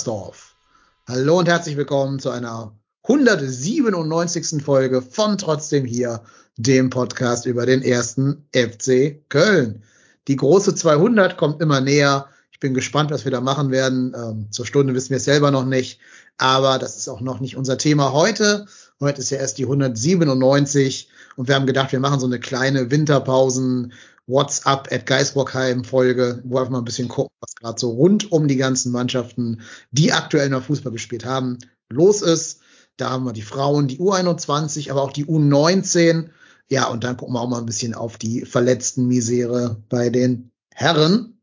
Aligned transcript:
ruft 0.00 0.06
Müngersdorf. 0.06 0.56
Hallo 1.08 1.38
und 1.38 1.48
herzlich 1.48 1.76
willkommen 1.76 2.18
zu 2.20 2.30
einer 2.30 2.74
197. 3.02 4.62
Folge 4.62 5.02
von 5.02 5.36
Trotzdem 5.36 5.84
hier, 5.84 6.22
dem 6.56 6.90
Podcast 6.90 7.46
über 7.46 7.66
den 7.66 7.82
ersten 7.82 8.46
FC 8.54 9.20
Köln. 9.28 9.82
Die 10.28 10.36
große 10.36 10.74
200 10.74 11.36
kommt 11.36 11.60
immer 11.60 11.80
näher. 11.80 12.28
Ich 12.50 12.60
bin 12.60 12.74
gespannt, 12.74 13.10
was 13.10 13.24
wir 13.24 13.32
da 13.32 13.40
machen 13.40 13.70
werden. 13.70 14.14
Ähm, 14.16 14.46
zur 14.50 14.66
Stunde 14.66 14.94
wissen 14.94 15.10
wir 15.10 15.16
es 15.18 15.24
selber 15.24 15.50
noch 15.50 15.66
nicht, 15.66 16.00
aber 16.38 16.78
das 16.78 16.96
ist 16.96 17.08
auch 17.08 17.20
noch 17.20 17.40
nicht 17.40 17.56
unser 17.56 17.76
Thema 17.76 18.12
heute. 18.12 18.66
Heute 19.00 19.20
ist 19.20 19.30
ja 19.30 19.38
erst 19.38 19.58
die 19.58 19.64
197 19.64 21.10
und 21.36 21.48
wir 21.48 21.54
haben 21.54 21.66
gedacht, 21.66 21.92
wir 21.92 22.00
machen 22.00 22.20
so 22.20 22.26
eine 22.26 22.40
kleine 22.40 22.90
Winterpausen 22.90 23.92
WhatsApp 24.30 24.88
at 24.92 25.06
Geisbockheim 25.06 25.84
Folge, 25.84 26.40
wo 26.44 26.54
wir 26.54 26.60
einfach 26.60 26.72
mal 26.72 26.78
ein 26.78 26.84
bisschen 26.84 27.08
gucken, 27.08 27.34
was 27.40 27.54
gerade 27.54 27.80
so 27.80 27.90
rund 27.90 28.30
um 28.32 28.48
die 28.48 28.56
ganzen 28.56 28.92
Mannschaften, 28.92 29.62
die 29.90 30.12
aktuell 30.12 30.48
noch 30.48 30.64
Fußball 30.64 30.92
gespielt 30.92 31.24
haben, 31.24 31.58
los 31.90 32.22
ist. 32.22 32.60
Da 32.96 33.10
haben 33.10 33.24
wir 33.24 33.32
die 33.32 33.42
Frauen, 33.42 33.88
die 33.88 33.98
U21, 33.98 34.90
aber 34.90 35.02
auch 35.02 35.12
die 35.12 35.26
U19. 35.26 36.28
Ja, 36.68 36.88
und 36.88 37.02
dann 37.02 37.16
gucken 37.16 37.34
wir 37.34 37.40
auch 37.40 37.48
mal 37.48 37.58
ein 37.58 37.66
bisschen 37.66 37.94
auf 37.94 38.16
die 38.18 38.44
verletzten 38.44 39.06
Misere 39.06 39.82
bei 39.88 40.10
den 40.10 40.50
Herren. 40.72 41.40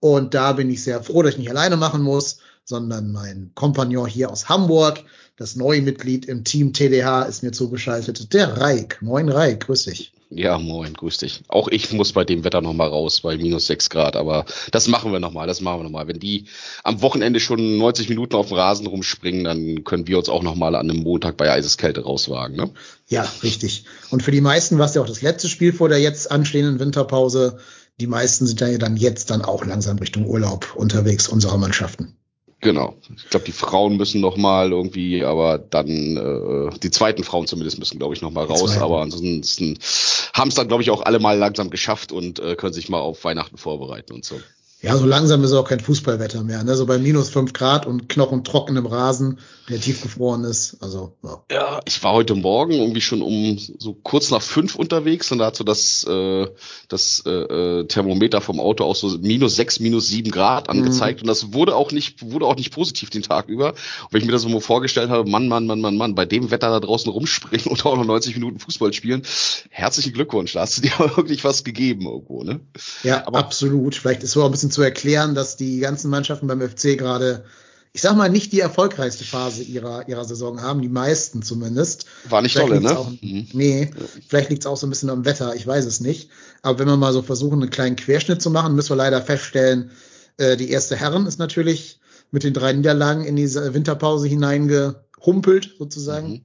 Und 0.00 0.34
da 0.34 0.52
bin 0.52 0.70
ich 0.70 0.82
sehr 0.82 1.02
froh, 1.02 1.22
dass 1.22 1.32
ich 1.32 1.38
nicht 1.38 1.50
alleine 1.50 1.76
machen 1.76 2.02
muss, 2.02 2.38
sondern 2.64 3.12
mein 3.12 3.52
Kompagnon 3.54 4.08
hier 4.08 4.30
aus 4.30 4.48
Hamburg, 4.48 5.04
das 5.36 5.56
neue 5.56 5.82
Mitglied 5.82 6.26
im 6.26 6.44
Team 6.44 6.72
TDH, 6.72 7.22
ist 7.22 7.42
mir 7.42 7.52
zugeschaltet, 7.52 8.32
der 8.32 8.56
Reik. 8.58 9.00
Moin 9.02 9.28
Reik, 9.28 9.66
grüß 9.66 9.84
dich. 9.84 10.12
Ja, 10.34 10.58
moin, 10.58 10.94
grüß 10.94 11.18
dich. 11.18 11.42
Auch 11.48 11.68
ich 11.68 11.92
muss 11.92 12.12
bei 12.12 12.24
dem 12.24 12.42
Wetter 12.42 12.62
nochmal 12.62 12.88
raus, 12.88 13.20
bei 13.20 13.36
minus 13.36 13.66
sechs 13.66 13.90
Grad, 13.90 14.16
aber 14.16 14.46
das 14.70 14.88
machen 14.88 15.12
wir 15.12 15.20
nochmal, 15.20 15.46
das 15.46 15.60
machen 15.60 15.80
wir 15.80 15.84
nochmal. 15.84 16.08
Wenn 16.08 16.20
die 16.20 16.46
am 16.84 17.02
Wochenende 17.02 17.38
schon 17.38 17.76
90 17.76 18.08
Minuten 18.08 18.36
auf 18.36 18.48
dem 18.48 18.56
Rasen 18.56 18.86
rumspringen, 18.86 19.44
dann 19.44 19.84
können 19.84 20.06
wir 20.06 20.16
uns 20.16 20.30
auch 20.30 20.42
nochmal 20.42 20.74
an 20.74 20.88
einem 20.88 21.02
Montag 21.02 21.36
bei 21.36 21.50
Eiseskälte 21.50 22.04
rauswagen, 22.04 22.56
ne? 22.56 22.70
Ja, 23.08 23.30
richtig. 23.42 23.84
Und 24.10 24.22
für 24.22 24.30
die 24.30 24.40
meisten 24.40 24.78
war 24.78 24.86
es 24.86 24.94
ja 24.94 25.02
auch 25.02 25.06
das 25.06 25.20
letzte 25.20 25.48
Spiel 25.48 25.72
vor 25.72 25.90
der 25.90 26.00
jetzt 26.00 26.30
anstehenden 26.30 26.80
Winterpause. 26.80 27.58
Die 28.00 28.06
meisten 28.06 28.46
sind 28.46 28.60
ja 28.60 28.78
dann 28.78 28.96
jetzt 28.96 29.30
dann 29.30 29.42
auch 29.42 29.66
langsam 29.66 29.98
Richtung 29.98 30.26
Urlaub 30.26 30.74
unterwegs, 30.74 31.28
unsere 31.28 31.58
Mannschaften. 31.58 32.16
Genau. 32.62 32.94
Ich 33.16 33.28
glaube, 33.28 33.44
die 33.44 33.52
Frauen 33.52 33.96
müssen 33.96 34.20
noch 34.20 34.36
mal 34.36 34.70
irgendwie, 34.70 35.24
aber 35.24 35.58
dann 35.58 36.16
äh, 36.16 36.78
die 36.78 36.92
zweiten 36.92 37.24
Frauen 37.24 37.48
zumindest 37.48 37.80
müssen, 37.80 37.98
glaube 37.98 38.14
ich, 38.14 38.22
noch 38.22 38.30
mal 38.30 38.44
raus. 38.44 38.78
Aber 38.78 39.02
ansonsten 39.02 39.76
haben 40.32 40.48
es 40.48 40.54
dann, 40.54 40.68
glaube 40.68 40.84
ich, 40.84 40.90
auch 40.90 41.02
alle 41.02 41.18
mal 41.18 41.36
langsam 41.36 41.70
geschafft 41.70 42.12
und 42.12 42.38
äh, 42.38 42.54
können 42.54 42.72
sich 42.72 42.88
mal 42.88 43.00
auf 43.00 43.24
Weihnachten 43.24 43.58
vorbereiten 43.58 44.12
und 44.12 44.24
so. 44.24 44.40
Ja, 44.82 44.96
so 44.96 45.06
langsam 45.06 45.44
ist 45.44 45.52
auch 45.52 45.68
kein 45.68 45.78
Fußballwetter 45.78 46.42
mehr, 46.42 46.64
ne? 46.64 46.74
So 46.74 46.86
bei 46.86 46.98
minus 46.98 47.30
fünf 47.30 47.52
Grad 47.52 47.86
und 47.86 48.08
knochentrockenem 48.08 48.84
Rasen, 48.84 49.38
der 49.68 49.80
tiefgefroren 49.80 50.42
ist. 50.42 50.76
Also, 50.80 51.16
ja. 51.22 51.44
ja, 51.52 51.80
ich 51.84 52.02
war 52.02 52.14
heute 52.14 52.34
Morgen 52.34 52.72
irgendwie 52.72 53.00
schon 53.00 53.22
um 53.22 53.56
so 53.78 53.94
kurz 53.94 54.32
nach 54.32 54.42
fünf 54.42 54.74
unterwegs 54.74 55.30
und 55.30 55.38
da 55.38 55.46
hat 55.46 55.56
so 55.56 55.62
das, 55.62 56.04
äh, 56.08 56.48
das 56.88 57.22
äh, 57.24 57.30
äh 57.30 57.86
Thermometer 57.86 58.40
vom 58.40 58.58
Auto 58.58 58.82
auch 58.82 58.96
so 58.96 59.16
minus 59.20 59.54
sechs, 59.54 59.78
minus 59.78 60.08
sieben 60.08 60.32
Grad 60.32 60.68
angezeigt. 60.68 61.20
Mhm. 61.20 61.22
Und 61.22 61.28
das 61.28 61.52
wurde 61.52 61.76
auch 61.76 61.92
nicht, 61.92 62.32
wurde 62.32 62.46
auch 62.46 62.56
nicht 62.56 62.72
positiv 62.72 63.10
den 63.10 63.22
Tag 63.22 63.48
über. 63.48 63.68
Und 63.68 64.08
wenn 64.10 64.20
ich 64.20 64.26
mir 64.26 64.32
das 64.32 64.42
so 64.42 64.48
mal 64.48 64.60
vorgestellt 64.60 65.10
habe, 65.10 65.30
Mann, 65.30 65.46
Mann, 65.46 65.64
Mann, 65.66 65.80
Mann, 65.80 65.96
Mann, 65.96 66.16
bei 66.16 66.24
dem 66.24 66.50
Wetter 66.50 66.70
da 66.70 66.80
draußen 66.80 67.10
rumspringen 67.10 67.68
und 67.68 67.86
auch 67.86 67.96
noch 67.96 68.04
90 68.04 68.34
Minuten 68.34 68.58
Fußball 68.58 68.92
spielen, 68.92 69.22
herzlichen 69.70 70.12
Glückwunsch. 70.12 70.54
Da 70.54 70.62
hast 70.62 70.78
du 70.78 70.82
dir 70.82 70.98
wirklich 71.16 71.44
was 71.44 71.62
gegeben 71.62 72.06
irgendwo, 72.06 72.42
ne? 72.42 72.58
Ja, 73.04 73.28
aber 73.28 73.38
absolut. 73.38 73.94
Vielleicht 73.94 74.24
ist 74.24 74.32
so 74.32 74.44
ein 74.44 74.50
bisschen 74.50 74.71
zu 74.72 74.82
erklären, 74.82 75.34
dass 75.34 75.56
die 75.56 75.80
ganzen 75.80 76.10
Mannschaften 76.10 76.46
beim 76.46 76.60
FC 76.60 76.98
gerade, 76.98 77.44
ich 77.92 78.00
sag 78.02 78.16
mal, 78.16 78.30
nicht 78.30 78.52
die 78.52 78.60
erfolgreichste 78.60 79.24
Phase 79.24 79.62
ihrer, 79.62 80.08
ihrer 80.08 80.24
Saison 80.24 80.62
haben, 80.62 80.82
die 80.82 80.88
meisten 80.88 81.42
zumindest. 81.42 82.06
War 82.28 82.42
nicht 82.42 82.56
tolle, 82.56 82.80
ne? 82.80 82.98
Auch, 82.98 83.10
mhm. 83.10 83.48
Nee, 83.52 83.90
vielleicht 84.28 84.50
liegt 84.50 84.62
es 84.62 84.66
auch 84.66 84.76
so 84.76 84.86
ein 84.86 84.90
bisschen 84.90 85.10
am 85.10 85.24
Wetter, 85.24 85.54
ich 85.54 85.66
weiß 85.66 85.84
es 85.84 86.00
nicht. 86.00 86.30
Aber 86.62 86.78
wenn 86.78 86.88
wir 86.88 86.96
mal 86.96 87.12
so 87.12 87.22
versuchen, 87.22 87.60
einen 87.60 87.70
kleinen 87.70 87.96
Querschnitt 87.96 88.42
zu 88.42 88.50
machen, 88.50 88.74
müssen 88.74 88.90
wir 88.90 88.96
leider 88.96 89.22
feststellen, 89.22 89.90
äh, 90.38 90.56
die 90.56 90.70
erste 90.70 90.96
Herren 90.96 91.26
ist 91.26 91.38
natürlich 91.38 92.00
mit 92.30 92.44
den 92.44 92.54
drei 92.54 92.72
Niederlagen 92.72 93.24
in 93.24 93.36
diese 93.36 93.74
Winterpause 93.74 94.26
hineingehumpelt, 94.26 95.74
sozusagen. 95.78 96.28
Mhm. 96.28 96.44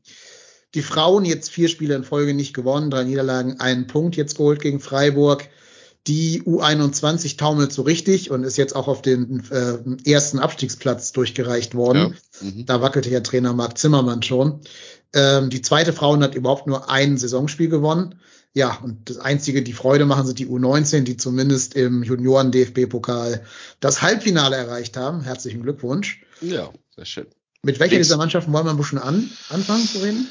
Die 0.73 0.81
Frauen 0.81 1.25
jetzt 1.25 1.49
vier 1.49 1.69
Spiele 1.69 1.95
in 1.95 2.03
Folge 2.03 2.33
nicht 2.33 2.53
gewonnen, 2.53 2.91
drei 2.91 3.05
Niederlagen, 3.05 3.59
einen 3.59 3.87
Punkt 3.87 4.15
jetzt 4.15 4.37
geholt 4.37 4.61
gegen 4.61 4.79
Freiburg. 4.79 5.47
Die 6.07 6.41
U21 6.43 7.37
taumelt 7.37 7.73
so 7.73 7.81
richtig 7.81 8.31
und 8.31 8.43
ist 8.43 8.57
jetzt 8.57 8.75
auch 8.75 8.87
auf 8.87 9.01
den 9.01 9.43
äh, 9.51 10.09
ersten 10.09 10.39
Abstiegsplatz 10.39 11.11
durchgereicht 11.11 11.75
worden. 11.75 12.15
Ja. 12.41 12.47
Mhm. 12.47 12.65
Da 12.65 12.81
wackelte 12.81 13.09
ja 13.09 13.19
Trainer 13.19 13.53
Marc 13.53 13.77
Zimmermann 13.77 14.23
schon. 14.23 14.61
Ähm, 15.13 15.49
die 15.49 15.61
zweite 15.61 15.91
Frauen 15.93 16.23
hat 16.23 16.35
überhaupt 16.35 16.67
nur 16.67 16.89
ein 16.89 17.17
Saisonspiel 17.17 17.69
gewonnen. 17.69 18.15
Ja, 18.53 18.79
und 18.81 19.09
das 19.09 19.17
einzige, 19.17 19.61
die 19.61 19.73
Freude 19.73 20.05
machen, 20.05 20.25
sind 20.25 20.39
die 20.39 20.47
U19, 20.47 21.01
die 21.01 21.17
zumindest 21.17 21.75
im 21.75 22.03
Junioren-DFB-Pokal 22.03 23.43
das 23.79 24.01
Halbfinale 24.01 24.55
erreicht 24.55 24.97
haben. 24.97 25.21
Herzlichen 25.21 25.61
Glückwunsch. 25.61 26.23
Ja, 26.41 26.71
sehr 26.95 27.05
schön. 27.05 27.27
Mit 27.63 27.79
welcher 27.79 27.97
dieser 27.97 28.17
Mannschaften 28.17 28.53
wollen 28.53 28.65
wir 28.65 28.71
ein 28.71 28.77
bisschen 28.77 28.97
an, 28.97 29.29
anfangen 29.49 29.85
zu 29.85 29.99
reden? 29.99 30.27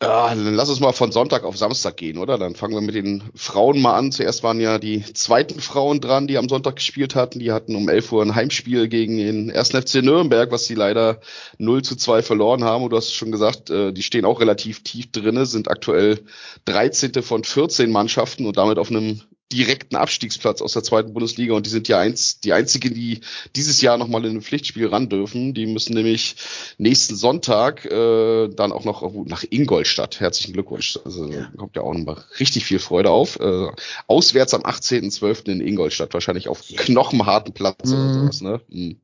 Ja, 0.00 0.28
dann 0.28 0.54
lass 0.54 0.68
uns 0.68 0.78
mal 0.78 0.92
von 0.92 1.10
Sonntag 1.10 1.42
auf 1.42 1.56
Samstag 1.56 1.96
gehen, 1.96 2.18
oder? 2.18 2.38
Dann 2.38 2.54
fangen 2.54 2.74
wir 2.74 2.80
mit 2.80 2.94
den 2.94 3.24
Frauen 3.34 3.80
mal 3.80 3.94
an. 3.96 4.12
Zuerst 4.12 4.44
waren 4.44 4.60
ja 4.60 4.78
die 4.78 5.02
zweiten 5.12 5.60
Frauen 5.60 6.00
dran, 6.00 6.28
die 6.28 6.38
am 6.38 6.48
Sonntag 6.48 6.76
gespielt 6.76 7.16
hatten. 7.16 7.40
Die 7.40 7.50
hatten 7.50 7.74
um 7.74 7.88
11 7.88 8.12
Uhr 8.12 8.22
ein 8.22 8.36
Heimspiel 8.36 8.86
gegen 8.86 9.16
den 9.16 9.50
1. 9.50 9.70
FC 9.70 9.96
Nürnberg, 9.96 10.52
was 10.52 10.66
sie 10.66 10.76
leider 10.76 11.20
0 11.58 11.82
zu 11.82 11.96
2 11.96 12.22
verloren 12.22 12.62
haben. 12.62 12.84
Und 12.84 12.90
du 12.90 12.96
hast 12.96 13.12
schon 13.12 13.32
gesagt, 13.32 13.70
äh, 13.70 13.92
die 13.92 14.04
stehen 14.04 14.24
auch 14.24 14.40
relativ 14.40 14.84
tief 14.84 15.10
drinne, 15.10 15.46
sind 15.46 15.68
aktuell 15.68 16.20
13. 16.66 17.20
von 17.24 17.42
14 17.42 17.90
Mannschaften 17.90 18.46
und 18.46 18.56
damit 18.56 18.78
auf 18.78 18.90
einem 18.90 19.22
direkten 19.52 19.96
Abstiegsplatz 19.96 20.60
aus 20.60 20.74
der 20.74 20.82
zweiten 20.82 21.14
Bundesliga 21.14 21.54
und 21.54 21.64
die 21.64 21.70
sind 21.70 21.88
ja 21.88 21.98
eins, 21.98 22.40
die 22.40 22.52
einzigen, 22.52 22.92
die 22.94 23.20
dieses 23.56 23.80
Jahr 23.80 23.96
nochmal 23.96 24.24
in 24.26 24.36
ein 24.36 24.42
Pflichtspiel 24.42 24.86
ran 24.88 25.08
dürfen. 25.08 25.54
Die 25.54 25.66
müssen 25.66 25.94
nämlich 25.94 26.36
nächsten 26.76 27.16
Sonntag 27.16 27.86
äh, 27.86 28.48
dann 28.48 28.72
auch 28.72 28.84
noch 28.84 29.10
nach 29.24 29.44
Ingolstadt. 29.48 30.20
Herzlichen 30.20 30.52
Glückwunsch. 30.52 30.98
Also 31.04 31.26
ja. 31.30 31.50
kommt 31.56 31.76
ja 31.76 31.82
auch 31.82 31.94
nochmal 31.94 32.22
richtig 32.38 32.66
viel 32.66 32.78
Freude 32.78 33.10
auf. 33.10 33.40
Äh, 33.40 33.68
auswärts 34.06 34.52
am 34.52 34.62
18.12. 34.62 35.46
in 35.46 35.60
Ingolstadt, 35.60 36.12
wahrscheinlich 36.12 36.48
auf 36.48 36.62
knochenharten 36.76 37.54
Platz 37.54 37.90
mhm. 37.90 37.94
oder 37.94 38.14
sowas. 38.14 38.40
Ne? 38.42 38.60
Mhm. 38.68 39.00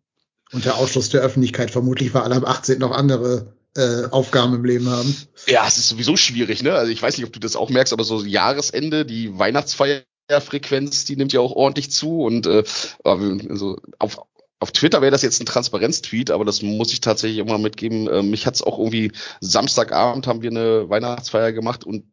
Und 0.53 0.65
der 0.65 0.77
Ausschluss 0.77 1.09
der 1.09 1.23
Öffentlichkeit 1.23 1.71
vermutlich, 1.71 2.13
weil 2.13 2.23
alle 2.23 2.37
am 2.37 2.45
18. 2.45 2.79
noch 2.79 2.93
andere 2.93 3.55
äh, 3.77 4.05
Aufgaben 4.11 4.55
im 4.55 4.65
Leben 4.65 4.89
haben. 4.89 5.17
Ja, 5.47 5.67
es 5.67 5.79
ist 5.79 5.89
sowieso 5.89 6.17
schwierig, 6.17 6.63
ne? 6.63 6.75
Also 6.75 6.93
ich 6.93 7.03
weiß 7.03 7.17
nicht, 7.17 7.27
ob 7.27 7.33
du 7.33 7.41
das 7.41 7.57
auch 7.57 7.71
merkst, 7.71 7.93
aber 7.93 8.05
so 8.05 8.25
Jahresende, 8.25 9.05
die 9.05 9.37
Weihnachtsfeier 9.37 10.03
Frequenz, 10.41 11.05
die 11.05 11.17
nimmt 11.17 11.33
ja 11.33 11.41
auch 11.41 11.53
ordentlich 11.53 11.91
zu 11.91 12.23
und 12.23 12.47
äh, 12.47 12.65
also 13.05 13.79
auf, 13.99 14.21
auf 14.59 14.73
Twitter 14.73 15.03
wäre 15.03 15.11
das 15.11 15.23
jetzt 15.23 15.41
ein 15.41 15.47
Transparenz-Tweet, 15.47 16.31
aber 16.31 16.45
das 16.45 16.63
muss 16.63 16.93
ich 16.93 17.01
tatsächlich 17.01 17.39
immer 17.39 17.59
mitgeben. 17.59 18.09
Äh, 18.09 18.23
mich 18.23 18.47
hat's 18.47 18.63
auch 18.63 18.79
irgendwie 18.79 19.13
Samstagabend 19.41 20.27
haben 20.27 20.43
wir 20.43 20.51
eine 20.51 20.89
Weihnachtsfeier 20.89 21.53
gemacht 21.53 21.85
und 21.85 22.05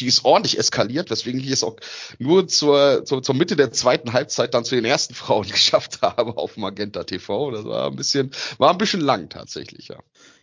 die 0.00 0.06
ist 0.06 0.24
ordentlich 0.24 0.58
eskaliert, 0.58 1.10
weswegen 1.10 1.40
ich 1.40 1.50
es 1.50 1.64
auch 1.64 1.76
nur 2.18 2.46
zur, 2.48 3.04
zur, 3.04 3.22
zur 3.22 3.34
Mitte 3.34 3.56
der 3.56 3.72
zweiten 3.72 4.12
Halbzeit 4.12 4.54
dann 4.54 4.64
zu 4.64 4.74
den 4.74 4.84
ersten 4.84 5.14
Frauen 5.14 5.46
geschafft 5.50 6.02
habe 6.02 6.36
auf 6.36 6.56
Magenta 6.56 7.04
TV. 7.04 7.50
Das 7.50 7.64
war 7.64 7.90
ein 7.90 7.96
bisschen, 7.96 8.30
war 8.58 8.70
ein 8.70 8.78
bisschen 8.78 9.00
lang 9.00 9.28
tatsächlich, 9.28 9.88
ja. 9.88 9.98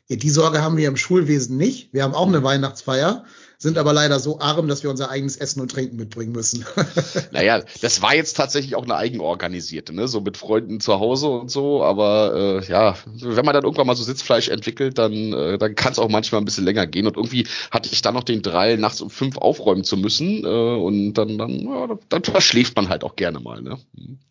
ja 0.07 0.18
die 0.18 0.30
Sorge 0.30 0.62
haben 0.62 0.77
wir 0.77 0.88
im 0.88 0.98
Schulwesen 0.98 1.57
nicht. 1.57 1.94
Wir 1.94 2.04
haben 2.04 2.13
auch 2.13 2.27
eine 2.27 2.44
Weihnachtsfeier 2.44 3.25
sind 3.57 3.78
aber 3.78 3.94
leider 3.94 4.19
so 4.19 4.40
arm, 4.40 4.68
dass 4.68 4.84
wir 4.84 4.90
unser 4.90 5.10
eigenes 5.10 5.38
Essen 5.38 5.62
und 5.62 5.72
Trinken 5.72 5.96
mitbringen 5.96 6.31
müssen. 6.31 6.66
naja, 7.31 7.63
das 7.81 8.02
war 8.02 8.16
jetzt 8.16 8.36
tatsächlich 8.36 8.75
auch 8.75 8.84
eine 8.84 8.96
eigenorganisierte, 8.96 9.94
ne? 9.94 10.07
so 10.07 10.22
mit 10.22 10.38
Freunden 10.38 10.80
zu 10.80 11.00
Hause 11.00 11.28
und 11.28 11.50
so. 11.50 11.84
Aber 11.84 12.62
äh, 12.62 12.72
ja, 12.72 12.96
wenn 13.06 13.46
man 13.46 13.54
dann 13.54 13.63
irgendwann 13.63 13.88
mal 13.88 13.96
so 13.96 14.04
Sitzfleisch 14.04 14.50
entwickelt, 14.50 14.98
dann, 14.98 15.34
äh, 15.34 15.57
dann 15.57 15.75
kann 15.75 15.94
es 15.94 16.00
auch 16.00 16.10
manchmal 16.10 16.42
ein 16.42 16.46
bisschen 16.46 16.66
länger 16.66 16.88
gehen. 16.88 17.07
Und 17.07 17.18
irgendwie 17.18 17.48
hatte 17.72 17.90
ich 17.92 18.02
dann 18.02 18.13
noch 18.13 18.24
den 18.24 18.42
Drall, 18.42 18.78
nachts 18.78 19.02
um 19.02 19.10
fünf 19.10 19.38
aufräumen 19.38 19.84
zu 19.84 19.98
müssen. 19.98 20.44
Äh, 20.44 20.48
und 20.48 21.13
dann, 21.13 21.38
dann, 21.38 21.60
ja, 21.60 21.98
dann 22.10 22.24
verschläft 22.24 22.75
man 22.75 22.90
halt 22.90 23.04
auch 23.04 23.16
gerne 23.16 23.40
mal. 23.40 23.62
Ne? 23.62 23.78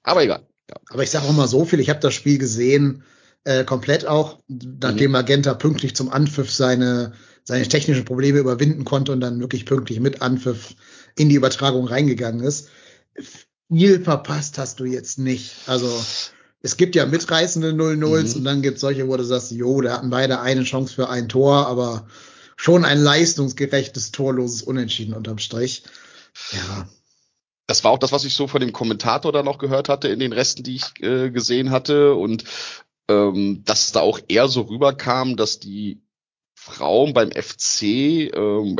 Aber 0.02 0.22
egal. 0.22 0.42
Ja. 0.70 0.76
Aber 0.90 1.02
ich 1.02 1.10
sage 1.10 1.26
auch 1.26 1.32
mal 1.32 1.48
so 1.48 1.64
viel, 1.64 1.80
ich 1.80 1.90
habe 1.90 2.00
das 2.00 2.14
Spiel 2.14 2.38
gesehen, 2.38 3.04
äh, 3.44 3.64
komplett 3.64 4.06
auch, 4.06 4.38
nachdem 4.48 5.10
mhm. 5.10 5.12
Magenta 5.12 5.54
pünktlich 5.54 5.94
zum 5.94 6.10
Anpfiff 6.10 6.50
seine 6.50 7.12
seine 7.44 7.68
technischen 7.68 8.04
Probleme 8.04 8.38
überwinden 8.38 8.84
konnte 8.84 9.12
und 9.12 9.20
dann 9.20 9.40
wirklich 9.40 9.66
pünktlich 9.66 10.00
mit 10.00 10.22
Anpfiff 10.22 10.74
in 11.16 11.28
die 11.28 11.36
Übertragung 11.36 11.86
reingegangen 11.86 12.42
ist. 12.42 12.68
Viel 13.70 14.02
verpasst 14.02 14.58
hast 14.58 14.80
du 14.80 14.84
jetzt 14.84 15.18
nicht. 15.18 15.54
Also 15.66 15.88
es 16.62 16.76
gibt 16.76 16.94
ja 16.96 17.06
mitreißende 17.06 17.72
0-0s 17.72 18.30
mhm. 18.30 18.38
und 18.38 18.44
dann 18.44 18.62
gibt 18.62 18.76
es 18.76 18.80
solche, 18.80 19.06
wo 19.06 19.16
du 19.16 19.24
sagst, 19.24 19.52
jo, 19.52 19.80
da 19.82 19.92
hatten 19.92 20.10
beide 20.10 20.40
eine 20.40 20.64
Chance 20.64 20.94
für 20.94 21.10
ein 21.10 21.28
Tor, 21.28 21.66
aber 21.66 22.06
schon 22.56 22.84
ein 22.84 22.98
leistungsgerechtes, 22.98 24.12
torloses 24.12 24.62
Unentschieden 24.62 25.14
unterm 25.14 25.38
Strich. 25.38 25.84
Ja. 26.52 26.88
Das 27.66 27.84
war 27.84 27.92
auch 27.92 27.98
das, 27.98 28.12
was 28.12 28.24
ich 28.24 28.34
so 28.34 28.46
von 28.46 28.60
dem 28.60 28.72
Kommentator 28.72 29.32
dann 29.32 29.44
noch 29.44 29.58
gehört 29.58 29.88
hatte 29.88 30.08
in 30.08 30.18
den 30.18 30.32
Resten, 30.32 30.62
die 30.62 30.76
ich 30.76 31.02
äh, 31.02 31.30
gesehen 31.30 31.70
hatte. 31.70 32.14
Und 32.14 32.44
ähm, 33.08 33.62
dass 33.64 33.92
da 33.92 34.00
auch 34.00 34.20
eher 34.28 34.48
so 34.48 34.62
rüberkam, 34.62 35.36
dass 35.36 35.60
die 35.60 36.03
Frauen 36.64 37.12
beim 37.12 37.30
FC 37.30 38.30
ähm, 38.34 38.76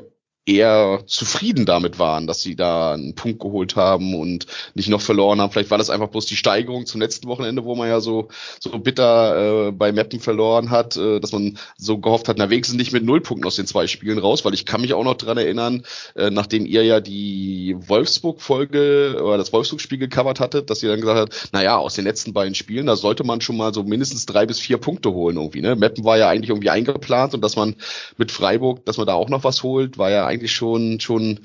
eher 0.47 1.03
zufrieden 1.07 1.65
damit 1.65 1.99
waren, 1.99 2.27
dass 2.27 2.43
sie 2.43 2.55
da 2.55 2.93
einen 2.93 3.15
Punkt 3.15 3.41
geholt 3.41 3.77
haben 3.77 4.15
und 4.15 4.47
nicht 4.75 4.91
noch 4.91 5.01
verloren 5.01 5.41
haben. 5.41 5.51
Vielleicht 5.51 5.71
war 5.71 5.79
das 5.79 5.89
einfach 5.89 6.09
bloß 6.09 6.27
die 6.27 6.37
Steigerung 6.37 6.85
zum 6.85 7.01
letzten 7.01 7.29
Wochenende, 7.29 7.65
wo 7.65 7.75
man 7.75 7.89
ja 7.89 8.01
so 8.01 8.29
so 8.61 8.79
bitter 8.79 9.69
äh, 9.69 9.73
bei 9.73 9.93
Mappen 9.93 10.21
verloren 10.21 10.71
hat, 10.71 10.97
äh, 10.97 11.19
dass 11.19 11.33
man 11.33 11.59
so 11.79 11.99
gehofft 11.99 12.29
hat, 12.29 12.37
na 12.37 12.51
wenigstens 12.51 12.77
nicht 12.77 12.93
mit 12.93 13.05
null 13.05 13.23
Punkten 13.23 13.47
aus 13.47 13.57
den 13.57 13.67
zwei 13.67 13.87
Spielen 13.87 14.19
raus, 14.19 14.45
weil 14.45 14.53
ich 14.53 14.67
kann 14.67 14.83
mich 14.83 14.93
auch 14.93 15.05
noch 15.05 15.15
dran 15.15 15.39
erinnern, 15.39 15.85
äh, 16.15 16.31
nachdem 16.31 16.67
ihr 16.67 16.85
ja 16.85 17.01
die 17.01 17.77
Wolfsburg-Folge 17.79 19.23
oder 19.23 19.39
das 19.39 19.53
Wolfsburg-Spiel 19.53 19.99
gecovert 19.99 20.41
hattet, 20.41 20.69
dass 20.69 20.83
ihr 20.83 20.91
dann 20.91 21.01
gesagt 21.01 21.21
habt, 21.21 21.49
na 21.53 21.63
ja, 21.63 21.79
aus 21.79 21.95
den 21.95 22.05
letzten 22.05 22.35
beiden 22.35 22.55
Spielen, 22.55 22.87
da 22.87 22.97
sollte 22.97 23.25
man 23.25 23.41
schon 23.41 23.57
mal 23.57 23.73
so 23.73 23.83
mindestens 23.83 24.27
drei 24.27 24.45
bis 24.45 24.61
vier 24.61 24.77
Punkte 24.77 25.13
holen 25.13 25.37
irgendwie. 25.37 25.63
Ne? 25.63 25.75
Meppen 25.75 26.05
war 26.05 26.19
ja 26.19 26.29
eigentlich 26.29 26.51
irgendwie 26.51 26.71
eingeplant 26.71 27.33
und 27.33 27.41
dass 27.41 27.57
man 27.57 27.77
mit 28.19 28.31
Freiburg, 28.31 28.85
dass 28.85 28.99
man 28.99 29.07
da 29.07 29.15
auch 29.15 29.31
noch 29.31 29.45
was 29.45 29.63
holt, 29.63 29.97
war 29.97 30.11
ja 30.11 30.34
eigentlich 30.35 30.53
schon, 30.53 31.01
schon 31.01 31.41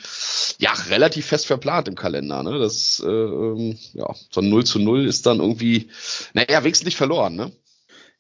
ja, 0.58 0.74
relativ 0.90 1.28
fest 1.28 1.48
verplant 1.48 1.88
im 1.88 1.96
Kalender. 1.96 2.44
Ne? 2.44 2.60
Das, 2.60 3.02
äh, 3.06 3.10
ähm, 3.10 3.78
ja, 3.94 4.14
so 4.32 4.42
ein 4.42 4.50
0 4.50 4.66
zu 4.66 4.80
0 4.80 5.08
ist 5.08 5.26
dann 5.26 5.40
irgendwie, 5.40 5.90
naja, 6.34 6.64
wenigstens 6.64 6.86
nicht 6.86 6.98
verloren, 6.98 7.36
ne? 7.36 7.52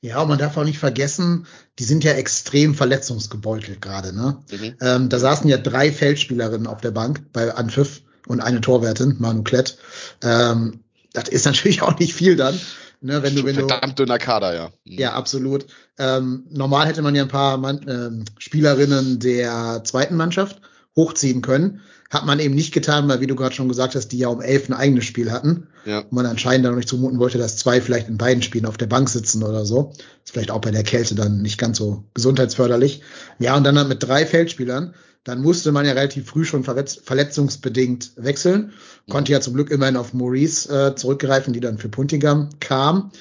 Ja, 0.01 0.21
und 0.21 0.29
man 0.29 0.39
darf 0.39 0.55
auch 0.55 0.63
nicht 0.63 0.79
vergessen, 0.79 1.45
die 1.77 1.83
sind 1.83 2.05
ja 2.05 2.13
extrem 2.13 2.73
verletzungsgebeutelt 2.73 3.81
gerade. 3.81 4.15
Ne? 4.15 4.37
Mhm. 4.49 4.75
Ähm, 4.79 5.09
da 5.09 5.19
saßen 5.19 5.49
ja 5.49 5.57
drei 5.57 5.91
Feldspielerinnen 5.91 6.67
auf 6.67 6.79
der 6.79 6.91
Bank 6.91 7.33
bei 7.33 7.53
Anpfiff 7.53 8.01
und 8.25 8.39
eine 8.39 8.61
Torwertin, 8.61 9.17
Manu 9.19 9.43
Klett. 9.43 9.77
Ähm, 10.23 10.79
das 11.11 11.27
ist 11.27 11.45
natürlich 11.45 11.81
auch 11.81 11.99
nicht 11.99 12.13
viel 12.13 12.37
dann. 12.37 12.57
Ne, 13.01 13.23
wenn 13.23 13.35
du, 13.35 13.45
wenn 13.45 13.55
verdammt 13.55 13.97
du, 13.97 14.03
dünner 14.03 14.17
Kader, 14.17 14.53
ja. 14.53 14.65
Mhm. 14.83 14.99
Ja, 14.99 15.13
absolut. 15.13 15.65
Ähm, 15.97 16.45
normal 16.49 16.87
hätte 16.87 17.01
man 17.01 17.15
ja 17.15 17.23
ein 17.23 17.29
paar 17.29 17.57
Mann, 17.57 17.85
ähm, 17.87 18.25
Spielerinnen 18.37 19.19
der 19.19 19.81
zweiten 19.85 20.15
Mannschaft 20.15 20.61
hochziehen 20.95 21.41
können. 21.41 21.81
Hat 22.09 22.25
man 22.25 22.39
eben 22.39 22.55
nicht 22.55 22.73
getan, 22.73 23.07
weil, 23.07 23.21
wie 23.21 23.27
du 23.27 23.35
gerade 23.35 23.53
schon 23.53 23.69
gesagt 23.69 23.93
hast, 23.93 24.09
die 24.09 24.17
ja 24.17 24.29
um 24.29 24.41
elf 24.41 24.67
ein 24.67 24.73
eigenes 24.73 25.05
Spiel 25.05 25.31
hatten. 25.31 25.67
Ja. 25.85 25.99
Und 25.99 26.11
man 26.11 26.25
anscheinend 26.25 26.65
dann 26.65 26.73
noch 26.73 26.77
nicht 26.77 26.89
zumuten 26.89 27.19
wollte, 27.19 27.37
dass 27.37 27.57
zwei 27.57 27.81
vielleicht 27.81 28.09
in 28.09 28.17
beiden 28.17 28.41
Spielen 28.41 28.65
auf 28.65 28.77
der 28.77 28.87
Bank 28.87 29.09
sitzen 29.09 29.43
oder 29.43 29.63
so. 29.63 29.93
Ist 30.25 30.33
vielleicht 30.33 30.51
auch 30.51 30.59
bei 30.59 30.71
der 30.71 30.83
Kälte 30.83 31.13
dann 31.13 31.41
nicht 31.41 31.59
ganz 31.59 31.77
so 31.77 32.03
gesundheitsförderlich. 32.15 33.01
Ja, 33.37 33.55
und 33.55 33.63
dann, 33.63 33.75
dann 33.75 33.87
mit 33.87 34.01
drei 34.01 34.25
Feldspielern. 34.25 34.95
Dann 35.23 35.41
musste 35.41 35.71
man 35.71 35.85
ja 35.85 35.91
relativ 35.91 36.27
früh 36.27 36.45
schon 36.45 36.63
verletzungsbedingt 36.63 38.13
wechseln. 38.15 38.73
Konnte 39.09 39.31
ja 39.31 39.41
zum 39.41 39.53
Glück 39.53 39.69
immerhin 39.69 39.97
auf 39.97 40.13
Maurice 40.13 40.69
äh, 40.69 40.95
zurückgreifen, 40.95 41.53
die 41.53 41.59
dann 41.59 41.77
für 41.77 41.89
Puntigam 41.89 42.49
kam. 42.59 43.11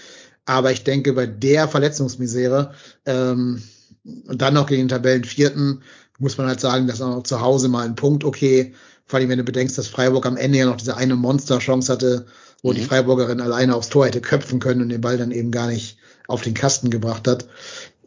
Aber 0.47 0.73
ich 0.73 0.85
denke, 0.85 1.13
bei 1.13 1.27
der 1.27 1.69
Verletzungsmisere 1.69 2.73
ähm, 3.05 3.63
und 4.27 4.41
dann 4.41 4.55
noch 4.55 4.67
gegen 4.67 4.83
den 4.83 4.89
Tabellenvierten 4.89 5.83
muss 6.19 6.39
man 6.39 6.49
halt 6.49 6.61
sagen, 6.61 6.87
dass 6.87 7.01
auch 7.01 7.23
zu 7.23 7.41
Hause 7.41 7.69
mal 7.69 7.85
ein 7.85 7.95
Punkt 7.95 8.25
okay. 8.25 8.75
Vor 9.07 9.19
allem, 9.19 9.29
wenn 9.29 9.39
du 9.39 9.45
bedenkst, 9.45 9.79
dass 9.79 9.89
Freiburg 9.89 10.27
am 10.27 10.37
Ende 10.37 10.59
ja 10.59 10.67
noch 10.67 10.77
diese 10.77 10.97
eine 10.97 11.17
Monster-Chance 11.17 11.93
hatte, 11.93 12.27
wo 12.63 12.73
mhm. 12.73 12.77
die 12.77 12.85
Freiburgerin 12.85 13.41
alleine 13.41 13.75
aufs 13.75 13.89
Tor 13.89 14.07
hätte 14.07 14.21
köpfen 14.21 14.61
können 14.61 14.83
und 14.83 14.89
den 14.89 15.01
Ball 15.01 15.17
dann 15.17 15.31
eben 15.31 15.51
gar 15.51 15.69
nicht 15.69 15.99
auf 16.27 16.43
den 16.43 16.55
Kasten 16.55 16.91
gebracht 16.91 17.27
hat. 17.27 17.47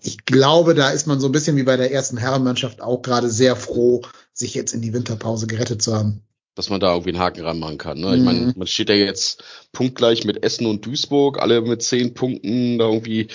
Ich 0.03 0.25
glaube, 0.25 0.73
da 0.73 0.89
ist 0.89 1.07
man 1.07 1.19
so 1.19 1.27
ein 1.27 1.31
bisschen 1.31 1.57
wie 1.57 1.63
bei 1.63 1.77
der 1.77 1.91
ersten 1.91 2.17
Herrenmannschaft 2.17 2.81
auch 2.81 3.01
gerade 3.01 3.29
sehr 3.29 3.55
froh, 3.55 4.01
sich 4.33 4.55
jetzt 4.55 4.73
in 4.73 4.81
die 4.81 4.93
Winterpause 4.93 5.47
gerettet 5.47 5.81
zu 5.81 5.95
haben. 5.95 6.23
Dass 6.55 6.69
man 6.69 6.79
da 6.79 6.91
irgendwie 6.91 7.11
einen 7.11 7.19
Haken 7.19 7.45
ranmachen 7.45 7.77
kann. 7.77 7.99
Ne? 7.99 8.07
Mhm. 8.07 8.13
Ich 8.15 8.21
meine, 8.23 8.53
man 8.55 8.67
steht 8.67 8.89
ja 8.89 8.95
jetzt 8.95 9.43
punktgleich 9.71 10.25
mit 10.25 10.43
Essen 10.43 10.65
und 10.65 10.85
Duisburg, 10.85 11.39
alle 11.39 11.61
mit 11.61 11.83
zehn 11.83 12.13
Punkten, 12.13 12.77
da 12.79 12.85
irgendwie 12.85 13.27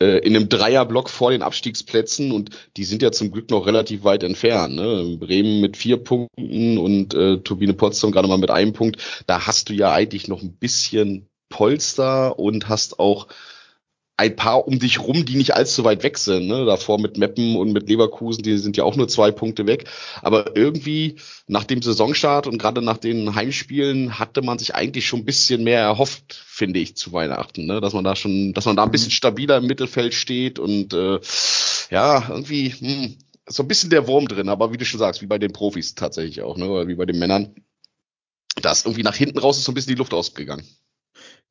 äh, 0.00 0.18
in 0.18 0.34
einem 0.34 0.48
Dreierblock 0.48 1.10
vor 1.10 1.30
den 1.30 1.42
Abstiegsplätzen 1.42 2.32
und 2.32 2.50
die 2.76 2.84
sind 2.84 3.02
ja 3.02 3.12
zum 3.12 3.30
Glück 3.30 3.50
noch 3.50 3.66
relativ 3.66 4.04
weit 4.04 4.22
entfernt. 4.22 4.76
Ne? 4.76 5.16
Bremen 5.18 5.60
mit 5.60 5.76
vier 5.76 5.98
Punkten 5.98 6.78
und 6.78 7.14
äh, 7.14 7.38
Turbine 7.38 7.74
Potsdam 7.74 8.12
gerade 8.12 8.28
mal 8.28 8.38
mit 8.38 8.50
einem 8.50 8.72
Punkt. 8.72 8.98
Da 9.26 9.46
hast 9.46 9.68
du 9.68 9.74
ja 9.74 9.92
eigentlich 9.92 10.28
noch 10.28 10.42
ein 10.42 10.52
bisschen 10.52 11.28
Polster 11.48 12.38
und 12.38 12.68
hast 12.68 12.98
auch 12.98 13.26
ein 14.18 14.34
paar 14.34 14.66
um 14.66 14.80
dich 14.80 14.98
rum, 14.98 15.24
die 15.24 15.36
nicht 15.36 15.54
allzu 15.54 15.84
weit 15.84 16.02
weg 16.02 16.18
sind. 16.18 16.48
Ne? 16.48 16.64
Davor 16.64 17.00
mit 17.00 17.18
Meppen 17.18 17.54
und 17.54 17.72
mit 17.72 17.88
Leverkusen, 17.88 18.42
die 18.42 18.58
sind 18.58 18.76
ja 18.76 18.82
auch 18.82 18.96
nur 18.96 19.06
zwei 19.06 19.30
Punkte 19.30 19.66
weg. 19.66 19.88
Aber 20.22 20.56
irgendwie 20.56 21.16
nach 21.46 21.62
dem 21.62 21.80
Saisonstart 21.80 22.48
und 22.48 22.58
gerade 22.58 22.82
nach 22.82 22.98
den 22.98 23.36
Heimspielen 23.36 24.18
hatte 24.18 24.42
man 24.42 24.58
sich 24.58 24.74
eigentlich 24.74 25.06
schon 25.06 25.20
ein 25.20 25.24
bisschen 25.24 25.62
mehr 25.62 25.80
erhofft, 25.80 26.34
finde 26.46 26.80
ich, 26.80 26.96
zu 26.96 27.12
Weihnachten. 27.12 27.66
Ne? 27.66 27.80
Dass 27.80 27.92
man 27.92 28.02
da 28.02 28.16
schon, 28.16 28.54
dass 28.54 28.64
man 28.64 28.74
da 28.74 28.82
ein 28.82 28.90
bisschen 28.90 29.12
stabiler 29.12 29.58
im 29.58 29.66
Mittelfeld 29.66 30.14
steht 30.14 30.58
und 30.58 30.92
äh, 30.94 31.20
ja, 31.90 32.28
irgendwie 32.28 32.70
hm, 32.70 33.18
so 33.46 33.62
ein 33.62 33.68
bisschen 33.68 33.90
der 33.90 34.08
Wurm 34.08 34.26
drin, 34.26 34.48
aber 34.48 34.72
wie 34.72 34.78
du 34.78 34.84
schon 34.84 34.98
sagst, 34.98 35.22
wie 35.22 35.26
bei 35.26 35.38
den 35.38 35.52
Profis 35.52 35.94
tatsächlich 35.94 36.42
auch, 36.42 36.56
ne? 36.56 36.68
Oder 36.68 36.88
wie 36.88 36.96
bei 36.96 37.06
den 37.06 37.20
Männern. 37.20 37.54
Da 38.60 38.72
ist 38.72 38.84
irgendwie 38.84 39.04
nach 39.04 39.14
hinten 39.14 39.38
raus 39.38 39.58
ist 39.58 39.64
so 39.64 39.70
ein 39.70 39.76
bisschen 39.76 39.94
die 39.94 39.98
Luft 39.98 40.12
ausgegangen. 40.12 40.66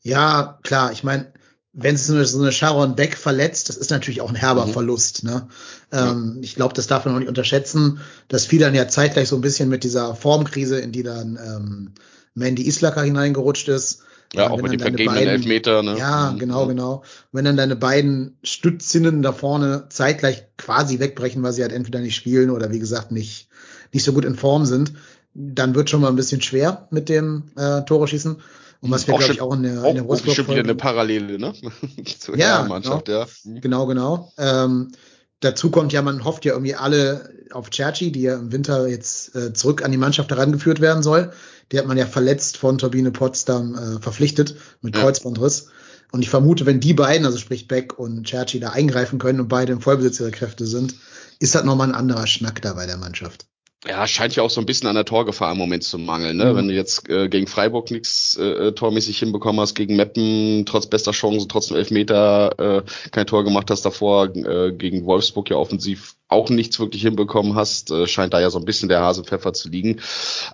Ja, 0.02 0.60
klar, 0.64 0.92
ich 0.92 1.04
meine, 1.04 1.32
wenn 1.80 1.94
es 1.94 2.08
so, 2.08 2.22
so 2.24 2.42
eine 2.42 2.52
Sharon 2.52 2.96
Beck 2.96 3.16
verletzt, 3.16 3.70
das 3.70 3.78
ist 3.78 3.92
natürlich 3.92 4.22
auch 4.22 4.30
ein 4.30 4.36
herber 4.36 4.66
mhm. 4.66 4.72
Verlust. 4.72 5.24
Ne? 5.24 5.48
Ähm, 5.92 6.34
ja. 6.36 6.42
Ich 6.42 6.56
glaube, 6.56 6.74
das 6.74 6.88
darf 6.88 7.06
man 7.06 7.14
auch 7.14 7.20
nicht 7.20 7.30
unterschätzen. 7.30 8.00
Das 8.30 8.48
fiel 8.48 8.60
dann 8.60 8.74
ja 8.74 8.88
zeitgleich 8.88 9.30
so 9.30 9.36
ein 9.36 9.42
bisschen 9.42 9.70
mit 9.70 9.84
dieser 9.84 10.16
Formkrise, 10.16 10.80
in 10.80 10.92
die 10.92 11.04
dann 11.04 11.38
ähm, 11.38 11.92
Mandy 12.34 12.64
Islaka 12.64 13.04
hineingerutscht 13.04 13.68
ist. 13.70 14.02
Ja, 14.34 14.50
auch 14.50 14.62
mit 14.62 14.72
den 14.72 14.80
vergebenen 14.80 15.28
Elfmeter. 15.28 15.84
Ne? 15.84 15.98
Ja, 16.00 16.32
mhm. 16.32 16.40
genau, 16.40 16.66
genau. 16.66 17.04
wenn 17.32 17.46
dann 17.46 17.58
deine 17.58 17.76
beiden 17.76 18.38
Stützinnen 18.42 19.22
da 19.22 19.32
vorne 19.32 19.86
zeitgleich 19.90 20.48
quasi 20.58 21.00
wegbrechen, 21.00 21.44
weil 21.44 21.54
sie 21.54 21.62
halt 21.62 21.72
entweder 21.72 22.00
nicht 22.00 22.16
spielen 22.16 22.50
oder 22.50 22.72
wie 22.72 22.80
gesagt 22.80 23.12
nicht, 23.12 23.50
nicht 23.94 24.04
so 24.04 24.14
gut 24.14 24.26
in 24.26 24.36
Form 24.36 24.66
sind, 24.66 24.94
dann 25.36 25.76
wird 25.76 25.92
schon 25.92 26.02
mal 26.02 26.10
ein 26.10 26.16
bisschen 26.16 26.42
schwer 26.42 26.88
mit 26.90 27.08
dem 27.08 27.52
äh, 27.56 27.84
Tore 27.84 28.08
schießen. 28.08 28.38
Und 28.82 28.92
was 28.92 29.08
wir, 29.08 29.18
glaube 29.18 29.34
ich, 29.34 29.42
auch 29.42 29.54
in 29.54 29.64
der, 29.64 29.84
auch, 29.84 29.90
in 29.90 29.96
der 29.96 30.08
Wolfsburg 30.08 30.36
schon 30.36 30.48
wieder 30.48 30.60
eine 30.60 30.76
Parallele, 30.76 31.40
ne? 31.40 31.54
Zur 32.20 32.38
ja, 32.38 32.64
Mannschaft, 32.64 33.06
genau. 33.06 33.20
ja. 33.20 33.28
Genau, 33.60 33.86
genau. 33.88 34.34
Ähm, 34.38 34.92
dazu 35.40 35.72
kommt 35.72 35.94
ja, 35.94 36.02
man 36.02 36.24
hofft 36.24 36.46
ja 36.46 36.54
irgendwie 36.54 36.76
alle 36.76 37.30
auf 37.52 37.70
Cerci, 37.72 38.12
die 38.12 38.22
ja 38.22 38.36
im 38.36 38.52
Winter 38.52 38.88
jetzt 38.88 39.36
äh, 39.36 39.54
zurück 39.54 39.84
an 39.84 39.92
die 39.92 39.98
Mannschaft 39.98 40.30
herangeführt 40.30 40.80
werden 40.80 41.04
soll. 41.04 41.32
Die 41.72 41.80
hat 41.80 41.88
man 41.88 41.98
ja 41.98 42.06
verletzt 42.06 42.58
von 42.58 42.78
Turbine 42.78 43.12
Potsdam 43.12 43.76
äh, 43.76 44.02
verpflichtet 44.02 44.56
mit 44.82 44.96
ja. 44.96 45.02
Kreuzbandriss. 45.02 45.70
Und 46.12 46.22
ich 46.22 46.30
vermute, 46.30 46.66
wenn 46.66 46.80
die 46.80 46.94
beiden, 46.94 47.26
also 47.26 47.38
sprich 47.38 47.68
Beck 47.68 48.00
und 48.00 48.28
Cerci, 48.28 48.60
da 48.60 48.70
eingreifen 48.70 49.20
können 49.20 49.42
und 49.42 49.50
beide 49.50 49.74
im 49.74 49.82
Vollbesitz 49.82 50.20
ihrer 50.20 50.32
Kräfte 50.32 50.66
sind, 50.66 50.96
ist 51.40 51.56
das 51.56 51.64
nochmal 51.64 51.90
ein 51.90 51.96
anderer 51.96 52.28
Schnack 52.28 52.62
da 52.62 52.74
bei 52.74 52.86
der 52.86 52.98
Mannschaft. 52.98 53.47
Ja, 53.86 54.08
scheint 54.08 54.36
ja 54.36 54.42
auch 54.42 54.50
so 54.50 54.60
ein 54.60 54.66
bisschen 54.66 54.88
an 54.88 54.96
der 54.96 55.06
Torgefahr 55.06 55.52
im 55.52 55.58
Moment 55.60 55.84
zu 55.84 56.00
mangeln. 56.00 56.38
Ne? 56.38 56.46
Mhm. 56.46 56.58
Wenn 56.58 56.68
du 56.68 56.74
jetzt 56.74 57.08
äh, 57.10 57.30
gegen 57.30 57.46
Freiburg 57.46 57.92
nichts 57.92 58.36
äh, 58.36 58.72
tormäßig 58.72 59.20
hinbekommen 59.20 59.62
hast, 59.62 59.76
gegen 59.76 59.96
Meppen 59.96 60.66
trotz 60.66 60.88
bester 60.88 61.12
Chancen, 61.12 61.48
trotzdem 61.48 61.78
Elfmeter 61.78 62.58
äh, 62.58 63.10
kein 63.12 63.28
Tor 63.28 63.44
gemacht 63.44 63.70
hast 63.70 63.86
davor, 63.86 64.36
äh, 64.36 64.72
gegen 64.72 65.06
Wolfsburg 65.06 65.52
ja 65.52 65.58
offensiv 65.58 66.16
auch 66.28 66.50
nichts 66.50 66.80
wirklich 66.80 67.04
hinbekommen 67.04 67.54
hast, 67.54 67.92
äh, 67.92 68.08
scheint 68.08 68.34
da 68.34 68.42
ja 68.42 68.50
so 68.50 68.58
ein 68.58 68.66
bisschen 68.66 68.90
der 68.90 69.02
Hasenpfeffer 69.02 69.54
zu 69.54 69.70
liegen. 69.70 70.02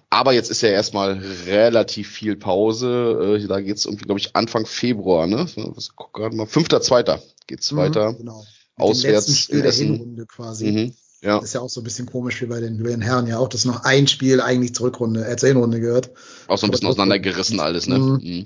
Aber 0.09 0.33
jetzt 0.33 0.51
ist 0.51 0.61
ja 0.61 0.69
erstmal 0.69 1.13
relativ 1.47 2.09
viel 2.09 2.35
Pause. 2.35 3.39
Äh, 3.41 3.47
da 3.47 3.61
geht's 3.61 3.85
irgendwie, 3.85 4.03
glaube 4.05 4.19
ich, 4.19 4.35
Anfang 4.35 4.65
Februar, 4.65 5.27
ne? 5.27 5.47
Was, 5.55 5.95
guck 5.95 6.13
gerade 6.13 6.35
mal, 6.35 6.45
fünfter, 6.45 6.81
zweiter 6.81 7.21
geht's 7.47 7.71
mhm, 7.71 7.77
weiter. 7.77 8.13
Genau. 8.13 8.43
Mit 8.77 8.85
Auswärts 8.85 9.49
in 9.49 9.63
Essen. 9.63 10.27
quasi. 10.27 10.65
Mhm. 10.71 10.93
Ja. 11.23 11.39
ist 11.39 11.53
ja 11.53 11.61
auch 11.61 11.69
so 11.69 11.79
ein 11.79 11.85
bisschen 11.85 12.05
komisch 12.05 12.41
wie 12.41 12.47
bei 12.47 12.59
den, 12.59 12.83
bei 12.83 12.89
den 12.89 13.01
Herren 13.01 13.27
ja 13.27 13.37
auch, 13.37 13.47
dass 13.47 13.63
noch 13.63 13.85
ein 13.85 14.07
Spiel 14.07 14.41
eigentlich 14.41 14.75
zur 14.75 14.87
Rückrunde, 14.87 15.25
äh, 15.25 15.37
zur 15.37 15.47
Hinrunde 15.49 15.79
gehört. 15.79 16.11
Auch 16.47 16.57
so 16.57 16.67
ein 16.67 16.71
bisschen 16.71 16.89
auseinandergerissen 16.89 17.59
alles, 17.59 17.87
ne? 17.87 17.97
Mhm. 17.97 18.19
mhm. 18.21 18.45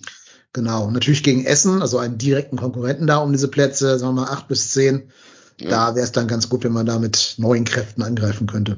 Genau. 0.53 0.89
Natürlich 0.89 1.24
gegen 1.24 1.46
Essen, 1.46 1.81
also 1.81 1.98
einen 1.98 2.17
direkten 2.17 2.57
Konkurrenten 2.57 3.05
da 3.05 3.17
um 3.17 3.31
diese 3.31 3.48
Plätze, 3.48 4.00
sagen 4.00 4.15
wir 4.15 4.22
mal 4.22 4.31
acht 4.31 4.48
bis 4.48 4.72
zehn. 4.72 5.12
Ja. 5.60 5.69
Da 5.69 5.96
wäre 5.96 6.05
es 6.05 6.12
dann 6.12 6.27
ganz 6.27 6.50
gut, 6.50 6.63
wenn 6.63 6.72
man 6.72 6.86
da 6.86 7.00
mit 7.00 7.36
neuen 7.38 7.65
Kräften 7.65 8.01
angreifen 8.01 8.48
könnte. 8.48 8.77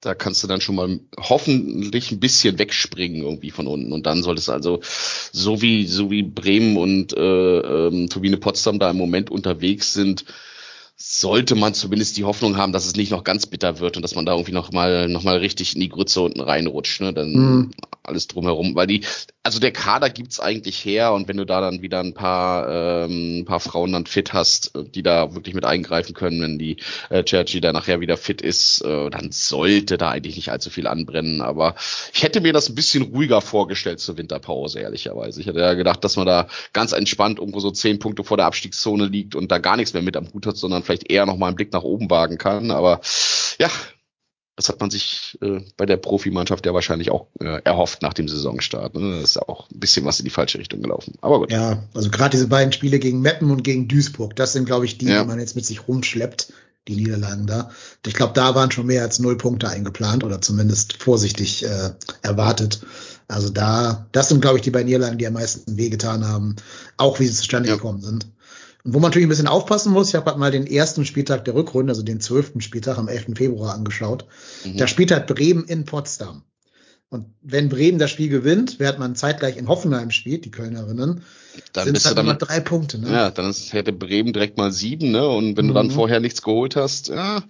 Da 0.00 0.14
kannst 0.14 0.42
du 0.42 0.48
dann 0.48 0.60
schon 0.60 0.74
mal 0.74 0.98
hoffentlich 1.16 2.10
ein 2.10 2.18
bisschen 2.18 2.58
wegspringen 2.58 3.22
irgendwie 3.22 3.52
von 3.52 3.68
unten. 3.68 3.92
Und 3.92 4.06
dann 4.06 4.24
soll 4.24 4.36
es 4.36 4.48
also, 4.48 4.80
so 5.32 5.62
wie, 5.62 5.86
so 5.86 6.10
wie 6.10 6.24
Bremen 6.24 6.76
und 6.76 7.16
äh, 7.16 7.58
ähm, 7.58 8.08
Turbine 8.08 8.36
Potsdam 8.36 8.80
da 8.80 8.90
im 8.90 8.96
Moment 8.96 9.30
unterwegs 9.30 9.92
sind, 9.92 10.24
sollte 11.04 11.56
man 11.56 11.74
zumindest 11.74 12.16
die 12.16 12.24
Hoffnung 12.24 12.56
haben, 12.56 12.72
dass 12.72 12.86
es 12.86 12.94
nicht 12.94 13.10
noch 13.10 13.24
ganz 13.24 13.46
bitter 13.46 13.80
wird 13.80 13.96
und 13.96 14.02
dass 14.02 14.14
man 14.14 14.24
da 14.24 14.32
irgendwie 14.32 14.52
noch 14.52 14.70
mal, 14.70 15.08
noch 15.08 15.24
mal 15.24 15.38
richtig 15.38 15.74
in 15.74 15.80
die 15.80 15.88
Grütze 15.88 16.20
unten 16.20 16.40
reinrutscht. 16.40 17.00
Ne? 17.00 17.12
Dann, 17.12 17.32
mhm. 17.32 17.70
alles 18.04 18.28
drumherum, 18.28 18.76
weil 18.76 18.86
die, 18.86 19.02
also 19.42 19.58
der 19.58 19.72
Kader 19.72 20.10
gibt's 20.10 20.38
eigentlich 20.38 20.84
her 20.84 21.12
und 21.12 21.26
wenn 21.26 21.36
du 21.36 21.44
da 21.44 21.60
dann 21.60 21.82
wieder 21.82 21.98
ein 21.98 22.14
paar, 22.14 23.06
ähm, 23.08 23.40
ein 23.40 23.44
paar 23.44 23.58
Frauen 23.58 23.92
dann 23.92 24.06
fit 24.06 24.32
hast, 24.32 24.72
die 24.94 25.02
da 25.02 25.34
wirklich 25.34 25.56
mit 25.56 25.64
eingreifen 25.64 26.14
können, 26.14 26.40
wenn 26.40 26.58
die 26.58 26.76
äh, 27.10 27.24
Cherchi 27.24 27.60
da 27.60 27.72
nachher 27.72 28.00
wieder 28.00 28.16
fit 28.16 28.40
ist, 28.40 28.82
äh, 28.82 29.10
dann 29.10 29.32
sollte 29.32 29.98
da 29.98 30.10
eigentlich 30.10 30.36
nicht 30.36 30.50
allzu 30.50 30.70
viel 30.70 30.86
anbrennen. 30.86 31.40
Aber 31.40 31.74
ich 32.14 32.22
hätte 32.22 32.40
mir 32.40 32.52
das 32.52 32.68
ein 32.68 32.76
bisschen 32.76 33.02
ruhiger 33.02 33.40
vorgestellt 33.40 33.98
zur 33.98 34.16
Winterpause, 34.16 34.78
ehrlicherweise. 34.78 35.40
Ich 35.40 35.46
hätte 35.48 35.58
ja 35.58 35.74
gedacht, 35.74 36.04
dass 36.04 36.16
man 36.16 36.26
da 36.26 36.46
ganz 36.72 36.92
entspannt 36.92 37.40
irgendwo 37.40 37.58
so 37.58 37.72
zehn 37.72 37.98
Punkte 37.98 38.22
vor 38.22 38.36
der 38.36 38.46
Abstiegszone 38.46 39.06
liegt 39.06 39.34
und 39.34 39.50
da 39.50 39.58
gar 39.58 39.76
nichts 39.76 39.92
mehr 39.92 40.02
mit 40.02 40.16
am 40.16 40.32
Hut 40.32 40.46
hat, 40.46 40.56
sondern 40.56 40.84
vielleicht 40.92 41.10
eher 41.10 41.26
noch 41.26 41.36
mal 41.36 41.48
einen 41.48 41.56
Blick 41.56 41.72
nach 41.72 41.82
oben 41.82 42.10
wagen 42.10 42.38
kann. 42.38 42.70
Aber 42.70 43.00
ja, 43.58 43.70
das 44.56 44.68
hat 44.68 44.80
man 44.80 44.90
sich 44.90 45.38
äh, 45.40 45.60
bei 45.76 45.86
der 45.86 45.96
Profimannschaft 45.96 46.66
ja 46.66 46.74
wahrscheinlich 46.74 47.10
auch 47.10 47.28
äh, 47.40 47.62
erhofft 47.64 48.02
nach 48.02 48.12
dem 48.12 48.28
Saisonstart. 48.28 48.94
Ne? 48.94 49.20
Das 49.20 49.30
ist 49.30 49.36
auch 49.38 49.70
ein 49.70 49.80
bisschen 49.80 50.04
was 50.04 50.20
in 50.20 50.24
die 50.24 50.30
falsche 50.30 50.58
Richtung 50.58 50.82
gelaufen. 50.82 51.14
Aber 51.22 51.40
gut. 51.40 51.50
Ja, 51.50 51.82
also 51.94 52.10
gerade 52.10 52.32
diese 52.32 52.48
beiden 52.48 52.72
Spiele 52.72 52.98
gegen 52.98 53.20
Meppen 53.20 53.50
und 53.50 53.64
gegen 53.64 53.88
Duisburg, 53.88 54.36
das 54.36 54.52
sind, 54.52 54.66
glaube 54.66 54.84
ich, 54.84 54.98
die, 54.98 55.06
ja. 55.06 55.22
die 55.22 55.28
man 55.28 55.40
jetzt 55.40 55.56
mit 55.56 55.64
sich 55.64 55.88
rumschleppt, 55.88 56.52
die 56.88 56.96
Niederlagen 56.96 57.46
da. 57.46 57.70
Ich 58.06 58.14
glaube, 58.14 58.34
da 58.34 58.54
waren 58.54 58.70
schon 58.70 58.86
mehr 58.86 59.02
als 59.02 59.20
null 59.20 59.38
Punkte 59.38 59.68
eingeplant 59.68 60.24
oder 60.24 60.42
zumindest 60.42 60.94
vorsichtig 60.94 61.64
äh, 61.64 61.90
erwartet. 62.22 62.80
Also 63.28 63.48
da, 63.48 64.06
das 64.12 64.28
sind, 64.28 64.42
glaube 64.42 64.58
ich, 64.58 64.62
die 64.62 64.70
beiden 64.70 64.86
Niederlagen, 64.86 65.16
die 65.16 65.26
am 65.26 65.32
meisten 65.32 65.78
wehgetan 65.78 66.26
haben, 66.26 66.56
auch 66.98 67.20
wie 67.20 67.26
sie 67.26 67.34
zustande 67.34 67.70
ja. 67.70 67.76
gekommen 67.76 68.02
sind. 68.02 68.26
Und 68.84 68.94
wo 68.94 68.98
man 68.98 69.10
natürlich 69.10 69.26
ein 69.26 69.30
bisschen 69.30 69.48
aufpassen 69.48 69.92
muss, 69.92 70.08
ich 70.08 70.14
habe 70.14 70.26
halt 70.26 70.38
mal 70.38 70.50
den 70.50 70.66
ersten 70.66 71.04
Spieltag 71.04 71.44
der 71.44 71.54
Rückrunde, 71.54 71.92
also 71.92 72.02
den 72.02 72.20
zwölften 72.20 72.60
Spieltag 72.60 72.98
am 72.98 73.08
11. 73.08 73.36
Februar 73.36 73.74
angeschaut. 73.74 74.26
Mhm. 74.64 74.76
Da 74.76 74.86
spielt 74.86 75.12
halt 75.12 75.26
Bremen 75.28 75.64
in 75.64 75.84
Potsdam. 75.84 76.42
Und 77.12 77.26
wenn 77.42 77.68
Bremen 77.68 77.98
das 77.98 78.10
Spiel 78.10 78.30
gewinnt, 78.30 78.78
während 78.78 78.98
man 78.98 79.14
zeitgleich 79.14 79.58
in 79.58 79.68
Hoffenheim 79.68 80.10
spielt, 80.10 80.46
die 80.46 80.50
Kölnerinnen, 80.50 81.22
dann 81.74 81.84
sind 81.84 81.96
es 81.98 82.06
halt 82.06 82.18
immer 82.18 82.34
drei 82.34 82.58
Punkte. 82.60 82.98
Ne? 82.98 83.12
Ja, 83.12 83.30
dann 83.30 83.50
ist, 83.50 83.74
hätte 83.74 83.92
Bremen 83.92 84.32
direkt 84.32 84.56
mal 84.56 84.72
sieben, 84.72 85.10
ne? 85.10 85.28
Und 85.28 85.58
wenn 85.58 85.66
mhm. 85.66 85.68
du 85.68 85.74
dann 85.74 85.86
mhm. 85.88 85.90
vorher 85.90 86.20
nichts 86.20 86.40
geholt 86.40 86.74
hast, 86.74 87.08
ja. 87.08 87.42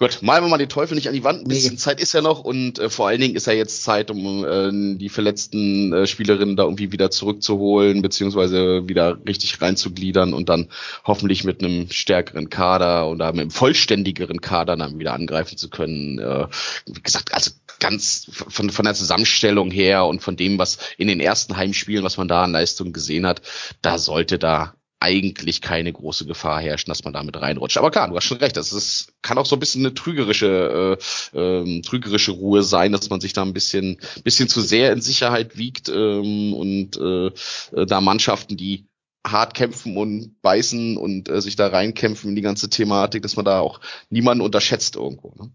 Gut, 0.00 0.20
malen 0.22 0.44
wir 0.44 0.48
mal 0.48 0.58
den 0.58 0.68
Teufel 0.68 0.94
nicht 0.94 1.08
an 1.08 1.14
die 1.14 1.24
Wand. 1.24 1.42
Ein 1.42 1.48
bisschen 1.48 1.72
nee. 1.72 1.78
Zeit 1.78 2.00
ist 2.00 2.12
ja 2.12 2.22
noch 2.22 2.44
und 2.44 2.78
äh, 2.78 2.88
vor 2.88 3.08
allen 3.08 3.20
Dingen 3.20 3.34
ist 3.34 3.48
ja 3.48 3.52
jetzt 3.52 3.82
Zeit, 3.82 4.12
um 4.12 4.44
äh, 4.44 4.96
die 4.96 5.08
verletzten 5.08 5.92
äh, 5.92 6.06
Spielerinnen 6.06 6.54
da 6.54 6.62
irgendwie 6.62 6.92
wieder 6.92 7.10
zurückzuholen, 7.10 8.00
beziehungsweise 8.00 8.86
wieder 8.88 9.18
richtig 9.26 9.60
reinzugliedern 9.60 10.34
und 10.34 10.48
dann 10.48 10.68
hoffentlich 11.04 11.42
mit 11.42 11.64
einem 11.64 11.90
stärkeren 11.90 12.48
Kader 12.48 13.08
oder 13.08 13.32
mit 13.32 13.40
einem 13.40 13.50
vollständigeren 13.50 14.40
Kader 14.40 14.76
dann 14.76 15.00
wieder 15.00 15.14
angreifen 15.14 15.58
zu 15.58 15.68
können. 15.68 16.20
Äh, 16.20 16.46
wie 16.86 17.02
gesagt, 17.02 17.34
also 17.34 17.50
ganz 17.80 18.30
von, 18.30 18.70
von 18.70 18.84
der 18.84 18.94
Zusammenstellung 18.94 19.72
her 19.72 20.06
und 20.06 20.22
von 20.22 20.36
dem, 20.36 20.58
was 20.58 20.78
in 20.96 21.08
den 21.08 21.18
ersten 21.18 21.56
Heimspielen, 21.56 22.04
was 22.04 22.16
man 22.16 22.28
da 22.28 22.44
an 22.44 22.52
Leistung 22.52 22.92
gesehen 22.92 23.26
hat, 23.26 23.42
da 23.82 23.98
sollte 23.98 24.38
da 24.38 24.74
eigentlich 25.00 25.60
keine 25.60 25.92
große 25.92 26.26
Gefahr 26.26 26.60
herrschen, 26.60 26.90
dass 26.90 27.04
man 27.04 27.12
damit 27.12 27.40
reinrutscht. 27.40 27.78
Aber 27.78 27.90
klar, 27.90 28.08
du 28.08 28.16
hast 28.16 28.24
schon 28.24 28.38
recht, 28.38 28.56
das 28.56 28.72
ist, 28.72 29.12
kann 29.22 29.38
auch 29.38 29.46
so 29.46 29.56
ein 29.56 29.60
bisschen 29.60 29.84
eine 29.84 29.94
trügerische, 29.94 30.98
äh, 31.34 31.38
äh, 31.38 31.80
trügerische 31.82 32.32
Ruhe 32.32 32.62
sein, 32.62 32.92
dass 32.92 33.08
man 33.08 33.20
sich 33.20 33.32
da 33.32 33.42
ein 33.42 33.52
bisschen, 33.52 34.00
bisschen 34.24 34.48
zu 34.48 34.60
sehr 34.60 34.92
in 34.92 35.00
Sicherheit 35.00 35.56
wiegt 35.56 35.88
ähm, 35.88 36.52
und 36.52 36.96
äh, 36.96 37.86
da 37.86 38.00
Mannschaften, 38.00 38.56
die 38.56 38.86
hart 39.26 39.54
kämpfen 39.54 39.96
und 39.96 40.40
beißen 40.42 40.96
und 40.96 41.28
äh, 41.28 41.40
sich 41.40 41.56
da 41.56 41.68
reinkämpfen 41.68 42.30
in 42.30 42.36
die 42.36 42.42
ganze 42.42 42.68
Thematik, 42.68 43.22
dass 43.22 43.36
man 43.36 43.44
da 43.44 43.60
auch 43.60 43.80
niemanden 44.10 44.42
unterschätzt 44.42 44.96
irgendwo. 44.96 45.34
Ne? 45.38 45.52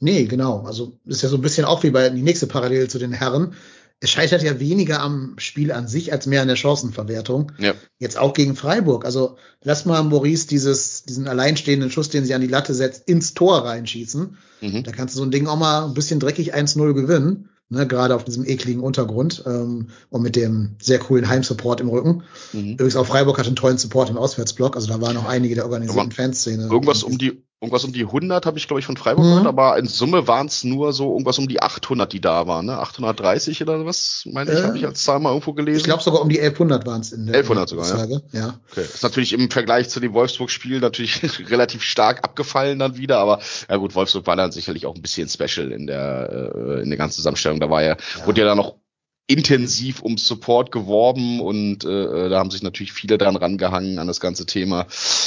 Nee, 0.00 0.24
genau. 0.24 0.62
Also 0.62 0.98
ist 1.04 1.22
ja 1.22 1.28
so 1.28 1.36
ein 1.36 1.42
bisschen 1.42 1.64
auch 1.64 1.82
wie 1.82 1.90
bei 1.90 2.08
die 2.08 2.22
nächste 2.22 2.46
Parallele 2.46 2.88
zu 2.88 2.98
den 2.98 3.12
Herren 3.12 3.54
es 4.00 4.10
scheitert 4.10 4.42
ja 4.42 4.60
weniger 4.60 5.00
am 5.00 5.34
Spiel 5.38 5.72
an 5.72 5.88
sich 5.88 6.12
als 6.12 6.26
mehr 6.26 6.42
an 6.42 6.48
der 6.48 6.56
Chancenverwertung. 6.56 7.52
Ja. 7.58 7.74
Jetzt 7.98 8.16
auch 8.16 8.32
gegen 8.32 8.54
Freiburg. 8.54 9.04
Also 9.04 9.36
lass 9.62 9.86
mal 9.86 10.02
Maurice 10.04 10.46
dieses, 10.46 11.02
diesen 11.02 11.26
alleinstehenden 11.26 11.90
Schuss, 11.90 12.08
den 12.08 12.24
sie 12.24 12.34
an 12.34 12.40
die 12.40 12.46
Latte 12.46 12.74
setzt, 12.74 13.08
ins 13.08 13.34
Tor 13.34 13.64
reinschießen. 13.64 14.36
Mhm. 14.60 14.84
Da 14.84 14.92
kannst 14.92 15.14
du 15.14 15.18
so 15.18 15.24
ein 15.24 15.32
Ding 15.32 15.48
auch 15.48 15.58
mal 15.58 15.86
ein 15.86 15.94
bisschen 15.94 16.20
dreckig 16.20 16.54
1-0 16.54 16.92
gewinnen. 16.94 17.48
Ne, 17.70 17.86
gerade 17.86 18.14
auf 18.14 18.24
diesem 18.24 18.46
ekligen 18.46 18.82
Untergrund 18.82 19.42
ähm, 19.44 19.88
und 20.08 20.22
mit 20.22 20.36
dem 20.36 20.76
sehr 20.80 20.98
coolen 21.00 21.28
Heimsupport 21.28 21.82
im 21.82 21.90
Rücken. 21.90 22.22
Mhm. 22.54 22.72
Übrigens 22.72 22.96
auch 22.96 23.04
Freiburg 23.04 23.38
hat 23.38 23.46
einen 23.46 23.56
tollen 23.56 23.76
Support 23.76 24.08
im 24.08 24.16
Auswärtsblock, 24.16 24.74
also 24.74 24.88
da 24.88 25.02
waren 25.02 25.14
noch 25.14 25.26
einige 25.28 25.54
der 25.54 25.64
organisierten 25.64 26.12
Fanszene. 26.12 26.62
Irgendwas 26.62 27.02
um 27.02 27.18
die 27.18 27.42
irgendwas 27.60 27.84
um 27.84 27.92
die 27.92 28.04
100 28.04 28.46
habe 28.46 28.56
ich 28.58 28.68
glaube 28.68 28.80
ich 28.80 28.86
von 28.86 28.96
Freiburg 28.96 29.24
mhm. 29.24 29.30
gehört, 29.30 29.46
aber 29.46 29.78
in 29.78 29.86
Summe 29.86 30.28
waren 30.28 30.46
es 30.46 30.62
nur 30.62 30.92
so 30.92 31.12
irgendwas 31.12 31.38
um 31.38 31.48
die 31.48 31.60
800, 31.60 32.12
die 32.12 32.20
da 32.20 32.46
waren, 32.46 32.66
ne? 32.66 32.78
830 32.78 33.62
oder 33.62 33.84
was, 33.84 34.22
meine 34.32 34.52
ich, 34.52 34.58
äh, 34.58 34.62
habe 34.62 34.78
ich 34.78 34.86
als 34.86 35.02
Zahl 35.02 35.18
mal 35.18 35.30
irgendwo 35.30 35.52
gelesen. 35.54 35.78
Ich 35.78 35.84
glaube 35.84 36.02
sogar 36.02 36.22
um 36.22 36.28
die 36.28 36.38
1100 36.38 36.86
waren 36.86 37.00
es 37.00 37.12
in 37.12 37.26
der 37.26 37.34
1100 37.34 37.68
sogar, 37.68 38.08
ja. 38.08 38.20
ja. 38.32 38.60
Okay. 38.70 38.82
Ist 38.82 39.02
natürlich 39.02 39.32
im 39.32 39.50
Vergleich 39.50 39.88
zu 39.88 39.98
dem 39.98 40.12
Wolfsburg-Spiel 40.12 40.80
natürlich 40.80 41.20
relativ 41.50 41.82
stark 41.82 42.22
abgefallen 42.22 42.78
dann 42.78 42.96
wieder, 42.96 43.18
aber 43.18 43.40
ja 43.68 43.76
gut, 43.76 43.94
Wolfsburg 43.94 44.26
war 44.26 44.36
dann 44.36 44.52
sicherlich 44.52 44.86
auch 44.86 44.94
ein 44.94 45.02
bisschen 45.02 45.28
special 45.28 45.72
in 45.72 45.86
der 45.86 46.52
äh, 46.54 46.82
in 46.82 46.90
der 46.90 46.98
ganzen 46.98 47.16
Zusammenstellung. 47.16 47.58
Da 47.58 47.70
war 47.70 47.82
ja, 47.82 47.96
ja. 48.18 48.26
wurde 48.26 48.40
ja 48.40 48.46
dann 48.46 48.58
noch 48.58 48.76
intensiv 49.28 50.00
um 50.00 50.16
Support 50.16 50.72
geworben 50.72 51.40
und 51.40 51.84
äh, 51.84 52.28
da 52.30 52.38
haben 52.38 52.50
sich 52.50 52.62
natürlich 52.62 52.92
viele 52.92 53.18
dran 53.18 53.36
rangehangen 53.36 53.98
an 53.98 54.06
das 54.06 54.20
ganze 54.20 54.46
Thema. 54.46 54.86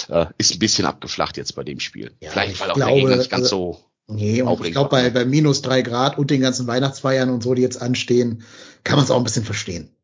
Äh, 0.10 0.25
ist 0.39 0.55
ein 0.55 0.60
bisschen 0.60 0.86
abgeflacht 0.86 1.38
jetzt 1.38 1.55
bei 1.55 1.63
dem 1.63 1.79
Spiel. 1.79 2.12
Ja, 2.20 2.31
Vielleicht 2.31 2.60
weil 2.60 2.72
auch 2.72 2.75
glaube, 2.75 2.91
der 2.91 3.00
Gegner 3.00 3.15
nicht 3.17 3.29
ganz 3.29 3.50
so. 3.50 3.79
Nee, 4.08 4.41
und 4.41 4.65
ich 4.65 4.74
glaube, 4.74 4.89
bei, 4.89 5.10
bei 5.12 5.24
minus 5.24 5.62
drei 5.62 5.84
Grad 5.84 6.17
und 6.17 6.31
den 6.31 6.41
ganzen 6.41 6.67
Weihnachtsfeiern 6.67 7.29
und 7.29 7.43
so, 7.43 7.53
die 7.53 7.62
jetzt 7.62 7.81
anstehen, 7.81 8.43
kann 8.84 8.98
man 8.98 9.05
es 9.05 9.12
auch 9.12 9.17
ein 9.17 9.24
bisschen 9.24 9.46
verstehen. 9.46 9.96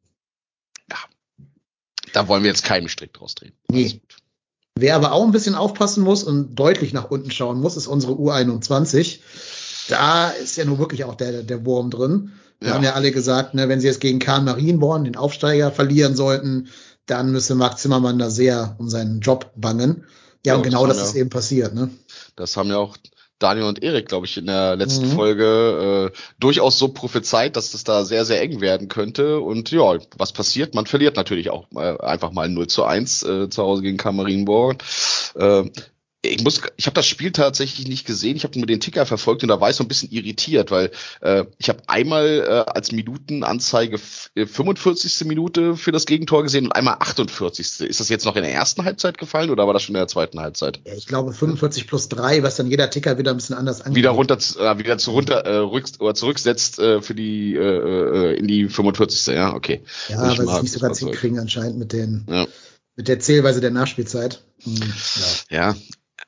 Ja. 0.90 0.98
Da 2.14 2.28
wollen 2.28 2.44
wir 2.44 2.52
jetzt 2.52 2.64
keinen 2.64 2.90
Strick 2.90 3.14
draus 3.14 3.34
drehen. 3.34 3.54
Nee. 3.70 4.00
Wer 4.80 4.96
aber 4.96 5.12
auch 5.12 5.26
ein 5.26 5.32
bisschen 5.32 5.56
aufpassen 5.56 6.04
muss 6.04 6.24
und 6.24 6.56
deutlich 6.56 6.94
nach 6.94 7.10
unten 7.10 7.32
schauen 7.32 7.60
muss, 7.60 7.76
ist 7.76 7.88
unsere 7.88 8.14
U21. 8.14 9.20
Da 9.90 10.30
ist 10.30 10.56
ja 10.56 10.66
nur 10.66 10.78
wirklich 10.78 11.04
auch 11.04 11.16
der, 11.16 11.42
der 11.42 11.66
Wurm 11.66 11.90
drin. 11.90 12.34
Wir 12.60 12.70
ja. 12.70 12.74
haben 12.74 12.84
ja 12.84 12.94
alle 12.94 13.12
gesagt, 13.12 13.54
ne, 13.54 13.70
wenn 13.70 13.80
sie 13.80 13.88
jetzt 13.88 14.02
gegen 14.02 14.20
Kahn 14.20 14.46
Marienborn, 14.46 15.04
den 15.04 15.16
Aufsteiger, 15.16 15.72
verlieren 15.72 16.16
sollten, 16.16 16.70
dann 17.06 17.32
müsste 17.32 17.56
Marc 17.56 17.80
Zimmermann 17.80 18.20
da 18.20 18.30
sehr 18.30 18.76
um 18.80 18.90
seinen 18.90 19.22
Job 19.22 19.52
bangen. 19.56 20.06
Ja, 20.46 20.54
ja 20.54 20.56
und 20.58 20.64
genau 20.64 20.88
das, 20.88 20.98
das 20.98 21.10
ist 21.10 21.16
ja, 21.16 21.22
eben 21.22 21.30
passiert. 21.30 21.74
Ne? 21.74 21.90
Das 22.36 22.58
haben 22.58 22.70
ja 22.70 22.78
auch 22.78 22.98
Daniel 23.40 23.68
und 23.68 23.84
Erik, 23.84 24.08
glaube 24.08 24.26
ich, 24.26 24.38
in 24.38 24.48
der 24.48 24.76
letzten 24.76 25.10
mhm. 25.10 25.12
Folge 25.12 26.12
äh, 26.12 26.18
durchaus 26.40 26.80
so 26.80 26.88
prophezeit, 26.88 27.56
dass 27.56 27.72
das 27.72 27.84
da 27.84 28.04
sehr, 28.04 28.26
sehr 28.26 28.42
eng 28.42 28.62
werden 28.62 28.88
könnte. 28.88 29.40
Und 29.40 29.72
ja, 29.72 29.98
was 30.18 30.32
passiert? 30.32 30.74
Man 30.74 30.88
verliert 30.88 31.16
natürlich 31.16 31.52
auch 31.52 31.68
äh, 31.76 31.98
einfach 32.00 32.32
mal 32.32 32.50
0 32.50 32.68
zu 32.68 32.84
1 32.84 33.24
äh, 33.24 33.50
zu 33.50 33.62
Hause 33.64 33.84
gegen 33.84 33.98
Kamerinborn. 33.98 34.78
Äh, 35.36 35.66
ich 36.30 36.44
muss, 36.44 36.62
ich 36.76 36.86
habe 36.86 36.96
das 36.96 37.08
Spiel 37.08 37.32
tatsächlich 37.32 37.88
nicht 37.88 38.06
gesehen. 38.06 38.36
Ich 38.36 38.44
habe 38.44 38.58
nur 38.58 38.68
den 38.68 38.80
Ticker 38.80 39.06
verfolgt 39.06 39.44
und 39.44 39.50
da 39.50 39.60
war 39.60 39.70
ich 39.70 39.76
so 39.76 39.84
ein 39.84 39.88
bisschen 39.88 40.12
irritiert, 40.12 40.72
weil 40.72 40.92
äh, 41.22 41.46
ich 41.58 41.70
habe 41.70 41.80
einmal 41.88 42.44
äh, 42.48 42.72
als 42.72 42.92
Minutenanzeige 42.92 43.98
45. 43.98 45.22
Äh, 45.22 45.26
Minute 45.26 45.76
für 45.76 45.92
das 45.92 46.06
Gegentor 46.06 46.44
gesehen 46.44 46.66
und 46.66 46.72
einmal 46.72 46.96
48. 47.00 47.82
Ist 47.82 48.00
das 48.00 48.10
jetzt 48.10 48.26
noch 48.26 48.36
in 48.36 48.44
der 48.44 48.54
ersten 48.54 48.84
Halbzeit 48.86 49.18
gefallen 49.18 49.50
oder 49.50 49.66
war 49.68 49.74
das 49.74 49.84
schon 49.84 49.96
in 49.96 50.00
der 50.00 50.08
zweiten 50.08 50.40
Halbzeit? 50.40 50.80
Ja, 50.86 50.94
ich 50.94 51.08
glaube 51.08 51.34
45 51.34 51.88
plus 51.88 52.10
3, 52.10 52.44
was 52.44 52.56
dann 52.56 52.68
jeder 52.68 52.90
Ticker 52.90 53.18
wieder 53.18 53.32
ein 53.32 53.38
bisschen 53.38 53.56
anders 53.56 53.82
angeht. 53.82 53.96
Wieder 53.96 54.12
runter, 54.12 54.38
äh, 54.60 54.78
wieder 54.78 54.98
zu 54.98 55.12
runter 55.12 55.46
äh, 55.46 55.58
rück, 55.58 55.86
oder 56.00 56.14
zurücksetzt 56.14 56.80
äh, 56.80 57.02
für 57.02 57.16
die 57.16 57.56
äh, 57.56 57.60
äh 57.60 58.38
in 58.38 58.48
die 58.48 58.68
45. 58.68 59.28
Ja, 59.28 59.54
okay. 59.54 59.82
Ja, 60.10 60.22
weil 60.22 60.36
sie 60.36 60.44
es 60.44 60.62
nicht 60.62 60.74
so 60.74 60.80
ganz 60.80 61.00
hinkriegen 61.00 61.40
anscheinend 61.40 61.78
mit 61.78 61.94
den 61.94 62.26
ja. 62.30 62.48
mit 62.96 63.08
der 63.08 63.20
Zählweise 63.20 63.62
der 63.62 63.72
Nachspielzeit. 63.72 64.42
Hm, 64.64 64.76
ja. 65.50 65.58
ja, 65.58 65.76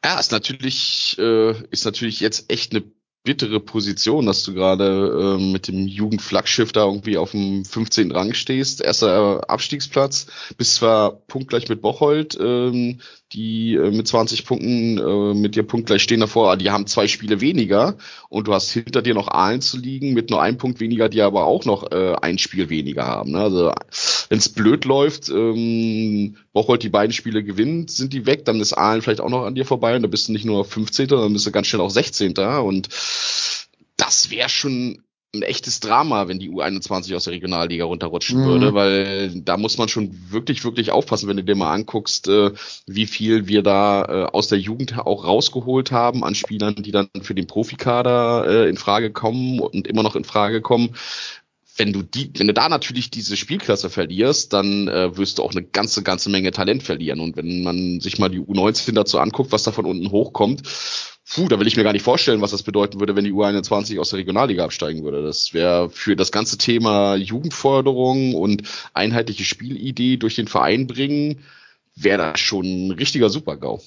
ja, 0.04 0.20
ist 0.20 0.32
natürlich, 0.32 1.18
äh, 1.20 1.52
ist 1.72 1.86
natürlich 1.86 2.20
jetzt 2.20 2.52
echt 2.52 2.74
eine 2.74 2.84
bittere 3.24 3.60
Position, 3.60 4.26
dass 4.26 4.44
du 4.44 4.54
gerade 4.54 5.38
äh, 5.38 5.52
mit 5.52 5.68
dem 5.68 5.88
Jugendflaggschiff 5.88 6.72
da 6.72 6.86
irgendwie 6.86 7.18
auf 7.18 7.32
dem 7.32 7.66
15. 7.66 8.12
Rang 8.12 8.34
stehst. 8.34 8.82
Erster 8.82 9.50
Abstiegsplatz, 9.50 10.28
bist 10.58 10.76
zwar 10.76 11.12
punktgleich 11.28 11.68
mit 11.68 11.82
Bocholt, 11.82 12.38
ähm, 12.42 13.02
die 13.34 13.76
äh, 13.76 13.92
mit 13.92 14.08
20 14.08 14.46
Punkten 14.46 14.98
äh, 14.98 15.34
mit 15.34 15.56
dir 15.56 15.64
punktgleich 15.64 16.02
stehen 16.02 16.22
davor, 16.22 16.56
die 16.56 16.72
haben 16.72 16.88
zwei 16.88 17.08
Spiele 17.08 17.42
weniger 17.42 17.98
und 18.30 18.48
du 18.48 18.54
hast 18.54 18.72
hinter 18.72 19.02
dir 19.02 19.14
noch 19.14 19.28
Aalen 19.28 19.62
zu 19.62 19.78
liegen 19.78 20.14
mit 20.14 20.30
nur 20.30 20.42
einem 20.42 20.58
Punkt 20.58 20.80
weniger, 20.80 21.10
die 21.10 21.22
aber 21.22 21.46
auch 21.46 21.66
noch 21.66 21.92
äh, 21.92 22.16
ein 22.22 22.38
Spiel 22.38 22.70
weniger 22.70 23.06
haben. 23.06 23.34
Ne? 23.34 23.40
Also 23.40 23.74
wenn 24.30 24.38
es 24.38 24.50
blöd 24.50 24.86
läuft, 24.86 25.30
ähm, 25.30 26.38
Bocholt 26.54 26.84
die 26.84 26.90
beiden 26.90 27.14
Spiele 27.14 27.44
gewinnt, 27.44 27.92
sind 27.92 28.14
die 28.14 28.26
weg, 28.26 28.46
dann 28.46 28.60
ist 28.60 28.74
Aalen 28.74 29.02
vielleicht 29.02 29.22
auch 29.22 29.30
noch 29.30 29.46
an 29.46 29.56
dir 29.56 29.66
vorbei 29.66 29.96
und 29.96 30.02
da 30.02 30.08
bist 30.08 30.28
du 30.28 30.32
nicht 30.32 30.46
nur 30.46 30.66
15., 30.66 31.08
dann 31.08 31.34
bist 31.34 31.46
du 31.46 31.52
ganz 31.52 31.68
schnell 31.68 31.82
auch 31.82 31.90
16. 31.90 32.38
und 32.38 32.90
das 33.98 34.32
wäre 34.32 34.50
schon 34.50 35.04
ein 35.34 35.44
echtes 35.44 35.80
Drama, 35.80 36.28
wenn 36.28 36.40
die 36.40 36.50
U21 36.50 37.16
aus 37.16 37.26
der 37.26 37.34
Regionalliga 37.34 37.86
runterrutschen 37.86 38.42
mhm. 38.42 38.46
würde, 38.46 38.74
weil 38.74 39.42
da 39.42 39.58
muss 39.58 39.78
man 39.78 39.88
schon 39.88 40.10
wirklich, 40.32 40.64
wirklich 40.64 40.92
aufpassen, 40.92 41.30
wenn 41.30 41.38
du 41.38 41.44
dir 41.44 41.56
mal 41.56 41.72
anguckst, 41.72 42.28
äh, 42.28 42.52
wie 42.88 43.06
viel 43.06 43.48
wir 43.48 43.62
da 43.62 44.06
äh, 44.06 44.24
aus 44.32 44.48
der 44.48 44.58
Jugend 44.58 44.98
auch 44.98 45.26
rausgeholt 45.26 45.92
haben 45.92 46.24
an 46.24 46.34
Spielern, 46.34 46.76
die 46.76 46.92
dann 46.92 47.10
für 47.22 47.36
den 47.36 47.46
Profikader 47.46 48.48
äh, 48.48 48.70
in 48.70 48.78
Frage 48.78 49.12
kommen 49.12 49.60
und 49.60 49.88
immer 49.88 50.02
noch 50.02 50.16
in 50.16 50.24
Frage 50.24 50.62
kommen 50.62 50.96
wenn 51.80 51.94
du 51.94 52.04
die, 52.04 52.30
wenn 52.38 52.48
du 52.48 52.54
da 52.54 52.68
natürlich 52.68 53.10
diese 53.10 53.38
Spielklasse 53.38 53.90
verlierst, 53.90 54.52
dann 54.52 54.90
äh, 54.90 55.16
wirst 55.18 55.38
du 55.38 55.44
auch 55.44 55.52
eine 55.52 55.64
ganze, 55.64 56.04
ganze 56.04 56.30
Menge 56.30 56.52
Talent 56.52 56.84
verlieren. 56.84 57.22
Und 57.22 57.38
wenn 57.38 57.64
man 57.64 58.02
sich 58.02 58.20
mal 58.20 58.30
die 58.30 58.42
U19 58.42 58.92
dazu 58.92 59.18
anguckt, 59.18 59.54
was 59.54 59.64
da 59.64 59.72
von 59.72 59.86
unten 59.86 60.12
hochkommt, 60.12 60.64
puh, 61.34 61.48
da 61.48 61.58
will 61.60 61.68
ich 61.68 61.78
mir 61.78 61.84
gar 61.84 61.94
nicht 61.94 62.04
vorstellen, 62.04 62.42
was 62.42 62.52
das 62.52 62.64
bedeuten 62.64 63.00
würde, 63.00 63.16
wenn 63.16 63.24
die 63.24 63.32
U21 63.32 63.98
aus 63.98 64.10
der 64.10 64.20
Regionalliga 64.20 64.66
absteigen 64.66 65.04
würde. 65.04 65.24
Das 65.24 65.54
wäre 65.54 65.90
für 65.90 66.18
das 66.18 66.34
ganze 66.34 66.58
Thema 66.58 67.16
Jugendförderung 67.16 68.36
und 68.36 68.64
einheitliche 68.94 69.46
Spielidee 69.46 70.18
durch 70.18 70.36
den 70.36 70.48
Verein 70.48 70.86
bringen, 70.86 71.40
wäre 71.96 72.18
das 72.18 72.42
schon 72.42 72.66
ein 72.66 72.92
richtiger 72.92 73.30
Supergau. 73.30 73.82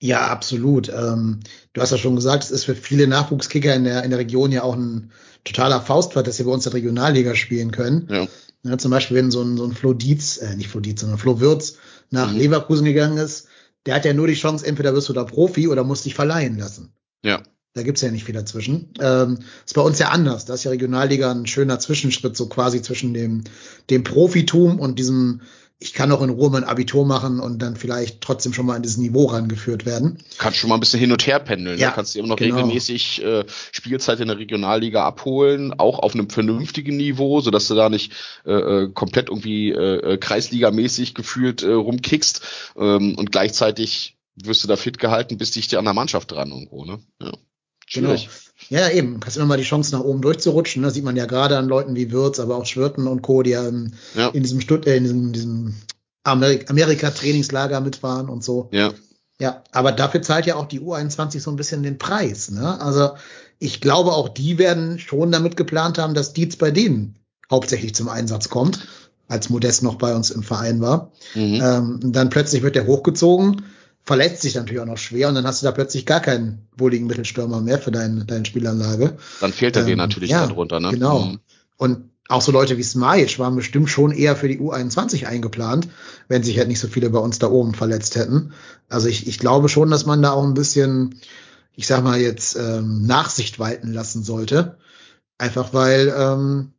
Ja, 0.00 0.28
absolut. 0.28 0.88
Ähm, 0.88 1.40
du 1.74 1.80
hast 1.80 1.92
ja 1.92 1.98
schon 1.98 2.16
gesagt, 2.16 2.42
es 2.42 2.50
ist 2.50 2.64
für 2.64 2.74
viele 2.74 3.06
Nachwuchskicker 3.06 3.74
in 3.74 3.84
der, 3.84 4.02
in 4.02 4.10
der 4.10 4.18
Region 4.18 4.50
ja 4.50 4.62
auch 4.64 4.74
ein 4.74 5.12
totaler 5.44 5.80
Faustpfand, 5.80 6.26
dass 6.26 6.36
sie 6.36 6.44
bei 6.44 6.50
uns 6.50 6.66
in 6.66 6.70
der 6.70 6.78
Regionalliga 6.78 7.34
spielen 7.34 7.70
können. 7.70 8.08
Ja. 8.10 8.28
ja 8.62 8.78
zum 8.78 8.90
Beispiel, 8.90 9.16
wenn 9.16 9.30
so 9.30 9.42
ein, 9.42 9.56
so 9.56 9.64
ein 9.64 9.72
Flo 9.72 9.92
Dietz, 9.92 10.38
äh, 10.38 10.56
nicht 10.56 10.68
Flo 10.68 10.80
Dietz, 10.80 11.00
sondern 11.00 11.18
Flo 11.18 11.40
Würz 11.40 11.76
nach 12.10 12.30
mhm. 12.30 12.38
Leverkusen 12.38 12.84
gegangen 12.84 13.18
ist, 13.18 13.48
der 13.86 13.96
hat 13.96 14.04
ja 14.04 14.12
nur 14.12 14.28
die 14.28 14.34
Chance, 14.34 14.64
entweder 14.66 14.94
wirst 14.94 15.08
du 15.08 15.12
da 15.12 15.24
Profi 15.24 15.68
oder 15.68 15.84
musst 15.84 16.04
dich 16.04 16.14
verleihen 16.14 16.58
lassen. 16.58 16.92
Ja. 17.24 17.42
Da 17.74 17.82
gibt's 17.82 18.02
ja 18.02 18.10
nicht 18.10 18.24
viel 18.24 18.34
dazwischen. 18.34 18.92
Ähm, 19.00 19.38
ist 19.64 19.74
bei 19.74 19.80
uns 19.80 19.98
ja 19.98 20.10
anders. 20.10 20.44
Da 20.44 20.54
ist 20.54 20.64
ja 20.64 20.70
Regionalliga 20.70 21.30
ein 21.30 21.46
schöner 21.46 21.78
Zwischenschritt, 21.78 22.36
so 22.36 22.46
quasi 22.46 22.82
zwischen 22.82 23.14
dem, 23.14 23.44
dem 23.88 24.04
Profitum 24.04 24.78
und 24.78 24.98
diesem 24.98 25.40
ich 25.82 25.92
kann 25.92 26.12
auch 26.12 26.22
in 26.22 26.30
Ruhe 26.30 26.48
mein 26.48 26.62
Abitur 26.62 27.04
machen 27.04 27.40
und 27.40 27.60
dann 27.60 27.74
vielleicht 27.74 28.20
trotzdem 28.20 28.52
schon 28.52 28.66
mal 28.66 28.76
in 28.76 28.82
dieses 28.82 28.98
Niveau 28.98 29.26
rangeführt 29.26 29.84
werden. 29.84 30.18
Kannst 30.38 30.58
schon 30.58 30.68
mal 30.68 30.76
ein 30.76 30.80
bisschen 30.80 31.00
hin 31.00 31.10
und 31.10 31.26
her 31.26 31.40
pendeln. 31.40 31.76
Ne? 31.76 31.82
Ja, 31.82 31.88
ne? 31.88 31.94
Kannst 31.96 32.14
dir 32.14 32.20
immer 32.20 32.28
noch 32.28 32.36
genau. 32.36 32.56
regelmäßig 32.56 33.24
äh, 33.24 33.44
Spielzeit 33.72 34.20
in 34.20 34.28
der 34.28 34.38
Regionalliga 34.38 35.04
abholen, 35.04 35.74
auch 35.78 35.98
auf 35.98 36.14
einem 36.14 36.30
vernünftigen 36.30 36.96
Niveau, 36.96 37.40
sodass 37.40 37.66
du 37.66 37.74
da 37.74 37.88
nicht 37.88 38.12
äh, 38.46 38.52
äh 38.52 38.90
komplett 38.92 39.28
irgendwie 39.28 39.70
äh, 39.70 40.12
äh, 40.12 40.18
Kreisligamäßig 40.18 41.14
gefühlt 41.14 41.62
äh, 41.62 41.72
rumkickst 41.72 42.42
ähm, 42.76 43.16
und 43.16 43.32
gleichzeitig 43.32 44.16
wirst 44.36 44.62
du 44.62 44.68
da 44.68 44.76
fit 44.76 44.98
gehalten, 44.98 45.36
bis 45.36 45.50
dich 45.50 45.66
dir 45.66 45.80
an 45.80 45.84
der 45.84 45.94
Mannschaft 45.94 46.30
dran 46.30 46.50
irgendwo. 46.50 46.84
Ne? 46.84 47.00
Ja. 47.20 47.32
Schwierig. 47.86 48.22
Genau. 48.22 48.41
Ja, 48.68 48.88
eben. 48.90 49.20
Hast 49.24 49.36
immer 49.36 49.46
mal 49.46 49.58
die 49.58 49.64
Chance, 49.64 49.92
nach 49.94 50.04
oben 50.04 50.22
durchzurutschen. 50.22 50.82
Das 50.82 50.94
sieht 50.94 51.04
man 51.04 51.16
ja 51.16 51.26
gerade 51.26 51.58
an 51.58 51.68
Leuten 51.68 51.94
wie 51.94 52.10
Würz, 52.10 52.40
aber 52.40 52.56
auch 52.56 52.66
Schwirten 52.66 53.06
und 53.06 53.22
Co., 53.22 53.42
die 53.42 53.50
ja, 53.50 53.66
in, 53.66 53.94
ja. 54.14 54.28
in 54.28 54.42
diesem, 54.42 54.60
Stutt 54.60 54.86
äh, 54.86 54.96
in 54.96 55.04
diesem, 55.04 55.32
diesem 55.32 55.74
Amerika-Trainingslager 56.24 57.80
mitfahren 57.80 58.28
und 58.28 58.44
so. 58.44 58.68
Ja. 58.72 58.92
Ja, 59.40 59.64
aber 59.72 59.90
dafür 59.90 60.22
zahlt 60.22 60.46
ja 60.46 60.54
auch 60.54 60.66
die 60.66 60.80
U21 60.80 61.40
so 61.40 61.50
ein 61.50 61.56
bisschen 61.56 61.82
den 61.82 61.98
Preis. 61.98 62.52
Ne? 62.52 62.80
Also 62.80 63.10
ich 63.58 63.80
glaube, 63.80 64.12
auch 64.12 64.28
die 64.28 64.56
werden 64.58 65.00
schon 65.00 65.32
damit 65.32 65.56
geplant 65.56 65.98
haben, 65.98 66.14
dass 66.14 66.32
Dietz 66.32 66.54
bei 66.54 66.70
denen 66.70 67.16
hauptsächlich 67.50 67.94
zum 67.94 68.08
Einsatz 68.08 68.48
kommt, 68.48 68.86
als 69.26 69.50
Modest 69.50 69.82
noch 69.82 69.96
bei 69.96 70.14
uns 70.14 70.30
im 70.30 70.44
Verein 70.44 70.80
war. 70.80 71.10
Mhm. 71.34 71.60
Ähm, 71.60 72.00
dann 72.12 72.30
plötzlich 72.30 72.62
wird 72.62 72.76
er 72.76 72.86
hochgezogen 72.86 73.62
verletzt 74.04 74.42
sich 74.42 74.54
natürlich 74.54 74.80
auch 74.80 74.86
noch 74.86 74.98
schwer 74.98 75.28
und 75.28 75.34
dann 75.34 75.46
hast 75.46 75.62
du 75.62 75.66
da 75.66 75.72
plötzlich 75.72 76.06
gar 76.06 76.20
keinen 76.20 76.66
bulligen 76.76 77.06
Mittelstürmer 77.06 77.60
mehr 77.60 77.78
für 77.78 77.92
dein, 77.92 78.26
deine 78.26 78.44
Spielanlage. 78.44 79.16
Dann 79.40 79.52
fehlt 79.52 79.76
er 79.76 79.82
ähm, 79.82 79.88
dir 79.88 79.96
natürlich 79.96 80.30
ja, 80.30 80.46
darunter, 80.46 80.80
ne? 80.80 80.90
Genau. 80.90 81.20
Mhm. 81.20 81.40
Und 81.76 82.10
auch 82.28 82.42
so 82.42 82.52
Leute 82.52 82.78
wie 82.78 82.82
Smajic 82.82 83.38
waren 83.38 83.56
bestimmt 83.56 83.90
schon 83.90 84.10
eher 84.12 84.36
für 84.36 84.48
die 84.48 84.58
U21 84.58 85.26
eingeplant, 85.26 85.88
wenn 86.28 86.42
sich 86.42 86.58
halt 86.58 86.68
nicht 86.68 86.80
so 86.80 86.88
viele 86.88 87.10
bei 87.10 87.18
uns 87.18 87.38
da 87.38 87.48
oben 87.48 87.74
verletzt 87.74 88.16
hätten. 88.16 88.52
Also 88.88 89.08
ich, 89.08 89.26
ich 89.26 89.38
glaube 89.38 89.68
schon, 89.68 89.90
dass 89.90 90.06
man 90.06 90.22
da 90.22 90.32
auch 90.32 90.44
ein 90.44 90.54
bisschen, 90.54 91.20
ich 91.74 91.86
sag 91.86 92.02
mal 92.02 92.20
jetzt, 92.20 92.56
ähm, 92.56 93.06
Nachsicht 93.06 93.58
walten 93.58 93.92
lassen 93.92 94.22
sollte. 94.22 94.78
Einfach 95.38 95.74
weil, 95.74 96.14
ähm, 96.16 96.72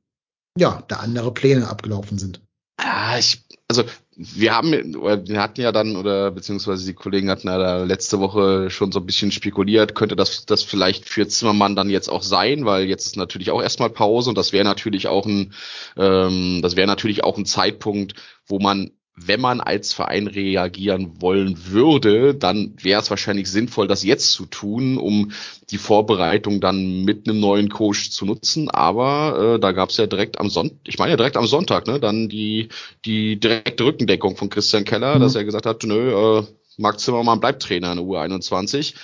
ja, 0.58 0.84
da 0.88 0.98
andere 0.98 1.34
Pläne 1.34 1.68
abgelaufen 1.68 2.18
sind. 2.18 2.42
Ja, 2.82 3.18
ich, 3.18 3.46
also 3.68 3.84
wir 4.16 4.56
haben, 4.56 4.72
wir 4.72 5.42
hatten 5.42 5.62
ja 5.62 5.72
dann, 5.72 5.96
oder 5.96 6.32
beziehungsweise 6.32 6.86
die 6.86 6.94
Kollegen 6.94 7.30
hatten 7.30 7.48
ja 7.48 7.58
da 7.58 7.84
letzte 7.84 8.20
Woche 8.20 8.70
schon 8.70 8.92
so 8.92 9.00
ein 9.00 9.06
bisschen 9.06 9.32
spekuliert, 9.32 9.96
könnte 9.96 10.16
das, 10.16 10.46
das 10.46 10.64
vielleicht 10.64 11.10
für 11.10 11.28
Zimmermann 11.28 11.76
dann 11.76 11.90
jetzt 11.90 12.10
auch 12.10 12.22
sein, 12.22 12.66
weil 12.66 12.86
jetzt 12.86 13.08
ist 13.08 13.18
natürlich 13.18 13.52
auch 13.52 13.62
erstmal 13.62 13.90
Pause 13.90 14.30
und 14.30 14.38
das 14.38 14.54
wäre 14.54 14.64
natürlich 14.64 15.08
auch 15.08 15.26
ein, 15.26 15.54
ähm, 15.98 16.60
das 16.62 16.76
wäre 16.76 16.88
natürlich 16.88 17.24
auch 17.24 17.38
ein 17.38 17.46
Zeitpunkt, 17.46 18.14
wo 18.46 18.60
man 18.60 18.92
wenn 19.16 19.42
man 19.42 19.62
als 19.62 19.94
Verein 19.94 20.28
reagieren 20.28 21.22
wollen 21.22 21.68
würde, 21.68 22.34
dann 22.34 22.74
wäre 22.82 23.02
es 23.02 23.10
wahrscheinlich 23.12 23.50
sinnvoll, 23.50 23.88
das 23.88 24.04
jetzt 24.04 24.32
zu 24.32 24.46
tun, 24.48 24.98
um 24.98 25.32
die 25.70 25.78
Vorbereitung 25.78 26.60
dann 26.60 27.04
mit 27.04 27.28
einem 27.28 27.40
neuen 27.40 27.70
Coach 27.70 28.10
zu 28.10 28.26
nutzen. 28.26 28.72
Aber 28.72 29.56
äh, 29.56 29.60
da 29.60 29.72
gab 29.72 29.90
es 29.90 29.98
ja 29.98 30.08
direkt 30.08 30.40
am 30.40 30.50
Sonntag, 30.50 30.78
ich 30.88 30.98
meine 30.98 31.12
ja 31.12 31.18
direkt 31.18 31.38
am 31.38 31.46
Sonntag, 31.46 31.86
ne, 31.86 32.00
dann 32.00 32.28
die 32.28 32.70
die 33.06 33.40
direkte 33.40 33.86
Rückendeckung 33.86 34.36
von 34.36 34.50
Christian 34.50 34.84
Keller, 34.84 35.16
mhm. 35.16 35.22
dass 35.22 35.36
er 35.36 35.44
gesagt 35.44 35.68
hat, 35.68 35.84
nö, 35.84 36.40
äh, 36.40 36.44
Marc 36.78 37.00
Zimmermann 37.00 37.40
bleibt 37.40 37.62
Trainer 37.62 37.92
in 37.92 37.98
der 37.98 38.06
U21 38.06 38.96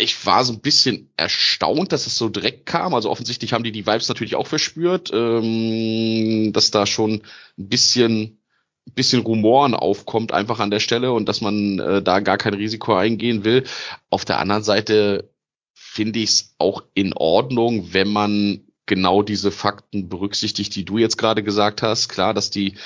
ich 0.00 0.24
war 0.26 0.44
so 0.44 0.52
ein 0.52 0.60
bisschen 0.60 1.10
erstaunt, 1.16 1.92
dass 1.92 2.06
es 2.06 2.16
so 2.16 2.28
direkt 2.28 2.66
kam. 2.66 2.94
Also 2.94 3.10
offensichtlich 3.10 3.52
haben 3.52 3.64
die 3.64 3.72
die 3.72 3.86
Vibes 3.86 4.08
natürlich 4.08 4.34
auch 4.34 4.46
verspürt, 4.46 5.10
ähm, 5.12 6.52
dass 6.52 6.70
da 6.70 6.86
schon 6.86 7.22
ein 7.58 7.68
bisschen 7.68 8.39
bisschen 8.86 9.22
Rumoren 9.22 9.74
aufkommt 9.74 10.32
einfach 10.32 10.58
an 10.60 10.70
der 10.70 10.80
Stelle 10.80 11.12
und 11.12 11.28
dass 11.28 11.40
man 11.40 11.78
äh, 11.78 12.02
da 12.02 12.20
gar 12.20 12.38
kein 12.38 12.54
Risiko 12.54 12.94
eingehen 12.94 13.44
will. 13.44 13.64
Auf 14.10 14.24
der 14.24 14.38
anderen 14.38 14.62
Seite 14.62 15.30
finde 15.74 16.20
ich 16.20 16.30
es 16.30 16.54
auch 16.58 16.84
in 16.94 17.12
Ordnung, 17.14 17.92
wenn 17.92 18.08
man 18.08 18.64
genau 18.86 19.22
diese 19.22 19.50
Fakten 19.52 20.08
berücksichtigt, 20.08 20.74
die 20.74 20.84
du 20.84 20.98
jetzt 20.98 21.16
gerade 21.16 21.42
gesagt 21.42 21.82
hast. 21.82 22.08
Klar, 22.08 22.34
dass 22.34 22.50
die 22.50 22.76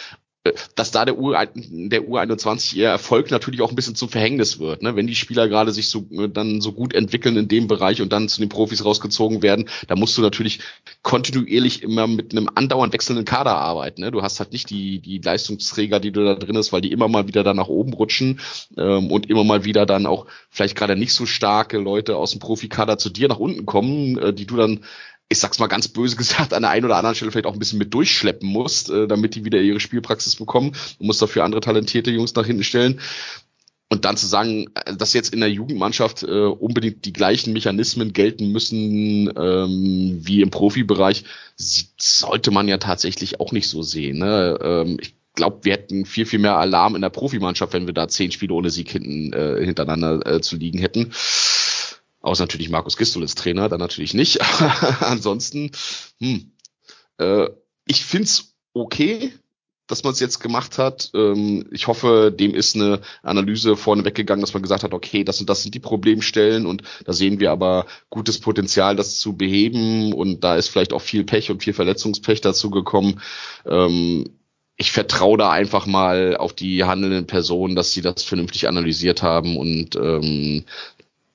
dass 0.74 0.90
da 0.90 1.06
der, 1.06 1.18
U, 1.18 1.32
der 1.32 2.02
U21 2.02 2.74
ihr 2.74 2.88
Erfolg 2.88 3.30
natürlich 3.30 3.62
auch 3.62 3.70
ein 3.70 3.76
bisschen 3.76 3.94
zum 3.94 4.10
Verhängnis 4.10 4.58
wird. 4.58 4.82
Ne? 4.82 4.94
Wenn 4.94 5.06
die 5.06 5.14
Spieler 5.14 5.48
gerade 5.48 5.72
sich 5.72 5.88
so 5.88 6.04
dann 6.28 6.60
so 6.60 6.72
gut 6.72 6.94
entwickeln 6.94 7.36
in 7.36 7.48
dem 7.48 7.66
Bereich 7.66 8.02
und 8.02 8.12
dann 8.12 8.28
zu 8.28 8.40
den 8.40 8.50
Profis 8.50 8.84
rausgezogen 8.84 9.42
werden, 9.42 9.70
da 9.88 9.96
musst 9.96 10.18
du 10.18 10.22
natürlich 10.22 10.60
kontinuierlich 11.02 11.82
immer 11.82 12.06
mit 12.06 12.32
einem 12.32 12.50
andauernd 12.54 12.92
wechselnden 12.92 13.24
Kader 13.24 13.56
arbeiten. 13.56 14.02
Ne? 14.02 14.10
Du 14.10 14.22
hast 14.22 14.38
halt 14.38 14.52
nicht 14.52 14.68
die, 14.68 15.00
die 15.00 15.18
Leistungsträger, 15.18 15.98
die 15.98 16.12
du 16.12 16.22
da 16.24 16.34
drin 16.34 16.58
hast, 16.58 16.72
weil 16.74 16.82
die 16.82 16.92
immer 16.92 17.08
mal 17.08 17.26
wieder 17.26 17.42
dann 17.42 17.56
nach 17.56 17.68
oben 17.68 17.94
rutschen 17.94 18.40
ähm, 18.76 19.10
und 19.10 19.30
immer 19.30 19.44
mal 19.44 19.64
wieder 19.64 19.86
dann 19.86 20.04
auch 20.04 20.26
vielleicht 20.50 20.76
gerade 20.76 20.94
nicht 20.94 21.14
so 21.14 21.24
starke 21.24 21.78
Leute 21.78 22.16
aus 22.16 22.32
dem 22.32 22.40
Profikader 22.40 22.98
zu 22.98 23.08
dir 23.08 23.28
nach 23.28 23.38
unten 23.38 23.64
kommen, 23.64 24.18
äh, 24.18 24.34
die 24.34 24.46
du 24.46 24.56
dann 24.56 24.80
ich 25.28 25.38
sag's 25.38 25.58
mal 25.58 25.66
ganz 25.66 25.88
böse 25.88 26.16
gesagt, 26.16 26.52
an 26.52 26.62
der 26.62 26.70
einen 26.70 26.84
oder 26.84 26.96
anderen 26.96 27.14
Stelle 27.14 27.30
vielleicht 27.30 27.46
auch 27.46 27.54
ein 27.54 27.58
bisschen 27.58 27.78
mit 27.78 27.94
durchschleppen 27.94 28.48
musst, 28.48 28.90
äh, 28.90 29.06
damit 29.06 29.34
die 29.34 29.44
wieder 29.44 29.60
ihre 29.60 29.80
Spielpraxis 29.80 30.36
bekommen. 30.36 30.72
Du 30.98 31.06
musst 31.06 31.22
dafür 31.22 31.44
andere 31.44 31.60
talentierte 31.60 32.10
Jungs 32.10 32.34
nach 32.34 32.46
hinten 32.46 32.64
stellen. 32.64 33.00
Und 33.90 34.04
dann 34.04 34.16
zu 34.16 34.26
sagen, 34.26 34.70
äh, 34.74 34.96
dass 34.96 35.12
jetzt 35.12 35.32
in 35.32 35.40
der 35.40 35.50
Jugendmannschaft 35.50 36.22
äh, 36.22 36.26
unbedingt 36.26 37.04
die 37.04 37.12
gleichen 37.12 37.52
Mechanismen 37.52 38.12
gelten 38.12 38.50
müssen 38.50 39.32
ähm, 39.36 40.18
wie 40.20 40.40
im 40.40 40.50
Profibereich, 40.50 41.24
sollte 41.56 42.50
man 42.50 42.68
ja 42.68 42.78
tatsächlich 42.78 43.40
auch 43.40 43.52
nicht 43.52 43.68
so 43.68 43.82
sehen. 43.82 44.18
Ne? 44.18 44.58
Ähm, 44.62 44.98
ich 45.00 45.14
glaube, 45.34 45.60
wir 45.62 45.72
hätten 45.72 46.06
viel, 46.06 46.26
viel 46.26 46.38
mehr 46.38 46.56
Alarm 46.56 46.94
in 46.94 47.02
der 47.02 47.10
Profimannschaft, 47.10 47.72
wenn 47.72 47.86
wir 47.86 47.94
da 47.94 48.08
zehn 48.08 48.30
Spiele 48.30 48.54
ohne 48.54 48.70
Sieg 48.70 48.90
hinten, 48.90 49.32
äh, 49.32 49.64
hintereinander 49.64 50.26
äh, 50.26 50.40
zu 50.40 50.56
liegen 50.56 50.78
hätten. 50.78 51.12
Außer 52.24 52.44
natürlich 52.44 52.70
Markus 52.70 52.96
Gistel 52.96 53.22
ist 53.22 53.36
Trainer, 53.36 53.68
dann 53.68 53.80
natürlich 53.80 54.14
nicht. 54.14 54.40
Ansonsten, 55.00 55.72
hm, 56.20 56.52
äh, 57.18 57.50
ich 57.86 58.02
find's 58.02 58.54
okay, 58.72 59.30
dass 59.88 60.04
man 60.04 60.14
es 60.14 60.20
jetzt 60.20 60.40
gemacht 60.40 60.78
hat. 60.78 61.10
Ähm, 61.12 61.66
ich 61.70 61.86
hoffe, 61.86 62.34
dem 62.34 62.54
ist 62.54 62.76
eine 62.76 63.02
Analyse 63.22 63.76
vorne 63.76 64.06
weggegangen, 64.06 64.40
dass 64.40 64.54
man 64.54 64.62
gesagt 64.62 64.84
hat, 64.84 64.94
okay, 64.94 65.22
das 65.22 65.38
und 65.40 65.50
das 65.50 65.62
sind 65.62 65.74
die 65.74 65.80
Problemstellen 65.80 66.64
und 66.64 66.82
da 67.04 67.12
sehen 67.12 67.40
wir 67.40 67.50
aber 67.50 67.84
gutes 68.08 68.40
Potenzial, 68.40 68.96
das 68.96 69.18
zu 69.18 69.36
beheben 69.36 70.14
und 70.14 70.42
da 70.42 70.56
ist 70.56 70.68
vielleicht 70.68 70.94
auch 70.94 71.02
viel 71.02 71.24
Pech 71.24 71.50
und 71.50 71.62
viel 71.62 71.74
Verletzungspech 71.74 72.40
dazu 72.40 72.70
gekommen. 72.70 73.20
Ähm, 73.66 74.30
ich 74.76 74.92
vertraue 74.92 75.38
da 75.38 75.50
einfach 75.50 75.86
mal 75.86 76.36
auf 76.36 76.52
die 76.52 76.84
handelnden 76.84 77.26
Personen, 77.26 77.76
dass 77.76 77.92
sie 77.92 78.00
das 78.00 78.24
vernünftig 78.24 78.66
analysiert 78.66 79.22
haben 79.22 79.56
und 79.56 79.94
ähm, 79.94 80.64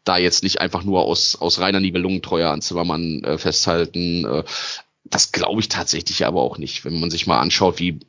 da 0.10 0.18
jetzt 0.18 0.44
nicht 0.44 0.60
einfach 0.60 0.84
nur 0.84 1.04
aus, 1.04 1.36
aus 1.36 1.60
reiner 1.60 1.80
Nibelungentreue 1.80 2.50
an 2.50 2.62
Zimmermann 2.62 3.24
äh, 3.24 3.38
festhalten. 3.38 4.26
Äh, 4.26 4.44
das 5.06 5.32
glaube 5.32 5.62
ich 5.62 5.70
tatsächlich 5.70 6.26
aber 6.26 6.42
auch 6.42 6.58
nicht, 6.58 6.84
wenn 6.84 7.00
man 7.00 7.12
sich 7.12 7.28
mal 7.28 7.40
anschaut, 7.40 7.80
wie 7.80 8.00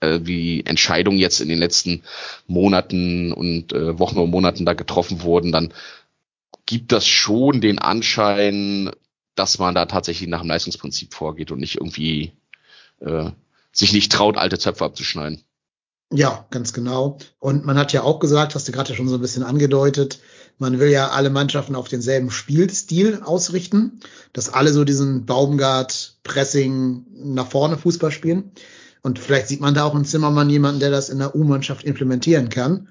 äh, 0.00 0.20
wie 0.22 0.64
Entscheidungen 0.64 1.18
jetzt 1.18 1.40
in 1.40 1.48
den 1.48 1.58
letzten 1.58 2.02
Monaten 2.46 3.32
und 3.32 3.72
äh, 3.72 3.98
Wochen 3.98 4.18
und 4.18 4.30
Monaten 4.30 4.64
da 4.64 4.72
getroffen 4.72 5.22
wurden, 5.22 5.52
dann 5.52 5.72
gibt 6.66 6.92
das 6.92 7.06
schon 7.06 7.60
den 7.60 7.78
Anschein, 7.78 8.90
dass 9.34 9.58
man 9.58 9.74
da 9.74 9.86
tatsächlich 9.86 10.28
nach 10.28 10.40
dem 10.40 10.48
Leistungsprinzip 10.48 11.14
vorgeht 11.14 11.50
und 11.50 11.60
nicht 11.60 11.76
irgendwie 11.76 12.32
äh, 13.00 13.30
sich 13.72 13.92
nicht 13.92 14.10
traut, 14.10 14.36
alte 14.36 14.58
Zöpfe 14.58 14.84
abzuschneiden. 14.84 15.42
Ja, 16.10 16.46
ganz 16.50 16.72
genau. 16.72 17.18
Und 17.38 17.66
man 17.66 17.76
hat 17.76 17.92
ja 17.92 18.02
auch 18.02 18.18
gesagt, 18.18 18.54
hast 18.54 18.66
du 18.66 18.72
gerade 18.72 18.94
schon 18.94 19.08
so 19.08 19.16
ein 19.16 19.20
bisschen 19.20 19.42
angedeutet, 19.42 20.20
Man 20.58 20.80
will 20.80 20.88
ja 20.88 21.10
alle 21.10 21.30
Mannschaften 21.30 21.76
auf 21.76 21.88
denselben 21.88 22.30
Spielstil 22.30 23.20
ausrichten, 23.24 24.00
dass 24.32 24.52
alle 24.52 24.72
so 24.72 24.84
diesen 24.84 25.24
Baumgart 25.24 26.16
Pressing 26.24 27.06
nach 27.14 27.48
vorne 27.48 27.78
Fußball 27.78 28.10
spielen. 28.10 28.50
Und 29.02 29.18
vielleicht 29.18 29.48
sieht 29.48 29.60
man 29.60 29.74
da 29.74 29.84
auch 29.84 29.94
in 29.94 30.04
Zimmermann 30.04 30.50
jemanden, 30.50 30.80
der 30.80 30.90
das 30.90 31.08
in 31.08 31.18
der 31.18 31.36
U-Mannschaft 31.36 31.84
implementieren 31.84 32.48
kann. 32.48 32.88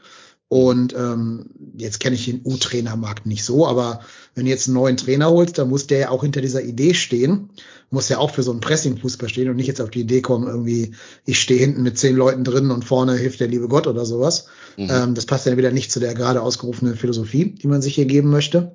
Und 0.50 0.94
ähm, 0.94 1.48
jetzt 1.78 2.00
kenne 2.00 2.16
ich 2.16 2.26
den 2.26 2.42
U-Trainermarkt 2.46 3.26
nicht 3.26 3.44
so, 3.44 3.68
aber 3.68 4.00
wenn 4.34 4.46
du 4.46 4.50
jetzt 4.50 4.68
einen 4.68 4.76
neuen 4.76 4.96
Trainer 4.96 5.30
holst, 5.30 5.58
dann 5.58 5.68
muss 5.68 5.88
der 5.88 6.00
ja 6.00 6.10
auch 6.10 6.24
hinter 6.24 6.40
dieser 6.40 6.64
Idee 6.64 6.94
stehen, 6.94 7.50
muss 7.90 8.08
ja 8.08 8.18
auch 8.18 8.32
für 8.32 8.44
so 8.44 8.52
einen 8.52 8.62
Pressing-Fußball 8.62 9.28
stehen 9.28 9.50
und 9.50 9.58
nicht 9.58 9.68
jetzt 9.68 9.82
auf 9.82 9.90
die 9.90 10.02
Idee 10.02 10.22
kommen, 10.22 10.48
irgendwie, 10.48 10.96
ich 11.26 11.40
stehe 11.40 11.60
hinten 11.60 11.84
mit 11.84 11.98
zehn 11.98 12.16
Leuten 12.16 12.46
drin 12.46 12.72
und 12.72 12.86
vorne 12.86 13.16
hilft 13.16 13.42
der 13.42 13.50
liebe 13.50 13.68
Gott 13.68 13.88
oder 13.88 14.06
sowas. 14.06 14.48
Mhm. 14.78 14.90
Ähm, 14.90 15.16
das 15.16 15.26
passt 15.26 15.46
ja 15.48 15.58
wieder 15.58 15.72
nicht 15.72 15.92
zu 15.92 16.00
der 16.00 16.14
gerade 16.14 16.42
ausgerufenen 16.42 16.96
Philosophie, 16.96 17.46
die 17.46 17.68
man 17.68 17.82
sich 17.82 17.96
hier 17.96 18.06
geben 18.06 18.30
möchte. 18.30 18.72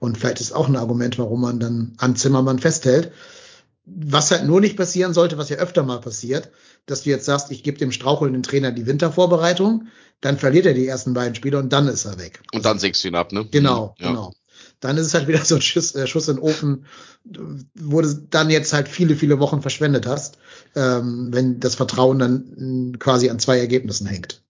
Und 0.00 0.18
vielleicht 0.18 0.40
ist 0.40 0.52
auch 0.52 0.68
ein 0.68 0.76
Argument, 0.76 1.18
warum 1.18 1.40
man 1.40 1.58
dann 1.58 1.94
an 1.96 2.16
Zimmermann 2.16 2.58
festhält. 2.58 3.12
Was 3.86 4.30
halt 4.30 4.46
nur 4.46 4.60
nicht 4.60 4.76
passieren 4.76 5.14
sollte, 5.14 5.38
was 5.38 5.48
ja 5.48 5.56
öfter 5.56 5.82
mal 5.82 6.00
passiert, 6.00 6.50
dass 6.90 7.02
du 7.02 7.10
jetzt 7.10 7.26
sagst, 7.26 7.50
ich 7.50 7.62
gebe 7.62 7.78
dem 7.78 7.92
strauchelnden 7.92 8.42
Trainer 8.42 8.72
die 8.72 8.86
Wintervorbereitung, 8.86 9.88
dann 10.20 10.38
verliert 10.38 10.66
er 10.66 10.74
die 10.74 10.86
ersten 10.86 11.14
beiden 11.14 11.34
Spiele 11.34 11.58
und 11.58 11.72
dann 11.72 11.86
ist 11.86 12.04
er 12.04 12.18
weg. 12.18 12.40
Und 12.52 12.64
dann 12.64 12.78
sägst 12.78 13.04
du 13.04 13.08
ihn 13.08 13.14
ab, 13.14 13.32
ne? 13.32 13.46
Genau, 13.50 13.94
ja. 13.98 14.08
genau. 14.08 14.34
Dann 14.80 14.96
ist 14.96 15.06
es 15.06 15.14
halt 15.14 15.28
wieder 15.28 15.44
so 15.44 15.56
ein 15.56 15.62
Schuss, 15.62 15.94
äh, 15.94 16.06
Schuss 16.06 16.28
in 16.28 16.36
den 16.36 16.42
Ofen, 16.42 16.86
wo 17.74 18.00
du 18.00 18.14
dann 18.30 18.50
jetzt 18.50 18.72
halt 18.72 18.88
viele, 18.88 19.16
viele 19.16 19.38
Wochen 19.38 19.60
verschwendet 19.60 20.06
hast, 20.06 20.38
ähm, 20.74 21.28
wenn 21.32 21.60
das 21.60 21.74
Vertrauen 21.74 22.18
dann 22.18 22.96
quasi 22.98 23.28
an 23.28 23.38
zwei 23.38 23.58
Ergebnissen 23.58 24.06
hängt. 24.06 24.42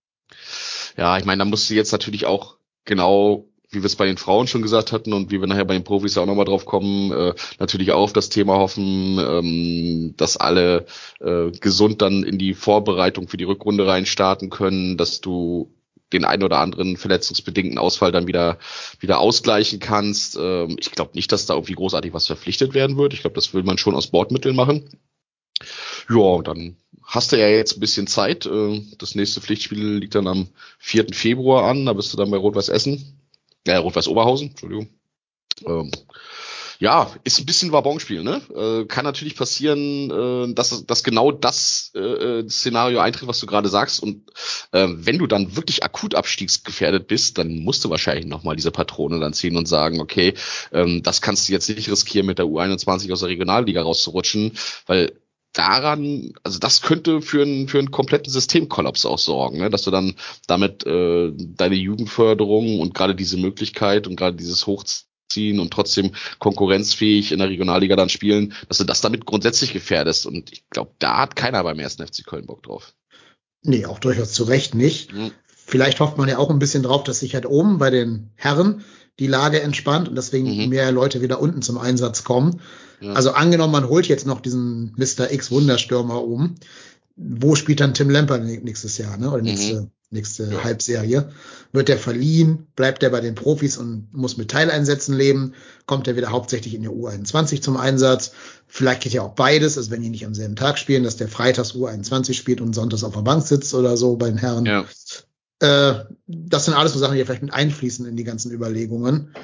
Ja, 0.96 1.18
ich 1.18 1.24
meine, 1.24 1.40
da 1.40 1.44
musst 1.44 1.68
du 1.70 1.74
jetzt 1.74 1.92
natürlich 1.92 2.26
auch 2.26 2.56
genau 2.84 3.47
wie 3.70 3.82
wir 3.82 3.86
es 3.86 3.96
bei 3.96 4.06
den 4.06 4.16
Frauen 4.16 4.46
schon 4.46 4.62
gesagt 4.62 4.92
hatten 4.92 5.12
und 5.12 5.30
wie 5.30 5.40
wir 5.40 5.46
nachher 5.46 5.64
bei 5.64 5.74
den 5.74 5.84
Profis 5.84 6.16
auch 6.16 6.26
nochmal 6.26 6.46
drauf 6.46 6.64
kommen, 6.64 7.12
äh, 7.12 7.34
natürlich 7.58 7.92
auch 7.92 8.02
auf 8.02 8.12
das 8.12 8.30
Thema 8.30 8.56
hoffen, 8.56 9.18
ähm, 9.18 10.14
dass 10.16 10.36
alle 10.36 10.86
äh, 11.20 11.50
gesund 11.50 12.00
dann 12.00 12.22
in 12.22 12.38
die 12.38 12.54
Vorbereitung 12.54 13.28
für 13.28 13.36
die 13.36 13.44
Rückrunde 13.44 13.86
rein 13.86 14.06
starten 14.06 14.48
können, 14.48 14.96
dass 14.96 15.20
du 15.20 15.70
den 16.14 16.24
einen 16.24 16.42
oder 16.42 16.60
anderen 16.60 16.96
verletzungsbedingten 16.96 17.76
Ausfall 17.76 18.12
dann 18.12 18.26
wieder 18.26 18.58
wieder 19.00 19.20
ausgleichen 19.20 19.78
kannst. 19.80 20.38
Ähm, 20.40 20.76
ich 20.80 20.90
glaube 20.90 21.10
nicht, 21.14 21.30
dass 21.30 21.44
da 21.44 21.54
irgendwie 21.54 21.74
großartig 21.74 22.14
was 22.14 22.26
verpflichtet 22.26 22.72
werden 22.72 22.96
wird. 22.96 23.12
Ich 23.12 23.20
glaube, 23.20 23.34
das 23.34 23.52
will 23.52 23.64
man 23.64 23.76
schon 23.76 23.94
aus 23.94 24.06
Bordmitteln 24.06 24.56
machen. 24.56 24.88
Ja, 26.08 26.40
dann 26.42 26.76
hast 27.02 27.32
du 27.32 27.38
ja 27.38 27.48
jetzt 27.48 27.76
ein 27.76 27.80
bisschen 27.80 28.06
Zeit. 28.06 28.46
Äh, 28.46 28.80
das 28.96 29.14
nächste 29.14 29.42
Pflichtspiel 29.42 29.98
liegt 29.98 30.14
dann 30.14 30.26
am 30.26 30.48
4. 30.78 31.08
Februar 31.12 31.64
an. 31.64 31.84
Da 31.84 31.92
bist 31.92 32.10
du 32.14 32.16
dann 32.16 32.30
bei 32.30 32.38
Rot-Weiß 32.38 32.70
Essen 32.70 33.17
äh, 33.68 33.76
Rot-Weiß 33.76 34.08
Oberhausen, 34.08 34.50
Entschuldigung. 34.50 34.88
Ähm, 35.66 35.90
ja, 36.80 37.10
ist 37.24 37.40
ein 37.40 37.46
bisschen 37.46 37.72
Wabonspiel, 37.72 38.22
ne? 38.22 38.40
Äh, 38.54 38.86
kann 38.86 39.04
natürlich 39.04 39.34
passieren, 39.34 40.10
äh, 40.10 40.54
dass, 40.54 40.86
dass 40.86 41.02
genau 41.02 41.32
das 41.32 41.90
äh, 41.96 41.98
äh, 41.98 42.48
Szenario 42.48 43.00
eintritt, 43.00 43.26
was 43.26 43.40
du 43.40 43.46
gerade 43.46 43.68
sagst. 43.68 44.00
Und 44.00 44.30
äh, 44.70 44.86
wenn 44.88 45.18
du 45.18 45.26
dann 45.26 45.56
wirklich 45.56 45.82
akut 45.82 46.14
abstiegsgefährdet 46.14 47.08
bist, 47.08 47.36
dann 47.38 47.58
musst 47.58 47.84
du 47.84 47.90
wahrscheinlich 47.90 48.26
nochmal 48.26 48.54
diese 48.54 48.70
Patrone 48.70 49.18
dann 49.18 49.32
ziehen 49.32 49.56
und 49.56 49.66
sagen, 49.66 50.00
okay, 50.00 50.34
ähm, 50.72 51.02
das 51.02 51.20
kannst 51.20 51.48
du 51.48 51.52
jetzt 51.52 51.68
nicht 51.68 51.90
riskieren, 51.90 52.26
mit 52.26 52.38
der 52.38 52.46
U21 52.46 53.12
aus 53.12 53.20
der 53.20 53.28
Regionalliga 53.28 53.82
rauszurutschen, 53.82 54.52
weil 54.86 55.12
daran, 55.58 56.32
also 56.44 56.58
das 56.58 56.82
könnte 56.82 57.20
für 57.20 57.42
einen 57.42 57.68
für 57.68 57.78
einen 57.78 57.90
kompletten 57.90 58.32
Systemkollaps 58.32 59.04
auch 59.04 59.18
sorgen, 59.18 59.58
ne? 59.58 59.70
dass 59.70 59.82
du 59.82 59.90
dann 59.90 60.14
damit 60.46 60.86
äh, 60.86 61.32
deine 61.34 61.74
Jugendförderung 61.74 62.80
und 62.80 62.94
gerade 62.94 63.16
diese 63.16 63.36
Möglichkeit 63.36 64.06
und 64.06 64.14
gerade 64.16 64.36
dieses 64.36 64.66
Hochziehen 64.66 65.58
und 65.58 65.72
trotzdem 65.72 66.12
konkurrenzfähig 66.38 67.32
in 67.32 67.40
der 67.40 67.48
Regionalliga 67.48 67.96
dann 67.96 68.08
spielen, 68.08 68.54
dass 68.68 68.78
du 68.78 68.84
das 68.84 69.00
damit 69.00 69.26
grundsätzlich 69.26 69.72
gefährdest. 69.72 70.26
Und 70.26 70.52
ich 70.52 70.68
glaube, 70.70 70.92
da 71.00 71.18
hat 71.18 71.34
keiner 71.34 71.62
beim 71.64 71.80
ersten 71.80 72.06
FC 72.06 72.24
Köln 72.24 72.46
Bock 72.46 72.62
drauf. 72.62 72.94
Nee, 73.62 73.86
auch 73.86 73.98
durchaus 73.98 74.32
zu 74.32 74.44
Recht 74.44 74.76
nicht. 74.76 75.12
Mhm. 75.12 75.32
Vielleicht 75.66 75.98
hofft 75.98 76.16
man 76.16 76.28
ja 76.28 76.38
auch 76.38 76.50
ein 76.50 76.60
bisschen 76.60 76.84
drauf, 76.84 77.02
dass 77.02 77.20
sich 77.20 77.34
halt 77.34 77.46
oben 77.46 77.78
bei 77.78 77.90
den 77.90 78.30
Herren 78.36 78.84
die 79.18 79.26
Lage 79.26 79.60
entspannt 79.60 80.08
und 80.08 80.16
deswegen 80.16 80.56
mhm. 80.56 80.68
mehr 80.68 80.92
Leute 80.92 81.20
wieder 81.20 81.40
unten 81.40 81.62
zum 81.62 81.78
Einsatz 81.78 82.24
kommen. 82.24 82.60
Ja. 83.00 83.12
Also 83.12 83.32
angenommen, 83.32 83.72
man 83.72 83.88
holt 83.88 84.06
jetzt 84.06 84.26
noch 84.26 84.40
diesen 84.40 84.94
Mr. 84.96 85.30
X 85.30 85.50
Wunderstürmer 85.50 86.22
um. 86.22 86.54
Wo 87.16 87.56
spielt 87.56 87.80
dann 87.80 87.94
Tim 87.94 88.10
Lemper 88.10 88.38
nächstes 88.38 88.96
Jahr, 88.98 89.16
ne? 89.16 89.30
Oder 89.30 89.42
nächste, 89.42 89.82
mhm. 89.82 89.90
nächste 90.10 90.44
ja. 90.44 90.62
Halbserie? 90.62 91.30
Wird 91.72 91.88
der 91.88 91.98
verliehen? 91.98 92.68
Bleibt 92.76 93.02
er 93.02 93.10
bei 93.10 93.20
den 93.20 93.34
Profis 93.34 93.76
und 93.76 94.08
muss 94.12 94.36
mit 94.36 94.52
Teileinsätzen 94.52 95.16
leben? 95.16 95.54
Kommt 95.86 96.06
er 96.06 96.16
wieder 96.16 96.30
hauptsächlich 96.30 96.74
in 96.74 96.82
der 96.82 96.92
U21 96.92 97.60
zum 97.60 97.76
Einsatz? 97.76 98.32
Vielleicht 98.68 99.02
geht 99.02 99.12
ja 99.12 99.22
auch 99.22 99.34
beides, 99.34 99.76
also 99.76 99.90
wenn 99.90 100.02
die 100.02 100.10
nicht 100.10 100.26
am 100.26 100.34
selben 100.34 100.54
Tag 100.54 100.78
spielen, 100.78 101.02
dass 101.02 101.16
der 101.16 101.28
freitags 101.28 101.72
U21 101.72 102.34
spielt 102.34 102.60
und 102.60 102.72
sonntags 102.72 103.02
auf 103.02 103.14
der 103.14 103.22
Bank 103.22 103.44
sitzt 103.44 103.74
oder 103.74 103.96
so 103.96 104.16
bei 104.16 104.28
den 104.28 104.38
Herren. 104.38 104.64
Ja. 104.64 104.84
Äh, 105.60 106.04
das 106.26 106.64
sind 106.64 106.74
alles 106.74 106.92
so 106.92 106.98
Sachen, 106.98 107.16
die 107.16 107.24
vielleicht 107.24 107.42
mit 107.42 107.52
einfließen 107.52 108.06
in 108.06 108.16
die 108.16 108.24
ganzen 108.24 108.52
Überlegungen. 108.52 109.34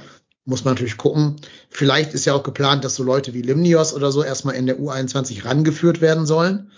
Muss 0.44 0.64
man 0.64 0.74
natürlich 0.74 0.98
gucken. 0.98 1.36
Vielleicht 1.70 2.12
ist 2.12 2.26
ja 2.26 2.34
auch 2.34 2.42
geplant, 2.42 2.84
dass 2.84 2.96
so 2.96 3.02
Leute 3.02 3.32
wie 3.32 3.42
Limnios 3.42 3.94
oder 3.94 4.12
so 4.12 4.22
erstmal 4.22 4.56
in 4.56 4.66
der 4.66 4.78
U21 4.78 5.44
rangeführt 5.44 6.00
werden 6.00 6.26
sollen. 6.26 6.70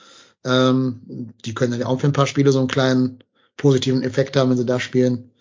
Ähm, 0.44 1.32
die 1.44 1.54
können 1.54 1.72
dann 1.72 1.80
ja 1.80 1.86
auch 1.86 2.00
für 2.00 2.06
ein 2.06 2.12
paar 2.12 2.28
Spiele 2.28 2.52
so 2.52 2.60
einen 2.60 2.68
kleinen 2.68 3.24
positiven 3.56 4.02
Effekt 4.02 4.36
haben, 4.36 4.50
wenn 4.50 4.56
sie 4.56 4.66
da 4.66 4.78
spielen. 4.78 5.32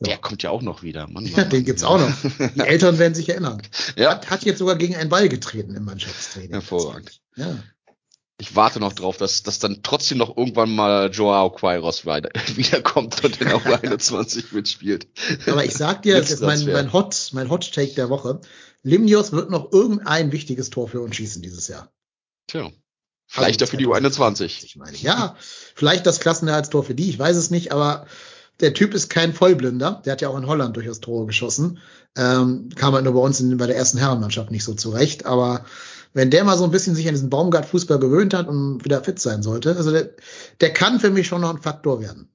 Der 0.00 0.18
kommt 0.18 0.42
ja 0.42 0.50
auch 0.50 0.62
noch 0.62 0.82
wieder. 0.82 1.06
Mann, 1.06 1.24
Mann, 1.24 1.32
ja, 1.32 1.44
den 1.44 1.64
gibt's 1.64 1.84
auch 1.84 1.98
noch. 1.98 2.12
Die 2.56 2.60
Eltern 2.60 2.98
werden 2.98 3.14
sich 3.14 3.28
erinnern. 3.28 3.62
Ja. 3.96 4.10
Hat, 4.10 4.28
hat 4.28 4.44
jetzt 4.44 4.58
sogar 4.58 4.76
gegen 4.76 4.96
einen 4.96 5.08
Ball 5.08 5.28
getreten 5.28 5.74
im 5.74 5.84
Mannschaftstraining. 5.84 6.50
Hervorragend. 6.50 7.20
Ja 7.36 7.56
ich 8.40 8.56
warte 8.56 8.80
noch 8.80 8.94
drauf, 8.94 9.18
dass, 9.18 9.42
dass 9.42 9.58
dann 9.58 9.82
trotzdem 9.82 10.18
noch 10.18 10.36
irgendwann 10.36 10.74
mal 10.74 11.10
Joao 11.12 11.50
Queiroz 11.50 12.04
wiederkommt 12.06 13.22
und 13.22 13.40
in 13.40 13.48
der 13.48 13.58
U21 13.58 14.54
mitspielt. 14.54 15.06
Aber 15.46 15.64
ich 15.64 15.74
sag 15.74 16.02
dir, 16.02 16.18
das 16.18 16.30
ist 16.30 16.40
mein, 16.40 16.64
mein 16.64 16.92
Hot, 16.92 17.30
mein 17.32 17.50
Hot 17.50 17.70
Take 17.72 17.92
der 17.94 18.08
Woche. 18.08 18.40
Limnios 18.82 19.32
wird 19.32 19.50
noch 19.50 19.72
irgendein 19.72 20.32
wichtiges 20.32 20.70
Tor 20.70 20.88
für 20.88 21.02
uns 21.02 21.16
schießen 21.16 21.42
dieses 21.42 21.68
Jahr. 21.68 21.92
Tja. 22.46 22.70
Vielleicht 23.26 23.62
also, 23.62 23.76
dafür 23.76 23.78
die 23.78 23.86
U21. 23.86 24.64
Ich 24.64 24.74
meine, 24.76 24.96
ja, 24.96 25.36
vielleicht 25.74 26.06
das 26.06 26.18
Klassenerhaltstor 26.18 26.82
für 26.82 26.94
die, 26.94 27.10
ich 27.10 27.18
weiß 27.18 27.36
es 27.36 27.50
nicht, 27.50 27.72
aber 27.72 28.06
der 28.60 28.74
Typ 28.74 28.94
ist 28.94 29.08
kein 29.08 29.34
Vollblinder. 29.34 30.02
Der 30.04 30.12
hat 30.12 30.20
ja 30.20 30.28
auch 30.30 30.36
in 30.36 30.46
Holland 30.46 30.76
durchaus 30.76 31.00
Tore 31.00 31.26
geschossen. 31.26 31.78
Ähm, 32.16 32.70
kam 32.74 32.94
halt 32.94 33.04
nur 33.04 33.14
bei 33.14 33.20
uns 33.20 33.38
in, 33.40 33.56
bei 33.56 33.66
der 33.66 33.76
ersten 33.76 33.98
Herrenmannschaft 33.98 34.50
nicht 34.50 34.64
so 34.64 34.74
zurecht, 34.74 35.26
aber 35.26 35.64
wenn 36.12 36.30
der 36.30 36.44
mal 36.44 36.56
so 36.56 36.64
ein 36.64 36.70
bisschen 36.70 36.94
sich 36.94 37.06
an 37.06 37.14
diesen 37.14 37.30
Baumgart-Fußball 37.30 37.98
gewöhnt 37.98 38.34
hat 38.34 38.48
und 38.48 38.84
wieder 38.84 39.02
fit 39.02 39.18
sein 39.18 39.42
sollte, 39.42 39.76
also 39.76 39.90
der, 39.90 40.10
der 40.60 40.72
kann 40.72 41.00
für 41.00 41.10
mich 41.10 41.26
schon 41.26 41.40
noch 41.40 41.50
ein 41.50 41.62
Faktor 41.62 42.00
werden. 42.00 42.28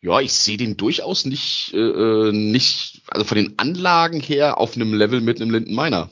Ja, 0.00 0.20
ich 0.20 0.32
sehe 0.32 0.56
den 0.56 0.76
durchaus 0.76 1.24
nicht, 1.24 1.72
äh, 1.74 1.78
äh 1.78 2.32
nicht, 2.32 3.02
also 3.08 3.24
von 3.24 3.36
den 3.36 3.58
Anlagen 3.58 4.20
her 4.20 4.58
auf 4.58 4.76
einem 4.76 4.94
Level 4.94 5.20
mit 5.20 5.40
einem 5.40 5.50
Linden 5.50 5.74
Miner 5.74 6.10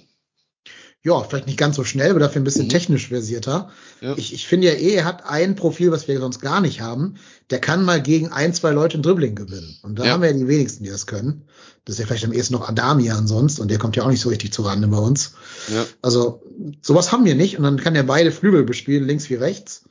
ja, 1.07 1.23
vielleicht 1.23 1.47
nicht 1.47 1.59
ganz 1.59 1.77
so 1.77 1.85
schnell, 1.85 2.11
aber 2.11 2.19
dafür 2.19 2.43
ein 2.43 2.45
bisschen 2.45 2.65
mhm. 2.65 2.71
technisch 2.71 3.09
versierter. 3.09 3.71
Ja. 4.01 4.15
Ich, 4.17 4.35
ich 4.35 4.49
finde 4.49 4.67
ja 4.67 4.73
eh, 4.73 4.95
er 4.95 5.05
hat 5.05 5.25
ein 5.25 5.55
Profil, 5.55 5.93
was 5.93 6.09
wir 6.09 6.19
sonst 6.19 6.41
gar 6.41 6.61
nicht 6.61 6.81
haben. 6.81 7.15
Der 7.51 7.61
kann 7.61 7.85
mal 7.85 8.03
gegen 8.03 8.33
ein, 8.33 8.53
zwei 8.53 8.73
Leute 8.73 8.99
ein 8.99 9.03
Dribbling 9.03 9.37
gewinnen. 9.37 9.79
Und 9.83 10.01
da 10.01 10.05
ja. 10.05 10.11
haben 10.11 10.23
wir 10.23 10.33
ja 10.33 10.37
die 10.37 10.49
wenigsten, 10.49 10.83
die 10.83 10.91
das 10.91 11.07
können. 11.07 11.45
Das 11.85 11.95
ist 11.95 12.01
ja 12.01 12.07
vielleicht 12.07 12.25
am 12.25 12.33
ehesten 12.33 12.55
noch 12.55 12.69
Adamian 12.69 13.29
sonst 13.29 13.61
und 13.61 13.71
der 13.71 13.79
kommt 13.79 13.95
ja 13.95 14.03
auch 14.03 14.09
nicht 14.09 14.21
so 14.21 14.31
richtig 14.31 14.53
zu 14.53 14.63
Rande 14.63 14.89
bei 14.89 14.99
uns. 14.99 15.35
Ja. 15.73 15.87
Also 16.03 16.43
sowas 16.83 17.13
haben 17.13 17.25
wir 17.25 17.37
nicht 17.37 17.57
und 17.57 17.63
dann 17.63 17.77
kann 17.77 17.95
er 17.95 18.03
beide 18.03 18.33
Flügel 18.33 18.65
bespielen, 18.65 19.07
links 19.07 19.31
wie 19.31 19.35
rechts. 19.35 19.85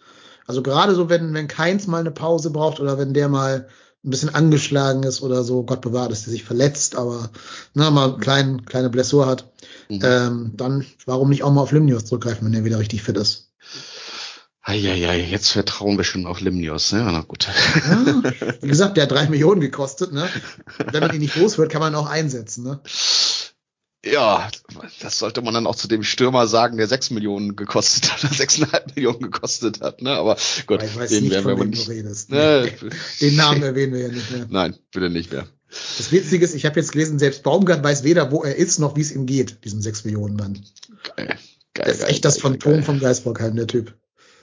Also 0.46 0.62
gerade 0.64 0.96
so, 0.96 1.10
wenn, 1.10 1.34
wenn 1.34 1.48
Keins 1.48 1.88
mal 1.88 2.02
eine 2.02 2.12
Pause 2.12 2.50
braucht 2.50 2.82
oder 2.82 2.98
wenn 2.98 3.14
der 3.14 3.30
mal 3.30 3.70
ein 4.04 4.10
bisschen 4.10 4.36
angeschlagen 4.36 5.04
ist 5.04 5.22
oder 5.22 5.46
so, 5.46 5.64
Gott 5.64 5.80
bewahrt, 5.80 6.12
dass 6.12 6.26
der 6.26 6.32
sich 6.32 6.44
verletzt, 6.44 6.98
aber 6.98 7.30
na, 7.74 7.90
mal 7.90 8.18
klein, 8.18 8.66
kleine 8.66 8.90
Blessur 8.90 9.26
hat, 9.26 9.50
mhm. 9.90 10.00
ähm, 10.04 10.52
dann 10.56 10.86
warum 11.06 11.30
nicht 11.30 11.44
auch 11.44 11.52
mal 11.52 11.62
auf 11.62 11.72
Limnios 11.72 12.06
zurückgreifen, 12.06 12.46
wenn 12.46 12.54
er 12.54 12.66
wieder 12.66 12.80
richtig 12.80 13.04
fit 13.04 13.18
ist. 13.18 13.52
Eieiei, 14.68 15.20
jetzt 15.20 15.52
vertrauen 15.52 15.98
wir 15.98 16.04
schon 16.04 16.26
auf 16.26 16.42
Limnios, 16.42 16.92
ne? 16.92 17.04
Na 17.04 17.22
gut. 17.22 17.48
Ja, 17.88 18.24
wie 18.62 18.68
gesagt, 18.68 18.98
der 18.98 19.04
hat 19.04 19.12
drei 19.12 19.30
Millionen 19.30 19.62
gekostet, 19.62 20.12
ne? 20.12 20.28
Wenn 20.92 21.02
man 21.02 21.14
ihn 21.14 21.22
nicht 21.22 21.36
los 21.36 21.60
wird, 21.60 21.72
kann 21.72 21.82
man 21.82 21.94
ihn 21.94 21.98
auch 21.98 22.10
einsetzen, 22.10 22.64
ne? 22.64 22.80
Ja, 24.04 24.50
das 25.02 25.20
sollte 25.20 25.44
man 25.44 25.54
dann 25.54 25.68
auch 25.68 25.76
zu 25.76 25.88
dem 25.88 26.04
Stürmer 26.04 26.48
sagen, 26.48 26.78
der 26.78 26.88
sechs 26.88 27.12
Millionen 27.12 27.56
gekostet 27.56 28.12
hat, 28.12 28.24
oder 28.24 28.34
sechseinhalb 28.38 28.96
Millionen 28.96 29.20
gekostet 29.20 29.82
hat, 29.82 30.02
ne? 30.02 30.12
Aber 30.12 30.36
gut, 30.66 30.82
den 30.82 31.24
nicht, 31.24 31.32
werden 31.32 31.58
wir 31.60 31.66
nicht. 31.66 31.88
Redest, 31.88 32.32
ne? 32.32 32.72
Den 33.22 33.36
Namen 33.36 33.62
erwähnen 33.62 33.94
wir 33.94 34.02
ja 34.02 34.08
nicht 34.08 34.32
mehr. 34.32 34.48
Nein, 34.50 34.76
bitte 34.92 35.12
nicht 35.12 35.32
mehr. 35.32 35.48
Das 35.98 36.12
Witzige 36.12 36.44
ist, 36.46 36.56
ich 36.56 36.66
habe 36.66 36.80
jetzt 36.80 36.92
gelesen, 36.92 37.20
selbst 37.20 37.44
Baumgart 37.44 37.84
weiß 37.84 38.04
weder, 38.04 38.32
wo 38.32 38.44
er 38.44 38.56
ist, 38.56 38.80
noch 38.80 38.96
wie 38.96 39.02
es 39.02 39.12
ihm 39.12 39.26
geht, 39.26 39.64
diesem 39.66 39.82
sechs 39.82 40.06
Millionen 40.06 40.36
Mann. 40.36 40.66
Geil. 41.16 41.38
Geil, 41.74 41.86
das 41.88 41.96
ist 41.96 42.02
geil, 42.02 42.12
echt 42.12 42.26
das 42.26 42.40
Phantom 42.40 42.84
vom 42.84 43.00
Geisbockheim, 43.00 43.56
der 43.56 43.68
Typ. 43.68 43.94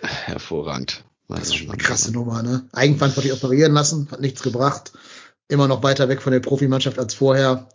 Hervorragend. 0.01 1.05
Das 1.29 1.45
ist 1.45 1.57
schon 1.57 1.69
eine 1.71 1.79
krasse 1.79 2.13
Nummer, 2.13 2.43
ne? 2.43 2.69
Eigenverantwortlich 2.73 3.33
operieren 3.33 3.73
lassen, 3.73 4.09
hat 4.11 4.21
nichts 4.21 4.43
gebracht. 4.43 4.93
Immer 5.49 5.69
noch 5.69 5.83
weiter 5.83 6.09
weg 6.09 6.21
von 6.21 6.33
der 6.33 6.41
Profimannschaft 6.41 6.99
als 6.99 7.15
vorher 7.15 7.69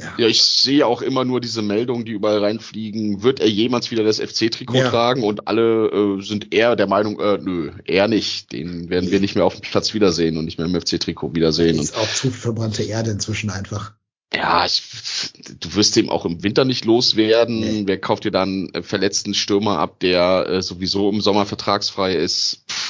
Ja. 0.00 0.14
ja, 0.16 0.26
ich 0.28 0.42
sehe 0.42 0.86
auch 0.86 1.02
immer 1.02 1.24
nur 1.24 1.40
diese 1.40 1.60
Meldungen, 1.62 2.04
die 2.04 2.12
überall 2.12 2.42
reinfliegen. 2.42 3.22
Wird 3.22 3.38
er 3.40 3.48
jemals 3.48 3.90
wieder 3.90 4.02
das 4.02 4.18
FC-Trikot 4.18 4.76
ja. 4.76 4.88
tragen? 4.88 5.22
Und 5.22 5.46
alle 5.46 5.88
äh, 5.88 6.22
sind 6.22 6.54
eher 6.54 6.74
der 6.74 6.86
Meinung, 6.86 7.20
äh, 7.20 7.38
nö, 7.38 7.72
er 7.84 8.08
nicht. 8.08 8.52
Den 8.52 8.88
werden 8.88 9.10
wir 9.10 9.20
nicht 9.20 9.34
mehr 9.34 9.44
auf 9.44 9.54
dem 9.54 9.62
Platz 9.62 9.92
wiedersehen 9.92 10.38
und 10.38 10.46
nicht 10.46 10.58
mehr 10.58 10.66
im 10.66 10.80
FC-Trikot 10.80 11.34
wiedersehen. 11.34 11.78
Ist 11.78 11.96
auch 11.96 12.12
zu 12.12 12.30
verbrannte 12.30 12.82
Erde 12.82 13.10
inzwischen 13.10 13.50
einfach. 13.50 13.92
Ja, 14.32 14.64
ich, 14.64 14.82
du 15.58 15.74
wirst 15.74 15.96
dem 15.96 16.08
auch 16.08 16.24
im 16.24 16.42
Winter 16.42 16.64
nicht 16.64 16.84
loswerden. 16.84 17.60
Nee. 17.60 17.82
Wer 17.86 17.98
kauft 17.98 18.24
dir 18.24 18.30
dann 18.30 18.70
verletzten 18.80 19.34
Stürmer 19.34 19.78
ab, 19.78 20.00
der 20.00 20.46
äh, 20.48 20.62
sowieso 20.62 21.10
im 21.10 21.20
Sommer 21.20 21.46
vertragsfrei 21.46 22.14
ist? 22.14 22.64
Pff 22.68 22.89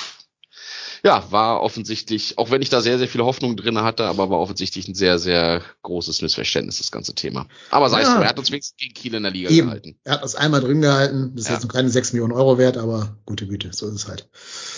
ja, 1.04 1.24
war 1.30 1.62
offensichtlich, 1.62 2.38
auch 2.38 2.50
wenn 2.50 2.62
ich 2.62 2.68
da 2.68 2.80
sehr, 2.80 2.98
sehr 2.98 3.08
viele 3.08 3.24
Hoffnungen 3.24 3.56
drin 3.56 3.78
hatte, 3.78 4.04
aber 4.04 4.30
war 4.30 4.38
offensichtlich 4.38 4.88
ein 4.88 4.94
sehr, 4.94 5.18
sehr 5.18 5.62
großes 5.82 6.22
Missverständnis, 6.22 6.78
das 6.78 6.90
ganze 6.90 7.14
Thema. 7.14 7.46
Aber 7.70 7.88
sei 7.88 8.00
es 8.02 8.08
ja. 8.08 8.16
so, 8.16 8.22
er 8.22 8.28
hat 8.28 8.38
uns 8.38 8.50
wenigstens 8.50 8.76
gegen 8.76 8.94
Kiel 8.94 9.14
in 9.14 9.22
der 9.22 9.32
Liga 9.32 9.50
Eben. 9.50 9.68
gehalten. 9.68 9.96
Er 10.04 10.14
hat 10.14 10.22
uns 10.22 10.34
einmal 10.34 10.60
drin 10.60 10.80
gehalten, 10.80 11.32
das 11.34 11.44
ist 11.44 11.48
ja. 11.48 11.54
jetzt 11.54 11.62
noch 11.64 11.72
keine 11.72 11.88
6 11.88 12.12
Millionen 12.12 12.32
Euro 12.32 12.58
wert, 12.58 12.76
aber 12.76 13.16
gute 13.26 13.46
Güte, 13.46 13.70
so 13.72 13.88
ist 13.88 13.94
es 13.94 14.08
halt. 14.08 14.28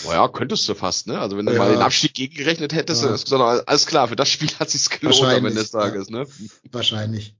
Naja, 0.05 0.27
könntest 0.27 0.67
du 0.69 0.75
fast, 0.75 1.07
ne? 1.07 1.19
Also 1.19 1.37
wenn 1.37 1.45
du 1.45 1.53
ja. 1.53 1.59
mal 1.59 1.71
den 1.71 1.81
Abstieg 1.81 2.13
gegengerechnet 2.13 2.73
hättest, 2.73 3.03
ja. 3.03 3.11
gesagt, 3.11 3.67
alles 3.67 3.85
klar, 3.85 4.07
für 4.07 4.15
das 4.15 4.29
Spiel 4.29 4.49
hat 4.59 4.69
sich's 4.69 4.89
gelohnt 4.89 5.23
am 5.23 5.45
Ende 5.45 5.59
des 5.59 5.71
Tages, 5.71 6.09
ne? 6.09 6.25
Wahrscheinlich. 6.71 7.35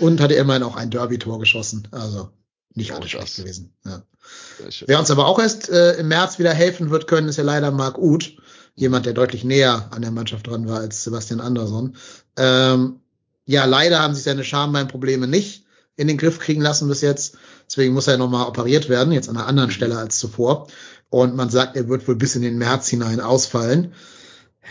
Und 0.00 0.20
hatte 0.20 0.34
immerhin 0.34 0.62
auch 0.62 0.76
ein 0.76 0.90
Derby-Tor 0.90 1.38
geschossen, 1.38 1.88
also 1.90 2.30
nicht 2.78 2.92
alles 2.92 3.10
schlecht 3.10 3.36
gewesen. 3.36 3.74
Ja. 3.84 4.02
Wer 4.86 4.98
uns 4.98 5.10
aber 5.10 5.26
auch 5.26 5.38
erst 5.38 5.68
äh, 5.68 5.94
im 5.94 6.08
März 6.08 6.38
wieder 6.38 6.52
helfen 6.52 6.90
wird 6.90 7.06
können, 7.06 7.28
ist 7.28 7.36
ja 7.36 7.44
leider 7.44 7.70
Marc 7.70 7.98
Uth. 7.98 8.32
Jemand, 8.74 9.06
der 9.06 9.12
deutlich 9.12 9.44
näher 9.44 9.88
an 9.90 10.02
der 10.02 10.10
Mannschaft 10.10 10.46
dran 10.46 10.68
war 10.68 10.78
als 10.78 11.04
Sebastian 11.04 11.40
Andersson. 11.40 11.96
Ähm, 12.36 13.00
ja, 13.44 13.64
leider 13.64 14.00
haben 14.00 14.14
sich 14.14 14.24
seine 14.24 14.44
Schambeinprobleme 14.44 15.26
nicht 15.26 15.64
in 15.96 16.06
den 16.06 16.16
Griff 16.16 16.38
kriegen 16.38 16.60
lassen 16.60 16.88
bis 16.88 17.00
jetzt. 17.00 17.36
Deswegen 17.66 17.92
muss 17.92 18.06
er 18.06 18.16
nochmal 18.16 18.46
operiert 18.46 18.88
werden, 18.88 19.12
jetzt 19.12 19.28
an 19.28 19.36
einer 19.36 19.46
anderen 19.46 19.70
Stelle 19.70 19.98
als 19.98 20.18
zuvor. 20.18 20.68
Und 21.10 21.34
man 21.34 21.50
sagt, 21.50 21.76
er 21.76 21.88
wird 21.88 22.06
wohl 22.06 22.16
bis 22.16 22.36
in 22.36 22.42
den 22.42 22.58
März 22.58 22.88
hinein 22.88 23.20
ausfallen. 23.20 23.94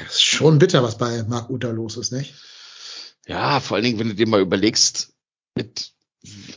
Das 0.04 0.14
ist 0.14 0.24
schon 0.24 0.60
bitter, 0.60 0.84
was 0.84 0.98
bei 0.98 1.24
Marc 1.24 1.50
Uta 1.50 1.70
los 1.70 1.98
ist, 1.98 2.12
nicht? 2.12 2.36
Ja, 3.28 3.60
vor 3.60 3.76
allen 3.76 3.84
Dingen, 3.84 4.00
wenn 4.00 4.10
du 4.10 4.16
dir 4.16 4.28
mal 4.28 4.42
überlegst, 4.42 5.10
mit 5.56 5.92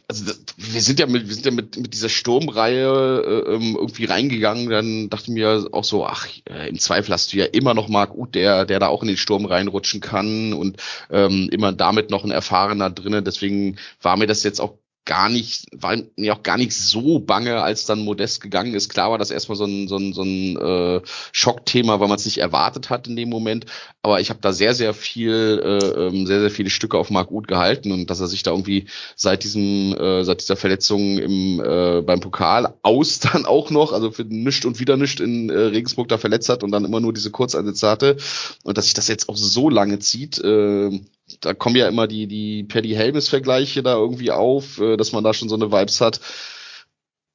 also 0.08 0.32
wir 0.56 0.80
sind 0.80 0.98
ja 0.98 1.06
mit, 1.06 1.28
wir 1.28 1.34
sind 1.34 1.46
ja 1.46 1.52
mit, 1.52 1.76
mit 1.76 1.92
dieser 1.92 2.08
Sturmreihe 2.08 3.22
äh, 3.24 3.54
ähm, 3.54 3.76
irgendwie 3.78 4.04
reingegangen, 4.06 4.68
dann 4.68 5.10
dachte 5.10 5.24
ich 5.24 5.34
mir 5.34 5.68
auch 5.72 5.84
so, 5.84 6.04
ach, 6.06 6.26
äh, 6.48 6.68
im 6.68 6.78
Zweifel 6.78 7.12
hast 7.12 7.32
du 7.32 7.36
ja 7.36 7.44
immer 7.44 7.74
noch 7.74 7.88
Marc 7.88 8.14
Uth, 8.14 8.34
der, 8.34 8.64
der 8.64 8.80
da 8.80 8.88
auch 8.88 9.02
in 9.02 9.08
den 9.08 9.16
Sturm 9.16 9.44
reinrutschen 9.44 10.00
kann 10.00 10.52
und 10.52 10.78
ähm, 11.10 11.48
immer 11.52 11.72
damit 11.72 12.10
noch 12.10 12.24
ein 12.24 12.30
Erfahrener 12.30 12.90
drinnen. 12.90 13.24
Deswegen 13.24 13.76
war 14.02 14.16
mir 14.16 14.26
das 14.26 14.42
jetzt 14.42 14.60
auch 14.60 14.78
gar 15.04 15.28
nicht, 15.28 15.66
war 15.72 15.96
mir 16.16 16.34
auch 16.34 16.42
gar 16.42 16.56
nicht 16.56 16.74
so 16.74 17.18
bange, 17.18 17.62
als 17.62 17.86
dann 17.86 18.04
Modest 18.04 18.40
gegangen 18.40 18.74
ist. 18.74 18.88
Klar 18.88 19.10
war 19.10 19.18
das 19.18 19.30
erstmal 19.30 19.56
so 19.56 19.64
ein, 19.64 19.88
so 19.88 19.96
ein, 19.96 20.12
so 20.12 20.22
ein 20.22 20.56
äh, 20.56 21.00
Schockthema, 21.32 22.00
weil 22.00 22.08
man 22.08 22.18
es 22.18 22.26
nicht 22.26 22.38
erwartet 22.38 22.90
hat 22.90 23.08
in 23.08 23.16
dem 23.16 23.28
Moment. 23.28 23.66
Aber 24.02 24.20
ich 24.20 24.30
habe 24.30 24.40
da 24.40 24.52
sehr, 24.52 24.74
sehr 24.74 24.94
viel, 24.94 25.60
äh, 25.64 26.06
ähm, 26.06 26.26
sehr, 26.26 26.40
sehr 26.40 26.50
viele 26.50 26.70
Stücke 26.70 26.98
auf 26.98 27.10
Marc 27.10 27.30
Uth 27.30 27.48
gehalten 27.48 27.92
und 27.92 28.10
dass 28.10 28.20
er 28.20 28.28
sich 28.28 28.42
da 28.42 28.50
irgendwie 28.50 28.86
seit 29.16 29.42
diesem, 29.42 29.94
äh, 29.94 30.22
seit 30.24 30.42
dieser 30.42 30.56
Verletzung 30.56 31.18
im 31.18 31.60
äh, 31.60 32.02
beim 32.02 32.20
Pokal 32.20 32.74
aus 32.82 33.18
dann 33.20 33.46
auch 33.46 33.70
noch, 33.70 33.92
also 33.92 34.10
für 34.10 34.24
nischt 34.24 34.64
und 34.64 34.80
wieder 34.80 34.96
nischt 34.96 35.20
in 35.20 35.50
äh, 35.50 35.58
Regensburg 35.58 36.08
da 36.08 36.18
verletzt 36.18 36.48
hat 36.48 36.62
und 36.62 36.72
dann 36.72 36.84
immer 36.84 37.00
nur 37.00 37.12
diese 37.12 37.30
Kurzeinsätze 37.30 37.88
hatte 37.88 38.16
und 38.64 38.78
dass 38.78 38.84
sich 38.84 38.94
das 38.94 39.08
jetzt 39.08 39.28
auch 39.28 39.36
so 39.36 39.70
lange 39.70 39.98
zieht. 39.98 40.38
Äh, 40.38 41.00
da 41.40 41.54
kommen 41.54 41.76
ja 41.76 41.88
immer 41.88 42.06
die, 42.06 42.26
die 42.26 42.64
Paddy 42.64 42.90
Helmes-Vergleiche 42.90 43.82
da 43.82 43.94
irgendwie 43.94 44.30
auf, 44.30 44.80
äh, 44.80 44.96
dass 44.96 45.12
man 45.12 45.24
da 45.24 45.34
schon 45.34 45.48
so 45.48 45.54
eine 45.54 45.70
Vibes 45.70 46.00
hat. 46.00 46.20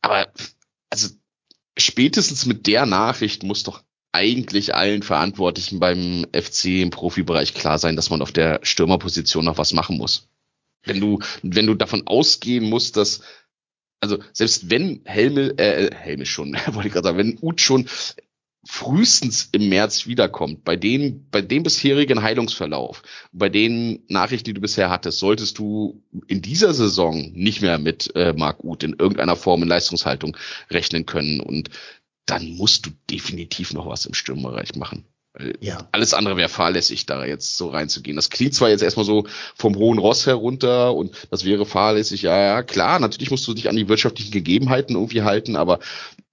Aber, 0.01 0.27
also, 0.89 1.09
spätestens 1.77 2.45
mit 2.45 2.67
der 2.67 2.85
Nachricht 2.85 3.43
muss 3.43 3.63
doch 3.63 3.83
eigentlich 4.11 4.75
allen 4.75 5.03
Verantwortlichen 5.03 5.79
beim 5.79 6.25
FC 6.31 6.81
im 6.81 6.89
Profibereich 6.89 7.53
klar 7.53 7.79
sein, 7.79 7.95
dass 7.95 8.09
man 8.09 8.21
auf 8.21 8.31
der 8.31 8.59
Stürmerposition 8.63 9.43
noch 9.45 9.57
was 9.57 9.73
machen 9.73 9.97
muss. 9.97 10.29
Wenn 10.83 11.01
du, 11.01 11.19
wenn 11.41 11.67
du 11.67 11.73
davon 11.73 12.07
ausgehen 12.07 12.69
musst, 12.69 12.95
dass 12.95 13.21
also 13.99 14.19
selbst 14.33 14.69
wenn 14.69 15.01
Helme, 15.05 15.57
äh, 15.57 15.93
Helme 15.93 16.25
schon, 16.25 16.53
wollte 16.71 16.87
ich 16.87 16.93
gerade 16.93 17.07
sagen, 17.07 17.17
wenn 17.17 17.39
Uth 17.41 17.59
schon 17.61 17.87
frühestens 18.67 19.49
im 19.51 19.69
März 19.69 20.07
wiederkommt, 20.07 20.63
bei 20.63 20.75
dem, 20.75 21.27
bei 21.29 21.41
dem 21.41 21.63
bisherigen 21.63 22.21
Heilungsverlauf, 22.21 23.03
bei 23.31 23.49
den 23.49 24.03
Nachrichten, 24.07 24.45
die 24.45 24.53
du 24.53 24.61
bisher 24.61 24.89
hattest, 24.89 25.19
solltest 25.19 25.59
du 25.59 26.01
in 26.27 26.41
dieser 26.41 26.73
Saison 26.73 27.31
nicht 27.33 27.61
mehr 27.61 27.77
mit 27.77 28.15
äh, 28.15 28.33
Marc 28.33 28.63
Uth 28.63 28.83
in 28.83 28.95
irgendeiner 28.97 29.35
Form 29.35 29.61
in 29.61 29.69
Leistungshaltung 29.69 30.35
rechnen 30.71 31.05
können. 31.05 31.39
Und 31.39 31.69
dann 32.25 32.49
musst 32.55 32.87
du 32.87 32.89
definitiv 33.09 33.73
noch 33.73 33.87
was 33.87 34.05
im 34.07 34.15
Stürmerbereich 34.15 34.75
machen. 34.75 35.05
Ja. 35.59 35.87
Alles 35.91 36.13
andere 36.13 36.37
wäre 36.37 36.49
fahrlässig, 36.49 37.05
da 37.05 37.25
jetzt 37.25 37.57
so 37.57 37.67
reinzugehen. 37.67 38.15
Das 38.15 38.29
klingt 38.29 38.53
zwar 38.53 38.69
jetzt 38.69 38.81
erstmal 38.81 39.05
so 39.05 39.25
vom 39.55 39.75
hohen 39.75 39.99
Ross 39.99 40.25
herunter 40.25 40.95
und 40.95 41.13
das 41.29 41.43
wäre 41.43 41.65
fahrlässig. 41.65 42.21
Ja, 42.21 42.37
ja, 42.37 42.63
klar, 42.63 42.99
natürlich 42.99 43.31
musst 43.31 43.47
du 43.47 43.53
dich 43.53 43.67
an 43.67 43.75
die 43.75 43.89
wirtschaftlichen 43.89 44.31
Gegebenheiten 44.31 44.95
irgendwie 44.95 45.23
halten, 45.23 45.55
aber 45.57 45.79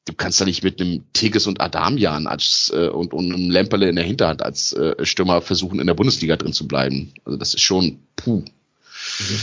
du 0.06 0.14
kannst 0.14 0.40
da 0.40 0.44
nicht 0.44 0.64
mit 0.64 0.80
einem 0.80 1.04
Tigges 1.12 1.46
und 1.46 1.60
Adamian 1.60 2.26
als, 2.26 2.72
äh, 2.74 2.88
und, 2.88 3.14
und 3.14 3.32
einem 3.32 3.50
Lemperle 3.50 3.88
in 3.88 3.96
der 3.96 4.04
Hinterhand 4.04 4.42
als 4.42 4.72
äh, 4.72 5.04
Stürmer 5.04 5.42
versuchen, 5.42 5.80
in 5.80 5.86
der 5.86 5.94
Bundesliga 5.94 6.36
drin 6.36 6.52
zu 6.52 6.66
bleiben. 6.66 7.12
Also 7.24 7.38
das 7.38 7.54
ist 7.54 7.62
schon 7.62 8.00
puh. 8.16 8.44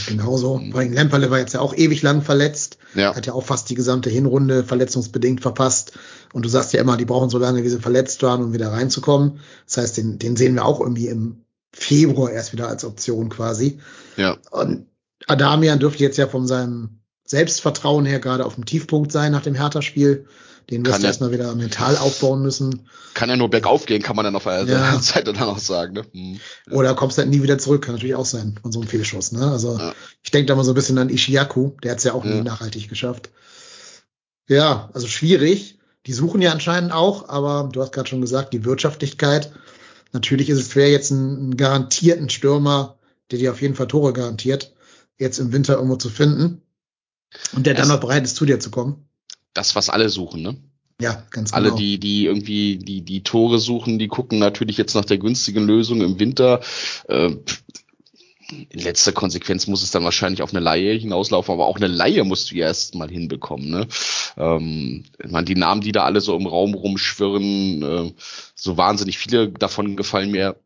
Genauso. 0.06 0.60
Weil 0.70 0.90
Lemperle 0.92 1.30
war 1.30 1.38
jetzt 1.38 1.54
ja 1.54 1.60
auch 1.60 1.74
ewig 1.74 2.02
lang 2.02 2.22
verletzt. 2.22 2.78
Ja. 2.94 3.14
Hat 3.14 3.26
ja 3.26 3.34
auch 3.34 3.44
fast 3.44 3.68
die 3.70 3.74
gesamte 3.74 4.10
Hinrunde 4.10 4.64
verletzungsbedingt 4.64 5.40
verpasst. 5.40 5.92
Und 6.32 6.44
du 6.44 6.48
sagst 6.48 6.72
ja 6.72 6.80
immer, 6.80 6.96
die 6.96 7.04
brauchen 7.04 7.30
so 7.30 7.38
lange, 7.38 7.62
wie 7.62 7.68
sie 7.68 7.78
verletzt 7.78 8.22
waren, 8.22 8.42
um 8.42 8.52
wieder 8.52 8.72
reinzukommen. 8.72 9.40
Das 9.66 9.76
heißt, 9.78 9.96
den, 9.96 10.18
den 10.18 10.36
sehen 10.36 10.54
wir 10.54 10.64
auch 10.64 10.80
irgendwie 10.80 11.08
im 11.08 11.42
Februar 11.72 12.30
erst 12.30 12.52
wieder 12.52 12.68
als 12.68 12.84
Option 12.84 13.28
quasi. 13.28 13.78
Ja. 14.16 14.38
Und 14.50 14.86
Adamian 15.26 15.78
dürfte 15.78 16.02
jetzt 16.02 16.16
ja 16.16 16.26
von 16.26 16.46
seinem 16.46 17.00
Selbstvertrauen 17.24 18.06
her 18.06 18.18
gerade 18.18 18.44
auf 18.44 18.54
dem 18.54 18.64
Tiefpunkt 18.64 19.12
sein 19.12 19.30
nach 19.32 19.42
dem 19.42 19.54
Hertha-Spiel. 19.54 20.26
Den 20.70 20.86
wirst 20.86 21.02
du 21.02 21.06
erstmal 21.06 21.32
wieder 21.32 21.52
mental 21.54 21.96
aufbauen 21.96 22.42
müssen. 22.42 22.88
Kann 23.14 23.28
ja 23.28 23.36
nur 23.36 23.50
bergauf 23.50 23.86
gehen, 23.86 24.02
kann 24.02 24.14
man 24.14 24.24
dann 24.24 24.36
auf 24.36 24.44
der 24.44 24.64
ja. 24.64 24.98
Seite 25.00 25.32
dann 25.32 25.48
auch 25.48 25.58
sagen. 25.58 25.94
Ne? 25.94 26.04
Hm. 26.12 26.40
Oder 26.70 26.94
kommst 26.94 27.18
dann 27.18 27.28
nie 27.28 27.42
wieder 27.42 27.58
zurück, 27.58 27.84
kann 27.84 27.94
natürlich 27.94 28.14
auch 28.14 28.26
sein 28.26 28.54
von 28.62 28.70
so 28.70 28.80
einem 28.80 28.88
Fehlschuss. 28.88 29.32
Ne? 29.32 29.50
Also 29.50 29.76
ja. 29.78 29.92
ich 30.22 30.30
denke 30.30 30.46
da 30.46 30.54
mal 30.54 30.64
so 30.64 30.70
ein 30.72 30.76
bisschen 30.76 30.98
an 30.98 31.08
Ishiyaku, 31.08 31.72
der 31.82 31.92
hat 31.92 31.98
es 31.98 32.04
ja 32.04 32.14
auch 32.14 32.24
ja. 32.24 32.34
nie 32.34 32.42
nachhaltig 32.42 32.88
geschafft. 32.88 33.30
Ja, 34.48 34.90
also 34.92 35.08
schwierig. 35.08 35.78
Die 36.06 36.12
suchen 36.12 36.40
ja 36.40 36.52
anscheinend 36.52 36.92
auch, 36.92 37.28
aber 37.28 37.68
du 37.70 37.82
hast 37.82 37.92
gerade 37.92 38.08
schon 38.08 38.20
gesagt, 38.20 38.52
die 38.52 38.64
Wirtschaftlichkeit. 38.64 39.52
Natürlich 40.12 40.48
ist 40.48 40.58
es 40.58 40.72
schwer, 40.72 40.90
jetzt 40.90 41.12
einen, 41.12 41.36
einen 41.36 41.56
garantierten 41.56 42.30
Stürmer, 42.30 42.96
der 43.30 43.38
dir 43.38 43.50
auf 43.50 43.60
jeden 43.60 43.74
Fall 43.74 43.88
Tore 43.88 44.12
garantiert, 44.12 44.72
jetzt 45.18 45.38
im 45.38 45.52
Winter 45.52 45.74
irgendwo 45.74 45.96
zu 45.96 46.08
finden. 46.08 46.62
Und 47.52 47.66
der 47.66 47.74
dann 47.74 47.88
noch 47.88 48.00
bereit 48.00 48.24
ist, 48.24 48.36
zu 48.36 48.46
dir 48.46 48.58
zu 48.60 48.70
kommen 48.70 49.09
das, 49.54 49.74
was 49.74 49.90
alle 49.90 50.08
suchen, 50.08 50.42
ne? 50.42 50.56
Ja, 51.00 51.24
ganz 51.30 51.52
genau. 51.52 51.68
Alle, 51.68 51.74
die, 51.76 51.98
die 51.98 52.26
irgendwie 52.26 52.76
die, 52.76 53.00
die 53.02 53.22
Tore 53.22 53.58
suchen, 53.58 53.98
die 53.98 54.08
gucken 54.08 54.38
natürlich 54.38 54.76
jetzt 54.76 54.94
nach 54.94 55.04
der 55.04 55.18
günstigen 55.18 55.66
Lösung 55.66 56.02
im 56.02 56.20
Winter. 56.20 56.60
Äh, 57.08 57.36
in 58.68 58.80
letzter 58.80 59.12
Konsequenz 59.12 59.66
muss 59.66 59.82
es 59.82 59.92
dann 59.92 60.04
wahrscheinlich 60.04 60.42
auf 60.42 60.50
eine 60.52 60.60
Laie 60.60 60.92
hinauslaufen, 60.94 61.54
aber 61.54 61.66
auch 61.66 61.76
eine 61.76 61.86
Laie 61.86 62.24
musst 62.24 62.50
du 62.50 62.56
ja 62.56 62.66
erst 62.66 62.94
mal 62.94 63.08
hinbekommen. 63.08 63.70
Ne? 63.70 63.86
Ähm, 64.36 65.04
ich 65.22 65.30
meine, 65.30 65.44
die 65.44 65.54
Namen, 65.54 65.80
die 65.80 65.92
da 65.92 66.04
alle 66.04 66.20
so 66.20 66.36
im 66.36 66.46
Raum 66.46 66.74
rumschwirren, 66.74 67.82
äh, 67.82 68.12
so 68.54 68.76
wahnsinnig 68.76 69.18
viele 69.18 69.50
davon 69.50 69.96
gefallen 69.96 70.30
mir 70.30 70.56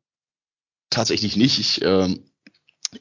tatsächlich 0.90 1.36
nicht. 1.36 1.58
Ich 1.58 1.82
äh, 1.82 2.16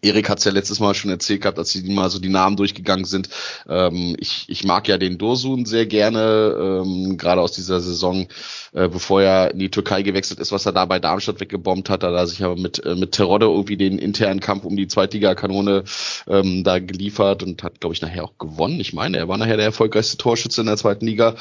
Erik 0.01 0.29
hat 0.29 0.39
es 0.39 0.45
ja 0.45 0.51
letztes 0.51 0.79
Mal 0.79 0.93
schon 0.93 1.11
erzählt 1.11 1.41
gehabt, 1.41 1.59
als 1.59 1.71
sie 1.71 1.83
mal 1.91 2.09
so 2.09 2.19
die 2.19 2.29
Namen 2.29 2.55
durchgegangen 2.55 3.05
sind. 3.05 3.29
Ähm, 3.67 4.15
ich, 4.19 4.45
ich 4.47 4.63
mag 4.63 4.87
ja 4.87 4.97
den 4.97 5.17
Dursun 5.17 5.65
sehr 5.65 5.85
gerne, 5.85 6.81
ähm, 6.83 7.17
gerade 7.17 7.41
aus 7.41 7.51
dieser 7.51 7.79
Saison, 7.79 8.27
äh, 8.73 8.87
bevor 8.87 9.21
er 9.21 9.51
in 9.51 9.59
die 9.59 9.69
Türkei 9.69 10.01
gewechselt 10.01 10.39
ist, 10.39 10.51
was 10.51 10.65
er 10.65 10.71
da 10.71 10.85
bei 10.85 10.99
Darmstadt 10.99 11.39
weggebombt 11.39 11.89
hat, 11.89 12.03
hat 12.03 12.13
er 12.13 12.27
sich 12.27 12.43
aber 12.43 12.55
mit, 12.55 12.83
äh, 12.85 12.95
mit 12.95 13.13
Terodde 13.13 13.45
irgendwie 13.45 13.77
den 13.77 13.97
internen 13.97 14.39
Kampf 14.39 14.65
um 14.65 14.75
die 14.75 14.87
Zweitliga-Kanone 14.87 15.83
ähm, 16.27 16.63
da 16.63 16.79
geliefert 16.79 17.43
und 17.43 17.63
hat, 17.63 17.79
glaube 17.79 17.93
ich, 17.93 18.01
nachher 18.01 18.23
auch 18.23 18.37
gewonnen. 18.37 18.79
Ich 18.79 18.93
meine, 18.93 19.17
er 19.17 19.27
war 19.27 19.37
nachher 19.37 19.57
der 19.57 19.65
erfolgreichste 19.65 20.17
Torschütze 20.17 20.61
in 20.61 20.67
der 20.67 20.77
zweiten 20.77 21.05
Liga. 21.05 21.35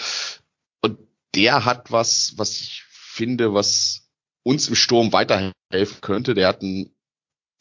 Und 0.80 0.98
der 1.34 1.64
hat 1.64 1.90
was, 1.92 2.34
was 2.36 2.60
ich 2.60 2.84
finde, 2.88 3.54
was 3.54 4.02
uns 4.42 4.68
im 4.68 4.74
Sturm 4.74 5.12
weiterhelfen 5.12 6.00
könnte. 6.00 6.34
Der 6.34 6.48
hat 6.48 6.62
einen 6.62 6.91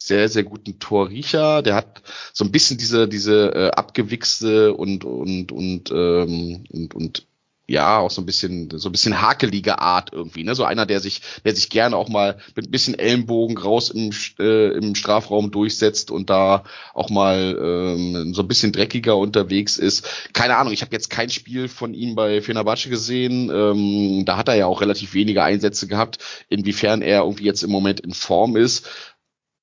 sehr, 0.06 0.28
sehr 0.28 0.44
guten 0.44 0.78
Torriecher. 0.78 1.62
Der 1.62 1.74
hat 1.74 2.02
so 2.32 2.44
ein 2.44 2.52
bisschen 2.52 2.78
diese, 2.78 3.08
diese 3.08 3.54
äh, 3.54 3.70
abgewichste 3.70 4.74
und, 4.74 5.04
und, 5.04 5.52
und, 5.52 5.90
ähm, 5.90 6.64
und, 6.70 6.94
und 6.94 7.26
ja, 7.68 7.98
auch 7.98 8.10
so 8.10 8.20
ein 8.20 8.26
bisschen, 8.26 8.68
so 8.76 8.88
ein 8.88 8.92
bisschen 8.92 9.22
hakelige 9.22 9.78
Art 9.78 10.12
irgendwie, 10.12 10.42
ne? 10.44 10.54
So 10.54 10.64
einer, 10.64 10.84
der 10.84 11.00
sich, 11.00 11.22
der 11.44 11.54
sich 11.54 11.70
gerne 11.70 11.96
auch 11.96 12.08
mal 12.08 12.38
mit 12.56 12.66
ein 12.66 12.70
bisschen 12.70 12.98
Ellenbogen 12.98 13.56
raus 13.56 13.88
im, 13.88 14.10
äh, 14.40 14.72
im 14.76 14.94
Strafraum 14.94 15.50
durchsetzt 15.52 16.10
und 16.10 16.28
da 16.28 16.64
auch 16.92 17.08
mal 17.08 17.56
ähm, 17.58 18.34
so 18.34 18.42
ein 18.42 18.48
bisschen 18.48 18.72
dreckiger 18.72 19.16
unterwegs 19.16 19.78
ist. 19.78 20.06
Keine 20.34 20.56
Ahnung, 20.56 20.72
ich 20.72 20.82
habe 20.82 20.92
jetzt 20.92 21.08
kein 21.08 21.30
Spiel 21.30 21.68
von 21.68 21.94
ihm 21.94 22.14
bei 22.14 22.42
Fenerbahce 22.42 22.90
gesehen. 22.90 23.50
Ähm, 23.50 24.24
da 24.26 24.36
hat 24.36 24.48
er 24.48 24.56
ja 24.56 24.66
auch 24.66 24.80
relativ 24.80 25.14
wenige 25.14 25.44
Einsätze 25.44 25.86
gehabt, 25.86 26.18
inwiefern 26.48 27.00
er 27.00 27.22
irgendwie 27.22 27.44
jetzt 27.44 27.62
im 27.62 27.70
Moment 27.70 28.00
in 28.00 28.12
Form 28.12 28.56
ist. 28.56 28.86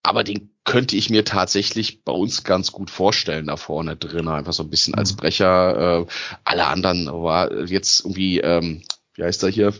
Aber 0.09 0.23
den 0.23 0.49
könnte 0.63 0.95
ich 0.95 1.11
mir 1.11 1.23
tatsächlich 1.23 2.03
bei 2.03 2.11
uns 2.11 2.43
ganz 2.43 2.71
gut 2.71 2.89
vorstellen 2.89 3.45
da 3.45 3.57
vorne 3.57 3.95
drin, 3.95 4.27
einfach 4.27 4.53
so 4.53 4.63
ein 4.63 4.71
bisschen 4.71 4.95
als 4.95 5.11
mhm. 5.11 5.17
Brecher. 5.17 5.99
Äh, 5.99 6.05
alle 6.45 6.65
anderen 6.65 7.05
war 7.05 7.53
jetzt 7.65 7.99
irgendwie, 7.99 8.39
ähm, 8.39 8.81
wie 9.19 9.23
heißt 9.23 9.43
er 9.43 9.49
hier? 9.49 9.73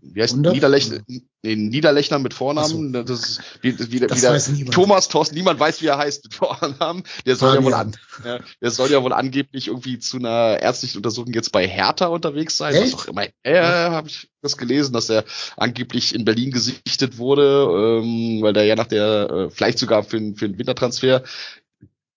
Wie 0.00 0.22
heißt 0.22 0.36
Niederlechner? 0.36 1.00
Nee, 1.42 1.56
Niederlechner 1.56 2.18
mit 2.18 2.32
Vornamen. 2.32 2.94
So. 2.94 3.02
Das 3.02 3.20
ist 3.20 3.42
wie, 3.60 3.78
wie, 3.92 4.00
das 4.00 4.58
wie 4.58 4.64
Thomas 4.64 5.08
Thorsten, 5.08 5.34
niemand 5.34 5.60
weiß, 5.60 5.82
wie 5.82 5.86
er 5.86 5.98
heißt 5.98 6.24
mit 6.24 6.34
Vornamen. 6.34 7.02
Der 7.26 7.36
soll, 7.36 7.56
ja 7.56 7.62
wohl 7.62 7.74
an, 7.74 7.94
ja, 8.24 8.40
der 8.62 8.70
soll 8.70 8.90
ja 8.90 9.02
wohl 9.02 9.12
angeblich 9.12 9.68
irgendwie 9.68 9.98
zu 9.98 10.16
einer 10.16 10.62
ärztlichen 10.62 10.96
Untersuchung 10.96 11.34
jetzt 11.34 11.52
bei 11.52 11.68
Hertha 11.68 12.06
unterwegs 12.06 12.56
sein. 12.56 12.74
Echt? 12.74 12.94
Was 12.94 13.00
auch 13.00 13.08
immer. 13.08 13.26
Äh, 13.42 13.60
habe 13.60 14.08
ich 14.08 14.30
das 14.40 14.56
gelesen, 14.56 14.94
dass 14.94 15.10
er 15.10 15.24
angeblich 15.58 16.14
in 16.14 16.24
Berlin 16.24 16.50
gesichtet 16.50 17.18
wurde, 17.18 18.00
ähm, 18.02 18.40
weil 18.40 18.54
der 18.54 18.64
ja 18.64 18.76
nach 18.76 18.86
der, 18.86 19.30
äh, 19.30 19.50
vielleicht 19.50 19.78
sogar 19.78 20.04
für, 20.04 20.18
für 20.34 20.46
einen 20.46 20.58
Wintertransfer 20.58 21.22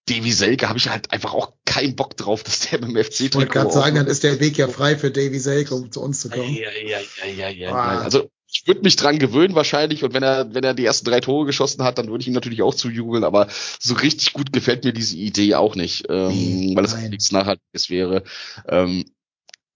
Davy 0.09 0.31
Selke 0.31 0.69
habe 0.69 0.79
ich 0.79 0.89
halt 0.89 1.11
einfach 1.11 1.33
auch 1.33 1.53
keinen 1.65 1.95
Bock 1.95 2.15
drauf, 2.17 2.43
dass 2.43 2.61
der 2.61 2.77
beim 2.77 2.95
FC 2.95 3.21
Ich 3.21 3.35
wollte 3.35 3.51
gerade 3.51 3.71
sagen, 3.71 3.95
dann 3.95 4.07
ist 4.07 4.23
der 4.23 4.39
Weg 4.39 4.57
ja 4.57 4.67
frei 4.67 4.97
für 4.97 5.11
Davy 5.11 5.39
Selke, 5.39 5.75
um 5.75 5.91
zu 5.91 6.01
uns 6.01 6.21
zu 6.21 6.29
kommen. 6.29 6.53
Ja, 6.53 6.69
ja, 6.71 6.99
ja, 6.99 7.27
ja, 7.27 7.49
ja. 7.49 7.71
Ah. 7.71 8.01
Also 8.01 8.29
ich 8.49 8.65
würde 8.65 8.81
mich 8.81 8.95
dran 8.95 9.19
gewöhnen 9.19 9.55
wahrscheinlich 9.55 10.03
und 10.03 10.13
wenn 10.13 10.23
er 10.23 10.53
wenn 10.53 10.63
er 10.63 10.73
die 10.73 10.85
ersten 10.85 11.05
drei 11.05 11.19
Tore 11.19 11.45
geschossen 11.45 11.83
hat, 11.83 11.97
dann 11.97 12.07
würde 12.07 12.21
ich 12.21 12.27
ihm 12.27 12.33
natürlich 12.33 12.61
auch 12.61 12.73
zujubeln, 12.73 13.25
aber 13.25 13.47
so 13.79 13.95
richtig 13.95 14.31
gut 14.33 14.53
gefällt 14.53 14.85
mir 14.85 14.93
diese 14.93 15.17
Idee 15.17 15.55
auch 15.55 15.75
nicht, 15.75 16.05
ähm, 16.09 16.73
weil 16.75 16.85
es 16.85 16.95
nichts 16.95 17.31
Nachhaltiges 17.33 17.89
wäre. 17.89 18.23
Ähm, 18.67 19.05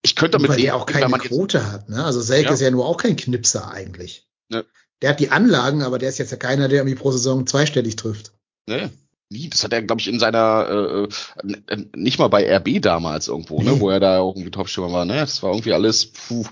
ich 0.04 0.16
könnte 0.16 0.38
damit 0.38 0.52
weil 0.52 0.62
der 0.62 0.76
auch 0.76 0.86
keine 0.86 1.08
Quote 1.18 1.70
hat, 1.72 1.90
ne? 1.90 2.04
Also 2.04 2.22
Selke 2.22 2.48
ja. 2.48 2.54
ist 2.54 2.62
ja 2.62 2.72
nur 2.72 2.86
auch 2.86 2.98
kein 2.98 3.18
Knipser 3.18 3.70
eigentlich. 3.70 4.28
Ja. 4.50 4.64
Der 5.02 5.10
hat 5.10 5.20
die 5.20 5.30
Anlagen, 5.30 5.84
aber 5.84 6.00
der 6.00 6.10
ist 6.10 6.18
jetzt 6.18 6.32
ja 6.32 6.38
keiner, 6.38 6.70
der 6.70 6.80
irgendwie 6.80 6.96
pro 6.96 7.12
Saison 7.12 7.46
zweistellig 7.46 7.98
trifft. 7.98 8.32
Nee, 8.68 8.90
nie. 9.32 9.50
Das 9.50 9.64
hat 9.64 9.74
er, 9.74 9.82
glaube 9.82 10.02
ich, 10.02 10.08
in 10.08 10.20
seiner, 10.20 10.68
äh, 10.70 11.74
äh 11.74 11.86
nicht 11.96 12.20
mal 12.20 12.28
bei 12.28 12.46
RB 12.58 12.82
damals 12.82 13.28
irgendwo, 13.28 13.62
ne, 13.62 13.80
wo 13.80 13.90
er 13.90 14.00
da 14.00 14.20
auch 14.20 14.36
irgendwie 14.36 14.52
Topstürmer 14.52 14.94
war. 14.94 15.06
Ne, 15.06 15.16
das 15.16 15.42
war 15.42 15.52
irgendwie 15.52 15.74
alles, 15.74 16.06
puh. 16.08 16.46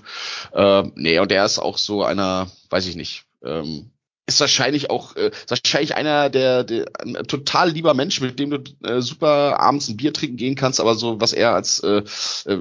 Äh, 0.52 0.84
nee, 0.96 1.18
und 1.18 1.30
der 1.30 1.44
ist 1.44 1.58
auch 1.58 1.78
so 1.78 2.02
einer, 2.02 2.50
weiß 2.70 2.86
ich 2.86 2.96
nicht, 2.96 3.24
ähm, 3.44 3.90
ist 4.30 4.40
wahrscheinlich 4.40 4.90
auch 4.90 5.16
äh, 5.16 5.30
wahrscheinlich 5.48 5.94
einer 5.94 6.30
der, 6.30 6.64
der 6.64 6.86
ein 7.00 7.14
total 7.26 7.70
lieber 7.70 7.94
Mensch, 7.94 8.20
mit 8.20 8.38
dem 8.38 8.50
du 8.50 8.62
äh, 8.84 9.02
super 9.02 9.60
abends 9.60 9.88
ein 9.88 9.96
Bier 9.96 10.12
trinken 10.12 10.36
gehen 10.36 10.54
kannst, 10.54 10.80
aber 10.80 10.94
so 10.94 11.20
was 11.20 11.32
er 11.32 11.54
als 11.54 11.80
äh, 11.80 12.02
äh, 12.46 12.58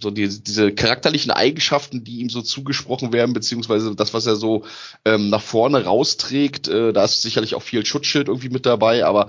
so 0.00 0.10
die, 0.10 0.28
diese 0.28 0.72
charakterlichen 0.72 1.30
Eigenschaften, 1.30 2.04
die 2.04 2.20
ihm 2.20 2.30
so 2.30 2.42
zugesprochen 2.42 3.12
werden, 3.12 3.32
beziehungsweise 3.32 3.94
das, 3.94 4.14
was 4.14 4.26
er 4.26 4.36
so 4.36 4.64
ähm, 5.04 5.30
nach 5.30 5.42
vorne 5.42 5.84
rausträgt, 5.84 6.68
äh, 6.68 6.92
da 6.92 7.04
ist 7.04 7.22
sicherlich 7.22 7.54
auch 7.54 7.62
viel 7.62 7.84
Schutzschild 7.84 8.28
irgendwie 8.28 8.50
mit 8.50 8.64
dabei, 8.64 9.04
aber 9.04 9.28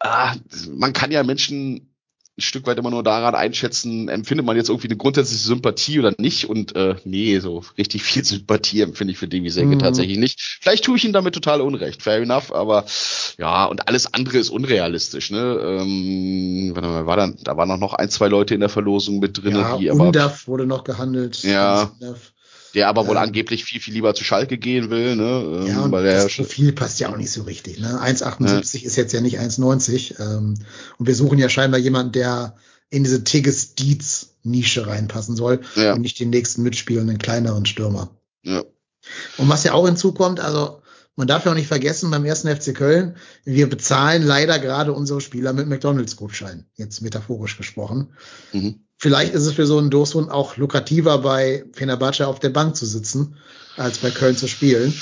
ah, 0.00 0.34
man 0.70 0.92
kann 0.92 1.10
ja 1.10 1.22
Menschen 1.22 1.93
ein 2.36 2.42
Stück 2.42 2.66
weit 2.66 2.78
immer 2.78 2.90
nur 2.90 3.04
daran 3.04 3.36
einschätzen, 3.36 4.08
empfindet 4.08 4.44
man 4.44 4.56
jetzt 4.56 4.68
irgendwie 4.68 4.88
eine 4.88 4.96
grundsätzliche 4.96 5.44
Sympathie 5.44 6.00
oder 6.00 6.12
nicht. 6.18 6.48
Und 6.48 6.74
äh, 6.74 6.96
nee, 7.04 7.38
so 7.38 7.62
richtig 7.78 8.02
viel 8.02 8.24
Sympathie 8.24 8.80
empfinde 8.80 9.12
ich 9.12 9.18
für 9.18 9.28
Davy 9.28 9.50
Selke 9.50 9.76
mhm. 9.76 9.78
tatsächlich 9.78 10.18
nicht. 10.18 10.58
Vielleicht 10.60 10.84
tue 10.84 10.96
ich 10.96 11.04
ihn 11.04 11.12
damit 11.12 11.34
total 11.34 11.60
unrecht, 11.60 12.02
fair 12.02 12.20
enough, 12.20 12.52
aber 12.52 12.84
ja, 13.38 13.66
und 13.66 13.88
alles 13.88 14.12
andere 14.12 14.38
ist 14.38 14.50
unrealistisch. 14.50 15.30
Ne? 15.30 15.38
Ähm, 15.38 16.72
warte 16.74 16.88
mal, 16.88 17.06
war 17.06 17.16
dann, 17.16 17.38
da 17.42 17.56
waren 17.56 17.78
noch 17.78 17.94
ein, 17.94 18.10
zwei 18.10 18.28
Leute 18.28 18.54
in 18.54 18.60
der 18.60 18.68
Verlosung 18.68 19.20
mit 19.20 19.42
drin. 19.42 19.56
Ja, 19.56 19.76
die 19.76 19.90
aber, 19.90 20.06
Undaf 20.06 20.48
wurde 20.48 20.66
noch 20.66 20.84
gehandelt. 20.84 21.42
Ja. 21.44 21.92
Undaf 22.00 22.33
der 22.74 22.88
aber 22.88 23.06
wohl 23.06 23.16
ähm, 23.16 23.22
angeblich 23.22 23.64
viel, 23.64 23.80
viel 23.80 23.94
lieber 23.94 24.14
zu 24.14 24.24
Schalke 24.24 24.58
gehen 24.58 24.90
will. 24.90 25.16
Ne? 25.16 25.60
Ähm, 25.60 25.66
ja, 25.66 25.80
und 25.82 25.92
weil 25.92 26.04
das 26.04 26.34
Profil 26.34 26.72
passt 26.72 27.00
ja 27.00 27.10
auch 27.10 27.16
nicht 27.16 27.30
so 27.30 27.42
richtig. 27.42 27.78
Ne? 27.78 28.00
1,78 28.00 28.78
ja. 28.78 28.86
ist 28.86 28.96
jetzt 28.96 29.12
ja 29.12 29.20
nicht 29.20 29.38
1,90. 29.38 30.20
Ähm, 30.20 30.54
und 30.98 31.06
wir 31.06 31.14
suchen 31.14 31.38
ja 31.38 31.48
scheinbar 31.48 31.80
jemanden, 31.80 32.12
der 32.12 32.56
in 32.90 33.04
diese 33.04 33.24
Tigges 33.24 33.74
Dietz 33.74 34.30
Nische 34.42 34.86
reinpassen 34.86 35.36
soll 35.36 35.60
ja. 35.74 35.94
und 35.94 36.02
nicht 36.02 36.20
den 36.20 36.30
nächsten 36.30 36.62
mitspielenden 36.62 37.18
kleineren 37.18 37.66
Stürmer. 37.66 38.10
Ja. 38.42 38.62
Und 39.38 39.48
was 39.48 39.64
ja 39.64 39.72
auch 39.72 39.86
hinzukommt, 39.86 40.40
also 40.40 40.82
man 41.16 41.28
darf 41.28 41.44
ja 41.44 41.52
auch 41.52 41.56
nicht 41.56 41.68
vergessen, 41.68 42.10
beim 42.10 42.24
ersten 42.24 42.54
FC 42.54 42.74
Köln, 42.74 43.16
wir 43.44 43.68
bezahlen 43.68 44.22
leider 44.22 44.58
gerade 44.58 44.92
unsere 44.92 45.20
Spieler 45.20 45.52
mit 45.52 45.68
McDonalds-Gutschein, 45.68 46.66
jetzt 46.74 47.02
metaphorisch 47.02 47.56
gesprochen. 47.56 48.08
Mhm. 48.52 48.80
Vielleicht 49.04 49.34
ist 49.34 49.44
es 49.44 49.52
für 49.52 49.66
so 49.66 49.76
einen 49.76 49.90
Doshund 49.90 50.30
auch 50.30 50.56
lukrativer, 50.56 51.18
bei 51.18 51.66
Fenerbahce 51.74 52.26
auf 52.26 52.40
der 52.40 52.48
Bank 52.48 52.74
zu 52.74 52.86
sitzen, 52.86 53.36
als 53.76 53.98
bei 53.98 54.08
Köln 54.08 54.34
zu 54.34 54.48
spielen. 54.48 54.94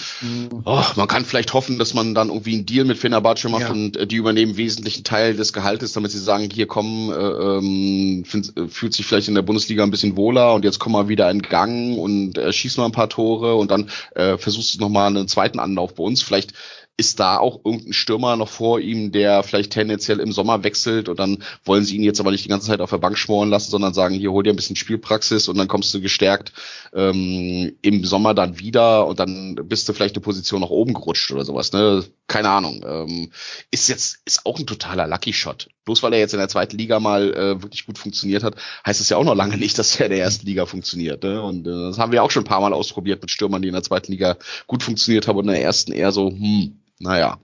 Oh, 0.65 0.83
man 0.97 1.07
kann 1.07 1.25
vielleicht 1.25 1.55
hoffen, 1.55 1.79
dass 1.79 1.95
man 1.95 2.13
dann 2.13 2.29
irgendwie 2.29 2.55
einen 2.55 2.67
Deal 2.67 2.85
mit 2.85 2.99
Fenerbahce 2.99 3.49
macht 3.49 3.63
ja. 3.63 3.71
und 3.71 3.97
äh, 3.97 4.09
die 4.09 4.17
übernehmen 4.17 4.57
wesentlichen 4.57 5.05
Teil 5.05 5.37
des 5.37 5.53
Gehaltes, 5.53 5.93
damit 5.93 6.11
sie 6.11 6.19
sagen, 6.19 6.51
hier 6.53 6.67
kommen, 6.67 7.13
äh, 7.13 7.15
ähm, 7.15 8.25
find, 8.27 8.57
äh, 8.57 8.67
fühlt 8.67 8.93
sich 8.93 9.07
vielleicht 9.07 9.29
in 9.29 9.37
der 9.37 9.43
Bundesliga 9.43 9.85
ein 9.85 9.93
bisschen 9.93 10.17
wohler 10.17 10.53
und 10.55 10.65
jetzt 10.65 10.81
komm 10.81 10.95
mal 10.95 11.07
wieder 11.07 11.31
in 11.31 11.41
Gang 11.41 11.97
und 11.97 12.39
äh, 12.39 12.53
schieß 12.53 12.79
mal 12.79 12.87
ein 12.87 12.93
paar 12.93 13.09
Tore 13.09 13.55
und 13.55 13.71
dann 13.71 13.89
äh, 14.17 14.37
versuchst 14.37 14.75
du 14.75 14.81
nochmal 14.81 15.07
einen 15.07 15.29
zweiten 15.29 15.61
Anlauf 15.61 15.95
bei 15.95 16.03
uns. 16.03 16.23
Vielleicht 16.23 16.55
ist 16.97 17.21
da 17.21 17.39
auch 17.39 17.61
irgendein 17.65 17.93
Stürmer 17.93 18.37
noch 18.37 18.49
vor 18.49 18.79
ihm, 18.79 19.13
der 19.13 19.43
vielleicht 19.43 19.73
tendenziell 19.73 20.21
im 20.21 20.33
Sommer 20.33 20.63
wechselt 20.63 21.09
und 21.09 21.19
dann 21.19 21.43
wollen 21.65 21.85
sie 21.85 21.97
ihn 21.97 22.03
jetzt 22.03 22.21
aber 22.21 22.31
nicht 22.31 22.45
die 22.45 22.49
ganze 22.49 22.67
Zeit 22.67 22.81
auf 22.81 22.91
der 22.91 22.99
Bank 22.99 23.17
schmoren 23.19 23.49
lassen, 23.49 23.71
sondern 23.71 23.95
sagen, 23.95 24.15
hier 24.15 24.31
hol 24.31 24.43
dir 24.43 24.53
ein 24.53 24.57
bisschen 24.57 24.77
Spielpraxis 24.77 25.49
und 25.49 25.57
dann 25.57 25.69
kommst 25.69 25.93
du 25.95 26.01
gestärkt 26.01 26.53
ähm, 26.95 27.77
im 27.81 28.05
Sommer 28.05 28.35
dann 28.35 28.59
wieder 28.59 29.07
und 29.07 29.19
dann 29.21 29.55
bist 29.65 29.89
du 29.89 29.93
vielleicht 29.95 30.17
eine 30.17 30.23
Position 30.23 30.61
nach 30.61 30.71
oben 30.71 30.95
gerutscht 30.95 31.33
oder 31.33 31.45
sowas. 31.45 31.73
Ne? 31.73 32.05
Keine 32.27 32.51
Ahnung. 32.51 32.85
Ähm, 32.87 33.33
ist 33.71 33.89
jetzt 33.89 34.19
ist 34.25 34.45
auch 34.45 34.59
ein 34.59 34.67
totaler 34.67 35.07
Lucky 35.07 35.33
Shot. 35.33 35.69
Bloß 35.85 36.03
weil 36.03 36.13
er 36.13 36.21
jetzt 36.21 36.33
in 36.33 36.39
der 36.39 36.49
zweiten 36.49 36.79
Liga 36.79 37.01
mal 37.01 37.33
äh, 37.35 37.63
wirklich 37.63 37.87
gut 37.87 37.99
funktioniert 37.99 38.45
hat, 38.45 38.57
heißt 38.87 39.01
es 39.01 39.09
ja 39.09 39.17
auch 39.17 39.25
noch 39.25 39.35
lange 39.35 39.57
nicht, 39.57 39.79
dass 39.79 39.99
er 39.99 40.07
in 40.07 40.13
der 40.13 40.21
ersten 40.21 40.47
Liga 40.47 40.67
funktioniert. 40.67 41.23
Ne? 41.23 41.43
Und 41.43 41.67
äh, 41.67 41.71
das 41.71 41.99
haben 41.99 42.13
wir 42.13 42.23
auch 42.23 42.31
schon 42.31 42.43
ein 42.43 42.49
paar 42.49 42.61
Mal 42.61 42.73
ausprobiert 42.73 43.21
mit 43.21 43.31
Stürmern, 43.31 43.63
die 43.63 43.69
in 43.69 43.75
der 43.75 43.83
zweiten 43.83 44.13
Liga 44.13 44.37
gut 44.67 44.83
funktioniert 44.83 45.29
haben 45.29 45.39
und 45.39 45.45
in 45.45 45.55
der 45.55 45.63
ersten 45.63 45.93
eher 45.93 46.13
so, 46.13 46.31
hm, 46.31 46.81
naja. 46.99 47.39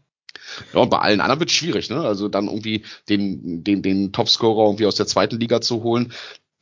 Ja, 0.73 0.81
und 0.81 0.91
bei 0.91 0.99
allen 0.99 1.21
anderen 1.21 1.41
wird 1.41 1.51
es 1.51 1.57
schwierig, 1.57 1.91
ne? 1.91 2.01
Also 2.01 2.29
dann 2.29 2.47
irgendwie 2.47 2.85
den, 3.09 3.65
den, 3.65 3.83
den 3.83 4.13
Topscorer 4.13 4.67
irgendwie 4.67 4.87
aus 4.87 4.95
der 4.95 5.07
zweiten 5.07 5.39
Liga 5.39 5.61
zu 5.61 5.83
holen, 5.83 6.13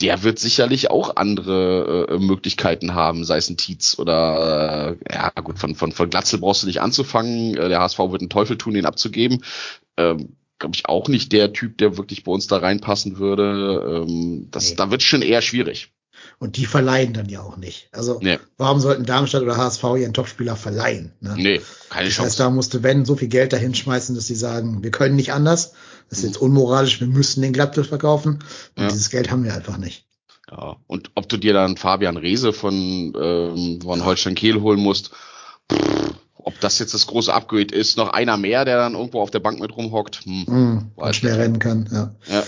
der 0.00 0.22
wird 0.22 0.38
sicherlich 0.38 0.90
auch 0.90 1.16
andere 1.16 2.08
äh, 2.10 2.18
Möglichkeiten 2.18 2.94
haben, 2.94 3.24
sei 3.24 3.38
es 3.38 3.48
ein 3.48 3.56
Tietz 3.56 3.98
oder 3.98 4.96
äh, 5.00 5.14
ja 5.14 5.30
gut, 5.42 5.58
von, 5.58 5.74
von, 5.74 5.92
von 5.92 6.10
Glatzel 6.10 6.38
brauchst 6.38 6.62
du 6.62 6.66
nicht 6.66 6.82
anzufangen. 6.82 7.56
Äh, 7.56 7.68
der 7.68 7.80
HSV 7.80 7.98
wird 7.98 8.20
einen 8.20 8.30
Teufel 8.30 8.58
tun, 8.58 8.74
den 8.74 8.84
abzugeben. 8.84 9.42
Ähm, 9.96 10.35
Glaube 10.58 10.74
ich 10.74 10.88
auch 10.88 11.08
nicht 11.08 11.32
der 11.32 11.52
Typ, 11.52 11.78
der 11.78 11.98
wirklich 11.98 12.24
bei 12.24 12.32
uns 12.32 12.46
da 12.46 12.58
reinpassen 12.58 13.18
würde. 13.18 14.04
Ähm, 14.06 14.48
das, 14.50 14.70
nee. 14.70 14.76
Da 14.76 14.90
wird 14.90 15.02
schon 15.02 15.22
eher 15.22 15.42
schwierig. 15.42 15.92
Und 16.38 16.56
die 16.56 16.66
verleihen 16.66 17.12
dann 17.12 17.28
ja 17.28 17.40
auch 17.42 17.56
nicht. 17.56 17.88
Also 17.92 18.18
nee. 18.22 18.38
warum 18.56 18.80
sollten 18.80 19.04
Darmstadt 19.04 19.42
oder 19.42 19.56
HSV 19.56 19.84
ihren 19.98 20.12
Topspieler 20.12 20.56
verleihen? 20.56 21.12
Ne? 21.20 21.34
Nee, 21.36 21.60
keine 21.88 22.08
Chance. 22.08 22.16
Das 22.16 22.26
heißt, 22.26 22.40
da 22.40 22.50
musste 22.50 22.82
wenn 22.82 23.04
so 23.04 23.16
viel 23.16 23.28
Geld 23.28 23.52
dahin 23.52 23.74
schmeißen, 23.74 24.14
dass 24.14 24.26
sie 24.26 24.34
sagen, 24.34 24.82
wir 24.82 24.90
können 24.90 25.16
nicht 25.16 25.32
anders. 25.32 25.72
Das 26.08 26.18
ist 26.18 26.24
jetzt 26.24 26.38
unmoralisch, 26.38 27.00
wir 27.00 27.08
müssen 27.08 27.42
den 27.42 27.52
Gladbach 27.52 27.86
verkaufen. 27.86 28.44
Und 28.76 28.82
ja. 28.82 28.88
dieses 28.88 29.10
Geld 29.10 29.30
haben 29.30 29.44
wir 29.44 29.54
einfach 29.54 29.78
nicht. 29.78 30.06
Ja, 30.50 30.76
und 30.86 31.10
ob 31.14 31.28
du 31.28 31.36
dir 31.36 31.52
dann 31.52 31.76
Fabian 31.76 32.16
Reese 32.16 32.52
von, 32.52 33.12
ähm, 33.20 33.80
von 33.82 34.04
Holstein 34.04 34.36
Kiel 34.36 34.60
holen 34.60 34.80
musst, 34.80 35.10
pff, 35.72 36.14
ob 36.46 36.60
das 36.60 36.78
jetzt 36.78 36.94
das 36.94 37.08
große 37.08 37.34
Upgrade 37.34 37.74
ist, 37.74 37.96
noch 37.96 38.10
einer 38.10 38.36
mehr, 38.36 38.64
der 38.64 38.76
dann 38.76 38.94
irgendwo 38.94 39.20
auf 39.20 39.32
der 39.32 39.40
Bank 39.40 39.58
mit 39.58 39.76
rumhockt, 39.76 40.20
hm, 40.24 40.44
mm, 40.46 40.92
und 40.94 41.16
schnell 41.16 41.34
rennen 41.34 41.58
kann, 41.58 41.88
ja. 41.92 42.14
ja. 42.32 42.44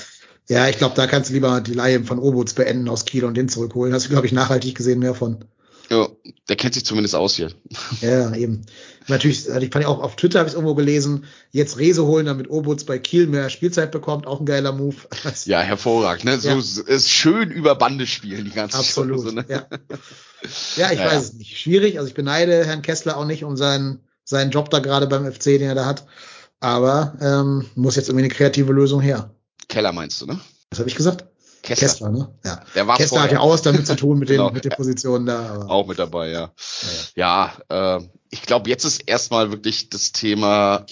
Ja, 0.48 0.66
ich 0.68 0.78
glaube, 0.78 0.94
da 0.94 1.06
kannst 1.06 1.28
du 1.28 1.34
lieber 1.34 1.60
die 1.60 1.74
Leihe 1.74 2.02
von 2.04 2.18
Obuts 2.18 2.54
beenden 2.54 2.88
aus 2.88 3.04
Kiel 3.04 3.24
und 3.24 3.36
den 3.36 3.50
zurückholen. 3.50 3.92
Hast 3.92 4.06
du, 4.06 4.08
glaube 4.08 4.26
ich, 4.26 4.32
nachhaltig 4.32 4.76
gesehen 4.76 5.00
mehr 5.00 5.14
von. 5.14 5.44
Ja, 5.90 6.08
der 6.48 6.56
kennt 6.56 6.72
sich 6.72 6.86
zumindest 6.86 7.14
aus 7.14 7.34
hier. 7.34 7.50
Ja, 8.00 8.34
eben. 8.34 8.64
Natürlich, 9.08 9.48
ich 9.48 9.70
fand 9.70 9.84
auch 9.84 10.00
auf 10.00 10.16
Twitter 10.16 10.38
habe 10.38 10.48
ich 10.48 10.54
irgendwo 10.54 10.74
gelesen, 10.74 11.24
jetzt 11.50 11.78
Rese 11.78 12.06
holen, 12.06 12.26
damit 12.26 12.48
Obuts 12.48 12.84
bei 12.84 12.98
Kiel 12.98 13.26
mehr 13.26 13.50
Spielzeit 13.50 13.90
bekommt, 13.90 14.26
auch 14.26 14.40
ein 14.40 14.46
geiler 14.46 14.72
Move. 14.72 14.96
ja, 15.44 15.60
hervorragend. 15.60 16.24
Ne? 16.24 16.38
So 16.38 16.50
ja. 16.50 16.86
ist 16.86 17.10
schön 17.10 17.50
über 17.50 17.74
Bande 17.74 18.06
spielen 18.06 18.44
die 18.44 18.52
ganze 18.52 18.78
Absolut. 18.78 19.20
Stunde, 19.20 19.42
so, 19.42 19.48
ne? 19.48 19.54
ja. 19.54 19.66
ja, 20.76 20.92
ich 20.92 20.98
ja, 20.98 21.06
weiß 21.06 21.22
es 21.22 21.32
nicht. 21.34 21.58
Schwierig. 21.58 21.98
Also 21.98 22.08
ich 22.08 22.14
beneide 22.14 22.64
Herrn 22.64 22.82
Kessler 22.82 23.16
auch 23.16 23.24
nicht 23.24 23.44
um 23.44 23.56
seinen 23.56 24.00
seinen 24.24 24.50
Job 24.50 24.70
da 24.70 24.78
gerade 24.80 25.06
beim 25.06 25.30
FC, 25.30 25.44
den 25.44 25.62
er 25.62 25.74
da 25.74 25.86
hat. 25.86 26.06
Aber 26.60 27.14
ähm, 27.20 27.66
muss 27.74 27.96
jetzt 27.96 28.08
irgendwie 28.08 28.24
eine 28.24 28.34
kreative 28.34 28.72
Lösung 28.72 29.00
her. 29.00 29.30
Keller 29.68 29.92
meinst 29.92 30.20
du, 30.20 30.26
ne? 30.26 30.38
Was 30.70 30.80
habe 30.80 30.88
ich 30.88 30.96
gesagt? 30.96 31.24
Kessler. 31.62 31.88
Kessler, 31.88 32.10
ne? 32.10 32.34
Ja. 32.44 32.60
Der 32.74 32.86
war 32.86 32.96
Kessler 32.96 33.08
vorher. 33.08 33.24
hat 33.24 33.32
ja 33.32 33.40
auch 33.40 33.52
was 33.52 33.62
damit 33.62 33.86
zu 33.86 33.96
tun 33.96 34.18
mit 34.18 34.28
den, 34.28 34.36
genau. 34.38 34.50
mit 34.50 34.64
den 34.64 34.72
Positionen 34.72 35.26
da. 35.26 35.54
Aber. 35.54 35.70
Auch 35.70 35.86
mit 35.86 35.98
dabei, 35.98 36.30
ja. 36.30 36.52
Ja, 37.14 37.52
ja 37.68 37.96
äh, 37.98 38.08
ich 38.30 38.42
glaube, 38.42 38.68
jetzt 38.68 38.84
ist 38.84 39.02
erstmal 39.06 39.50
wirklich 39.50 39.88
das 39.88 40.12
Thema 40.12 40.84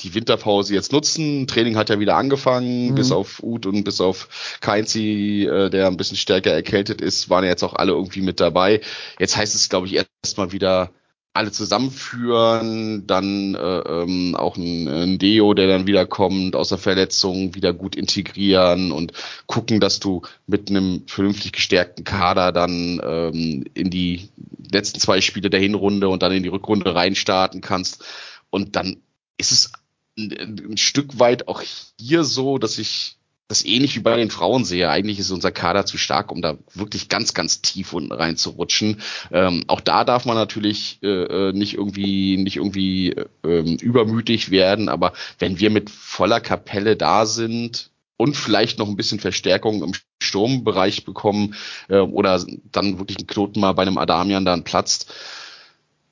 die 0.00 0.14
Winterpause 0.14 0.74
jetzt 0.74 0.92
nutzen. 0.92 1.46
Training 1.46 1.76
hat 1.76 1.90
ja 1.90 1.98
wieder 2.00 2.16
angefangen, 2.16 2.90
mhm. 2.90 2.94
bis 2.94 3.12
auf 3.12 3.42
Uth 3.42 3.66
und 3.66 3.84
bis 3.84 4.00
auf 4.00 4.58
Keinzi, 4.60 5.48
äh, 5.50 5.70
der 5.70 5.88
ein 5.88 5.96
bisschen 5.96 6.16
stärker 6.16 6.52
erkältet 6.52 7.00
ist, 7.00 7.30
waren 7.30 7.44
ja 7.44 7.50
jetzt 7.50 7.64
auch 7.64 7.74
alle 7.74 7.92
irgendwie 7.92 8.22
mit 8.22 8.40
dabei. 8.40 8.80
Jetzt 9.18 9.36
heißt 9.36 9.54
es, 9.54 9.68
glaube 9.68 9.86
ich, 9.86 10.06
erstmal 10.24 10.52
wieder 10.52 10.90
alle 11.38 11.52
zusammenführen, 11.52 13.06
dann 13.06 13.54
äh, 13.54 13.58
ähm, 13.58 14.34
auch 14.34 14.56
ein, 14.56 14.88
ein 14.88 15.18
Deo, 15.18 15.54
der 15.54 15.68
dann 15.68 15.86
wiederkommt 15.86 16.56
aus 16.56 16.70
der 16.70 16.78
Verletzung, 16.78 17.54
wieder 17.54 17.72
gut 17.72 17.94
integrieren 17.94 18.90
und 18.90 19.12
gucken, 19.46 19.78
dass 19.78 20.00
du 20.00 20.22
mit 20.48 20.68
einem 20.68 21.04
vernünftig 21.06 21.52
gestärkten 21.52 22.04
Kader 22.04 22.50
dann 22.50 23.00
ähm, 23.04 23.64
in 23.74 23.90
die 23.90 24.30
letzten 24.72 24.98
zwei 24.98 25.20
Spiele 25.20 25.48
der 25.48 25.60
Hinrunde 25.60 26.08
und 26.08 26.24
dann 26.24 26.32
in 26.32 26.42
die 26.42 26.48
Rückrunde 26.48 26.94
reinstarten 26.94 27.60
kannst. 27.60 28.04
Und 28.50 28.74
dann 28.74 28.96
ist 29.36 29.52
es 29.52 29.72
ein, 30.18 30.60
ein 30.72 30.76
Stück 30.76 31.18
weit 31.18 31.48
auch 31.48 31.62
hier 31.98 32.24
so, 32.24 32.58
dass 32.58 32.78
ich 32.78 33.18
das 33.48 33.64
ähnlich 33.64 33.96
wie 33.96 34.00
bei 34.00 34.16
den 34.16 34.30
Frauen 34.30 34.66
sehe. 34.66 34.90
Eigentlich 34.90 35.18
ist 35.18 35.30
unser 35.30 35.50
Kader 35.50 35.86
zu 35.86 35.96
stark, 35.96 36.30
um 36.30 36.42
da 36.42 36.58
wirklich 36.74 37.08
ganz, 37.08 37.32
ganz 37.32 37.62
tief 37.62 37.94
unten 37.94 38.12
reinzurutschen. 38.12 39.00
Ähm, 39.32 39.64
auch 39.68 39.80
da 39.80 40.04
darf 40.04 40.26
man 40.26 40.36
natürlich 40.36 40.98
äh, 41.02 41.08
äh 41.08 41.52
nicht 41.54 41.74
irgendwie, 41.74 42.36
nicht 42.36 42.56
irgendwie 42.56 43.16
äh, 43.42 43.76
übermütig 43.80 44.50
werden. 44.50 44.90
Aber 44.90 45.14
wenn 45.38 45.58
wir 45.58 45.70
mit 45.70 45.88
voller 45.88 46.40
Kapelle 46.40 46.94
da 46.94 47.24
sind 47.24 47.90
und 48.18 48.36
vielleicht 48.36 48.78
noch 48.78 48.88
ein 48.88 48.96
bisschen 48.96 49.18
Verstärkung 49.18 49.82
im 49.82 49.92
Sturmbereich 50.22 51.06
bekommen 51.06 51.54
äh, 51.88 52.00
oder 52.00 52.44
dann 52.70 52.98
wirklich 52.98 53.18
ein 53.18 53.26
Knoten 53.26 53.60
mal 53.60 53.72
bei 53.72 53.82
einem 53.82 53.96
Adamian 53.96 54.44
dann 54.44 54.64
platzt, 54.64 55.10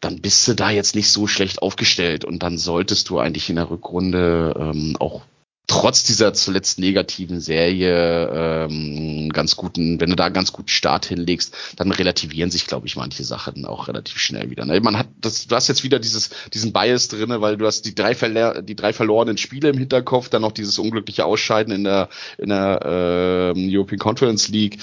dann 0.06 0.20
bist 0.20 0.46
du 0.46 0.54
da 0.54 0.70
jetzt 0.70 0.94
nicht 0.94 1.10
so 1.10 1.26
schlecht 1.26 1.62
aufgestellt 1.62 2.24
und 2.24 2.42
dann 2.44 2.58
solltest 2.58 3.08
du 3.08 3.18
eigentlich 3.18 3.50
in 3.50 3.56
der 3.56 3.70
Rückrunde 3.70 4.54
ähm, 4.56 4.96
auch 5.00 5.22
trotz 5.66 6.04
dieser 6.04 6.32
zuletzt 6.32 6.78
negativen 6.78 7.40
Serie 7.40 8.68
ähm, 8.68 9.30
ganz 9.30 9.56
guten, 9.56 10.00
wenn 10.00 10.10
du 10.10 10.14
da 10.14 10.26
einen 10.26 10.34
ganz 10.34 10.52
guten 10.52 10.68
Start 10.68 11.06
hinlegst, 11.06 11.52
dann 11.74 11.90
relativieren 11.90 12.52
sich, 12.52 12.68
glaube 12.68 12.86
ich, 12.86 12.94
manche 12.94 13.24
Sachen 13.24 13.66
auch 13.66 13.88
relativ 13.88 14.18
schnell 14.18 14.48
wieder. 14.48 14.64
Ne? 14.64 14.80
Man 14.80 14.96
hat 14.96 15.08
das, 15.20 15.48
du 15.48 15.56
hast 15.56 15.66
jetzt 15.66 15.82
wieder 15.82 15.98
dieses, 15.98 16.30
diesen 16.54 16.72
Bias 16.72 17.08
drinne, 17.08 17.40
weil 17.40 17.56
du 17.56 17.66
hast 17.66 17.82
die 17.82 17.96
drei, 17.96 18.14
die 18.62 18.76
drei 18.76 18.92
verlorenen 18.92 19.38
Spiele 19.38 19.70
im 19.70 19.78
Hinterkopf, 19.78 20.28
dann 20.28 20.42
noch 20.42 20.52
dieses 20.52 20.78
unglückliche 20.78 21.24
Ausscheiden 21.24 21.74
in 21.74 21.82
der, 21.82 22.10
in 22.38 22.50
der 22.50 23.54
äh, 23.56 23.76
European 23.76 23.98
Conference 23.98 24.46
League. 24.46 24.78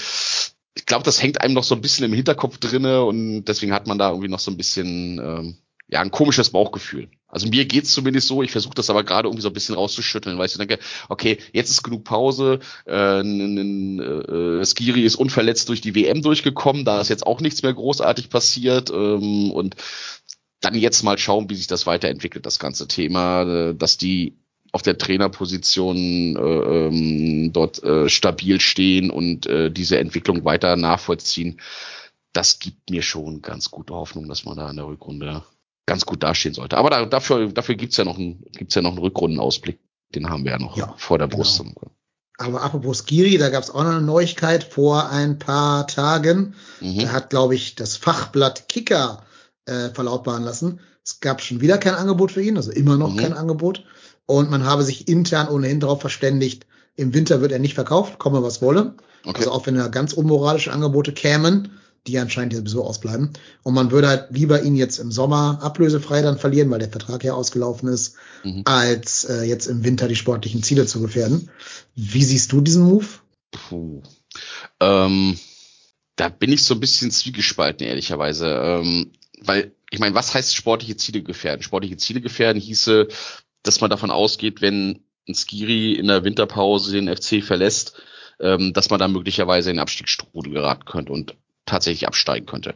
Ich 0.74 0.86
glaube, 0.86 1.04
das 1.04 1.22
hängt 1.22 1.40
einem 1.40 1.54
noch 1.54 1.64
so 1.64 1.74
ein 1.74 1.80
bisschen 1.80 2.04
im 2.04 2.12
Hinterkopf 2.12 2.58
drinne 2.58 3.04
und 3.04 3.44
deswegen 3.44 3.72
hat 3.72 3.86
man 3.86 3.98
da 3.98 4.10
irgendwie 4.10 4.28
noch 4.28 4.40
so 4.40 4.50
ein 4.50 4.56
bisschen 4.56 5.18
ähm, 5.18 5.56
ja, 5.88 6.00
ein 6.00 6.10
komisches 6.10 6.50
Bauchgefühl. 6.50 7.08
Also 7.28 7.48
mir 7.48 7.64
geht's 7.64 7.92
zumindest 7.92 8.28
so, 8.28 8.42
ich 8.42 8.52
versuche 8.52 8.74
das 8.74 8.90
aber 8.90 9.02
gerade 9.04 9.28
irgendwie 9.28 9.42
so 9.42 9.48
ein 9.48 9.54
bisschen 9.54 9.74
rauszuschütteln, 9.74 10.38
weil 10.38 10.46
ich 10.46 10.56
denke, 10.56 10.78
okay, 11.08 11.38
jetzt 11.52 11.70
ist 11.70 11.82
genug 11.82 12.04
Pause, 12.04 12.60
äh, 12.86 13.20
n, 13.20 13.98
äh, 14.00 14.64
Skiri 14.64 15.02
ist 15.02 15.16
unverletzt 15.16 15.68
durch 15.68 15.80
die 15.80 15.94
WM 15.94 16.22
durchgekommen, 16.22 16.84
da 16.84 17.00
ist 17.00 17.08
jetzt 17.08 17.26
auch 17.26 17.40
nichts 17.40 17.62
mehr 17.62 17.74
großartig 17.74 18.30
passiert 18.30 18.90
ähm, 18.90 19.50
und 19.50 19.74
dann 20.60 20.74
jetzt 20.74 21.02
mal 21.02 21.18
schauen, 21.18 21.50
wie 21.50 21.56
sich 21.56 21.66
das 21.66 21.86
weiterentwickelt, 21.86 22.46
das 22.46 22.58
ganze 22.58 22.88
Thema, 22.88 23.42
äh, 23.42 23.74
dass 23.74 23.98
die 23.98 24.38
auf 24.74 24.82
der 24.82 24.98
Trainerposition 24.98 26.34
äh, 26.34 26.40
ähm, 26.40 27.52
dort 27.52 27.80
äh, 27.84 28.08
stabil 28.08 28.60
stehen 28.60 29.08
und 29.10 29.46
äh, 29.46 29.70
diese 29.70 29.98
Entwicklung 29.98 30.44
weiter 30.44 30.74
nachvollziehen. 30.74 31.60
Das 32.32 32.58
gibt 32.58 32.90
mir 32.90 33.02
schon 33.02 33.40
ganz 33.40 33.70
gute 33.70 33.94
Hoffnung, 33.94 34.28
dass 34.28 34.44
man 34.44 34.56
da 34.56 34.68
in 34.68 34.74
der 34.74 34.88
Rückrunde 34.88 35.44
ganz 35.86 36.04
gut 36.04 36.24
dastehen 36.24 36.54
sollte. 36.54 36.76
Aber 36.76 36.90
da, 36.90 37.06
dafür, 37.06 37.52
dafür 37.52 37.76
gibt's 37.76 37.96
ja 37.98 38.04
noch 38.04 38.18
einen, 38.18 38.42
gibt's 38.50 38.74
ja 38.74 38.82
noch 38.82 38.90
einen 38.90 38.98
Rückrundenausblick. 38.98 39.78
Den 40.12 40.28
haben 40.28 40.42
wir 40.42 40.50
ja 40.50 40.58
noch 40.58 40.76
ja, 40.76 40.92
vor 40.96 41.18
der 41.18 41.28
Brust. 41.28 41.58
Genau. 41.58 41.72
Aber 42.38 42.62
apropos 42.62 43.06
Giri, 43.06 43.38
da 43.38 43.50
gab's 43.50 43.70
auch 43.70 43.84
noch 43.84 43.90
eine 43.90 44.00
Neuigkeit 44.00 44.64
vor 44.64 45.08
ein 45.08 45.38
paar 45.38 45.86
Tagen. 45.86 46.56
Mhm. 46.80 46.98
Da 46.98 47.12
hat, 47.12 47.30
glaube 47.30 47.54
ich, 47.54 47.76
das 47.76 47.96
Fachblatt 47.96 48.68
Kicker 48.68 49.22
äh, 49.66 49.90
verlautbaren 49.90 50.42
lassen. 50.42 50.80
Es 51.04 51.20
gab 51.20 51.42
schon 51.42 51.60
wieder 51.60 51.78
kein 51.78 51.94
Angebot 51.94 52.32
für 52.32 52.42
ihn, 52.42 52.56
also 52.56 52.72
immer 52.72 52.96
noch 52.96 53.12
mhm. 53.12 53.18
kein 53.18 53.32
Angebot. 53.34 53.84
Und 54.26 54.50
man 54.50 54.64
habe 54.64 54.82
sich 54.82 55.08
intern 55.08 55.48
ohnehin 55.48 55.80
darauf 55.80 56.00
verständigt, 56.00 56.66
im 56.96 57.12
Winter 57.12 57.40
wird 57.40 57.52
er 57.52 57.58
nicht 57.58 57.74
verkauft, 57.74 58.18
komme 58.18 58.42
was 58.42 58.62
wolle. 58.62 58.94
Okay. 59.24 59.38
Also 59.38 59.50
auch 59.50 59.66
wenn 59.66 59.74
da 59.74 59.88
ganz 59.88 60.12
unmoralische 60.12 60.72
Angebote 60.72 61.12
kämen, 61.12 61.78
die 62.06 62.18
anscheinend 62.18 62.52
ja 62.52 62.58
sowieso 62.58 62.84
ausbleiben. 62.84 63.30
Und 63.62 63.74
man 63.74 63.90
würde 63.90 64.08
halt 64.08 64.26
lieber 64.30 64.62
ihn 64.62 64.76
jetzt 64.76 64.98
im 64.98 65.10
Sommer 65.10 65.58
ablösefrei 65.62 66.20
dann 66.20 66.38
verlieren, 66.38 66.70
weil 66.70 66.78
der 66.78 66.90
Vertrag 66.90 67.24
ja 67.24 67.32
ausgelaufen 67.32 67.88
ist, 67.88 68.16
mhm. 68.42 68.62
als 68.66 69.24
äh, 69.24 69.44
jetzt 69.44 69.66
im 69.66 69.84
Winter 69.84 70.06
die 70.08 70.16
sportlichen 70.16 70.62
Ziele 70.62 70.86
zu 70.86 71.00
gefährden. 71.00 71.50
Wie 71.94 72.24
siehst 72.24 72.52
du 72.52 72.60
diesen 72.60 72.84
Move? 72.84 73.06
Puh. 73.50 74.02
Ähm, 74.80 75.38
da 76.16 76.28
bin 76.28 76.52
ich 76.52 76.62
so 76.62 76.74
ein 76.74 76.80
bisschen 76.80 77.10
zwiegespalten, 77.10 77.86
ehrlicherweise. 77.86 78.48
Ähm, 78.48 79.12
weil, 79.40 79.72
ich 79.90 79.98
meine, 79.98 80.14
was 80.14 80.34
heißt 80.34 80.54
sportliche 80.54 80.96
Ziele 80.96 81.22
gefährden? 81.22 81.62
Sportliche 81.62 81.96
Ziele 81.96 82.20
gefährden 82.20 82.60
hieße, 82.60 83.08
dass 83.64 83.80
man 83.80 83.90
davon 83.90 84.12
ausgeht, 84.12 84.60
wenn 84.60 85.04
ein 85.28 85.34
Skiri 85.34 85.94
in 85.94 86.06
der 86.06 86.22
Winterpause 86.22 86.92
den 86.92 87.14
FC 87.14 87.42
verlässt, 87.42 88.00
ähm, 88.38 88.72
dass 88.72 88.90
man 88.90 89.00
da 89.00 89.08
möglicherweise 89.08 89.72
in 89.72 89.80
Abstiegsstrudel 89.80 90.52
geraten 90.52 90.84
könnte. 90.84 91.12
Und 91.12 91.36
tatsächlich 91.66 92.06
absteigen 92.06 92.46
könnte. 92.46 92.74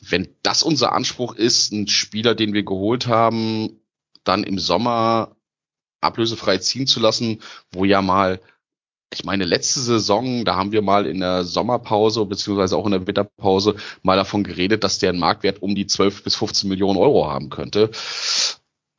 Wenn 0.00 0.28
das 0.42 0.62
unser 0.62 0.92
Anspruch 0.92 1.34
ist, 1.34 1.72
einen 1.72 1.88
Spieler, 1.88 2.34
den 2.34 2.54
wir 2.54 2.62
geholt 2.62 3.06
haben, 3.06 3.80
dann 4.24 4.44
im 4.44 4.58
Sommer 4.58 5.36
ablösefrei 6.00 6.58
ziehen 6.58 6.86
zu 6.86 7.00
lassen, 7.00 7.42
wo 7.72 7.84
ja 7.84 8.00
mal, 8.00 8.40
ich 9.12 9.24
meine, 9.24 9.44
letzte 9.44 9.80
Saison, 9.80 10.44
da 10.44 10.56
haben 10.56 10.72
wir 10.72 10.82
mal 10.82 11.06
in 11.06 11.20
der 11.20 11.44
Sommerpause 11.44 12.24
beziehungsweise 12.24 12.76
auch 12.76 12.86
in 12.86 12.92
der 12.92 13.06
Winterpause 13.06 13.76
mal 14.02 14.16
davon 14.16 14.44
geredet, 14.44 14.84
dass 14.84 14.98
der 14.98 15.10
einen 15.10 15.18
Marktwert 15.18 15.60
um 15.60 15.74
die 15.74 15.86
12 15.86 16.24
bis 16.24 16.36
15 16.36 16.68
Millionen 16.68 16.98
Euro 16.98 17.30
haben 17.30 17.50
könnte. 17.50 17.90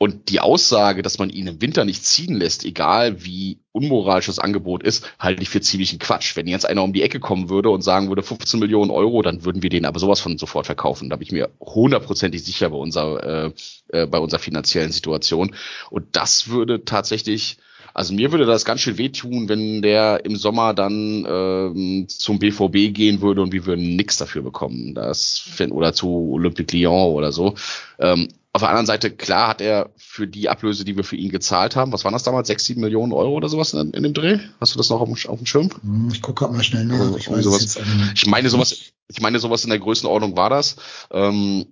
Und 0.02 0.30
die 0.30 0.40
Aussage, 0.40 1.04
dass 1.04 1.20
man 1.20 1.30
ihn 1.30 1.46
im 1.46 1.62
Winter 1.62 1.86
nicht 1.86 2.04
ziehen 2.04 2.34
lässt, 2.34 2.66
egal 2.66 3.24
wie 3.24 3.60
unmoralisch 3.72 4.26
das 4.26 4.40
Angebot 4.40 4.82
ist, 4.82 5.08
halte 5.20 5.44
ich 5.44 5.50
für 5.50 5.62
ziemlichen 5.62 6.00
Quatsch. 6.00 6.36
Wenn 6.36 6.48
jetzt 6.48 6.66
einer 6.66 6.82
um 6.82 6.92
die 6.92 7.04
Ecke 7.04 7.20
kommen 7.20 7.50
würde 7.50 7.70
und 7.70 7.84
sagen 7.84 8.10
würde 8.10 8.24
15 8.24 8.60
Millionen 8.60 8.90
Euro, 8.90 9.22
dann 9.22 9.46
würden 9.46 9.62
wir 9.62 9.70
den 9.70 9.86
aber 9.86 10.00
sowas 10.00 10.20
von 10.20 10.40
sofort 10.40 10.66
verkaufen. 10.66 11.12
Da 11.12 11.18
bin 11.18 11.28
ich 11.28 11.32
mir 11.32 11.52
hundertprozentig 11.60 12.44
sicher 12.44 12.72
bei 12.72 12.78
unserer, 12.78 13.46
äh, 13.46 13.52
äh, 13.90 14.08
bei 14.08 14.18
unserer 14.18 14.40
finanziellen 14.40 14.92
Situation. 14.92 15.56
Und 15.92 16.06
das 16.14 16.48
würde 16.48 16.84
tatsächlich, 16.84 17.60
also 17.94 18.16
mir 18.16 18.32
würde 18.32 18.48
das 18.48 18.66
ganz 18.66 18.82
schön 18.82 18.98
wehtun, 18.98 19.50
wenn 19.50 19.84
der 19.84 20.26
im 20.26 20.36
Sommer 20.36 20.74
dann 20.74 21.28
ähm, 21.30 22.06
zum 22.10 22.40
BVB 22.40 22.92
gehen 22.92 23.22
würde 23.22 23.44
und 23.44 23.54
wir 23.54 23.68
würden 23.68 23.96
nichts 23.96 24.18
dafür 24.18 24.42
bekommen. 24.42 24.96
Das 24.96 25.44
oder 25.70 25.94
zu 25.94 26.32
Olympique 26.32 26.76
Lyon 26.76 27.14
oder 27.14 27.32
so. 27.32 27.54
Ähm, 28.00 28.30
auf 28.54 28.62
der 28.62 28.70
anderen 28.70 28.86
Seite, 28.86 29.12
klar 29.12 29.48
hat 29.48 29.62
er 29.62 29.92
für 29.96 30.28
die 30.28 30.50
Ablöse, 30.50 30.84
die 30.84 30.98
wir 30.98 31.06
für 31.06 31.16
ihn 31.16 31.32
gezahlt 31.32 31.78
haben, 31.78 31.94
was 31.94 32.04
waren 32.04 32.12
das 32.12 32.24
damals, 32.24 32.48
sechs, 32.48 32.66
sieben 32.66 32.82
Millionen 32.82 33.14
Euro 33.14 33.34
oder 33.34 33.48
sowas 33.48 33.74
in, 33.74 33.92
in 33.92 34.04
dem 34.04 34.14
Dreh? 34.14 34.40
Hast 34.60 34.74
du 34.74 34.78
das 34.78 34.90
noch 34.90 35.00
auf 35.00 35.08
dem, 35.08 35.30
auf 35.30 35.40
dem 35.40 35.46
Schirm? 35.46 35.70
Hm, 35.82 36.10
ich 36.12 36.22
gucke 36.22 36.48
mal 36.50 36.64
schnell 36.64 36.86
nach. 36.86 37.00
Also, 37.00 37.18
ich, 37.18 37.32
weiß 37.32 37.44
sowas, 37.44 37.80
ich 38.14 38.26
meine 38.28 38.50
sowas, 38.50 38.78
ich 39.08 39.22
meine 39.22 39.40
sowas 39.40 39.64
in 39.64 39.70
der 39.70 39.80
Größenordnung 39.80 40.36
war 40.36 40.50
das. 40.50 40.76
Ähm, 41.12 41.68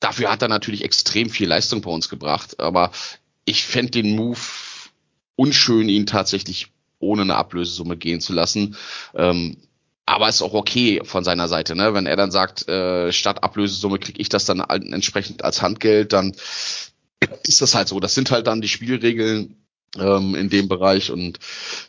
dafür 0.00 0.32
hat 0.32 0.42
er 0.42 0.48
natürlich 0.48 0.84
extrem 0.84 1.30
viel 1.30 1.48
Leistung 1.48 1.82
bei 1.82 1.90
uns 1.90 2.08
gebracht, 2.08 2.58
aber 2.58 2.90
ich 3.44 3.64
fände 3.64 3.92
den 3.92 4.16
Move 4.16 4.40
unschön, 5.36 5.88
ihn 5.88 6.06
tatsächlich 6.06 6.72
ohne 6.98 7.22
eine 7.22 7.36
Ablösesumme 7.36 7.96
gehen 7.96 8.20
zu 8.20 8.32
lassen. 8.32 8.76
Ähm, 9.14 9.56
aber 10.08 10.28
ist 10.28 10.42
auch 10.42 10.54
okay 10.54 11.00
von 11.04 11.24
seiner 11.24 11.48
Seite, 11.48 11.76
ne? 11.76 11.94
Wenn 11.94 12.06
er 12.06 12.16
dann 12.16 12.30
sagt, 12.30 12.68
äh, 12.68 13.12
statt 13.12 13.42
Ablösesumme 13.44 13.98
kriege 13.98 14.20
ich 14.20 14.28
das 14.28 14.44
dann 14.44 14.60
entsprechend 14.60 15.44
als 15.44 15.62
Handgeld, 15.62 16.12
dann 16.12 16.34
ist 17.46 17.60
das 17.60 17.74
halt 17.74 17.88
so. 17.88 18.00
Das 18.00 18.14
sind 18.14 18.30
halt 18.30 18.46
dann 18.46 18.60
die 18.60 18.68
Spielregeln 18.68 19.56
ähm, 19.98 20.34
in 20.34 20.48
dem 20.48 20.68
Bereich 20.68 21.10
und 21.10 21.38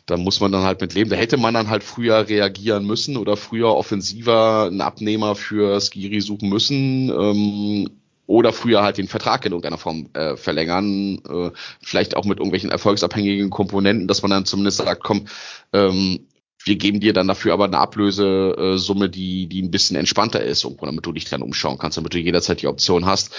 da 0.06 0.16
muss 0.16 0.40
man 0.40 0.52
dann 0.52 0.64
halt 0.64 0.80
mit 0.80 0.94
leben. 0.94 1.10
Da 1.10 1.16
hätte 1.16 1.36
man 1.36 1.54
dann 1.54 1.70
halt 1.70 1.82
früher 1.82 2.28
reagieren 2.28 2.84
müssen 2.84 3.16
oder 3.16 3.36
früher 3.36 3.74
offensiver 3.74 4.66
einen 4.66 4.80
Abnehmer 4.80 5.34
für 5.34 5.80
Skiri 5.80 6.20
suchen 6.20 6.48
müssen. 6.48 7.10
Ähm, 7.10 7.88
oder 8.26 8.52
früher 8.52 8.84
halt 8.84 8.96
den 8.96 9.08
Vertrag 9.08 9.44
in 9.44 9.50
irgendeiner 9.50 9.76
Form 9.76 10.08
äh, 10.12 10.36
verlängern, 10.36 11.20
äh, 11.28 11.50
vielleicht 11.82 12.16
auch 12.16 12.24
mit 12.24 12.38
irgendwelchen 12.38 12.70
erfolgsabhängigen 12.70 13.50
Komponenten, 13.50 14.06
dass 14.06 14.22
man 14.22 14.30
dann 14.30 14.44
zumindest 14.44 14.76
sagt, 14.78 15.02
komm, 15.02 15.26
ähm, 15.72 16.28
wir 16.64 16.76
geben 16.76 17.00
dir 17.00 17.12
dann 17.12 17.28
dafür 17.28 17.52
aber 17.52 17.64
eine 17.64 17.78
Ablösesumme, 17.78 19.08
die, 19.08 19.46
die 19.46 19.62
ein 19.62 19.70
bisschen 19.70 19.96
entspannter 19.96 20.42
ist, 20.42 20.66
damit 20.80 21.06
du 21.06 21.12
dich 21.12 21.24
dann 21.24 21.42
umschauen 21.42 21.78
kannst, 21.78 21.96
damit 21.96 22.14
du 22.14 22.18
jederzeit 22.18 22.62
die 22.62 22.66
Option 22.66 23.06
hast. 23.06 23.32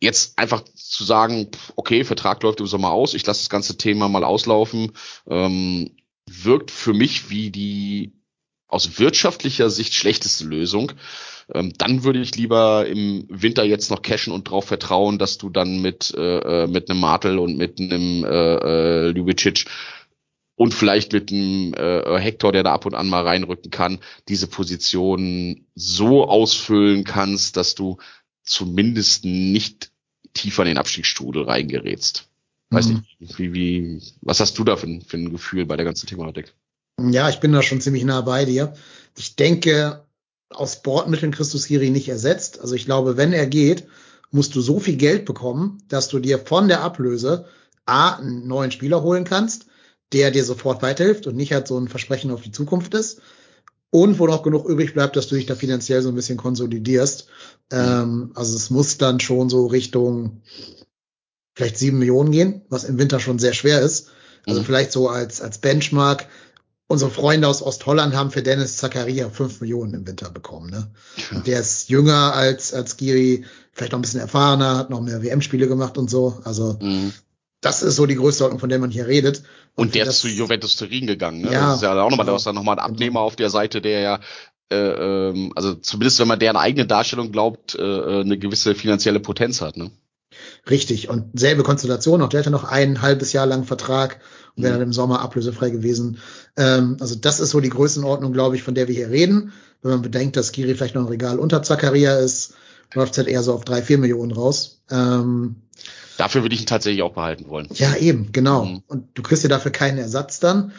Jetzt 0.00 0.38
einfach 0.38 0.62
zu 0.62 1.04
sagen, 1.04 1.48
okay, 1.76 2.04
Vertrag 2.04 2.42
läuft 2.42 2.60
im 2.60 2.66
Sommer 2.66 2.90
aus, 2.90 3.14
ich 3.14 3.26
lasse 3.26 3.40
das 3.40 3.50
ganze 3.50 3.76
Thema 3.76 4.08
mal 4.08 4.24
auslaufen, 4.24 4.92
ähm, 5.28 5.90
wirkt 6.30 6.70
für 6.70 6.92
mich 6.92 7.30
wie 7.30 7.50
die 7.50 8.12
aus 8.68 8.98
wirtschaftlicher 8.98 9.70
Sicht 9.70 9.94
schlechteste 9.94 10.44
Lösung. 10.44 10.92
Ähm, 11.52 11.72
dann 11.78 12.04
würde 12.04 12.20
ich 12.20 12.36
lieber 12.36 12.86
im 12.86 13.24
Winter 13.30 13.64
jetzt 13.64 13.90
noch 13.90 14.02
cashen 14.02 14.32
und 14.32 14.48
darauf 14.48 14.66
vertrauen, 14.66 15.18
dass 15.18 15.38
du 15.38 15.48
dann 15.48 15.80
mit, 15.80 16.14
äh, 16.14 16.64
äh, 16.64 16.66
mit 16.66 16.90
einem 16.90 17.00
Martel 17.00 17.38
und 17.38 17.56
mit 17.56 17.80
einem 17.80 18.24
äh, 18.24 18.28
äh, 18.28 19.10
Ljubicic 19.10 19.64
und 20.58 20.74
vielleicht 20.74 21.12
mit 21.12 21.30
einem 21.30 21.72
äh, 21.74 22.18
Hector, 22.18 22.50
der 22.50 22.64
da 22.64 22.72
ab 22.72 22.84
und 22.84 22.94
an 22.94 23.08
mal 23.08 23.22
reinrücken 23.22 23.70
kann, 23.70 24.00
diese 24.26 24.48
Position 24.48 25.66
so 25.76 26.26
ausfüllen 26.26 27.04
kannst, 27.04 27.56
dass 27.56 27.76
du 27.76 27.98
zumindest 28.42 29.24
nicht 29.24 29.92
tiefer 30.34 30.62
in 30.62 30.70
den 30.70 30.78
Abstiegsstrudel 30.78 31.44
reingerätst. 31.44 32.28
Weiß 32.70 32.88
mhm. 32.88 33.04
nicht, 33.20 33.38
wie, 33.38 33.52
wie, 33.54 34.02
was 34.20 34.40
hast 34.40 34.58
du 34.58 34.64
da 34.64 34.74
für, 34.74 34.88
für 35.06 35.16
ein 35.16 35.30
Gefühl 35.30 35.64
bei 35.64 35.76
der 35.76 35.84
ganzen 35.84 36.08
Thematik? 36.08 36.52
Ja, 37.00 37.28
ich 37.28 37.38
bin 37.38 37.52
da 37.52 37.62
schon 37.62 37.80
ziemlich 37.80 38.02
nah 38.02 38.20
bei 38.22 38.44
dir. 38.44 38.74
Ich 39.16 39.36
denke, 39.36 40.02
aus 40.50 40.82
Bordmitteln 40.82 41.30
Christus 41.30 41.66
Hiri 41.66 41.90
nicht 41.90 42.08
ersetzt. 42.08 42.60
Also 42.60 42.74
ich 42.74 42.84
glaube, 42.84 43.16
wenn 43.16 43.32
er 43.32 43.46
geht, 43.46 43.86
musst 44.32 44.56
du 44.56 44.60
so 44.60 44.80
viel 44.80 44.96
Geld 44.96 45.24
bekommen, 45.24 45.84
dass 45.86 46.08
du 46.08 46.18
dir 46.18 46.40
von 46.40 46.66
der 46.66 46.80
Ablöse 46.80 47.46
A, 47.86 48.16
einen 48.16 48.48
neuen 48.48 48.72
Spieler 48.72 49.02
holen 49.02 49.22
kannst, 49.22 49.67
der 50.12 50.30
dir 50.30 50.44
sofort 50.44 50.82
weiterhilft 50.82 51.26
und 51.26 51.36
nicht 51.36 51.52
halt 51.52 51.68
so 51.68 51.78
ein 51.78 51.88
Versprechen 51.88 52.30
auf 52.30 52.42
die 52.42 52.52
Zukunft 52.52 52.94
ist. 52.94 53.20
Und 53.90 54.18
wo 54.18 54.26
noch 54.26 54.42
genug 54.42 54.68
übrig 54.68 54.92
bleibt, 54.92 55.16
dass 55.16 55.28
du 55.28 55.34
dich 55.34 55.46
da 55.46 55.54
finanziell 55.54 56.02
so 56.02 56.10
ein 56.10 56.14
bisschen 56.14 56.36
konsolidierst. 56.36 57.28
Ähm, 57.72 58.32
also 58.34 58.54
es 58.54 58.68
muss 58.68 58.98
dann 58.98 59.18
schon 59.18 59.48
so 59.48 59.66
Richtung 59.66 60.42
vielleicht 61.54 61.78
sieben 61.78 61.98
Millionen 61.98 62.30
gehen, 62.30 62.62
was 62.68 62.84
im 62.84 62.98
Winter 62.98 63.18
schon 63.18 63.38
sehr 63.38 63.54
schwer 63.54 63.80
ist. 63.80 64.10
Also 64.46 64.60
mhm. 64.60 64.64
vielleicht 64.64 64.92
so 64.92 65.08
als, 65.08 65.40
als 65.40 65.58
Benchmark 65.58 66.28
unsere 66.88 67.10
Freunde 67.10 67.46
aus 67.46 67.62
Ostholland 67.62 68.14
haben 68.16 68.30
für 68.30 68.42
Dennis 68.42 68.78
Zakaria 68.78 69.28
fünf 69.28 69.60
Millionen 69.60 69.94
im 69.94 70.06
Winter 70.06 70.30
bekommen. 70.30 70.70
Ne? 70.70 70.90
Ja. 71.30 71.40
Der 71.40 71.60
ist 71.60 71.90
jünger 71.90 72.34
als, 72.34 72.72
als 72.72 72.96
Giri, 72.96 73.44
vielleicht 73.72 73.92
noch 73.92 73.98
ein 73.98 74.02
bisschen 74.02 74.20
erfahrener, 74.20 74.76
hat 74.76 74.90
noch 74.90 75.02
mehr 75.02 75.22
WM-Spiele 75.22 75.68
gemacht 75.68 75.98
und 75.98 76.10
so. 76.10 76.40
Also 76.44 76.78
mhm. 76.80 77.12
das 77.60 77.82
ist 77.82 77.96
so 77.96 78.06
die 78.06 78.16
Größenordnung, 78.16 78.58
von 78.58 78.70
der 78.70 78.78
man 78.78 78.90
hier 78.90 79.06
redet. 79.06 79.42
Und, 79.78 79.94
der 79.94 80.06
ist 80.06 80.18
zu 80.18 80.28
Juventus 80.28 80.76
Turin 80.76 81.06
gegangen. 81.06 81.42
Ne? 81.42 81.52
Ja, 81.52 81.68
das 81.68 81.76
ist 81.76 81.82
ja 81.82 81.92
auch 81.92 82.10
nochmal, 82.10 82.26
genau. 82.26 82.32
da 82.32 82.36
ist 82.36 82.46
dann 82.46 82.54
nochmal 82.56 82.78
ein 82.78 82.84
genau. 82.84 82.94
Abnehmer 82.94 83.20
genau. 83.20 83.26
auf 83.26 83.36
der 83.36 83.50
Seite, 83.50 83.80
der 83.80 84.00
ja 84.00 84.20
äh, 84.70 84.76
ähm, 84.76 85.52
also 85.54 85.74
zumindest 85.74 86.18
wenn 86.18 86.28
man 86.28 86.38
deren 86.38 86.56
eigene 86.56 86.86
Darstellung 86.86 87.32
glaubt, 87.32 87.74
äh, 87.74 87.82
äh 87.82 88.20
eine 88.20 88.38
gewisse 88.38 88.74
finanzielle 88.74 89.20
Potenz 89.20 89.60
hat. 89.60 89.76
Ne? 89.76 89.90
Richtig. 90.68 91.08
Und 91.08 91.38
selbe 91.38 91.62
Konstellation. 91.62 92.22
Auch 92.22 92.28
der 92.28 92.40
hatte 92.40 92.50
noch 92.50 92.64
ein 92.64 93.02
halbes 93.02 93.32
Jahr 93.32 93.46
lang 93.46 93.64
Vertrag 93.64 94.20
und 94.56 94.64
wäre 94.64 94.74
dann 94.74 94.82
im 94.82 94.92
Sommer 94.92 95.20
ablösefrei 95.20 95.70
gewesen. 95.70 96.18
Ähm, 96.56 96.96
also 97.00 97.14
das 97.14 97.40
ist 97.40 97.50
so 97.50 97.60
die 97.60 97.70
Größenordnung, 97.70 98.32
glaube 98.32 98.56
ich, 98.56 98.62
von 98.62 98.74
der 98.74 98.88
wir 98.88 98.94
hier 98.94 99.10
reden. 99.10 99.52
Wenn 99.82 99.92
man 99.92 100.02
bedenkt, 100.02 100.36
dass 100.36 100.52
Giri 100.52 100.74
vielleicht 100.74 100.96
noch 100.96 101.02
ein 101.02 101.08
Regal 101.08 101.38
unter 101.38 101.62
Zakaria 101.62 102.16
ist, 102.18 102.54
läuft 102.94 103.12
es 103.12 103.18
halt 103.18 103.28
eher 103.28 103.42
so 103.42 103.54
auf 103.54 103.64
drei, 103.64 103.82
vier 103.82 103.98
Millionen 103.98 104.32
raus. 104.32 104.80
Ähm, 104.90 105.56
dafür 106.18 106.42
würde 106.42 106.54
ich 106.54 106.60
ihn 106.60 106.66
tatsächlich 106.66 107.02
auch 107.02 107.14
behalten 107.14 107.48
wollen. 107.48 107.68
Ja, 107.72 107.96
eben, 107.96 108.32
genau. 108.32 108.64
Mhm. 108.64 108.82
Und 108.86 109.08
du 109.14 109.22
kriegst 109.22 109.42
ja 109.42 109.48
dafür 109.48 109.70
keinen 109.70 109.98
Ersatz 109.98 110.40
dann. 110.40 110.72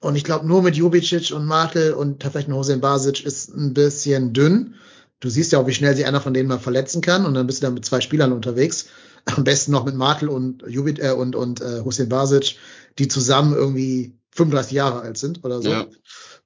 Und 0.00 0.14
ich 0.14 0.24
glaube, 0.24 0.46
nur 0.46 0.62
mit 0.62 0.76
Jubicic 0.76 1.32
und 1.32 1.44
Martel 1.44 1.92
und 1.92 2.22
vielleicht 2.22 2.48
noch 2.48 2.58
Hossein 2.58 2.80
Basic 2.80 3.24
ist 3.24 3.48
ein 3.54 3.74
bisschen 3.74 4.32
dünn. 4.32 4.76
Du 5.20 5.28
siehst 5.28 5.50
ja 5.50 5.58
auch, 5.58 5.66
wie 5.66 5.74
schnell 5.74 5.96
sich 5.96 6.06
einer 6.06 6.20
von 6.20 6.32
denen 6.32 6.48
mal 6.48 6.60
verletzen 6.60 7.02
kann 7.02 7.26
und 7.26 7.34
dann 7.34 7.48
bist 7.48 7.60
du 7.60 7.66
dann 7.66 7.74
mit 7.74 7.84
zwei 7.84 8.00
Spielern 8.00 8.32
unterwegs. 8.32 8.86
Am 9.24 9.42
besten 9.42 9.72
noch 9.72 9.84
mit 9.84 9.96
Martel 9.96 10.28
und 10.28 10.62
Jubit 10.68 11.00
äh, 11.00 11.10
und 11.10 11.34
und 11.34 11.60
äh, 11.60 11.80
Hussein 11.84 12.08
Basic, 12.08 12.56
die 12.98 13.08
zusammen 13.08 13.54
irgendwie 13.54 14.16
35 14.30 14.72
Jahre 14.72 15.00
alt 15.00 15.18
sind 15.18 15.44
oder 15.44 15.60
so. 15.60 15.70
Ja. 15.70 15.86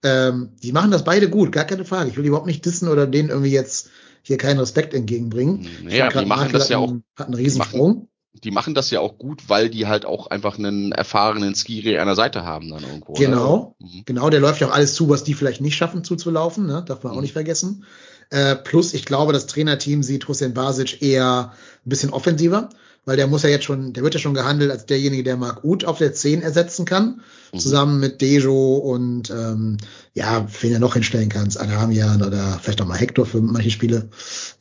Ähm, 0.03 0.57
die 0.63 0.73
machen 0.73 0.91
das 0.91 1.05
beide 1.05 1.29
gut, 1.29 1.53
gar 1.53 1.65
keine 1.65 1.85
Frage. 1.85 2.09
Ich 2.09 2.17
will 2.17 2.25
überhaupt 2.25 2.47
nicht 2.47 2.65
dissen 2.65 2.89
oder 2.89 3.07
denen 3.07 3.29
irgendwie 3.29 3.53
jetzt 3.53 3.91
hier 4.23 4.39
keinen 4.39 4.59
Respekt 4.59 4.95
entgegenbringen. 4.95 5.69
Ja, 5.89 6.09
die 6.09 6.15
machen 6.15 6.29
Martel 6.29 6.53
das 6.53 6.71
ja 6.71 6.79
auch. 6.79 6.95
Hat 7.17 7.27
einen 7.27 7.35
Riesensprung. 7.35 8.09
Die 8.35 8.51
machen 8.51 8.75
das 8.75 8.91
ja 8.91 9.01
auch 9.01 9.19
gut, 9.19 9.49
weil 9.49 9.69
die 9.69 9.87
halt 9.87 10.07
auch 10.07 10.27
einfach 10.29 10.59
einen 10.59 10.93
erfahrenen 10.93 11.55
Skiri 11.55 11.99
an 11.99 12.07
der 12.07 12.17
Seite 12.17 12.45
haben 12.45 12.71
dann 12.71 12.83
irgendwo. 12.83 13.13
Genau, 13.13 13.77
mhm. 13.79 14.03
genau, 14.07 14.31
der 14.31 14.41
läuft 14.41 14.61
ja 14.61 14.69
auch 14.69 14.73
alles 14.73 14.95
zu, 14.95 15.09
was 15.09 15.23
die 15.23 15.35
vielleicht 15.35 15.61
nicht 15.61 15.77
schaffen 15.77 16.03
zuzulaufen, 16.03 16.67
ne? 16.67 16.83
darf 16.87 17.03
man 17.03 17.13
mhm. 17.13 17.19
auch 17.19 17.23
nicht 17.23 17.35
vergessen. 17.35 17.85
Äh, 18.31 18.57
plus, 18.57 18.95
ich 18.95 19.05
glaube, 19.05 19.35
das 19.35 19.47
Trainerteam 19.47 20.03
sieht 20.03 20.27
Hussein 20.27 20.55
Basic 20.55 21.03
eher 21.03 21.53
ein 21.85 21.89
bisschen 21.89 22.09
offensiver, 22.11 22.71
weil 23.05 23.19
der 23.19 23.27
muss 23.27 23.43
ja 23.43 23.51
jetzt 23.51 23.65
schon, 23.65 23.93
der 23.93 24.03
wird 24.03 24.15
ja 24.15 24.21
schon 24.21 24.33
gehandelt 24.33 24.71
als 24.71 24.87
derjenige, 24.87 25.23
der 25.23 25.37
Marc 25.37 25.63
Uth 25.65 25.85
auf 25.85 25.99
der 25.99 26.15
10 26.15 26.41
ersetzen 26.41 26.87
kann, 26.87 27.21
mhm. 27.53 27.59
zusammen 27.59 28.01
mit 28.01 28.23
Dejo 28.23 28.77
und 28.77 29.29
ähm, 29.29 29.77
ja, 30.15 30.47
wen 30.61 30.73
er 30.73 30.79
noch 30.79 30.95
hinstellen 30.95 31.29
kannst, 31.29 31.61
Adamian 31.61 32.23
oder 32.23 32.59
vielleicht 32.63 32.81
auch 32.81 32.87
mal 32.87 32.97
Hector 32.97 33.27
für 33.27 33.43
manche 33.43 33.71
Spiele. 33.71 34.09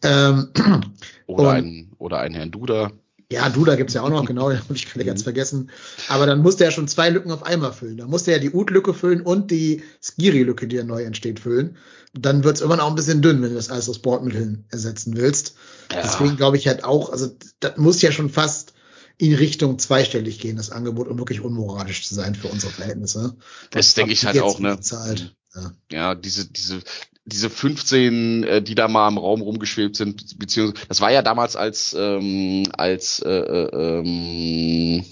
Ähm, 0.04 0.50
oder, 1.28 1.50
und, 1.50 1.56
ein, 1.56 1.92
oder 1.98 2.20
ein 2.20 2.34
Herrn 2.34 2.52
Duda. 2.52 2.92
Ja, 3.32 3.50
Duda 3.50 3.76
gibt's 3.76 3.94
ja 3.94 4.02
auch 4.02 4.10
noch, 4.10 4.26
genau, 4.28 4.50
den 4.50 4.60
habe 4.60 4.76
ich 4.76 4.90
gerade 4.90 5.06
ganz 5.06 5.24
vergessen. 5.24 5.72
Aber 6.08 6.26
dann 6.26 6.42
musste 6.42 6.66
er 6.66 6.72
schon 6.72 6.88
zwei 6.88 7.10
Lücken 7.10 7.32
auf 7.32 7.44
einmal 7.44 7.74
füllen. 7.74 7.98
Dann 7.98 8.10
musste 8.10 8.32
er 8.32 8.40
die 8.40 8.52
Ut-Lücke 8.52 8.94
füllen 8.94 9.22
und 9.22 9.52
die 9.52 9.84
Skiri-Lücke, 10.02 10.68
die 10.68 10.76
ja 10.76 10.84
neu 10.84 11.04
entsteht, 11.04 11.40
füllen. 11.40 11.78
Dann 12.14 12.44
wird's 12.44 12.62
immer 12.62 12.76
noch 12.76 12.90
ein 12.90 12.96
bisschen 12.96 13.22
dünn, 13.22 13.42
wenn 13.42 13.50
du 13.50 13.56
das 13.56 13.70
alles 13.70 13.90
aus 13.90 14.00
Bordmitteln 14.00 14.66
ersetzen 14.70 15.16
willst. 15.16 15.56
Ja. 15.92 16.02
Deswegen 16.02 16.36
glaube 16.36 16.58
ich 16.58 16.68
halt 16.68 16.84
auch, 16.84 17.10
also 17.12 17.30
das 17.62 17.78
muss 17.78 18.02
ja 18.02 18.12
schon 18.12 18.30
fast 18.30 18.74
in 19.18 19.36
Richtung 19.36 19.78
zweistellig 19.78 20.40
gehen, 20.40 20.58
das 20.58 20.72
Angebot, 20.72 21.08
um 21.08 21.18
wirklich 21.18 21.42
unmoralisch 21.42 22.08
zu 22.08 22.16
sein 22.16 22.36
für 22.36 22.48
unsere 22.48 22.72
Verhältnisse. 22.72 23.36
Das 23.70 23.94
denke 23.94 24.14
ich 24.14 24.26
halt 24.26 24.40
auch, 24.40 24.60
ne? 24.60 24.76
Bezahlt. 24.76 25.36
Ja. 25.54 25.74
ja, 25.92 26.16
diese, 26.16 26.46
diese, 26.46 26.82
diese 27.26 27.50
15, 27.50 28.44
äh, 28.44 28.62
die 28.62 28.76
da 28.76 28.88
mal 28.88 29.08
im 29.08 29.18
Raum 29.18 29.42
rumgeschwebt 29.42 29.96
sind, 29.96 30.40
beziehungsweise 30.40 30.88
das 30.88 31.02
war 31.02 31.12
ja 31.12 31.22
damals 31.22 31.56
als 31.56 31.96
ähm, 31.98 32.64
als 32.78 33.20
äh, 33.20 33.30
äh, 33.30 34.00
ähm, 34.00 35.06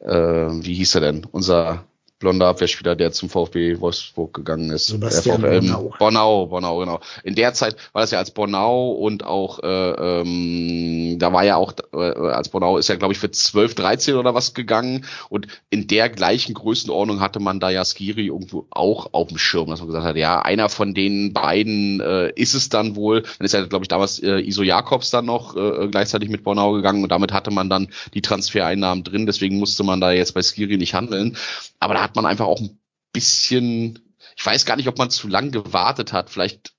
äh, 0.00 0.64
wie 0.64 0.74
hieß 0.74 0.94
er 0.96 1.00
denn? 1.02 1.24
Unser 1.24 1.84
blonder 2.20 2.48
Abwehrspieler, 2.48 2.94
der 2.94 3.12
zum 3.12 3.30
VfB 3.30 3.80
Wolfsburg 3.80 4.34
gegangen 4.34 4.70
ist. 4.70 4.88
Sebastian 4.88 5.40
VfL, 5.40 5.60
Bonau. 5.60 5.94
Bonau, 5.98 6.46
Bonau, 6.46 6.78
genau. 6.78 7.00
In 7.24 7.34
der 7.34 7.54
Zeit 7.54 7.76
war 7.92 8.02
das 8.02 8.10
ja 8.10 8.18
als 8.18 8.30
Bonau 8.30 8.90
und 8.90 9.24
auch, 9.24 9.58
äh, 9.62 10.20
ähm, 10.20 11.18
da 11.18 11.32
war 11.32 11.44
ja 11.44 11.56
auch, 11.56 11.72
äh, 11.94 11.96
als 11.96 12.50
Bonau 12.50 12.76
ist 12.76 12.88
ja, 12.88 12.96
glaube 12.96 13.14
ich, 13.14 13.18
für 13.18 13.30
12, 13.30 13.74
13 13.74 14.14
oder 14.16 14.34
was 14.34 14.52
gegangen 14.52 15.06
und 15.30 15.46
in 15.70 15.88
der 15.88 16.10
gleichen 16.10 16.52
Größenordnung 16.54 17.20
hatte 17.20 17.40
man 17.40 17.58
da 17.58 17.70
ja 17.70 17.84
Skiri 17.84 18.26
irgendwo 18.26 18.66
auch 18.70 19.14
auf 19.14 19.28
dem 19.28 19.38
Schirm, 19.38 19.70
dass 19.70 19.80
man 19.80 19.88
gesagt 19.88 20.04
hat, 20.04 20.16
ja, 20.16 20.42
einer 20.42 20.68
von 20.68 20.92
den 20.92 21.32
beiden 21.32 22.00
äh, 22.00 22.30
ist 22.36 22.52
es 22.52 22.68
dann 22.68 22.96
wohl. 22.96 23.22
Dann 23.22 23.46
ist 23.46 23.54
ja, 23.54 23.64
glaube 23.64 23.84
ich, 23.84 23.88
damals 23.88 24.22
äh, 24.22 24.40
Iso 24.40 24.62
Jakobs 24.62 25.10
dann 25.10 25.24
noch 25.24 25.56
äh, 25.56 25.88
gleichzeitig 25.88 26.28
mit 26.28 26.44
Bonau 26.44 26.72
gegangen 26.72 27.02
und 27.02 27.10
damit 27.10 27.32
hatte 27.32 27.50
man 27.50 27.70
dann 27.70 27.88
die 28.12 28.20
Transfereinnahmen 28.20 29.04
drin, 29.04 29.24
deswegen 29.24 29.58
musste 29.58 29.84
man 29.84 30.02
da 30.02 30.12
jetzt 30.12 30.34
bei 30.34 30.42
Skiri 30.42 30.76
nicht 30.76 30.92
handeln. 30.92 31.38
Aber 31.78 31.94
da 31.94 32.09
hat 32.10 32.16
man 32.16 32.26
einfach 32.26 32.46
auch 32.46 32.60
ein 32.60 32.80
bisschen, 33.12 34.16
ich 34.36 34.44
weiß 34.44 34.66
gar 34.66 34.76
nicht, 34.76 34.88
ob 34.88 34.98
man 34.98 35.10
zu 35.10 35.28
lang 35.28 35.52
gewartet 35.52 36.12
hat. 36.12 36.28
Vielleicht, 36.28 36.72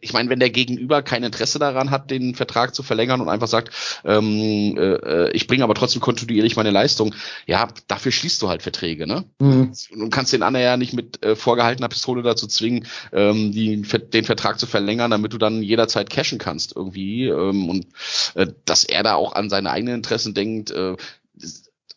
ich 0.00 0.14
meine, 0.14 0.30
wenn 0.30 0.40
der 0.40 0.48
Gegenüber 0.48 1.02
kein 1.02 1.22
Interesse 1.22 1.58
daran 1.58 1.90
hat, 1.90 2.10
den 2.10 2.34
Vertrag 2.34 2.74
zu 2.74 2.82
verlängern 2.82 3.20
und 3.20 3.28
einfach 3.28 3.46
sagt, 3.46 4.00
ähm, 4.06 4.74
äh, 4.78 5.30
ich 5.32 5.46
bringe 5.46 5.64
aber 5.64 5.74
trotzdem 5.74 6.00
kontinuierlich 6.00 6.56
meine 6.56 6.70
Leistung, 6.70 7.14
ja, 7.46 7.68
dafür 7.88 8.10
schließt 8.10 8.40
du 8.40 8.48
halt 8.48 8.62
Verträge, 8.62 9.06
ne? 9.06 9.26
Mhm. 9.38 9.72
Du 9.90 10.08
kannst 10.08 10.32
den 10.32 10.42
anderen 10.42 10.64
ja 10.64 10.76
nicht 10.78 10.94
mit 10.94 11.22
äh, 11.22 11.36
vorgehaltener 11.36 11.88
Pistole 11.88 12.22
dazu 12.22 12.46
zwingen, 12.46 12.86
ähm, 13.12 13.52
die, 13.52 13.82
den 13.82 14.24
Vertrag 14.24 14.58
zu 14.58 14.66
verlängern, 14.66 15.10
damit 15.10 15.34
du 15.34 15.38
dann 15.38 15.62
jederzeit 15.62 16.08
cashen 16.08 16.38
kannst 16.38 16.74
irgendwie. 16.74 17.26
Ähm, 17.26 17.68
und 17.68 17.86
äh, 18.34 18.46
dass 18.64 18.84
er 18.84 19.02
da 19.02 19.16
auch 19.16 19.34
an 19.34 19.50
seine 19.50 19.70
eigenen 19.70 19.96
Interessen 19.96 20.32
denkt, 20.32 20.70
äh, 20.70 20.96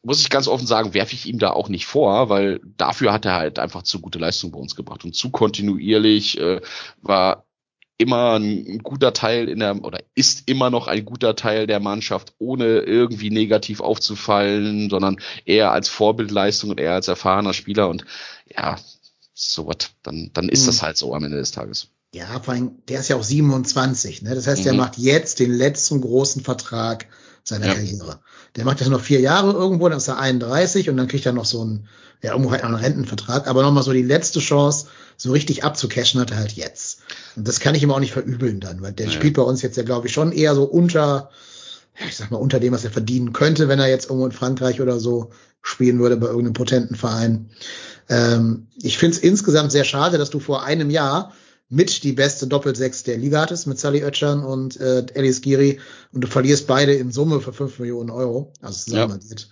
muss 0.04 0.22
ich 0.22 0.30
ganz 0.30 0.48
offen 0.48 0.68
sagen, 0.68 0.94
werfe 0.94 1.14
ich 1.14 1.28
ihm 1.28 1.40
da 1.40 1.52
auch 1.52 1.70
nicht 1.70 1.86
vor, 1.86 2.30
weil 2.30 2.60
dafür 2.78 3.14
hat 3.14 3.26
er 3.26 3.34
halt 3.34 3.60
einfach 3.60 3.84
zu 3.84 4.00
gute 4.00 4.20
Leistung 4.20 4.52
bei 4.52 4.60
uns 4.60 4.76
gebracht 4.76 5.04
und 5.06 5.16
zu 5.16 5.30
kontinuierlich 5.30 6.40
äh, 6.40 6.62
war 7.02 7.46
immer 7.98 8.40
ein 8.40 8.80
guter 8.80 9.14
Teil 9.14 9.48
in 9.48 9.60
der 9.60 9.84
oder 9.84 10.00
ist 10.16 10.50
immer 10.50 10.72
noch 10.72 10.88
ein 10.88 11.06
guter 11.06 11.36
Teil 11.36 11.68
der 11.68 11.80
Mannschaft, 11.80 12.34
ohne 12.40 12.80
irgendwie 12.80 13.30
negativ 13.30 13.80
aufzufallen, 13.80 14.90
sondern 14.90 15.18
eher 15.46 15.72
als 15.72 15.88
Vorbildleistung 15.88 16.72
und 16.72 16.80
eher 16.80 16.94
als 16.94 17.08
erfahrener 17.08 17.54
Spieler 17.54 17.90
und 17.90 18.06
ja, 18.48 18.78
so 19.36 19.68
was, 19.68 19.92
dann, 20.02 20.32
dann 20.34 20.50
ist 20.50 20.64
mhm. 20.64 20.68
das 20.68 20.82
halt 20.82 20.98
so 20.98 21.14
am 21.14 21.24
Ende 21.24 21.38
des 21.38 21.52
Tages. 21.52 21.90
Ja, 22.14 22.40
vor 22.42 22.56
allem, 22.56 22.84
der 22.90 23.00
ist 23.00 23.08
ja 23.08 23.16
auch 23.16 23.24
27, 23.24 24.24
ne? 24.24 24.36
Das 24.36 24.48
heißt, 24.48 24.62
mhm. 24.62 24.66
der 24.66 24.74
macht 24.74 24.98
jetzt 24.98 25.40
den 25.40 25.54
letzten 25.54 26.02
großen 26.02 26.42
Vertrag 26.42 27.08
seiner 27.44 27.68
ja. 27.68 27.74
Karriere. 27.74 28.20
Der 28.56 28.66
macht 28.66 28.82
das 28.82 28.90
noch 28.90 29.02
vier 29.02 29.20
Jahre 29.20 29.52
irgendwo, 29.52 29.90
dann 29.90 29.98
ist 29.98 30.08
er 30.08 30.20
31 30.20 30.90
und 30.90 30.98
dann 30.98 31.08
kriegt 31.08 31.26
er 31.26 31.34
noch 31.34 31.46
so 31.46 31.62
einen, 31.62 31.88
ja, 32.22 32.32
irgendwo 32.32 32.52
halt 32.52 32.64
einen 32.64 32.76
Rentenvertrag, 32.76 33.48
aber 33.48 33.64
nochmal 33.64 33.84
so 33.84 33.94
die 33.94 34.04
letzte 34.04 34.40
Chance, 34.40 34.88
so 35.18 35.32
richtig 35.32 35.64
abzucashen, 35.64 36.20
hat 36.20 36.32
er 36.32 36.38
halt 36.38 36.54
jetzt. 36.54 37.02
Und 37.36 37.48
das 37.48 37.60
kann 37.60 37.76
ich 37.76 37.84
ihm 37.84 37.92
auch 37.92 38.00
nicht 38.00 38.14
verübeln 38.14 38.60
dann, 38.60 38.82
weil 38.82 38.94
der 38.94 39.08
ja. 39.08 39.12
spielt 39.12 39.36
bei 39.36 39.42
uns 39.42 39.62
jetzt 39.62 39.78
ja, 39.78 39.84
glaube 39.84 40.08
ich, 40.08 40.14
schon 40.14 40.32
eher 40.32 40.56
so 40.56 40.64
unter, 40.64 41.30
ich 42.08 42.16
sag 42.16 42.32
mal, 42.32 42.38
unter 42.38 42.60
dem, 42.60 42.74
was 42.74 42.84
er 42.84 42.92
verdienen 42.92 43.34
könnte, 43.34 43.68
wenn 43.68 43.80
er 43.80 43.90
jetzt 43.90 44.06
irgendwo 44.06 44.26
in 44.26 44.32
Frankreich 44.32 44.82
oder 44.82 45.00
so 45.00 45.32
spielen 45.62 46.00
würde 46.00 46.18
bei 46.18 46.28
irgendeinem 46.28 46.54
potenten 46.54 46.96
Verein. 46.96 47.50
Ähm, 48.10 48.68
ich 48.82 48.98
finde 48.98 49.18
es 49.18 49.24
insgesamt 49.24 49.72
sehr 49.72 49.84
schade, 49.84 50.18
dass 50.18 50.30
du 50.30 50.40
vor 50.40 50.64
einem 50.64 50.90
Jahr 50.90 51.34
mit 51.72 52.04
die 52.04 52.12
beste 52.12 52.48
Doppelsechs 52.48 53.04
der 53.04 53.18
Liga 53.18 53.42
hattest, 53.42 53.66
mit 53.66 53.80
Sally 53.80 54.04
Oetschan 54.04 54.44
und 54.44 54.80
äh, 54.80 55.06
Elis 55.14 55.42
Giri 55.42 55.80
und 56.12 56.22
du 56.22 56.28
verlierst 56.28 56.68
beide 56.68 56.94
in 56.94 57.12
Summe 57.12 57.40
für 57.40 57.54
fünf 57.54 57.80
Millionen 57.80 58.10
Euro. 58.10 58.52
Also 58.62 58.92
zusammenaddiert. 58.92 59.50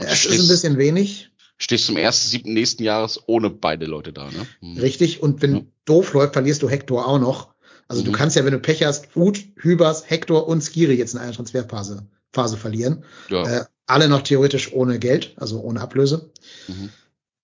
Ja. 0.00 0.06
Es 0.06 0.24
ist 0.24 0.40
ein 0.40 0.48
bisschen 0.48 0.78
wenig. 0.78 1.30
Stehst 1.58 1.86
zum 1.86 1.96
ersten 1.96 2.28
siebten 2.28 2.52
nächsten 2.52 2.84
Jahres 2.84 3.20
ohne 3.26 3.50
beide 3.50 3.86
Leute 3.86 4.12
da, 4.12 4.30
ne? 4.30 4.46
Mhm. 4.60 4.78
Richtig. 4.78 5.22
Und 5.22 5.42
wenn 5.42 5.52
mhm. 5.52 5.72
doof 5.86 6.12
läuft, 6.12 6.34
verlierst 6.34 6.62
du 6.62 6.68
Hector 6.68 7.06
auch 7.06 7.18
noch. 7.18 7.48
Also 7.88 8.02
mhm. 8.02 8.06
du 8.06 8.12
kannst 8.12 8.36
ja, 8.36 8.44
wenn 8.44 8.52
du 8.52 8.60
Pech 8.60 8.84
hast, 8.84 9.06
Food, 9.06 9.40
Hübers, 9.56 10.08
Hector 10.08 10.46
und 10.46 10.62
Skiri 10.62 10.94
jetzt 10.94 11.14
in 11.14 11.20
einer 11.20 11.32
Transferphase 11.32 12.06
Phase 12.32 12.56
verlieren. 12.56 13.04
Ja. 13.28 13.42
Äh, 13.42 13.64
alle 13.86 14.08
noch 14.08 14.22
theoretisch 14.22 14.72
ohne 14.72 14.98
Geld, 14.98 15.34
also 15.36 15.60
ohne 15.60 15.80
Ablöse. 15.80 16.30
Mhm. 16.68 16.90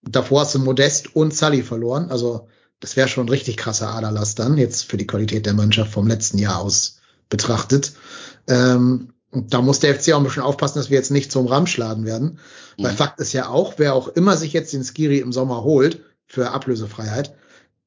Davor 0.03 0.43
hast 0.43 0.55
du 0.55 0.61
Modest 0.61 1.16
und 1.16 1.35
Sully 1.35 1.62
verloren. 1.62 2.11
Also 2.11 2.49
das 2.83 2.97
wäre 2.97 3.09
schon 3.09 3.26
ein 3.26 3.30
richtig 3.30 3.57
krasser 3.57 3.91
Aderlass 3.91 4.35
dann, 4.35 4.59
jetzt 4.59 4.91
für 4.91 4.97
die 4.97 5.07
Qualität 5.07 5.47
der 5.47 5.55
Mannschaft 5.55 5.93
vom 5.93 6.09
letzten 6.09 6.39
Jahr 6.39 6.61
aus 6.61 6.99
betrachtet. 7.30 7.93
Ähm, 8.49 9.11
und 9.30 9.55
da 9.55 9.62
muss 9.62 9.78
der 9.78 9.95
FC 9.95 10.12
auch 10.12 10.18
ein 10.18 10.24
bisschen 10.24 10.43
aufpassen, 10.43 10.78
dass 10.78 10.91
wir 10.91 10.99
jetzt 10.99 11.12
nicht 11.12 11.30
zum 11.30 11.47
Ramschladen 11.47 12.05
werden. 12.05 12.41
Mhm. 12.76 12.83
Weil 12.83 12.93
Fakt 12.93 13.20
ist 13.20 13.33
ja 13.33 13.49
auch, 13.49 13.74
wer 13.76 13.95
auch 13.95 14.09
immer 14.09 14.37
sich 14.37 14.53
jetzt 14.53 14.72
den 14.72 14.83
Skiri 14.83 15.18
im 15.18 15.33
Sommer 15.33 15.62
holt 15.62 16.03
für 16.26 16.51
Ablösefreiheit, 16.51 17.35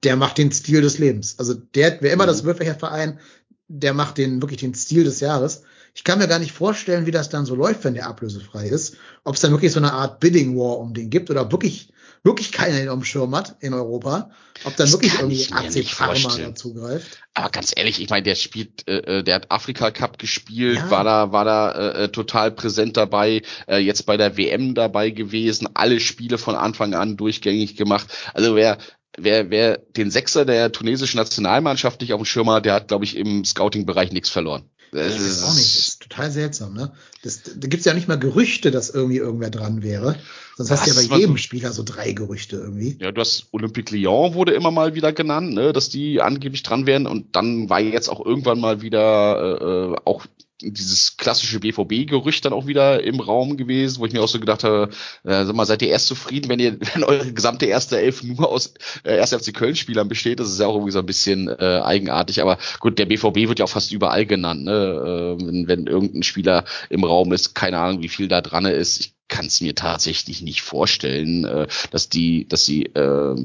der 0.04 0.16
macht 0.16 0.38
den 0.38 0.54
Stil 0.54 0.82
des 0.82 0.98
Lebens. 0.98 1.36
Also 1.40 1.54
der, 1.54 1.98
wer 2.00 2.14
immer 2.14 2.24
mhm. 2.24 2.30
das 2.30 2.46
Würfelcher 2.46 2.76
Verein, 2.76 3.20
der 3.68 3.94
macht 3.94 4.18
den 4.18 4.42
wirklich 4.42 4.62
den 4.62 4.76
Stil 4.76 5.04
des 5.04 5.20
Jahres. 5.20 5.64
Ich 5.94 6.06
kann 6.06 6.20
mir 6.20 6.30
gar 6.30 6.40
nicht 6.40 6.54
vorstellen, 6.54 7.06
wie 7.06 7.12
das 7.12 7.30
dann 7.30 7.46
so 7.46 7.54
läuft, 7.56 7.84
wenn 7.84 7.96
der 7.96 8.08
ablösefrei 8.08 8.68
ist. 8.68 8.96
Ob 9.26 9.36
es 9.36 9.42
dann 9.42 9.52
wirklich 9.52 9.74
so 9.74 9.80
eine 9.80 9.92
Art 9.92 10.22
Bidding 10.22 10.58
War 10.58 10.80
um 10.80 10.94
den 10.94 11.10
gibt 11.10 11.30
oder 11.30 11.52
wirklich, 11.52 11.92
wirklich 12.26 12.52
keiner 12.52 12.80
den 12.80 13.06
Schirm 13.06 13.36
hat 13.36 13.56
in 13.62 13.74
Europa. 13.74 14.32
Ob 14.64 14.76
dann 14.76 14.86
das 14.86 14.94
wirklich 14.94 15.14
irgendwie 15.14 15.48
AC 15.52 15.86
Parma 15.96 16.38
dazugreift. 16.38 17.20
Aber 17.34 17.50
ganz 17.50 17.72
ehrlich, 17.76 18.02
ich 18.02 18.10
meine, 18.10 18.24
der 18.24 18.36
spielt, 18.36 18.88
äh, 18.88 19.20
äh, 19.20 19.24
der 19.24 19.36
hat 19.36 19.52
Afrika 19.52 19.92
Cup 19.92 20.18
gespielt, 20.18 20.78
ja. 20.78 20.90
war 20.90 21.04
da, 21.04 21.32
war 21.32 21.46
da 21.46 21.72
äh, 21.72 22.04
äh 22.04 22.08
total 22.10 22.52
präsent 22.52 22.98
dabei, 22.98 23.44
äh, 23.68 23.78
jetzt 23.78 24.06
bei 24.06 24.18
der 24.18 24.38
WM 24.38 24.74
dabei 24.74 25.12
gewesen, 25.12 25.70
alle 25.74 26.00
Spiele 26.00 26.38
von 26.38 26.56
Anfang 26.56 26.96
an 26.96 27.16
durchgängig 27.16 27.78
gemacht. 27.78 28.08
Also 28.34 28.56
wer 28.56 28.80
wer, 29.18 29.50
wer 29.50 29.78
den 29.78 30.12
Sechser 30.12 30.46
der 30.46 30.72
tunesischen 30.72 31.18
Nationalmannschaft 31.18 32.02
nicht 32.02 32.14
auf 32.14 32.22
dem 32.22 32.26
Schirm 32.26 32.50
hat, 32.50 32.66
der 32.66 32.74
hat, 32.74 32.88
glaube 32.88 33.06
ich, 33.06 33.16
im 33.16 33.46
Scouting-Bereich 33.46 34.12
nichts 34.12 34.30
verloren. 34.30 34.70
Das 34.92 35.20
ist 35.20 35.44
auch 35.44 35.54
nicht. 35.54 35.78
Das 35.78 35.88
ist 35.88 36.02
total 36.02 36.32
seltsam, 36.32 36.74
ne? 36.74 36.92
Das, 37.24 37.42
da 37.44 37.68
gibt's 37.68 37.86
ja 37.86 37.94
nicht 37.94 38.08
mal 38.08 38.20
Gerüchte, 38.20 38.72
dass 38.72 38.90
irgendwie 38.90 39.18
irgendwer 39.18 39.50
dran 39.50 39.84
wäre. 39.84 40.16
Sonst 40.58 40.72
hast 40.72 40.86
du 40.86 40.92
ja 40.92 41.08
bei 41.10 41.18
jedem 41.18 41.38
Spieler 41.38 41.74
so 41.74 41.84
drei 41.84 42.14
Gerüchte 42.14 42.58
irgendwie. 42.58 42.98
Ja, 43.02 43.12
du 43.12 43.20
hast 43.20 43.48
Olympique 43.52 43.94
Lyon 43.94 44.34
wurde 44.36 44.54
immer 44.54 44.72
mal 44.72 44.96
wieder 44.96 45.12
genannt, 45.12 45.54
ne, 45.54 45.74
dass 45.74 45.90
die 45.90 46.22
angeblich 46.22 46.64
dran 46.64 46.86
wären 46.86 47.08
und 47.08 47.36
dann 47.36 47.70
war 47.70 47.82
jetzt 47.82 48.10
auch 48.10 48.26
irgendwann 48.26 48.60
mal 48.60 48.82
wieder 48.82 49.60
äh, 49.62 49.66
äh 49.66 49.96
auch 50.06 50.26
dieses 50.72 51.18
klassische 51.18 51.60
BVB-Gerücht 51.60 52.46
dann 52.46 52.54
auch 52.54 52.68
wieder 52.68 53.04
im 53.04 53.20
Raum 53.20 53.58
gewesen, 53.58 54.00
wo 54.00 54.06
ich 54.06 54.14
mir 54.14 54.22
auch 54.22 54.28
so 54.28 54.40
gedacht 54.40 54.64
habe, 54.64 54.90
äh, 55.24 55.46
sag 55.46 55.56
mal, 55.56 55.66
seid 55.66 55.82
ihr 55.82 55.90
erst 55.90 56.08
zufrieden, 56.08 56.50
wenn 56.50 56.60
ihr, 56.60 56.78
wenn 56.94 57.04
eure 57.04 57.32
gesamte 57.34 57.66
erste 57.66 58.00
Elf 58.00 58.24
nur 58.24 58.50
aus 58.50 58.74
äh, 59.04 59.20
1. 59.20 59.34
FC 59.34 59.54
Köln-Spielern 59.54 60.08
besteht? 60.08 60.40
Das 60.40 60.50
ist 60.50 60.60
ja 60.60 60.68
auch 60.68 60.76
irgendwie 60.76 60.92
so 60.92 61.00
ein 61.00 61.06
bisschen 61.06 61.48
äh, 61.48 61.82
eigenartig, 61.84 62.42
aber 62.42 62.58
gut, 62.80 63.00
der 63.00 63.06
BVB 63.06 63.48
wird 63.48 63.60
ja 63.60 63.66
auch 63.66 63.70
fast 63.70 63.92
überall 63.92 64.26
genannt, 64.26 64.64
ne? 64.64 65.38
Äh, 65.40 65.46
wenn, 65.46 65.68
wenn 65.68 65.88
irgendein 65.88 66.24
Spieler 66.24 66.66
im 66.90 67.04
Raum 67.04 67.34
ist, 67.34 67.56
keine 67.56 67.80
Ahnung, 67.80 68.02
wie 68.02 68.10
viel 68.10 68.28
da 68.28 68.42
dran 68.42 68.66
ist. 68.66 69.00
Ich 69.00 69.14
kann 69.28 69.48
es 69.48 69.62
mir 69.62 69.76
tatsächlich 69.76 70.42
nicht 70.42 70.62
vorstellen, 70.62 71.46
äh, 71.46 71.68
dass 71.92 72.10
die, 72.10 72.48
dass 72.48 72.66
sie 72.66 72.84
äh, 72.84 73.36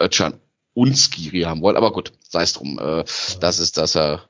Özcan 0.00 0.34
und 0.74 0.96
Skiri 0.96 1.42
haben 1.42 1.62
wollen. 1.62 1.76
Aber 1.76 1.92
gut, 1.92 2.12
sei 2.28 2.42
es 2.42 2.54
drum. 2.54 2.78
Äh, 2.78 3.04
das 3.40 3.58
ist, 3.58 3.76
dass 3.78 3.96
er 3.96 4.28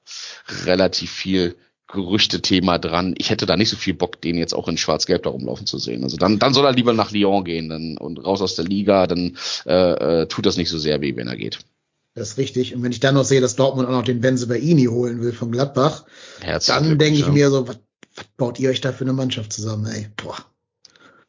relativ 0.64 1.10
viel 1.10 1.56
Gerüchte-Thema 1.92 2.78
dran. 2.78 3.14
Ich 3.18 3.30
hätte 3.30 3.46
da 3.46 3.56
nicht 3.56 3.68
so 3.68 3.76
viel 3.76 3.94
Bock, 3.94 4.20
den 4.20 4.36
jetzt 4.36 4.54
auch 4.54 4.68
in 4.68 4.76
Schwarz-Gelb 4.76 5.22
da 5.22 5.30
rumlaufen 5.30 5.66
zu 5.66 5.78
sehen. 5.78 6.02
Also 6.02 6.16
dann, 6.16 6.38
dann 6.38 6.54
soll 6.54 6.64
er 6.64 6.72
lieber 6.72 6.92
nach 6.92 7.12
Lyon 7.12 7.44
gehen 7.44 7.68
dann, 7.68 7.98
und 7.98 8.18
raus 8.24 8.42
aus 8.42 8.54
der 8.54 8.64
Liga, 8.64 9.06
dann 9.06 9.36
äh, 9.66 10.22
äh, 10.22 10.26
tut 10.26 10.46
das 10.46 10.56
nicht 10.56 10.70
so 10.70 10.78
sehr 10.78 11.00
weh, 11.00 11.14
wenn 11.16 11.28
er 11.28 11.36
geht. 11.36 11.60
Das 12.14 12.30
ist 12.30 12.38
richtig. 12.38 12.74
Und 12.74 12.82
wenn 12.82 12.92
ich 12.92 13.00
dann 13.00 13.14
noch 13.14 13.24
sehe, 13.24 13.40
dass 13.40 13.56
Dortmund 13.56 13.88
auch 13.88 13.92
noch 13.92 14.04
den 14.04 14.20
Benze 14.20 14.46
Baini 14.46 14.84
holen 14.86 15.20
will 15.22 15.32
von 15.32 15.52
Gladbach, 15.52 16.04
Herzlich 16.40 16.76
dann 16.76 16.98
denke 16.98 17.20
ich 17.20 17.28
mir 17.28 17.50
so, 17.50 17.68
was, 17.68 17.78
was 18.16 18.26
baut 18.36 18.58
ihr 18.58 18.70
euch 18.70 18.80
da 18.80 18.92
für 18.92 19.04
eine 19.04 19.12
Mannschaft 19.12 19.52
zusammen, 19.52 19.86
ey? 19.86 20.08
Boah. 20.16 20.36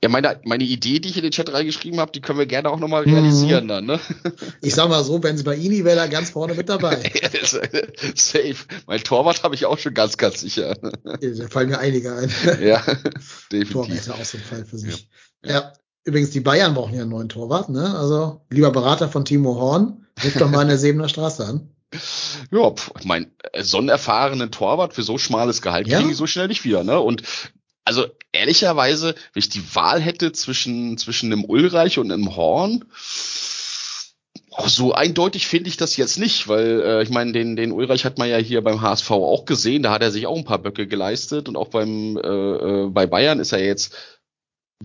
Ja, 0.03 0.09
meine, 0.09 0.37
meine 0.43 0.65
Idee, 0.65 0.99
die 0.99 1.07
ich 1.07 1.15
in 1.15 1.23
den 1.23 1.31
Chat 1.31 1.53
reingeschrieben 1.53 2.01
habe, 2.01 2.11
die 2.11 2.19
können 2.19 2.37
wir 2.37 2.45
gerne 2.45 2.69
auch 2.69 2.77
nochmal 2.77 3.03
realisieren 3.03 3.63
mhm. 3.63 3.67
dann, 3.69 3.85
ne? 3.85 3.99
Ich 4.61 4.75
sag 4.75 4.89
mal 4.89 5.01
so, 5.01 5.23
wenn 5.23 5.35
es 5.35 5.45
bei 5.45 5.55
Ini 5.55 5.85
wäre, 5.85 5.97
er 5.97 6.09
ganz 6.09 6.31
vorne 6.31 6.55
mit 6.55 6.67
dabei. 6.67 6.97
Safe. 8.13 8.55
Mein 8.85 8.99
Torwart 9.01 9.43
habe 9.43 9.55
ich 9.55 9.65
auch 9.65 9.77
schon 9.77 9.93
ganz, 9.93 10.17
ganz 10.17 10.41
sicher. 10.41 10.75
Da 10.75 11.47
fallen 11.47 11.69
mir 11.69 11.79
einige 11.79 12.13
ein. 12.17 12.29
Ja, 12.61 12.83
definitiv. 13.49 13.71
Torwart 13.71 13.89
ist 13.91 14.07
ja 14.07 14.13
auch 14.15 14.25
so 14.25 14.37
ein 14.39 14.43
Fall 14.43 14.65
für 14.65 14.77
sich. 14.77 15.07
Ja. 15.41 15.51
ja. 15.51 15.73
Übrigens, 16.03 16.31
die 16.31 16.41
Bayern 16.41 16.73
brauchen 16.73 16.95
ja 16.95 17.03
einen 17.03 17.11
neuen 17.11 17.29
Torwart, 17.29 17.69
ne? 17.69 17.97
Also, 17.97 18.41
lieber 18.49 18.71
Berater 18.71 19.07
von 19.07 19.23
Timo 19.23 19.55
Horn, 19.55 20.05
ruf 20.21 20.33
doch 20.33 20.49
mal 20.49 20.63
in 20.63 20.67
der 20.67 20.77
Sebener 20.79 21.07
Straße 21.07 21.45
an. 21.45 21.69
Ja, 22.51 22.73
mein, 23.05 23.31
so 23.61 23.77
einen 23.77 23.87
erfahrenen 23.87 24.51
Torwart 24.51 24.93
für 24.93 25.03
so 25.03 25.17
schmales 25.17 25.61
Gehalt 25.61 25.87
ja? 25.87 25.99
kriege 25.99 26.11
ich 26.11 26.17
so 26.17 26.27
schnell 26.27 26.49
nicht 26.49 26.65
wieder, 26.65 26.83
ne? 26.83 26.99
Und 26.99 27.23
also 27.85 28.05
ehrlicherweise, 28.31 29.15
wenn 29.33 29.39
ich 29.39 29.49
die 29.49 29.75
Wahl 29.75 30.01
hätte 30.01 30.31
zwischen, 30.31 30.97
zwischen 30.97 31.31
einem 31.31 31.45
Ulreich 31.45 31.99
und 31.99 32.11
einem 32.11 32.35
Horn, 32.35 32.85
auch 34.55 34.67
so 34.67 34.93
eindeutig 34.93 35.47
finde 35.47 35.69
ich 35.69 35.77
das 35.77 35.97
jetzt 35.97 36.19
nicht, 36.19 36.47
weil 36.47 36.81
äh, 36.81 37.03
ich 37.03 37.09
meine, 37.09 37.31
den, 37.31 37.55
den 37.55 37.71
Ulreich 37.71 38.05
hat 38.05 38.17
man 38.17 38.29
ja 38.29 38.37
hier 38.37 38.63
beim 38.63 38.81
HSV 38.81 39.09
auch 39.11 39.45
gesehen, 39.45 39.83
da 39.83 39.91
hat 39.91 40.03
er 40.03 40.11
sich 40.11 40.27
auch 40.27 40.37
ein 40.37 40.45
paar 40.45 40.59
Böcke 40.59 40.87
geleistet 40.87 41.49
und 41.49 41.55
auch 41.55 41.69
beim 41.69 42.17
äh, 42.17 42.27
äh 42.27 42.87
bei 42.89 43.07
Bayern 43.07 43.39
ist 43.39 43.51
er 43.51 43.65
jetzt 43.65 43.95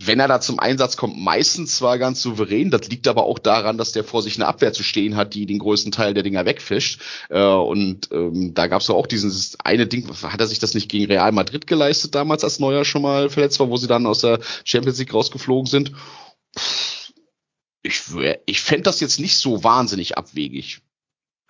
wenn 0.06 0.20
er 0.20 0.28
da 0.28 0.40
zum 0.40 0.58
Einsatz 0.58 0.96
kommt, 0.96 1.18
meistens 1.18 1.76
zwar 1.76 1.98
ganz 1.98 2.20
souverän. 2.22 2.70
Das 2.70 2.88
liegt 2.88 3.08
aber 3.08 3.24
auch 3.24 3.38
daran, 3.38 3.78
dass 3.78 3.92
der 3.92 4.04
vor 4.04 4.22
sich 4.22 4.36
eine 4.36 4.46
Abwehr 4.46 4.72
zu 4.72 4.82
stehen 4.82 5.16
hat, 5.16 5.34
die 5.34 5.46
den 5.46 5.58
größten 5.58 5.92
Teil 5.92 6.14
der 6.14 6.22
Dinger 6.22 6.44
wegfischt. 6.44 7.00
Äh, 7.30 7.42
und 7.42 8.08
ähm, 8.12 8.54
da 8.54 8.66
gab 8.66 8.82
es 8.82 8.90
auch 8.90 9.06
dieses 9.06 9.56
eine 9.64 9.86
Ding, 9.86 10.08
hat 10.22 10.40
er 10.40 10.46
sich 10.46 10.58
das 10.58 10.74
nicht 10.74 10.88
gegen 10.88 11.06
Real 11.06 11.32
Madrid 11.32 11.66
geleistet 11.66 12.14
damals, 12.14 12.44
als 12.44 12.58
Neuer 12.58 12.84
schon 12.84 13.02
mal 13.02 13.30
verletzt 13.30 13.60
war, 13.60 13.70
wo 13.70 13.76
sie 13.76 13.86
dann 13.86 14.06
aus 14.06 14.20
der 14.20 14.40
Champions 14.64 14.98
League 14.98 15.14
rausgeflogen 15.14 15.66
sind? 15.66 15.92
Ich, 17.82 18.02
ich 18.46 18.60
fände 18.60 18.82
das 18.82 19.00
jetzt 19.00 19.20
nicht 19.20 19.36
so 19.36 19.64
wahnsinnig 19.64 20.18
abwegig. 20.18 20.80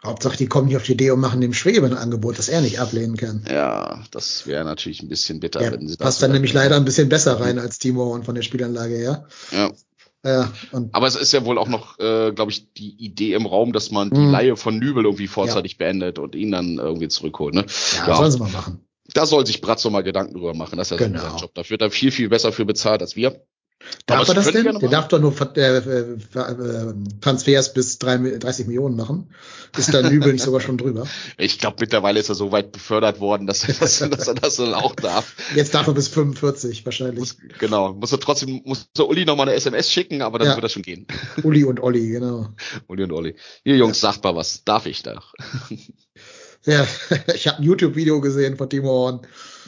Hauptsache, 0.05 0.37
die 0.37 0.47
kommen 0.47 0.69
nicht 0.69 0.77
auf 0.77 0.85
die 0.85 0.93
Idee 0.93 1.11
und 1.11 1.21
machen 1.21 1.41
dem 1.41 1.53
Schwebe 1.53 1.87
ein 1.87 1.95
Angebot, 1.95 2.39
das 2.39 2.49
er 2.49 2.61
nicht 2.61 2.79
ablehnen 2.79 3.17
kann. 3.17 3.45
Ja, 3.51 4.05
das 4.13 4.47
wäre 4.47 4.65
natürlich 4.65 5.03
ein 5.03 5.09
bisschen 5.09 5.41
bitter. 5.41 5.61
Ja, 5.61 5.73
wenn 5.73 5.89
sie 5.89 5.97
passt 5.97 6.23
dann 6.23 6.31
nämlich 6.31 6.53
leider 6.53 6.77
ein 6.77 6.85
bisschen 6.85 7.09
besser 7.09 7.41
rein 7.41 7.59
als 7.59 7.79
Timo 7.79 8.15
und 8.15 8.25
von 8.25 8.37
der 8.37 8.43
Spielanlage 8.43 8.95
her. 8.95 9.27
Ja. 9.51 9.71
Ja, 10.25 10.53
Aber 10.91 11.07
es 11.07 11.15
ist 11.15 11.33
ja 11.33 11.45
wohl 11.45 11.59
auch 11.59 11.69
noch, 11.69 11.97
äh, 12.01 12.33
glaube 12.33 12.51
ich, 12.51 12.73
die 12.73 12.91
Idee 12.97 13.35
im 13.35 13.47
Raum, 13.47 13.73
dass 13.73 13.93
man 13.93 14.11
die 14.11 14.19
mhm. 14.19 14.33
Laie 14.33 14.57
von 14.57 14.77
Nübel 14.77 15.05
irgendwie 15.05 15.29
vorzeitig 15.29 15.73
ja. 15.73 15.79
beendet 15.79 16.19
und 16.19 16.35
ihn 16.35 16.51
dann 16.51 16.79
irgendwie 16.79 17.07
zurückholt. 17.07 17.55
Ne? 17.55 17.67
Ja, 17.99 18.09
ja, 18.09 18.17
sollen 18.17 18.33
sie 18.33 18.39
mal 18.39 18.51
machen. 18.51 18.85
Da 19.15 19.27
soll 19.27 19.47
sich 19.47 19.61
Bratzo 19.61 19.91
mal 19.91 20.03
Gedanken 20.03 20.35
drüber 20.35 20.55
machen. 20.55 20.77
Das 20.77 20.91
ist 20.91 20.99
ja 20.99 21.07
genau. 21.07 21.21
sein 21.21 21.39
Job. 21.39 21.53
Da 21.55 21.69
wird 21.71 21.83
er 21.83 21.91
viel, 21.93 22.11
viel 22.11 22.29
besser 22.29 22.51
für 22.51 22.65
bezahlt 22.65 23.01
als 23.01 23.15
wir. 23.15 23.41
Darf 24.07 24.29
er 24.29 24.35
das 24.35 24.51
denn? 24.51 24.65
Der 24.79 24.89
darf 24.89 25.09
doch 25.09 25.21
nur 25.21 25.35
äh, 25.57 25.77
äh, 25.79 26.17
Transfers 27.21 27.73
bis 27.73 27.99
30 27.99 28.67
Millionen 28.67 28.97
machen. 28.97 29.31
Ist 29.77 29.95
da 29.95 30.03
Nübel 30.03 30.33
nicht 30.33 30.43
sogar 30.45 30.61
schon 30.61 30.79
drüber? 30.79 31.07
Ich 31.39 31.59
glaube, 31.59 31.77
mittlerweile 31.81 32.19
ist 32.19 32.29
er 32.29 32.35
so 32.35 32.53
weit 32.53 32.73
befördert 32.73 33.21
worden, 33.21 33.47
dass 33.47 33.69
er 33.69 33.75
das, 33.75 33.99
dass 33.99 34.29
er 34.29 34.35
das 34.35 34.57
dann 34.57 34.75
auch 34.75 34.95
darf. 34.95 35.35
Jetzt 35.55 35.75
darf 35.75 35.87
er 35.87 35.95
bis 35.95 36.09
45 36.09 36.85
wahrscheinlich. 36.85 37.19
Muss, 37.19 37.37
genau. 37.59 37.95
Muss 37.95 38.11
er 38.13 38.19
trotzdem, 38.19 38.63
muss 38.65 38.89
er 38.97 39.09
Uli 39.09 39.25
nochmal 39.25 39.49
eine 39.49 39.57
SMS 39.57 39.91
schicken, 39.91 40.23
aber 40.23 40.39
dann 40.39 40.49
ja. 40.49 40.55
wird 40.57 40.65
das 40.65 40.73
schon 40.73 40.83
gehen. 40.83 41.07
Uli 41.43 41.65
und 41.65 41.81
Olli, 41.81 42.09
genau. 42.09 42.49
Uli 42.89 43.05
und 43.05 43.13
Olli. 43.13 43.37
Hier, 43.65 43.77
Jungs, 43.77 44.01
ja. 44.03 44.13
sagt 44.13 44.25
mal 44.25 44.35
was. 44.35 44.65
Darf 44.65 44.87
ich 44.87 45.03
da? 45.03 45.23
Ja, 46.69 46.87
ich 47.35 47.49
habe 47.49 47.59
ein 47.59 47.65
YouTube-Video 47.65 48.21
gesehen 48.21 48.57
von 48.59 48.69
Timo 48.69 48.89
Horn. 48.89 49.21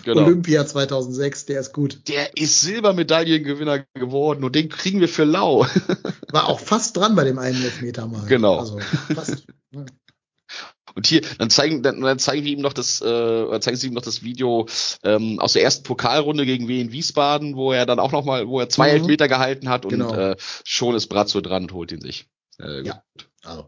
Genau. 0.05 0.22
Olympia 0.22 0.66
2006, 0.66 1.46
der 1.46 1.61
ist 1.61 1.72
gut. 1.72 2.09
Der 2.09 2.36
ist 2.36 2.61
Silbermedaillengewinner 2.61 3.84
geworden 3.94 4.44
und 4.44 4.55
den 4.55 4.68
kriegen 4.68 5.01
wir 5.01 5.09
für 5.09 5.24
lau. 5.24 5.66
War 6.30 6.48
auch 6.48 6.61
fast 6.61 6.96
dran 6.96 7.16
bei 7.16 7.24
dem 7.24 7.38
einen 7.38 7.62
Elfmeter 7.62 8.07
mal. 8.07 8.26
Genau. 8.26 8.59
Also 8.59 8.78
fast. 9.14 9.46
Und 10.94 11.07
hier, 11.07 11.22
dann 11.38 11.48
zeigen, 11.48 11.82
dann, 11.82 12.01
dann 12.01 12.18
zeigen 12.18 12.44
wir 12.44 12.53
ihm 12.53 12.61
noch 12.61 12.72
das, 12.72 13.01
äh, 13.01 13.61
zeigen 13.61 13.76
sie 13.76 13.86
ihm 13.86 13.94
noch 13.94 14.03
das 14.03 14.22
Video 14.22 14.66
ähm, 15.03 15.38
aus 15.38 15.55
der 15.55 15.62
ersten 15.62 15.84
Pokalrunde 15.84 16.44
gegen 16.44 16.68
Wien 16.68 16.92
Wiesbaden, 16.92 17.57
wo 17.57 17.72
er 17.72 17.86
dann 17.86 18.01
auch 18.01 18.12
noch 18.12 18.24
mal, 18.24 18.48
wo 18.48 18.61
er 18.61 18.68
zwei 18.68 18.88
mhm. 18.88 19.01
Elfmeter 19.03 19.28
gehalten 19.28 19.68
hat 19.68 19.84
und 19.84 19.92
genau. 19.92 20.14
äh, 20.14 20.36
schon 20.64 20.94
ist 20.94 21.07
Brazzo 21.07 21.40
dran 21.40 21.64
und 21.64 21.72
holt 21.72 21.92
ihn 21.92 22.01
sich. 22.01 22.26
Äh, 22.59 22.82
ja, 22.82 23.03
Also, 23.43 23.64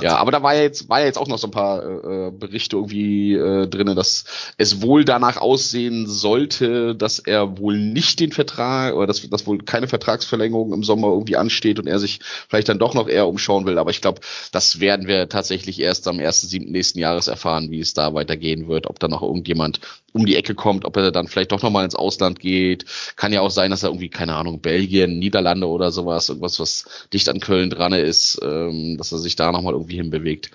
ja, 0.00 0.16
aber 0.16 0.32
da 0.32 0.42
war 0.42 0.54
ja 0.54 0.62
jetzt, 0.62 0.88
war 0.88 0.98
ja 0.98 1.06
jetzt 1.06 1.16
auch 1.16 1.28
noch 1.28 1.38
so 1.38 1.46
ein 1.46 1.52
paar 1.52 1.84
äh, 1.84 2.30
Berichte 2.32 2.74
irgendwie 2.74 3.34
äh, 3.34 3.68
drinnen, 3.68 3.94
dass 3.94 4.24
es 4.58 4.82
wohl 4.82 5.04
danach 5.04 5.36
aussehen 5.36 6.08
sollte, 6.08 6.96
dass 6.96 7.20
er 7.20 7.56
wohl 7.58 7.78
nicht 7.78 8.18
den 8.18 8.32
Vertrag 8.32 8.94
oder 8.94 9.06
dass, 9.06 9.28
dass 9.30 9.46
wohl 9.46 9.58
keine 9.58 9.86
Vertragsverlängerung 9.86 10.72
im 10.72 10.82
Sommer 10.82 11.08
irgendwie 11.08 11.36
ansteht 11.36 11.78
und 11.78 11.86
er 11.86 12.00
sich 12.00 12.18
vielleicht 12.48 12.68
dann 12.68 12.80
doch 12.80 12.94
noch 12.94 13.08
eher 13.08 13.28
umschauen 13.28 13.64
will. 13.64 13.78
Aber 13.78 13.90
ich 13.90 14.00
glaube, 14.00 14.20
das 14.50 14.80
werden 14.80 15.06
wir 15.06 15.28
tatsächlich 15.28 15.78
erst 15.78 16.08
am 16.08 16.18
1.7. 16.18 16.68
nächsten 16.68 16.98
Jahres 16.98 17.28
erfahren, 17.28 17.70
wie 17.70 17.78
es 17.80 17.94
da 17.94 18.14
weitergehen 18.14 18.66
wird, 18.66 18.88
ob 18.88 18.98
da 18.98 19.06
noch 19.06 19.22
irgendjemand 19.22 19.78
um 20.12 20.26
die 20.26 20.36
Ecke 20.36 20.54
kommt, 20.54 20.84
ob 20.84 20.96
er 20.96 21.10
dann 21.10 21.28
vielleicht 21.28 21.52
doch 21.52 21.62
nochmal 21.62 21.84
ins 21.84 21.94
Ausland 21.94 22.40
geht. 22.40 22.84
Kann 23.16 23.32
ja 23.32 23.40
auch 23.40 23.50
sein, 23.50 23.70
dass 23.70 23.82
er 23.82 23.90
irgendwie, 23.90 24.10
keine 24.10 24.34
Ahnung, 24.34 24.60
Belgien, 24.60 25.18
Niederlande 25.18 25.66
oder 25.68 25.90
sowas, 25.90 26.28
irgendwas, 26.28 26.60
was 26.60 26.84
dicht 27.12 27.28
an 27.28 27.40
Köln 27.40 27.70
dran 27.70 27.92
ist, 27.92 28.38
ähm, 28.42 28.96
dass 28.98 29.11
er 29.12 29.18
sich 29.18 29.36
da 29.36 29.52
nochmal 29.52 29.74
irgendwie 29.74 29.96
hinbewegt. 29.96 30.50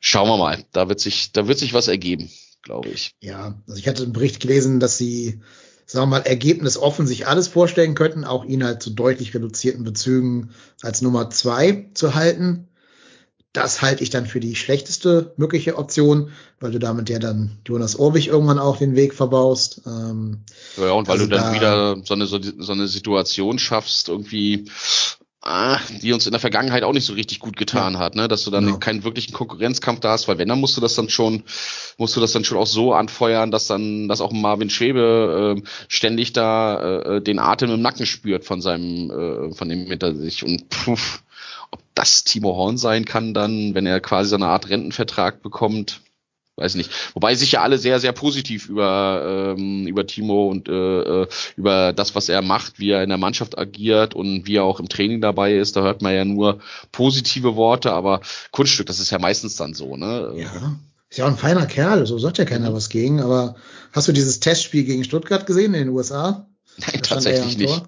Schauen 0.00 0.28
wir 0.28 0.36
mal. 0.36 0.64
Da 0.72 0.88
wird 0.88 1.00
sich, 1.00 1.32
da 1.32 1.46
wird 1.46 1.58
sich 1.58 1.74
was 1.74 1.88
ergeben, 1.88 2.30
glaube 2.62 2.88
ich. 2.88 3.14
Ja, 3.20 3.54
also 3.68 3.78
ich 3.78 3.86
hatte 3.86 4.02
einen 4.02 4.12
Bericht 4.12 4.40
gelesen, 4.40 4.80
dass 4.80 4.98
sie, 4.98 5.40
sagen 5.86 6.10
wir 6.10 6.18
mal, 6.18 6.26
ergebnisoffen 6.26 7.06
sich 7.06 7.26
alles 7.26 7.48
vorstellen 7.48 7.94
könnten, 7.94 8.24
auch 8.24 8.44
ihn 8.44 8.64
halt 8.64 8.82
zu 8.82 8.90
deutlich 8.90 9.34
reduzierten 9.34 9.84
Bezügen 9.84 10.50
als 10.82 11.02
Nummer 11.02 11.30
zwei 11.30 11.88
zu 11.94 12.14
halten. 12.14 12.68
Das 13.52 13.82
halte 13.82 14.02
ich 14.02 14.08
dann 14.08 14.26
für 14.26 14.40
die 14.40 14.56
schlechteste 14.56 15.34
mögliche 15.36 15.76
Option, 15.76 16.30
weil 16.58 16.72
du 16.72 16.78
damit 16.78 17.10
ja 17.10 17.18
dann 17.18 17.58
Jonas 17.66 17.96
Orbich 17.96 18.28
irgendwann 18.28 18.58
auch 18.58 18.78
den 18.78 18.96
Weg 18.96 19.12
verbaust. 19.12 19.82
Ähm, 19.86 20.44
ja, 20.78 20.92
und 20.92 21.06
weil 21.06 21.12
also 21.12 21.26
du 21.26 21.36
dann 21.36 21.52
da, 21.52 21.54
wieder 21.54 22.02
so 22.02 22.14
eine, 22.14 22.26
so, 22.26 22.40
so 22.40 22.72
eine 22.72 22.88
Situation 22.88 23.58
schaffst, 23.58 24.08
irgendwie, 24.08 24.64
die 26.02 26.12
uns 26.12 26.26
in 26.26 26.30
der 26.30 26.40
Vergangenheit 26.40 26.84
auch 26.84 26.92
nicht 26.92 27.04
so 27.04 27.14
richtig 27.14 27.40
gut 27.40 27.56
getan 27.56 27.94
ja. 27.94 27.98
hat, 27.98 28.14
ne? 28.14 28.28
dass 28.28 28.44
du 28.44 28.50
dann 28.50 28.66
genau. 28.66 28.78
keinen 28.78 29.02
wirklichen 29.02 29.32
Konkurrenzkampf 29.32 29.98
da 29.98 30.12
hast, 30.12 30.28
weil 30.28 30.38
wenn, 30.38 30.48
dann 30.48 30.60
musst 30.60 30.76
du 30.76 30.80
das 30.80 30.94
dann 30.94 31.08
schon, 31.08 31.42
musst 31.98 32.16
du 32.16 32.20
das 32.20 32.32
dann 32.32 32.44
schon 32.44 32.58
auch 32.58 32.66
so 32.66 32.92
anfeuern, 32.92 33.50
dass 33.50 33.66
dann, 33.66 34.06
dass 34.06 34.20
auch 34.20 34.30
Marvin 34.30 34.70
Schwebe 34.70 35.56
äh, 35.58 35.62
ständig 35.88 36.32
da 36.32 37.00
äh, 37.00 37.20
den 37.20 37.40
Atem 37.40 37.72
im 37.72 37.82
Nacken 37.82 38.06
spürt 38.06 38.44
von 38.44 38.60
seinem, 38.60 39.10
äh, 39.10 39.52
von 39.52 39.68
dem 39.68 39.86
hinter 39.86 40.14
sich 40.14 40.44
und 40.44 40.68
puff, 40.68 41.24
ob 41.72 41.80
das 41.94 42.22
Timo 42.22 42.54
Horn 42.54 42.78
sein 42.78 43.04
kann 43.04 43.34
dann, 43.34 43.74
wenn 43.74 43.86
er 43.86 43.98
quasi 44.00 44.30
so 44.30 44.36
eine 44.36 44.46
Art 44.46 44.68
Rentenvertrag 44.68 45.42
bekommt, 45.42 46.02
weiß 46.56 46.74
nicht. 46.74 46.90
Wobei 47.14 47.34
sich 47.34 47.52
ja 47.52 47.62
alle 47.62 47.78
sehr, 47.78 47.98
sehr 48.00 48.12
positiv 48.12 48.68
über, 48.68 49.54
ähm, 49.56 49.86
über 49.86 50.06
Timo 50.06 50.48
und 50.48 50.68
äh, 50.68 51.22
äh, 51.22 51.26
über 51.56 51.92
das, 51.92 52.14
was 52.14 52.28
er 52.28 52.42
macht, 52.42 52.78
wie 52.78 52.90
er 52.90 53.02
in 53.02 53.08
der 53.08 53.18
Mannschaft 53.18 53.58
agiert 53.58 54.14
und 54.14 54.46
wie 54.46 54.56
er 54.56 54.64
auch 54.64 54.80
im 54.80 54.88
Training 54.88 55.20
dabei 55.20 55.54
ist. 55.54 55.76
Da 55.76 55.82
hört 55.82 56.02
man 56.02 56.14
ja 56.14 56.24
nur 56.24 56.60
positive 56.92 57.56
Worte, 57.56 57.92
aber 57.92 58.20
Kunststück, 58.50 58.86
das 58.86 59.00
ist 59.00 59.10
ja 59.10 59.18
meistens 59.18 59.56
dann 59.56 59.74
so, 59.74 59.96
ne? 59.96 60.32
Ja. 60.36 60.76
Ist 61.08 61.18
ja 61.18 61.26
auch 61.26 61.30
ein 61.30 61.36
feiner 61.36 61.66
Kerl, 61.66 62.06
so 62.06 62.18
sagt 62.18 62.38
ja 62.38 62.46
keiner 62.46 62.70
mhm. 62.70 62.74
was 62.74 62.88
gegen, 62.88 63.20
aber 63.20 63.56
hast 63.92 64.08
du 64.08 64.12
dieses 64.12 64.40
Testspiel 64.40 64.84
gegen 64.84 65.04
Stuttgart 65.04 65.44
gesehen 65.46 65.74
in 65.74 65.86
den 65.86 65.88
USA? 65.90 66.46
Nein, 66.78 67.02
tatsächlich 67.02 67.58
nicht. 67.58 67.82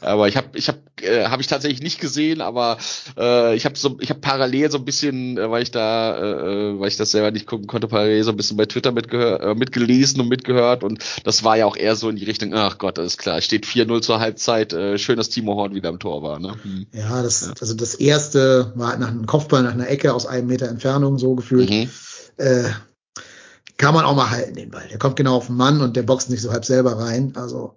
Aber 0.00 0.28
ich 0.28 0.36
habe, 0.36 0.58
ich 0.58 0.68
habe, 0.68 0.78
äh, 1.02 1.26
habe 1.26 1.40
ich 1.40 1.46
tatsächlich 1.46 1.82
nicht 1.82 2.00
gesehen. 2.00 2.40
Aber 2.40 2.78
äh, 3.16 3.54
ich 3.54 3.64
habe 3.64 3.78
so, 3.78 3.96
ich 4.00 4.10
habe 4.10 4.20
parallel 4.20 4.70
so 4.70 4.78
ein 4.78 4.84
bisschen, 4.84 5.38
äh, 5.38 5.50
weil 5.50 5.62
ich 5.62 5.70
da, 5.70 6.18
äh, 6.18 6.80
weil 6.80 6.88
ich 6.88 6.96
das 6.96 7.12
selber 7.12 7.30
nicht 7.30 7.46
gucken 7.46 7.66
konnte, 7.66 7.88
parallel 7.88 8.24
so 8.24 8.30
ein 8.30 8.36
bisschen 8.36 8.56
bei 8.56 8.66
Twitter 8.66 8.92
mitgehört, 8.92 9.42
äh, 9.42 9.54
mitgelesen 9.54 10.20
und 10.20 10.28
mitgehört. 10.28 10.82
Und 10.82 11.02
das 11.24 11.44
war 11.44 11.56
ja 11.56 11.66
auch 11.66 11.76
eher 11.76 11.96
so 11.96 12.08
in 12.08 12.16
die 12.16 12.24
Richtung. 12.24 12.52
Ach 12.54 12.78
Gott, 12.78 12.98
das 12.98 13.06
ist 13.06 13.18
klar. 13.18 13.40
Steht 13.40 13.66
4-0 13.66 14.02
zur 14.02 14.20
Halbzeit. 14.20 14.72
Äh, 14.72 14.98
schön, 14.98 15.16
dass 15.16 15.30
Timo 15.30 15.54
Horn 15.54 15.74
wieder 15.74 15.88
im 15.88 15.98
Tor 15.98 16.22
war. 16.22 16.38
Ne? 16.38 16.54
Hm. 16.62 16.86
Ja, 16.92 17.22
das, 17.22 17.46
ja. 17.46 17.54
also 17.60 17.74
das 17.74 17.94
erste 17.94 18.72
war 18.74 18.90
halt 18.90 19.00
nach 19.00 19.08
einem 19.08 19.26
Kopfball 19.26 19.62
nach 19.62 19.72
einer 19.72 19.88
Ecke 19.88 20.12
aus 20.12 20.26
einem 20.26 20.48
Meter 20.48 20.68
Entfernung 20.68 21.18
so 21.18 21.34
gefühlt. 21.34 21.70
Mhm. 21.70 21.88
Äh, 22.36 22.64
kann 23.76 23.94
man 23.94 24.04
auch 24.04 24.14
mal 24.14 24.30
halten 24.30 24.54
den 24.54 24.70
Ball. 24.70 24.86
Der 24.88 24.98
kommt 24.98 25.16
genau 25.16 25.36
auf 25.36 25.46
den 25.46 25.56
Mann 25.56 25.80
und 25.80 25.96
der 25.96 26.02
boxt 26.02 26.30
nicht 26.30 26.42
so 26.42 26.52
halb 26.52 26.64
selber 26.64 26.98
rein. 26.98 27.32
Also 27.36 27.74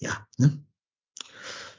ja, 0.00 0.26
ne? 0.38 0.58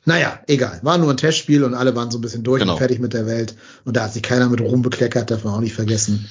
Naja, 0.05 0.41
egal. 0.47 0.79
War 0.81 0.97
nur 0.97 1.11
ein 1.11 1.17
Testspiel 1.17 1.63
und 1.63 1.75
alle 1.75 1.95
waren 1.95 2.09
so 2.09 2.17
ein 2.17 2.21
bisschen 2.21 2.43
durch 2.43 2.61
genau. 2.61 2.73
und 2.73 2.79
fertig 2.79 2.99
mit 2.99 3.13
der 3.13 3.27
Welt. 3.27 3.55
Und 3.85 3.95
da 3.95 4.05
hat 4.05 4.13
sich 4.13 4.23
keiner 4.23 4.49
mit 4.49 4.59
rumbekleckert, 4.59 5.29
darf 5.29 5.43
man 5.43 5.53
auch 5.53 5.59
nicht 5.59 5.75
vergessen. 5.75 6.27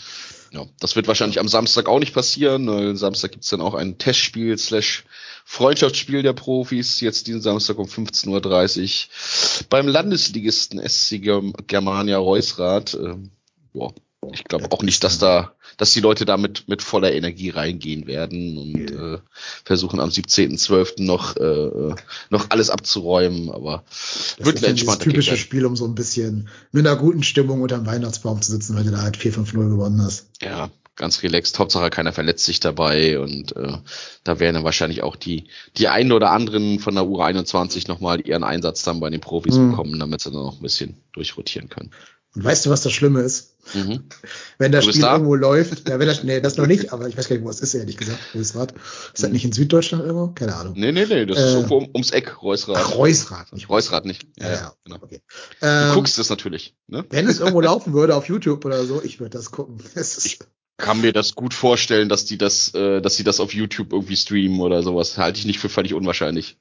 Ja, 0.50 0.66
das 0.80 0.96
wird 0.96 1.06
wahrscheinlich 1.06 1.38
am 1.38 1.46
Samstag 1.46 1.88
auch 1.88 2.00
nicht 2.00 2.12
passieren. 2.12 2.66
Weil 2.66 2.96
Samstag 2.96 3.30
gibt's 3.30 3.50
dann 3.50 3.60
auch 3.60 3.74
ein 3.74 3.98
Testspiel 3.98 4.58
slash 4.58 5.04
Freundschaftsspiel 5.44 6.22
der 6.22 6.32
Profis. 6.32 7.00
Jetzt 7.00 7.28
diesen 7.28 7.42
Samstag 7.42 7.78
um 7.78 7.86
15.30 7.86 9.06
Uhr 9.06 9.66
beim 9.68 9.86
Landesligisten 9.86 10.80
SC 10.84 11.20
Germania 11.68 12.18
Reusrath. 12.18 12.94
Ähm, 12.94 13.30
boah, 13.72 13.94
ich 14.32 14.44
glaube 14.44 14.70
auch 14.70 14.82
nicht, 14.82 15.02
dass 15.02 15.18
da, 15.18 15.52
dass 15.76 15.92
die 15.92 16.00
Leute 16.00 16.24
da 16.24 16.36
mit, 16.36 16.64
voller 16.82 17.12
Energie 17.12 17.50
reingehen 17.50 18.06
werden 18.06 18.58
und 18.58 18.90
äh, 18.90 19.18
versuchen 19.64 19.98
am 20.00 20.10
17.12. 20.10 21.02
noch, 21.02 21.36
äh, 21.36 21.94
noch 22.28 22.50
alles 22.50 22.70
abzuräumen, 22.70 23.50
aber 23.50 23.84
das 24.36 24.46
wird 24.46 24.58
ein 24.58 24.70
entspannter 24.70 25.04
typische 25.04 25.36
Spiel, 25.36 25.64
um 25.64 25.76
so 25.76 25.86
ein 25.86 25.94
bisschen 25.94 26.48
mit 26.70 26.86
einer 26.86 26.96
guten 26.96 27.22
Stimmung 27.22 27.62
unter 27.62 27.78
dem 27.78 27.86
Weihnachtsbaum 27.86 28.42
zu 28.42 28.50
sitzen, 28.50 28.76
weil 28.76 28.84
du 28.84 28.90
da 28.90 29.02
halt 29.02 29.16
4-5-0 29.16 29.52
gewonnen 29.70 30.02
hast. 30.02 30.28
Ja, 30.42 30.70
ganz 30.96 31.22
relaxed. 31.22 31.58
Hauptsache 31.58 31.88
keiner 31.88 32.12
verletzt 32.12 32.44
sich 32.44 32.60
dabei 32.60 33.18
und 33.18 33.56
äh, 33.56 33.78
da 34.22 34.38
werden 34.38 34.54
dann 34.54 34.64
wahrscheinlich 34.64 35.02
auch 35.02 35.16
die 35.16 35.48
die 35.78 35.88
einen 35.88 36.12
oder 36.12 36.30
anderen 36.30 36.78
von 36.78 36.94
der 36.94 37.04
U21 37.04 37.88
nochmal 37.88 38.20
ihren 38.20 38.44
Einsatz 38.44 38.82
dann 38.82 39.00
bei 39.00 39.08
den 39.08 39.20
Profis 39.20 39.56
mhm. 39.56 39.70
bekommen, 39.70 39.98
damit 39.98 40.20
sie 40.20 40.30
dann 40.30 40.42
noch 40.42 40.56
ein 40.56 40.62
bisschen 40.62 40.96
durchrotieren 41.12 41.70
können. 41.70 41.90
Und 42.34 42.44
weißt 42.44 42.66
du, 42.66 42.70
was 42.70 42.82
das 42.82 42.92
Schlimme 42.92 43.22
ist? 43.22 43.56
Mhm. 43.74 44.04
Wenn 44.58 44.70
das 44.70 44.84
Spiel 44.84 45.00
da? 45.00 45.14
irgendwo 45.14 45.34
läuft, 45.34 45.88
ja, 45.88 45.98
wenn 45.98 46.06
das, 46.06 46.22
nee, 46.22 46.40
das 46.40 46.56
noch 46.56 46.66
nicht, 46.66 46.92
aber 46.92 47.08
ich 47.08 47.16
weiß 47.16 47.28
gar 47.28 47.36
nicht, 47.36 47.44
wo 47.44 47.50
es 47.50 47.60
ist, 47.60 47.74
ehrlich 47.74 47.96
gesagt, 47.96 48.20
Reusrad. 48.34 48.72
Ist 48.72 49.22
das 49.22 49.22
mhm. 49.24 49.32
nicht 49.32 49.44
in 49.44 49.52
Süddeutschland 49.52 50.04
irgendwo? 50.04 50.28
Keine 50.28 50.54
Ahnung. 50.54 50.74
Nee, 50.76 50.92
nee, 50.92 51.06
nee, 51.06 51.26
das 51.26 51.38
äh, 51.38 51.46
ist 51.46 51.54
irgendwo 51.54 51.78
um, 51.78 51.88
ums 51.92 52.12
Eck, 52.12 52.42
Reusrad. 52.42 52.76
Ach, 52.78 52.94
Reusrad, 52.94 53.52
nicht 53.52 53.68
Reusrad 53.68 54.04
nicht. 54.04 54.26
Ja, 54.38 54.46
ja, 54.46 54.54
ja 54.54 54.74
genau. 54.84 54.96
Okay. 55.00 55.20
Du 55.60 55.66
ähm, 55.66 55.94
guckst 55.94 56.18
es 56.18 56.30
natürlich, 56.30 56.76
ne? 56.86 57.04
Wenn 57.10 57.26
es 57.26 57.40
irgendwo 57.40 57.60
laufen 57.60 57.92
würde 57.92 58.14
auf 58.14 58.28
YouTube 58.28 58.64
oder 58.64 58.84
so, 58.84 59.02
ich 59.02 59.18
würde 59.18 59.36
das 59.36 59.50
gucken. 59.50 59.78
Das 59.94 60.24
ich 60.24 60.38
kann 60.76 61.00
mir 61.00 61.12
das 61.12 61.34
gut 61.34 61.52
vorstellen, 61.52 62.08
dass 62.08 62.24
die 62.24 62.38
das, 62.38 62.72
äh, 62.74 63.00
dass 63.02 63.16
sie 63.16 63.24
das 63.24 63.40
auf 63.40 63.52
YouTube 63.52 63.92
irgendwie 63.92 64.16
streamen 64.16 64.60
oder 64.60 64.82
sowas. 64.82 65.18
Halte 65.18 65.38
ich 65.38 65.44
nicht 65.44 65.58
für 65.58 65.68
völlig 65.68 65.94
unwahrscheinlich. 65.94 66.58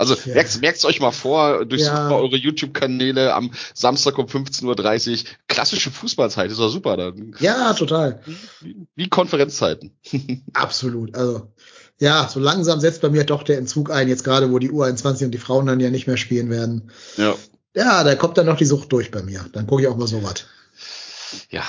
Also 0.00 0.14
ja. 0.14 0.32
merkt, 0.32 0.62
merkt's 0.62 0.86
euch 0.86 0.98
mal 0.98 1.10
vor, 1.10 1.66
durch 1.66 1.82
ja. 1.82 2.10
eure 2.10 2.36
YouTube-Kanäle 2.36 3.34
am 3.34 3.50
Samstag 3.74 4.16
um 4.16 4.24
15.30 4.24 4.64
Uhr. 5.10 5.30
Klassische 5.46 5.90
Fußballzeit, 5.90 6.50
ist 6.50 6.58
doch 6.58 6.70
super 6.70 6.96
dann. 6.96 7.36
Ja, 7.38 7.74
total. 7.74 8.22
Wie, 8.62 8.86
wie 8.94 9.08
Konferenzzeiten. 9.10 9.92
Absolut. 10.54 11.14
Also 11.14 11.52
ja, 11.98 12.26
so 12.32 12.40
langsam 12.40 12.80
setzt 12.80 13.02
bei 13.02 13.10
mir 13.10 13.24
doch 13.24 13.42
der 13.42 13.58
Entzug 13.58 13.90
ein, 13.90 14.08
jetzt 14.08 14.24
gerade 14.24 14.50
wo 14.50 14.58
die 14.58 14.70
U21 14.70 15.26
und 15.26 15.32
die 15.32 15.38
Frauen 15.38 15.66
dann 15.66 15.80
ja 15.80 15.90
nicht 15.90 16.06
mehr 16.06 16.16
spielen 16.16 16.48
werden. 16.48 16.90
Ja. 17.18 17.34
Ja, 17.76 18.02
da 18.02 18.14
kommt 18.14 18.38
dann 18.38 18.46
noch 18.46 18.56
die 18.56 18.64
Sucht 18.64 18.90
durch 18.92 19.10
bei 19.10 19.22
mir. 19.22 19.44
Dann 19.52 19.66
gucke 19.66 19.82
ich 19.82 19.88
auch 19.88 19.98
mal 19.98 20.08
so 20.08 20.22
was. 20.22 20.46
Ja, 21.50 21.64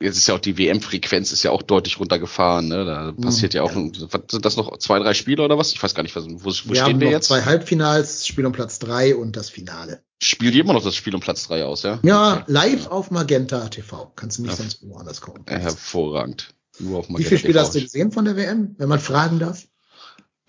jetzt 0.00 0.18
ist 0.18 0.26
ja 0.26 0.34
auch 0.34 0.40
die 0.40 0.58
WM-Frequenz 0.58 1.32
ist 1.32 1.42
ja 1.42 1.50
auch 1.50 1.62
deutlich 1.62 1.98
runtergefahren. 1.98 2.68
Ne? 2.68 2.84
Da 2.84 3.12
passiert 3.12 3.54
ja, 3.54 3.64
ja 3.64 3.70
auch, 3.70 3.74
ja. 3.74 4.20
sind 4.30 4.44
das 4.44 4.56
noch 4.56 4.76
zwei, 4.78 4.98
drei 4.98 5.14
Spiele 5.14 5.42
oder 5.42 5.58
was? 5.58 5.72
Ich 5.72 5.82
weiß 5.82 5.94
gar 5.94 6.02
nicht, 6.02 6.14
wo, 6.14 6.20
wo 6.22 6.44
wir 6.44 6.76
stehen 6.76 7.00
wir 7.00 7.10
jetzt? 7.10 7.28
Zwei 7.28 7.42
Halbfinals, 7.42 8.26
Spiel 8.26 8.46
um 8.46 8.52
Platz 8.52 8.78
drei 8.78 9.16
und 9.16 9.36
das 9.36 9.50
Finale. 9.50 10.02
Spielt 10.22 10.54
immer 10.54 10.72
noch 10.72 10.84
das 10.84 10.96
Spiel 10.96 11.14
um 11.14 11.20
Platz 11.20 11.46
drei 11.46 11.64
aus, 11.64 11.82
ja? 11.82 11.98
Ja, 12.02 12.44
live 12.46 12.88
auf 12.88 13.10
Magenta 13.10 13.68
TV. 13.68 14.12
Kannst 14.16 14.38
du 14.38 14.42
nicht 14.42 14.52
ja. 14.52 14.56
sonst 14.56 14.86
woanders 14.86 15.20
gucken. 15.20 15.44
Hervorragend. 15.46 16.54
Nur 16.78 16.98
auf 16.98 17.08
Magenta 17.08 17.20
Wie 17.20 17.28
viele 17.28 17.38
Spiele 17.38 17.60
hast 17.60 17.74
du 17.74 17.80
gesehen 17.80 18.12
von 18.12 18.24
der 18.24 18.36
WM, 18.36 18.74
wenn 18.78 18.88
man 18.88 19.00
fragen 19.00 19.38
darf? 19.38 19.66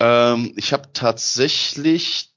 Ähm, 0.00 0.52
ich 0.56 0.72
habe 0.72 0.90
tatsächlich 0.92 2.27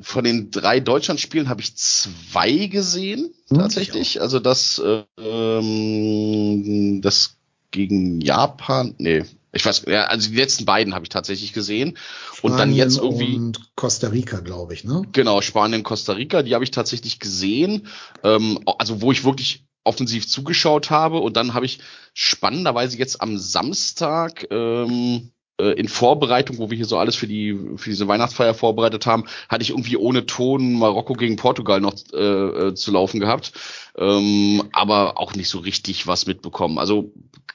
von 0.00 0.24
den 0.24 0.50
drei 0.50 0.80
Deutschlandspielen 0.80 1.48
habe 1.48 1.60
ich 1.60 1.76
zwei 1.76 2.66
gesehen, 2.66 3.32
hm, 3.48 3.58
tatsächlich. 3.58 4.20
Also 4.20 4.38
das, 4.40 4.82
ähm, 5.18 7.00
das 7.02 7.36
gegen 7.70 8.20
Japan, 8.20 8.94
nee, 8.98 9.24
ich 9.52 9.66
weiß, 9.66 9.84
ja, 9.86 10.04
also 10.04 10.30
die 10.30 10.36
letzten 10.36 10.64
beiden 10.64 10.94
habe 10.94 11.04
ich 11.04 11.10
tatsächlich 11.10 11.52
gesehen. 11.52 11.98
Spanien 12.32 12.52
und 12.52 12.58
dann 12.58 12.72
jetzt 12.72 12.96
irgendwie. 12.96 13.36
Und 13.36 13.76
Costa 13.76 14.08
Rica, 14.08 14.40
glaube 14.40 14.72
ich, 14.72 14.84
ne? 14.84 15.02
Genau, 15.12 15.42
Spanien, 15.42 15.82
Costa 15.82 16.14
Rica, 16.14 16.42
die 16.42 16.54
habe 16.54 16.64
ich 16.64 16.70
tatsächlich 16.70 17.18
gesehen. 17.18 17.86
Ähm, 18.24 18.60
also 18.78 19.02
wo 19.02 19.12
ich 19.12 19.24
wirklich 19.24 19.66
offensiv 19.84 20.26
zugeschaut 20.28 20.90
habe. 20.90 21.18
Und 21.18 21.36
dann 21.36 21.54
habe 21.54 21.66
ich 21.66 21.80
spannenderweise 22.14 22.96
jetzt 22.96 23.20
am 23.20 23.36
Samstag 23.38 24.46
ähm, 24.50 24.86
äh, 24.88 25.30
in 25.58 25.88
Vorbereitung, 25.88 26.58
wo 26.58 26.70
wir 26.70 26.76
hier 26.76 26.86
so 26.86 26.98
alles 26.98 27.14
für 27.14 27.26
die 27.26 27.58
für 27.76 27.90
diese 27.90 28.08
Weihnachtsfeier 28.08 28.54
vorbereitet 28.54 29.06
haben, 29.06 29.24
hatte 29.48 29.62
ich 29.62 29.70
irgendwie 29.70 29.96
ohne 29.96 30.26
Ton 30.26 30.74
Marokko 30.74 31.12
gegen 31.12 31.36
Portugal 31.36 31.80
noch 31.80 31.94
äh, 32.12 32.18
äh, 32.18 32.74
zu 32.74 32.90
laufen 32.90 33.20
gehabt, 33.20 33.52
ähm, 33.96 34.62
aber 34.72 35.18
auch 35.18 35.34
nicht 35.34 35.48
so 35.48 35.58
richtig 35.58 36.06
was 36.06 36.26
mitbekommen. 36.26 36.78
Also 36.78 37.12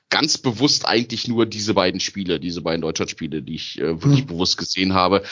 ganz 0.09 0.37
bewusst 0.37 0.87
eigentlich 0.87 1.27
nur 1.27 1.45
diese 1.45 1.73
beiden 1.73 1.99
Spiele, 1.99 2.39
diese 2.39 2.61
beiden 2.61 2.81
Deutschlandspiele, 2.81 3.41
die 3.41 3.55
ich 3.55 3.79
äh, 3.79 4.01
wirklich 4.01 4.21
hm. 4.21 4.27
bewusst 4.27 4.57
gesehen 4.57 4.93
habe 4.93 5.23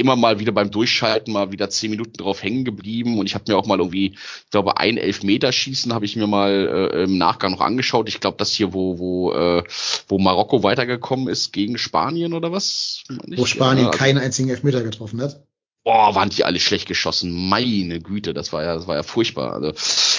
immer 0.00 0.16
mal 0.16 0.40
wieder 0.40 0.52
beim 0.52 0.70
Durchschalten 0.70 1.32
mal 1.32 1.52
wieder 1.52 1.70
zehn 1.70 1.90
Minuten 1.90 2.14
drauf 2.14 2.42
hängen 2.42 2.64
geblieben 2.64 3.18
und 3.18 3.26
ich 3.26 3.34
habe 3.34 3.44
mir 3.46 3.56
auch 3.56 3.66
mal 3.66 3.78
irgendwie, 3.78 4.14
ich 4.14 4.50
glaube, 4.50 4.78
ein 4.78 4.96
Elfmeterschießen 4.96 5.94
habe 5.94 6.04
ich 6.04 6.16
mir 6.16 6.26
mal 6.26 6.90
äh, 6.92 7.02
im 7.04 7.18
Nachgang 7.18 7.52
noch 7.52 7.60
angeschaut. 7.60 8.08
Ich 8.08 8.20
glaube, 8.20 8.38
das 8.38 8.52
hier, 8.52 8.72
wo 8.72 8.98
wo 8.98 9.32
äh, 9.32 9.62
wo 10.08 10.18
Marokko 10.18 10.62
weitergekommen 10.62 11.28
ist 11.28 11.52
gegen 11.52 11.78
Spanien 11.78 12.32
oder 12.32 12.50
was? 12.50 13.04
Wo 13.36 13.46
Spanien 13.46 13.86
also, 13.86 13.98
keinen 13.98 14.18
einzigen 14.18 14.48
Elfmeter 14.48 14.82
getroffen 14.82 15.20
hat. 15.20 15.44
Boah, 15.84 16.14
waren 16.14 16.28
die 16.28 16.44
alle 16.44 16.60
schlecht 16.60 16.88
geschossen. 16.88 17.48
Meine 17.48 18.00
Güte, 18.00 18.34
das 18.34 18.52
war 18.52 18.62
ja, 18.62 18.74
das 18.74 18.86
war 18.86 18.96
ja 18.96 19.02
furchtbar. 19.02 19.54
Also, 19.54 19.72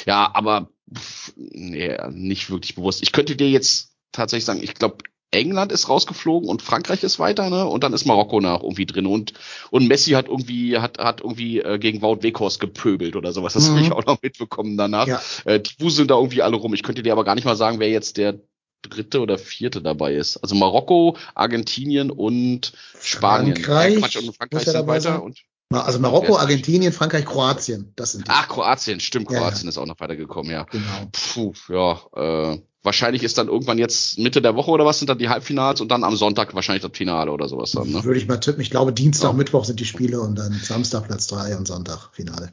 ja, 0.06 0.32
aber 0.34 0.70
pff, 0.94 1.34
nee, 1.36 1.96
nicht 2.10 2.50
wirklich 2.50 2.76
bewusst. 2.76 3.04
Ich 3.04 3.12
könnte 3.12 3.36
dir 3.36 3.50
jetzt 3.50 3.92
tatsächlich 4.12 4.46
sagen, 4.46 4.64
ich 4.64 4.74
glaube, 4.74 4.98
England 5.32 5.72
ist 5.72 5.88
rausgeflogen 5.88 6.50
und 6.50 6.62
Frankreich 6.62 7.04
ist 7.04 7.18
weiter, 7.18 7.50
ne? 7.50 7.66
Und 7.66 7.84
dann 7.84 7.94
ist 7.94 8.06
Marokko 8.06 8.42
nach 8.42 8.62
irgendwie 8.62 8.86
drin 8.86 9.06
und 9.06 9.34
und 9.70 9.88
Messi 9.88 10.12
hat 10.12 10.28
irgendwie 10.28 10.78
hat 10.78 10.98
hat 11.00 11.22
irgendwie 11.22 11.60
äh, 11.60 11.80
gegen 11.80 12.02
Wout 12.02 12.22
Weghorst 12.22 12.60
gepöbelt 12.60 13.16
oder 13.16 13.32
sowas. 13.32 13.54
Das 13.54 13.70
mhm. 13.70 13.76
habe 13.76 13.86
ich 13.86 13.92
auch 13.94 14.06
noch 14.06 14.22
mitbekommen 14.22 14.78
danach. 14.78 15.08
Ja. 15.08 15.22
Äh, 15.46 15.62
die 15.62 15.74
wuseln 15.80 16.08
da 16.08 16.16
irgendwie 16.16 16.42
alle 16.42 16.58
rum. 16.58 16.74
Ich 16.74 16.84
könnte 16.84 17.02
dir 17.02 17.14
aber 17.14 17.24
gar 17.24 17.36
nicht 17.36 17.46
mal 17.46 17.56
sagen, 17.56 17.80
wer 17.80 17.90
jetzt 17.90 18.18
der 18.18 18.40
dritte 18.82 19.22
oder 19.22 19.38
vierte 19.38 19.82
dabei 19.82 20.16
ist. 20.16 20.38
Also 20.38 20.56
Marokko, 20.56 21.18
Argentinien 21.34 22.12
und 22.12 22.74
Spanien. 23.02 23.56
Frankreich, 23.56 23.96
äh, 23.96 24.00
Quatsch, 24.00 24.18
und 24.18 24.36
Frankreich 24.36 24.64
sind 24.66 24.88
weiter 24.88 25.02
sein? 25.02 25.20
und 25.20 25.40
also 25.74 26.00
Marokko, 26.00 26.38
Argentinien, 26.38 26.92
Frankreich, 26.92 27.26
Kroatien. 27.26 27.94
Das 27.96 28.12
sind 28.12 28.28
die. 28.28 28.32
Ach, 28.34 28.50
Kroatien, 28.50 29.00
stimmt, 29.00 29.28
Kroatien 29.28 29.60
ja, 29.60 29.64
ja. 29.64 29.70
ist 29.70 29.78
auch 29.78 29.86
noch 29.86 30.00
weitergekommen, 30.00 30.52
ja. 30.52 30.64
Genau. 30.64 31.10
Puh, 31.12 31.54
ja, 31.70 32.52
äh, 32.54 32.62
wahrscheinlich 32.84 33.24
ist 33.24 33.38
dann 33.38 33.48
irgendwann 33.48 33.78
jetzt 33.78 34.18
Mitte 34.18 34.42
der 34.42 34.56
Woche 34.56 34.72
oder 34.72 34.86
was 34.86 35.00
sind 35.00 35.10
dann 35.10 35.18
die 35.18 35.30
Halbfinals 35.30 35.82
und 35.82 35.90
dann 35.90 36.04
am 36.04 36.16
Sonntag 36.16 36.54
wahrscheinlich 36.56 36.84
das 36.84 36.92
Finale 36.94 37.32
oder 37.32 37.48
sowas 37.48 37.72
dann, 37.72 37.90
ne? 37.90 38.04
Würde 38.04 38.20
ich 38.20 38.28
mal 38.28 38.38
tippen. 38.38 38.62
Ich 38.62 38.70
glaube, 38.70 38.94
Dienstag, 38.94 39.30
ja. 39.30 39.34
Mittwoch 39.34 39.66
sind 39.66 39.80
die 39.80 39.86
Spiele 39.86 40.20
und 40.22 40.36
dann 40.36 40.54
Samstag 40.54 41.06
Platz 41.06 41.28
drei 41.28 41.56
und 41.58 41.68
Sonntag 41.68 42.10
Finale. 42.14 42.52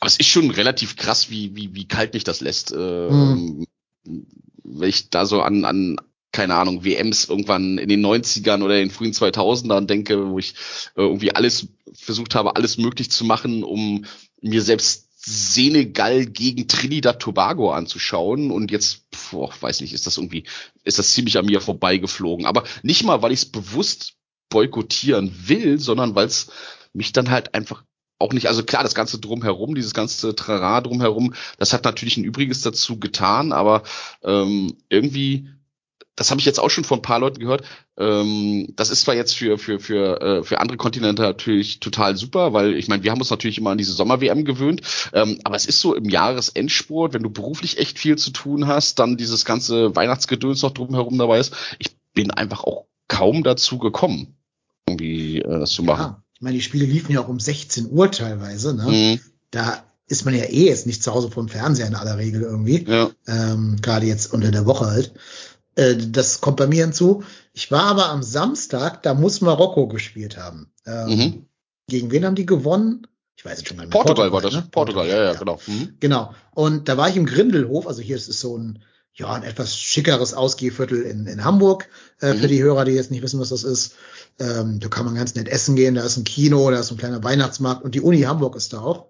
Aber 0.00 0.08
es 0.08 0.18
ist 0.18 0.28
schon 0.28 0.50
relativ 0.50 0.96
krass, 0.96 1.30
wie, 1.30 1.56
wie, 1.56 1.74
wie 1.74 1.88
kalt 1.88 2.14
mich 2.14 2.24
das 2.24 2.40
lässt. 2.40 2.70
Hm. 2.70 3.66
Wenn 4.04 4.88
ich 4.88 5.10
da 5.10 5.24
so 5.24 5.40
an, 5.40 5.64
an 5.64 5.96
keine 6.32 6.54
Ahnung, 6.54 6.84
WMs 6.84 7.30
irgendwann 7.30 7.78
in 7.78 7.88
den 7.88 8.04
90ern 8.04 8.62
oder 8.62 8.74
in 8.74 8.88
den 8.88 8.94
frühen 8.94 9.12
2000ern 9.12 9.86
denke, 9.86 10.28
wo 10.28 10.38
ich 10.38 10.54
äh, 10.94 11.00
irgendwie 11.00 11.34
alles 11.34 11.68
versucht 11.94 12.34
habe, 12.34 12.56
alles 12.56 12.76
möglich 12.76 13.10
zu 13.10 13.24
machen, 13.24 13.64
um 13.64 14.04
mir 14.42 14.60
selbst 14.60 15.05
Senegal 15.28 16.24
gegen 16.24 16.68
Trinidad 16.68 17.20
Tobago 17.20 17.72
anzuschauen 17.72 18.52
und 18.52 18.70
jetzt, 18.70 19.06
boah, 19.10 19.50
weiß 19.60 19.80
nicht, 19.80 19.92
ist 19.92 20.06
das 20.06 20.18
irgendwie, 20.18 20.44
ist 20.84 21.00
das 21.00 21.10
ziemlich 21.10 21.36
an 21.36 21.46
mir 21.46 21.60
vorbeigeflogen. 21.60 22.46
Aber 22.46 22.62
nicht 22.84 23.02
mal, 23.02 23.22
weil 23.22 23.32
ich 23.32 23.40
es 23.40 23.46
bewusst 23.46 24.14
boykottieren 24.50 25.34
will, 25.48 25.80
sondern 25.80 26.14
weil 26.14 26.26
es 26.26 26.52
mich 26.92 27.12
dann 27.12 27.28
halt 27.28 27.54
einfach 27.54 27.82
auch 28.20 28.32
nicht, 28.32 28.46
also 28.46 28.62
klar, 28.62 28.84
das 28.84 28.94
ganze 28.94 29.18
drumherum, 29.18 29.74
dieses 29.74 29.94
ganze 29.94 30.36
Trara 30.36 30.80
drumherum, 30.80 31.34
das 31.58 31.72
hat 31.72 31.84
natürlich 31.84 32.16
ein 32.16 32.24
Übriges 32.24 32.62
dazu 32.62 33.00
getan, 33.00 33.52
aber 33.52 33.82
ähm, 34.22 34.76
irgendwie 34.88 35.50
das 36.16 36.30
habe 36.30 36.40
ich 36.40 36.46
jetzt 36.46 36.58
auch 36.58 36.70
schon 36.70 36.84
von 36.84 36.98
ein 36.98 37.02
paar 37.02 37.20
Leuten 37.20 37.38
gehört. 37.38 37.62
Ähm, 37.98 38.72
das 38.74 38.90
ist 38.90 39.02
zwar 39.02 39.14
jetzt 39.14 39.34
für 39.36 39.58
für 39.58 39.78
für 39.78 40.20
äh, 40.20 40.42
für 40.42 40.60
andere 40.60 40.78
Kontinente 40.78 41.22
natürlich 41.22 41.78
total 41.78 42.16
super, 42.16 42.52
weil 42.54 42.74
ich 42.74 42.88
meine, 42.88 43.02
wir 43.02 43.10
haben 43.10 43.20
uns 43.20 43.30
natürlich 43.30 43.58
immer 43.58 43.70
an 43.70 43.78
diese 43.78 43.92
Sommer-WM 43.92 44.44
gewöhnt, 44.44 44.80
ähm, 45.12 45.38
aber 45.44 45.56
es 45.56 45.66
ist 45.66 45.80
so 45.80 45.94
im 45.94 46.08
Jahresendsport, 46.08 47.12
wenn 47.12 47.22
du 47.22 47.30
beruflich 47.30 47.78
echt 47.78 47.98
viel 47.98 48.16
zu 48.16 48.30
tun 48.30 48.66
hast, 48.66 48.98
dann 48.98 49.16
dieses 49.16 49.44
ganze 49.44 49.94
Weihnachtsgedöns 49.94 50.62
noch 50.62 50.72
drumherum 50.72 51.18
dabei 51.18 51.38
ist. 51.38 51.54
Ich 51.78 51.94
bin 52.14 52.30
einfach 52.30 52.64
auch 52.64 52.86
kaum 53.08 53.44
dazu 53.44 53.78
gekommen, 53.78 54.36
irgendwie 54.88 55.40
äh, 55.40 55.60
das 55.60 55.70
zu 55.70 55.82
machen. 55.82 56.00
Ja, 56.00 56.22
ich 56.34 56.40
meine, 56.40 56.56
die 56.56 56.62
Spiele 56.62 56.86
liefen 56.86 57.12
ja 57.12 57.20
auch 57.20 57.28
um 57.28 57.40
16 57.40 57.90
Uhr 57.90 58.10
teilweise. 58.10 58.74
Ne? 58.74 58.84
Mhm. 58.90 59.20
Da 59.50 59.84
ist 60.08 60.24
man 60.24 60.34
ja 60.34 60.44
eh 60.44 60.66
jetzt 60.66 60.86
nicht 60.86 61.02
zu 61.02 61.12
Hause 61.12 61.30
vor 61.30 61.42
dem 61.42 61.48
Fernseher 61.48 61.86
in 61.86 61.94
aller 61.94 62.18
Regel 62.18 62.42
irgendwie. 62.42 62.84
Ja. 62.84 63.10
Ähm, 63.26 63.76
Gerade 63.80 64.06
jetzt 64.06 64.32
unter 64.32 64.50
der 64.50 64.66
Woche 64.66 64.86
halt. 64.86 65.12
Äh, 65.76 65.96
das 65.96 66.40
kommt 66.40 66.56
bei 66.56 66.66
mir 66.66 66.84
hinzu. 66.84 67.22
Ich 67.52 67.70
war 67.70 67.84
aber 67.84 68.08
am 68.08 68.22
Samstag, 68.22 69.02
da 69.02 69.14
muss 69.14 69.40
Marokko 69.40 69.86
gespielt 69.86 70.36
haben. 70.36 70.72
Ähm, 70.84 71.08
mhm. 71.08 71.46
Gegen 71.88 72.10
wen 72.10 72.24
haben 72.24 72.34
die 72.34 72.46
gewonnen? 72.46 73.06
Ich 73.36 73.44
weiß 73.44 73.58
jetzt 73.58 73.68
schon 73.68 73.76
gar 73.76 73.84
nicht 73.84 73.94
mehr. 73.94 74.02
Portugal, 74.02 74.30
Portugal 74.30 74.32
war 74.32 74.40
das. 74.40 74.54
Ne? 74.54 74.68
Portugal, 74.72 75.04
Portugal, 75.04 75.24
ja, 75.26 75.32
ja, 75.32 75.38
genau. 75.38 75.60
Mhm. 75.66 75.96
Genau. 76.00 76.34
Und 76.54 76.88
da 76.88 76.96
war 76.96 77.08
ich 77.08 77.16
im 77.16 77.26
Grindelhof, 77.26 77.86
also 77.86 78.02
hier 78.02 78.16
ist 78.16 78.28
es 78.28 78.40
so 78.40 78.56
ein, 78.56 78.82
ja, 79.14 79.32
ein 79.32 79.42
etwas 79.42 79.76
schickeres 79.76 80.34
Ausgehviertel 80.34 81.02
in, 81.02 81.26
in 81.26 81.44
Hamburg, 81.44 81.88
äh, 82.20 82.32
mhm. 82.32 82.38
für 82.38 82.48
die 82.48 82.62
Hörer, 82.62 82.84
die 82.84 82.92
jetzt 82.92 83.10
nicht 83.10 83.22
wissen, 83.22 83.40
was 83.40 83.50
das 83.50 83.62
ist. 83.62 83.94
Ähm, 84.38 84.80
da 84.80 84.88
kann 84.88 85.06
man 85.06 85.14
ganz 85.14 85.34
nett 85.34 85.48
essen 85.48 85.76
gehen, 85.76 85.94
da 85.94 86.04
ist 86.04 86.16
ein 86.16 86.24
Kino, 86.24 86.70
da 86.70 86.78
ist 86.78 86.90
ein 86.90 86.98
kleiner 86.98 87.22
Weihnachtsmarkt 87.22 87.84
und 87.84 87.94
die 87.94 88.00
Uni 88.00 88.22
Hamburg 88.22 88.56
ist 88.56 88.72
da 88.72 88.80
auch. 88.80 89.06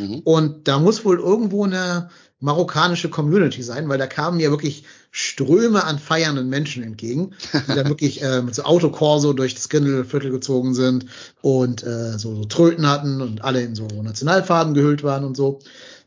Mhm. 0.00 0.20
Und 0.24 0.68
da 0.68 0.78
muss 0.78 1.04
wohl 1.04 1.18
irgendwo 1.18 1.64
eine 1.64 2.10
marokkanische 2.40 3.10
Community 3.10 3.62
sein, 3.62 3.88
weil 3.88 3.98
da 3.98 4.06
kamen 4.06 4.38
mir 4.38 4.50
wirklich 4.50 4.84
Ströme 5.10 5.84
an 5.84 5.98
feiernden 5.98 6.48
Menschen 6.48 6.82
entgegen, 6.82 7.34
die 7.52 7.74
dann 7.74 7.88
wirklich 7.88 8.22
äh, 8.22 8.42
mit 8.42 8.54
so 8.54 8.62
Autokorso 8.62 9.32
durch 9.32 9.54
das 9.54 9.68
Grindelviertel 9.68 10.30
gezogen 10.30 10.74
sind 10.74 11.06
und 11.42 11.82
äh, 11.82 12.18
so, 12.18 12.34
so 12.34 12.44
Tröten 12.44 12.88
hatten 12.88 13.20
und 13.20 13.44
alle 13.44 13.60
in 13.62 13.74
so 13.74 13.86
Nationalfarben 13.86 14.74
gehüllt 14.74 15.02
waren 15.02 15.24
und 15.24 15.36
so. 15.36 15.60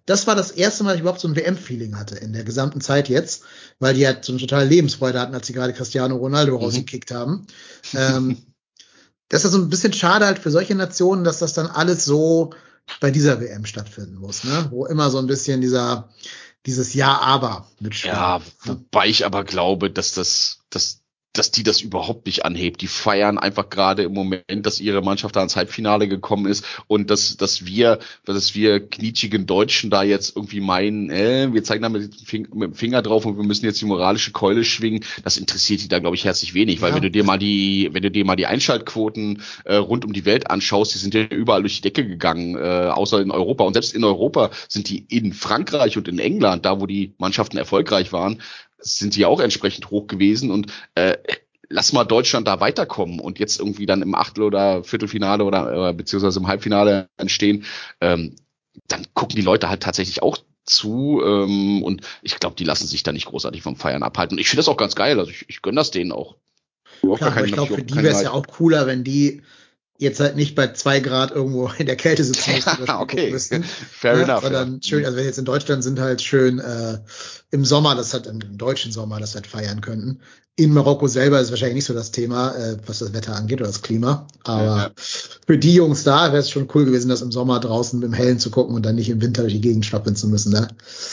Das 0.05 0.27
war 0.27 0.35
das 0.35 0.51
erste 0.51 0.83
Mal, 0.83 0.89
dass 0.89 0.95
ich 0.97 1.01
überhaupt 1.01 1.21
so 1.21 1.29
ein 1.29 1.35
WM-Feeling 1.35 1.97
hatte 1.97 2.15
in 2.15 2.33
der 2.33 2.43
gesamten 2.43 2.81
Zeit 2.81 3.07
jetzt, 3.07 3.43
weil 3.79 3.93
die 3.93 4.05
halt 4.05 4.25
so 4.25 4.33
eine 4.33 4.41
totale 4.41 4.65
Lebensfreude 4.65 5.19
hatten, 5.19 5.33
als 5.33 5.47
sie 5.47 5.53
gerade 5.53 5.71
Cristiano 5.71 6.15
Ronaldo 6.15 6.57
mhm. 6.57 6.63
rausgekickt 6.63 7.11
haben. 7.11 7.47
Ähm, 7.93 8.37
das 9.29 9.45
ist 9.45 9.51
so 9.51 9.59
ein 9.59 9.69
bisschen 9.69 9.93
schade 9.93 10.25
halt 10.25 10.39
für 10.39 10.51
solche 10.51 10.75
Nationen, 10.75 11.23
dass 11.23 11.39
das 11.39 11.53
dann 11.53 11.67
alles 11.67 12.03
so 12.03 12.51
bei 12.99 13.11
dieser 13.11 13.39
WM 13.41 13.65
stattfinden 13.65 14.15
muss, 14.15 14.43
ne? 14.43 14.67
Wo 14.69 14.85
immer 14.85 15.09
so 15.09 15.19
ein 15.19 15.27
bisschen 15.27 15.61
dieser, 15.61 16.09
dieses 16.65 16.93
Ja, 16.93 17.19
aber 17.19 17.67
mitschwingt. 17.79 18.15
Ja, 18.15 18.41
wobei 18.63 19.07
ich 19.07 19.25
aber 19.25 19.43
glaube, 19.43 19.89
dass 19.91 20.13
das, 20.13 20.59
dass 20.69 21.02
dass 21.33 21.49
die 21.49 21.63
das 21.63 21.81
überhaupt 21.81 22.27
nicht 22.27 22.45
anhebt. 22.45 22.81
Die 22.81 22.87
feiern 22.87 23.39
einfach 23.39 23.69
gerade 23.69 24.03
im 24.03 24.13
Moment, 24.13 24.65
dass 24.65 24.79
ihre 24.79 25.01
Mannschaft 25.01 25.35
da 25.35 25.41
ins 25.41 25.55
Halbfinale 25.55 26.07
gekommen 26.07 26.45
ist 26.45 26.63
und 26.87 27.09
dass, 27.09 27.37
dass 27.37 27.65
wir, 27.65 27.99
dass 28.23 28.53
wir 28.53 28.79
knietschigen 28.87 29.47
Deutschen 29.47 29.89
da 29.89 30.03
jetzt 30.03 30.35
irgendwie 30.35 30.61
meinen, 30.61 31.09
äh, 31.09 31.49
wir 31.51 31.63
zeigen 31.63 31.81
da 31.81 31.89
mit, 31.89 32.31
mit, 32.31 32.53
dem 32.53 32.73
Finger 32.75 33.01
drauf 33.01 33.25
und 33.25 33.35
wir 33.37 33.43
müssen 33.43 33.65
jetzt 33.65 33.81
die 33.81 33.85
moralische 33.85 34.31
Keule 34.31 34.63
schwingen. 34.63 35.03
Das 35.23 35.37
interessiert 35.37 35.81
die 35.81 35.87
da, 35.87 35.97
glaube 35.97 36.15
ich, 36.15 36.23
herzlich 36.23 36.53
wenig, 36.53 36.81
weil 36.81 36.89
ja. 36.89 36.95
wenn 36.95 37.03
du 37.03 37.11
dir 37.11 37.23
mal 37.23 37.39
die, 37.39 37.89
wenn 37.91 38.03
du 38.03 38.11
dir 38.11 38.25
mal 38.25 38.35
die 38.35 38.45
Einschaltquoten 38.45 39.41
äh, 39.65 39.75
rund 39.75 40.05
um 40.05 40.13
die 40.13 40.25
Welt 40.25 40.51
anschaust, 40.51 40.93
die 40.93 40.99
sind 40.99 41.15
ja 41.15 41.23
überall 41.23 41.61
durch 41.61 41.77
die 41.77 41.81
Decke 41.81 42.07
gegangen, 42.07 42.55
äh, 42.55 42.59
außer 42.59 43.21
in 43.21 43.31
Europa. 43.31 43.63
Und 43.63 43.73
selbst 43.73 43.95
in 43.95 44.03
Europa 44.03 44.51
sind 44.67 44.87
die 44.87 45.05
in 45.09 45.33
Frankreich 45.33 45.97
und 45.97 46.07
in 46.07 46.19
England, 46.19 46.65
da 46.65 46.79
wo 46.79 46.85
die 46.85 47.13
Mannschaften 47.17 47.57
erfolgreich 47.57 48.13
waren, 48.13 48.39
sind 48.83 49.15
die 49.15 49.25
auch 49.25 49.39
entsprechend 49.39 49.89
hoch 49.89 50.07
gewesen 50.07 50.51
und 50.51 50.71
äh, 50.95 51.17
lass 51.69 51.93
mal 51.93 52.03
Deutschland 52.03 52.47
da 52.47 52.59
weiterkommen 52.59 53.19
und 53.19 53.39
jetzt 53.39 53.59
irgendwie 53.59 53.85
dann 53.85 54.01
im 54.01 54.15
Achtel- 54.15 54.43
oder 54.43 54.83
Viertelfinale 54.83 55.43
oder 55.43 55.89
äh, 55.89 55.93
beziehungsweise 55.93 56.39
im 56.39 56.47
Halbfinale 56.47 57.09
entstehen, 57.17 57.65
ähm, 58.01 58.35
dann 58.87 59.05
gucken 59.13 59.35
die 59.35 59.41
Leute 59.41 59.69
halt 59.69 59.83
tatsächlich 59.83 60.21
auch 60.21 60.37
zu 60.65 61.21
ähm, 61.23 61.83
und 61.83 62.01
ich 62.21 62.39
glaube, 62.39 62.55
die 62.55 62.63
lassen 62.63 62.87
sich 62.87 63.03
da 63.03 63.11
nicht 63.11 63.25
großartig 63.25 63.61
vom 63.61 63.75
Feiern 63.75 64.03
abhalten. 64.03 64.35
Und 64.35 64.41
ich 64.41 64.47
finde 64.49 64.59
das 64.59 64.69
auch 64.69 64.77
ganz 64.77 64.95
geil, 64.95 65.19
also 65.19 65.31
ich, 65.31 65.45
ich 65.47 65.61
gönne 65.61 65.75
das 65.75 65.91
denen 65.91 66.11
auch. 66.11 66.35
Klar, 67.01 67.35
aber 67.35 67.45
ich 67.45 67.51
glaube, 67.51 67.75
für 67.75 67.83
die 67.83 67.95
wäre 67.95 68.15
es 68.15 68.21
ja 68.21 68.31
auch 68.31 68.47
cooler, 68.47 68.87
wenn 68.87 69.03
die 69.03 69.41
jetzt 69.97 70.19
halt 70.19 70.35
nicht 70.35 70.55
bei 70.55 70.73
zwei 70.73 70.99
Grad 70.99 71.31
irgendwo 71.31 71.69
in 71.77 71.85
der 71.85 71.95
Kälte 71.95 72.23
sitzen 72.23 72.53
müssten. 72.53 72.85
Ja, 72.85 72.99
okay. 72.99 73.31
Müssten, 73.31 73.63
Fair 73.63 74.17
ne? 74.17 74.23
enough. 74.23 74.43
Sondern 74.43 74.73
ja. 74.75 74.79
schön, 74.87 75.05
also 75.05 75.17
wenn 75.17 75.25
jetzt 75.25 75.39
in 75.39 75.45
Deutschland 75.45 75.83
sind 75.83 75.99
halt 75.99 76.21
schön 76.21 76.59
äh, 76.59 76.99
im 77.51 77.65
Sommer, 77.65 77.95
das 77.95 78.13
hat 78.13 78.27
im, 78.27 78.39
deutschen 78.57 78.91
Sommer, 78.91 79.19
das 79.19 79.35
halt 79.35 79.47
feiern 79.47 79.81
könnten. 79.81 80.19
In 80.55 80.71
Marokko 80.71 81.07
selber 81.07 81.39
ist 81.39 81.49
wahrscheinlich 81.49 81.75
nicht 81.75 81.85
so 81.85 81.95
das 81.95 82.11
Thema, 82.11 82.55
äh, 82.55 82.77
was 82.85 82.99
das 82.99 83.13
Wetter 83.13 83.35
angeht 83.35 83.59
oder 83.59 83.69
das 83.69 83.81
Klima. 83.81 84.27
Aber 84.43 84.63
ja, 84.63 84.77
ja. 84.77 84.91
für 84.95 85.57
die 85.57 85.73
Jungs 85.73 86.03
da 86.03 86.27
wäre 86.27 86.37
es 86.37 86.49
schon 86.51 86.67
cool 86.75 86.85
gewesen, 86.85 87.09
das 87.09 87.23
im 87.23 87.31
Sommer 87.31 87.59
draußen 87.59 88.01
im 88.03 88.13
Hellen 88.13 88.37
zu 88.37 88.51
gucken 88.51 88.75
und 88.75 88.85
dann 88.85 88.95
nicht 88.95 89.09
im 89.09 89.21
Winter 89.21 89.41
durch 89.41 89.53
die 89.53 89.61
Gegend 89.61 89.85
schwappeln 89.85 90.15
zu 90.15 90.27
müssen. 90.27 90.51
Ne? 90.51 90.67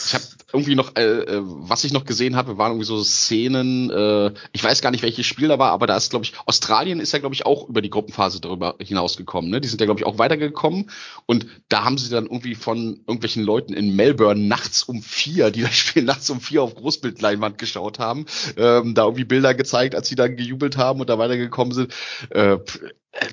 Ich 0.07 0.13
habe 0.13 0.25
irgendwie 0.53 0.75
noch, 0.75 0.97
äh, 0.97 1.03
äh, 1.03 1.41
was 1.43 1.85
ich 1.85 1.93
noch 1.93 2.05
gesehen 2.05 2.37
habe, 2.37 2.59
waren 2.59 2.73
irgendwie 2.73 2.87
so 2.87 3.03
Szenen, 3.03 3.91
äh, 3.91 4.33
ich 4.53 4.63
weiß 4.63 4.83
gar 4.83 4.91
nicht, 4.91 5.03
welches 5.03 5.27
Spiel 5.27 5.49
da 5.49 5.59
war, 5.59 5.73
aber 5.73 5.87
da 5.87 5.97
ist, 5.97 6.11
glaube 6.11 6.25
ich, 6.25 6.33
Australien 6.47 7.01
ist 7.01 7.13
ja, 7.13 7.19
glaube 7.19 7.35
ich, 7.35 7.47
auch 7.47 7.69
über 7.69 7.83
die 7.83 7.91
Gruppenphase 7.91 8.41
darüber 8.41 8.77
hinausgekommen. 8.81 9.51
Ne? 9.51 9.61
Die 9.61 9.69
sind 9.69 9.81
ja, 9.81 9.87
glaube 9.87 10.01
ich, 10.01 10.07
auch 10.07 10.19
weitergekommen. 10.19 10.91
Und 11.27 11.47
da 11.69 11.85
haben 11.85 11.99
sie 11.99 12.11
dann 12.11 12.25
irgendwie 12.25 12.55
von 12.55 13.01
irgendwelchen 13.07 13.45
Leuten 13.45 13.73
in 13.73 13.95
Melbourne 13.95 14.41
nachts 14.41 14.83
um 14.83 15.03
vier, 15.03 15.51
die 15.51 15.63
das 15.63 15.77
Spiel 15.77 16.03
nachts 16.03 16.29
um 16.31 16.41
vier 16.41 16.63
auf 16.63 16.75
Großbildleinwand 16.75 17.59
geschaut 17.59 17.99
haben, 17.99 18.27
ähm, 18.57 18.95
da 18.95 19.05
irgendwie 19.05 19.25
Bilder 19.25 19.55
gezeigt, 19.55 19.95
als 19.95 20.09
sie 20.09 20.17
dann 20.17 20.37
gejubelt 20.37 20.77
haben 20.77 21.01
und 21.01 21.09
da 21.09 21.19
weitergekommen 21.19 21.73
sind. 21.73 21.95
Äh, 22.31 22.59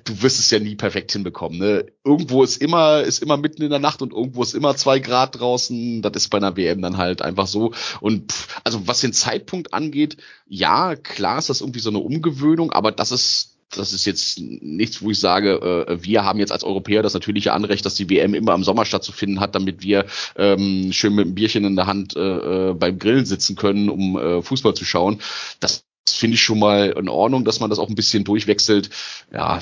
du 0.03 0.21
wirst 0.21 0.39
es 0.39 0.51
ja 0.51 0.59
nie 0.59 0.75
perfekt 0.75 1.11
hinbekommen. 1.11 1.59
Ne? 1.59 1.85
Irgendwo 2.03 2.43
ist 2.43 2.57
immer, 2.57 3.01
ist 3.01 3.21
immer 3.21 3.37
mitten 3.37 3.61
in 3.61 3.69
der 3.69 3.79
Nacht 3.79 4.01
und 4.01 4.13
irgendwo 4.13 4.43
ist 4.43 4.53
immer 4.53 4.75
zwei 4.75 4.99
Grad 4.99 5.39
draußen. 5.39 6.01
Das 6.01 6.13
ist 6.15 6.29
bei 6.29 6.37
einer 6.37 6.57
WM 6.57 6.81
dann 6.81 6.97
halt 6.97 7.21
einfach 7.21 7.47
so. 7.47 7.73
Und 8.01 8.31
pff, 8.31 8.59
also 8.63 8.87
was 8.87 9.01
den 9.01 9.13
Zeitpunkt 9.13 9.73
angeht, 9.73 10.17
ja, 10.47 10.95
klar 10.95 11.39
ist 11.39 11.49
das 11.49 11.61
irgendwie 11.61 11.79
so 11.79 11.89
eine 11.89 11.99
Umgewöhnung, 11.99 12.71
aber 12.71 12.91
das 12.91 13.11
ist 13.11 13.53
das 13.69 13.91
ist 13.91 14.05
jetzt 14.05 14.39
nichts, 14.39 15.01
wo 15.01 15.11
ich 15.11 15.19
sage, 15.19 15.85
äh, 15.89 16.01
wir 16.01 16.23
haben 16.23 16.39
jetzt 16.39 16.53
als 16.53 16.63
Europäer 16.63 17.03
das 17.03 17.13
natürliche 17.13 17.51
Anrecht, 17.51 17.85
dass 17.85 17.95
die 17.95 18.09
WM 18.09 18.33
immer 18.33 18.55
im 18.55 18.63
Sommer 18.63 18.85
stattzufinden 18.85 19.41
hat, 19.41 19.55
damit 19.55 19.83
wir 19.83 20.05
ähm, 20.37 20.93
schön 20.93 21.13
mit 21.13 21.25
einem 21.25 21.35
Bierchen 21.35 21.65
in 21.65 21.75
der 21.75 21.85
Hand 21.85 22.15
äh, 22.15 22.69
äh 22.69 22.73
beim 22.73 22.97
Grillen 22.97 23.25
sitzen 23.25 23.57
können, 23.57 23.89
um 23.89 24.41
Fußball 24.41 24.73
zu 24.73 24.85
schauen. 24.85 25.19
Das 25.59 25.86
finde 26.11 26.35
ich 26.35 26.41
schon 26.41 26.59
mal 26.59 26.91
in 26.97 27.09
Ordnung, 27.09 27.45
dass 27.45 27.59
man 27.59 27.69
das 27.69 27.79
auch 27.79 27.89
ein 27.89 27.95
bisschen 27.95 28.23
durchwechselt. 28.23 28.89
Ja, 29.33 29.61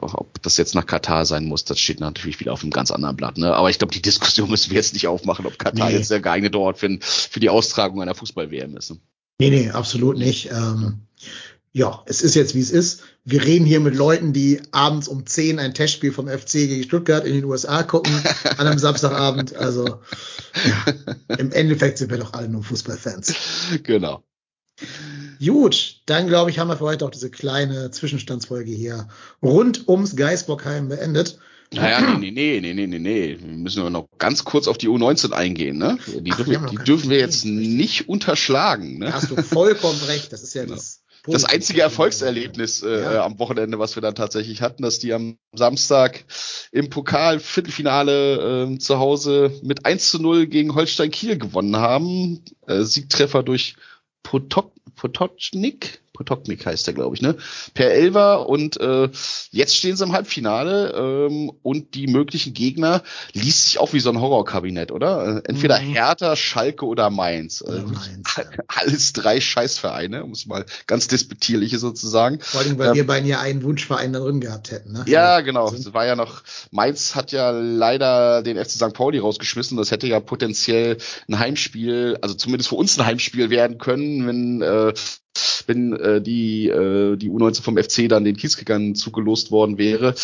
ob 0.00 0.42
das 0.42 0.56
jetzt 0.56 0.74
nach 0.74 0.86
Katar 0.86 1.24
sein 1.24 1.46
muss, 1.46 1.64
das 1.64 1.78
steht 1.78 2.00
natürlich 2.00 2.40
wieder 2.40 2.52
auf 2.52 2.62
einem 2.62 2.72
ganz 2.72 2.90
anderen 2.90 3.16
Blatt. 3.16 3.38
Ne? 3.38 3.54
Aber 3.54 3.70
ich 3.70 3.78
glaube, 3.78 3.94
die 3.94 4.02
Diskussion 4.02 4.50
müssen 4.50 4.70
wir 4.70 4.76
jetzt 4.76 4.94
nicht 4.94 5.08
aufmachen, 5.08 5.46
ob 5.46 5.58
Katar 5.58 5.88
nee. 5.88 5.96
jetzt 5.96 6.10
der 6.10 6.20
geeignete 6.20 6.58
Ort 6.58 6.78
für, 6.78 6.98
für 7.00 7.40
die 7.40 7.50
Austragung 7.50 8.02
einer 8.02 8.14
Fußball-WM 8.14 8.76
ist. 8.76 8.90
Ne? 8.90 8.98
Nee, 9.40 9.50
nee, 9.50 9.70
absolut 9.70 10.18
nicht. 10.18 10.50
Ähm, 10.50 11.06
ja, 11.72 12.02
es 12.06 12.20
ist 12.20 12.34
jetzt, 12.34 12.54
wie 12.54 12.60
es 12.60 12.70
ist. 12.70 13.02
Wir 13.24 13.42
reden 13.44 13.64
hier 13.64 13.80
mit 13.80 13.94
Leuten, 13.94 14.32
die 14.32 14.60
abends 14.72 15.08
um 15.08 15.24
10 15.24 15.58
ein 15.58 15.72
Testspiel 15.72 16.12
vom 16.12 16.28
FC 16.28 16.52
gegen 16.52 16.82
Stuttgart 16.82 17.24
in 17.24 17.32
den 17.32 17.44
USA 17.44 17.82
gucken, 17.82 18.12
an 18.58 18.66
einem 18.66 18.78
Samstagabend. 18.78 19.56
Also 19.56 20.00
ja, 20.64 21.36
im 21.38 21.50
Endeffekt 21.50 21.98
sind 21.98 22.10
wir 22.10 22.18
doch 22.18 22.34
alle 22.34 22.48
nur 22.48 22.62
Fußballfans. 22.62 23.34
Genau. 23.84 24.22
Gut, 25.44 26.02
dann 26.06 26.26
glaube 26.26 26.50
ich, 26.50 26.58
haben 26.58 26.68
wir 26.68 26.76
für 26.76 26.84
heute 26.84 27.04
auch 27.04 27.10
diese 27.10 27.30
kleine 27.30 27.90
Zwischenstandsfolge 27.90 28.70
hier 28.70 29.08
rund 29.42 29.88
ums 29.88 30.16
Geisbockheim 30.16 30.88
beendet. 30.88 31.38
Naja, 31.74 32.18
nee, 32.18 32.30
nee, 32.30 32.60
nee, 32.60 32.74
nee, 32.74 32.86
nee, 32.86 32.98
nee. 32.98 33.38
Wir 33.40 33.56
müssen 33.56 33.82
wir 33.82 33.90
noch 33.90 34.06
ganz 34.18 34.44
kurz 34.44 34.68
auf 34.68 34.76
die 34.76 34.88
U19 34.88 35.32
eingehen, 35.32 35.78
ne? 35.78 35.98
Die, 36.06 36.32
Ach, 36.32 36.36
dürfen, 36.36 36.66
die 36.70 36.76
dürfen 36.76 37.10
wir 37.10 37.18
jetzt 37.18 37.46
nicht 37.46 38.08
unterschlagen, 38.08 38.98
ne? 38.98 39.06
Da 39.06 39.12
hast 39.14 39.30
du 39.30 39.42
vollkommen 39.42 40.00
recht. 40.06 40.32
Das 40.32 40.42
ist 40.42 40.54
ja, 40.54 40.62
ja. 40.62 40.68
das 40.68 41.02
das 41.24 41.44
einzige 41.44 41.82
Erfolgserlebnis 41.82 42.82
äh, 42.82 43.00
ja. 43.00 43.24
am 43.24 43.38
Wochenende, 43.38 43.78
was 43.78 43.96
wir 43.96 44.00
dann 44.00 44.16
tatsächlich 44.16 44.60
hatten, 44.60 44.82
dass 44.82 44.98
die 44.98 45.12
am 45.12 45.38
Samstag 45.54 46.24
im 46.72 46.90
Pokal 46.90 47.38
Viertelfinale 47.38 48.64
äh, 48.72 48.78
zu 48.78 48.98
Hause 48.98 49.52
mit 49.62 49.86
1 49.86 50.10
zu 50.10 50.20
0 50.20 50.48
gegen 50.48 50.74
Holstein 50.74 51.12
Kiel 51.12 51.38
gewonnen 51.38 51.76
haben. 51.76 52.44
Äh, 52.66 52.82
Siegtreffer 52.82 53.44
durch 53.44 53.76
Potok 54.24 54.72
Potocznik, 55.02 56.01
Potoknik 56.12 56.66
heißt 56.66 56.86
der, 56.86 56.94
glaube 56.94 57.16
ich, 57.16 57.22
ne? 57.22 57.36
Per 57.74 57.90
Elver 57.90 58.48
und 58.48 58.78
äh, 58.80 59.08
jetzt 59.50 59.76
stehen 59.76 59.96
sie 59.96 60.04
im 60.04 60.12
Halbfinale 60.12 60.92
ähm, 60.94 61.52
und 61.62 61.94
die 61.94 62.06
möglichen 62.06 62.52
Gegner 62.52 63.02
liest 63.32 63.64
sich 63.64 63.78
auch 63.78 63.92
wie 63.92 64.00
so 64.00 64.10
ein 64.10 64.20
Horrorkabinett, 64.20 64.92
oder? 64.92 65.42
Entweder 65.46 65.80
mhm. 65.80 65.94
Hertha, 65.94 66.36
Schalke 66.36 66.84
oder 66.84 67.10
Mainz. 67.10 67.62
Oder 67.62 67.74
also 67.74 67.86
Mainz 67.86 68.36
ja. 68.36 68.44
Alles 68.68 69.12
drei 69.12 69.40
Scheißvereine, 69.40 70.24
um 70.24 70.32
es 70.32 70.46
mal 70.46 70.66
ganz 70.86 71.08
despektierliche 71.08 71.78
sozusagen. 71.78 72.40
Vor 72.40 72.60
allem, 72.60 72.78
weil 72.78 72.88
ähm, 72.88 72.94
wir 72.94 73.06
beiden 73.06 73.28
ja 73.28 73.40
einen 73.40 73.62
Wunschverein 73.62 74.12
da 74.12 74.20
drin 74.20 74.40
gehabt 74.40 74.70
hätten, 74.70 74.92
ne? 74.92 75.04
Ja, 75.06 75.40
genau. 75.40 75.72
Es 75.72 75.94
war 75.94 76.04
ja 76.04 76.16
noch, 76.16 76.42
Mainz 76.70 77.14
hat 77.14 77.32
ja 77.32 77.50
leider 77.50 78.42
den 78.42 78.62
FC 78.62 78.72
St. 78.72 78.92
Pauli 78.92 79.18
rausgeschmissen. 79.18 79.76
Das 79.78 79.90
hätte 79.90 80.06
ja 80.06 80.20
potenziell 80.20 80.98
ein 81.28 81.38
Heimspiel, 81.38 82.18
also 82.20 82.34
zumindest 82.34 82.68
für 82.68 82.76
uns 82.76 82.98
ein 82.98 83.06
Heimspiel 83.06 83.50
werden 83.50 83.78
können, 83.78 84.26
wenn 84.26 84.62
äh, 84.62 84.92
wenn 85.66 85.92
äh, 85.94 86.20
die, 86.20 86.68
äh, 86.68 87.16
die 87.16 87.30
U19 87.30 87.62
vom 87.62 87.76
FC 87.76 88.08
dann 88.08 88.24
den 88.24 88.36
Kiezkickern 88.36 88.94
zugelost 88.94 89.50
worden 89.50 89.78
wäre. 89.78 90.14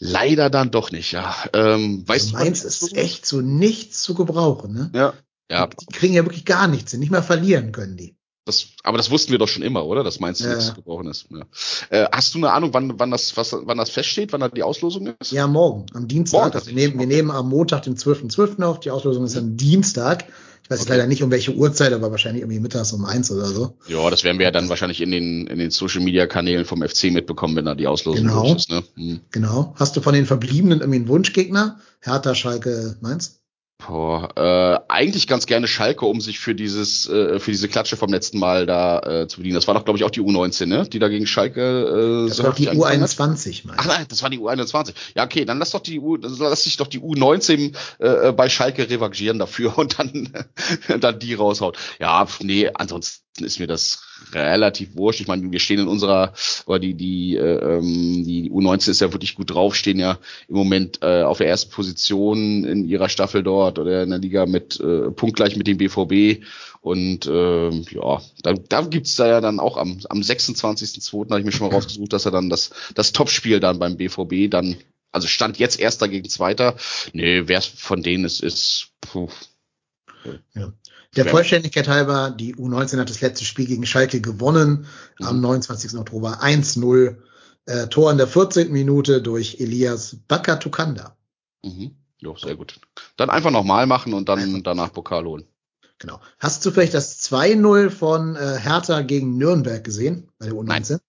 Leider 0.00 0.48
dann 0.48 0.70
doch 0.70 0.92
nicht, 0.92 1.12
ja. 1.12 1.34
Ähm, 1.52 2.04
weißt 2.06 2.34
also 2.34 2.44
Mainz 2.44 2.64
ist 2.64 2.96
echt 2.96 3.26
so 3.26 3.40
nichts 3.40 4.02
zu 4.02 4.14
gebrauchen, 4.14 4.72
ne? 4.72 4.90
Ja. 4.94 5.14
Ja. 5.50 5.66
Die, 5.66 5.76
die 5.76 5.94
kriegen 5.94 6.14
ja 6.14 6.24
wirklich 6.24 6.44
gar 6.44 6.68
nichts, 6.68 6.92
nicht 6.92 7.10
mehr 7.10 7.22
verlieren 7.22 7.72
können 7.72 7.96
die. 7.96 8.14
Das, 8.44 8.68
aber 8.82 8.96
das 8.96 9.10
wussten 9.10 9.30
wir 9.30 9.38
doch 9.38 9.48
schon 9.48 9.62
immer, 9.62 9.84
oder? 9.84 10.02
Dass 10.02 10.20
Mainz 10.20 10.38
ja. 10.38 10.54
nichts 10.54 10.74
gebrochen 10.74 11.06
ist. 11.08 11.26
Ja. 11.30 11.44
Äh, 11.90 12.08
hast 12.10 12.34
du 12.34 12.38
eine 12.38 12.52
Ahnung, 12.52 12.72
wann, 12.72 12.98
wann, 12.98 13.10
das, 13.10 13.36
was, 13.36 13.52
wann 13.52 13.76
das 13.76 13.90
feststeht, 13.90 14.32
wann 14.32 14.40
da 14.40 14.48
die 14.48 14.62
Auslosung 14.62 15.14
ist? 15.20 15.32
Ja, 15.32 15.46
morgen, 15.46 15.84
am 15.92 16.08
Dienstag. 16.08 16.40
Morgen, 16.40 16.54
also 16.54 16.66
wir, 16.68 16.74
nehmen, 16.74 16.98
wir 16.98 17.06
nehmen 17.06 17.30
am 17.30 17.50
Montag, 17.50 17.82
den 17.82 17.96
12.12. 17.96 18.56
.12. 18.56 18.62
auf. 18.62 18.80
Die 18.80 18.90
Auslosung 18.90 19.24
ist 19.24 19.36
am 19.36 19.56
Dienstag. 19.56 20.24
Ich 20.68 20.72
weiß 20.72 20.82
okay. 20.82 20.90
leider 20.90 21.06
nicht 21.06 21.22
um 21.22 21.30
welche 21.30 21.54
Uhrzeit, 21.54 21.94
aber 21.94 22.10
wahrscheinlich 22.10 22.42
irgendwie 22.42 22.60
mittags 22.60 22.92
um 22.92 23.06
eins 23.06 23.30
oder 23.30 23.46
so. 23.46 23.78
Ja, 23.86 24.10
das 24.10 24.22
werden 24.22 24.38
wir 24.38 24.44
ja 24.44 24.50
dann 24.50 24.68
wahrscheinlich 24.68 25.00
in 25.00 25.10
den, 25.10 25.46
in 25.46 25.58
den 25.58 25.70
Social 25.70 26.02
Media 26.02 26.26
Kanälen 26.26 26.66
vom 26.66 26.86
FC 26.86 27.04
mitbekommen, 27.04 27.56
wenn 27.56 27.64
da 27.64 27.74
die 27.74 27.86
Auslosung 27.86 28.26
genau. 28.26 28.54
ist. 28.54 28.68
Ne? 28.68 28.82
Hm. 28.96 29.20
Genau. 29.30 29.74
Hast 29.76 29.96
du 29.96 30.02
von 30.02 30.12
den 30.12 30.26
Verbliebenen 30.26 30.80
irgendwie 30.80 30.98
einen 30.98 31.08
Wunschgegner? 31.08 31.80
Hertha, 32.00 32.34
Schalke, 32.34 32.98
Mainz? 33.00 33.40
Boah, 33.86 34.28
äh, 34.36 34.92
eigentlich 34.92 35.28
ganz 35.28 35.46
gerne 35.46 35.68
Schalke, 35.68 36.04
um 36.04 36.20
sich 36.20 36.40
für 36.40 36.52
dieses, 36.52 37.08
äh, 37.08 37.38
für 37.38 37.52
diese 37.52 37.68
Klatsche 37.68 37.96
vom 37.96 38.10
letzten 38.10 38.40
Mal 38.40 38.66
da 38.66 38.98
äh, 38.98 39.28
zu 39.28 39.36
bedienen. 39.36 39.54
Das 39.54 39.68
war 39.68 39.74
doch, 39.74 39.84
glaube 39.84 39.98
ich, 39.98 40.04
auch 40.04 40.10
die 40.10 40.20
U19, 40.20 40.66
ne? 40.66 40.88
Die 40.88 40.98
da 40.98 41.06
gegen 41.06 41.28
Schalke. 41.28 42.24
Äh, 42.24 42.28
das 42.28 42.38
so 42.38 42.42
war 42.42 42.54
die 42.54 42.68
U21, 42.68 43.66
meine 43.66 43.78
Ach 43.78 43.86
nein, 43.86 44.06
das 44.08 44.20
war 44.24 44.30
die 44.30 44.40
U21. 44.40 44.94
Ja, 45.14 45.24
okay, 45.24 45.44
dann 45.44 45.58
lass 45.58 45.70
doch 45.70 45.80
die 45.80 46.00
U, 46.00 46.16
lass 46.16 46.64
sich 46.64 46.76
doch 46.76 46.88
die 46.88 46.98
U19 46.98 47.76
äh, 48.00 48.32
bei 48.32 48.48
Schalke 48.48 48.90
revanchieren 48.90 49.38
dafür 49.38 49.78
und 49.78 50.00
dann, 50.00 50.32
dann 51.00 51.18
die 51.20 51.34
raushaut. 51.34 51.78
Ja, 52.00 52.26
nee, 52.40 52.68
ansonsten 52.74 53.27
ist 53.44 53.58
mir 53.60 53.66
das 53.66 54.02
relativ 54.32 54.96
wurscht. 54.96 55.20
Ich 55.20 55.28
meine, 55.28 55.50
wir 55.50 55.60
stehen 55.60 55.80
in 55.80 55.88
unserer, 55.88 56.32
oder 56.66 56.78
die, 56.78 56.94
die, 56.94 57.36
äh, 57.36 57.76
ähm, 57.76 58.24
die 58.24 58.50
U19 58.50 58.90
ist 58.90 59.00
ja 59.00 59.12
wirklich 59.12 59.34
gut 59.34 59.50
drauf, 59.50 59.74
stehen 59.74 59.98
ja 59.98 60.18
im 60.48 60.56
Moment 60.56 61.00
äh, 61.02 61.22
auf 61.22 61.38
der 61.38 61.48
ersten 61.48 61.70
Position 61.70 62.64
in 62.64 62.84
ihrer 62.84 63.08
Staffel 63.08 63.42
dort 63.42 63.78
oder 63.78 64.02
in 64.02 64.10
der 64.10 64.18
Liga 64.18 64.46
mit 64.46 64.80
äh, 64.80 65.10
punktgleich 65.10 65.56
mit 65.56 65.66
dem 65.66 65.78
BVB. 65.78 66.44
Und 66.80 67.26
äh, 67.26 67.70
ja, 67.70 68.22
da, 68.42 68.52
da 68.54 68.80
gibt's 68.82 69.16
da 69.16 69.28
ja 69.28 69.40
dann 69.40 69.60
auch 69.60 69.76
am, 69.76 70.00
am 70.08 70.20
26.02. 70.20 71.30
habe 71.30 71.40
ich 71.40 71.46
mir 71.46 71.52
schon 71.52 71.68
mal 71.68 71.74
rausgesucht, 71.74 72.12
dass 72.12 72.24
er 72.24 72.30
dann 72.30 72.48
das, 72.48 72.70
das 72.94 73.12
Topspiel 73.12 73.60
dann 73.60 73.78
beim 73.78 73.96
BVB 73.96 74.50
dann, 74.50 74.76
also 75.12 75.26
stand 75.26 75.58
jetzt 75.58 75.80
erster 75.80 76.08
gegen 76.08 76.28
zweiter. 76.28 76.76
Nee, 77.12 77.42
wer 77.46 77.60
von 77.62 78.02
denen 78.02 78.24
es 78.24 78.40
ist, 78.40 78.90
puh. 79.00 79.28
Ja. 80.54 80.72
Der 81.16 81.26
Vollständigkeit 81.26 81.88
halber, 81.88 82.30
die 82.30 82.54
U19 82.54 82.98
hat 82.98 83.10
das 83.10 83.20
letzte 83.20 83.44
Spiel 83.44 83.66
gegen 83.66 83.86
Schalke 83.86 84.20
gewonnen 84.20 84.86
mhm. 85.18 85.26
am 85.26 85.40
29. 85.40 85.98
Oktober 85.98 86.42
1-0. 86.42 87.16
Äh, 87.66 87.88
Tor 87.88 88.10
in 88.10 88.18
der 88.18 88.26
14. 88.26 88.70
Minute 88.72 89.20
durch 89.20 89.58
Elias 89.60 90.16
Bakatukanda. 90.26 91.16
Mhm. 91.64 91.96
Jo, 92.18 92.36
sehr 92.36 92.56
gut. 92.56 92.80
Dann 93.16 93.30
einfach 93.30 93.50
nochmal 93.50 93.86
machen 93.86 94.12
und 94.14 94.28
dann 94.28 94.62
danach 94.62 94.92
Pokal 94.92 95.24
holen. 95.24 95.44
Genau. 95.98 96.20
Hast 96.38 96.64
du 96.64 96.70
vielleicht 96.70 96.94
das 96.94 97.20
2-0 97.22 97.90
von 97.90 98.36
äh, 98.36 98.58
Hertha 98.58 99.02
gegen 99.02 99.36
Nürnberg 99.36 99.82
gesehen 99.82 100.28
bei 100.38 100.46
der 100.46 100.54
U19? 100.54 100.90
Nein. 100.90 101.00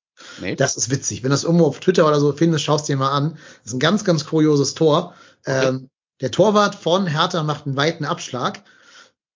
Nee. 0.41 0.55
Das 0.55 0.75
ist 0.75 0.89
witzig. 0.89 1.23
Wenn 1.23 1.29
du 1.29 1.33
das 1.33 1.43
irgendwo 1.43 1.65
auf 1.65 1.79
Twitter 1.79 2.05
oder 2.07 2.19
so 2.19 2.33
findest, 2.33 2.65
schaust 2.65 2.89
dir 2.89 2.97
mal 2.97 3.11
an. 3.11 3.37
Das 3.63 3.67
ist 3.67 3.73
ein 3.73 3.79
ganz, 3.79 4.03
ganz 4.03 4.25
kurioses 4.25 4.73
Tor. 4.73 5.13
Okay. 5.45 5.67
Ähm, 5.67 5.89
der 6.21 6.31
Torwart 6.31 6.75
von 6.75 7.07
Hertha 7.07 7.43
macht 7.43 7.65
einen 7.65 7.77
weiten 7.77 8.03
Abschlag 8.03 8.63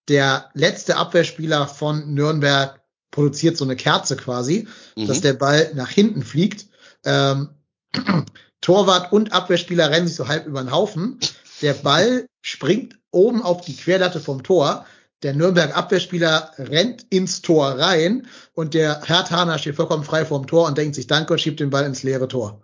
der 0.10 0.50
letzte 0.54 0.98
Abwehrspieler 0.98 1.68
von 1.68 2.14
Nürnberg 2.14 2.82
produziert 3.12 3.58
so 3.58 3.64
eine 3.64 3.76
Kerze 3.76 4.18
quasi, 4.18 4.68
mhm. 4.98 5.08
dass 5.08 5.22
der 5.22 5.34
Ball 5.34 5.72
nach 5.76 5.90
hinten 5.90 6.24
fliegt. 6.24 6.68
Ähm, 7.06 7.50
Torwart 8.62 9.12
und 9.12 9.34
Abwehrspieler 9.34 9.90
rennen 9.90 10.08
sich 10.08 10.16
so 10.16 10.28
halb 10.28 10.46
über 10.46 10.62
den 10.62 10.72
Haufen. 10.72 11.20
Der 11.62 11.74
Ball 11.74 12.26
springt 12.42 12.98
oben 13.12 13.42
auf 13.42 13.62
die 13.62 13.76
Querlatte 13.76 14.20
vom 14.20 14.44
Tor. 14.44 14.86
Der 15.22 15.34
Nürnberg 15.34 15.76
Abwehrspieler 15.76 16.52
rennt 16.58 17.06
ins 17.10 17.42
Tor 17.42 17.80
rein 17.80 18.28
und 18.54 18.74
der 18.74 19.02
Herr 19.06 19.24
Thaner 19.24 19.58
steht 19.58 19.78
vollkommen 19.78 20.04
frei 20.04 20.26
vorm 20.26 20.48
Tor 20.48 20.68
und 20.68 20.78
denkt 20.78 20.96
sich 20.96 21.08
Danke 21.08 21.32
und 21.32 21.40
schiebt 21.40 21.62
den 21.62 21.70
Ball 21.70 21.86
ins 21.86 22.04
leere 22.04 22.28
Tor. 22.28 22.62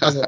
Also, 0.00 0.22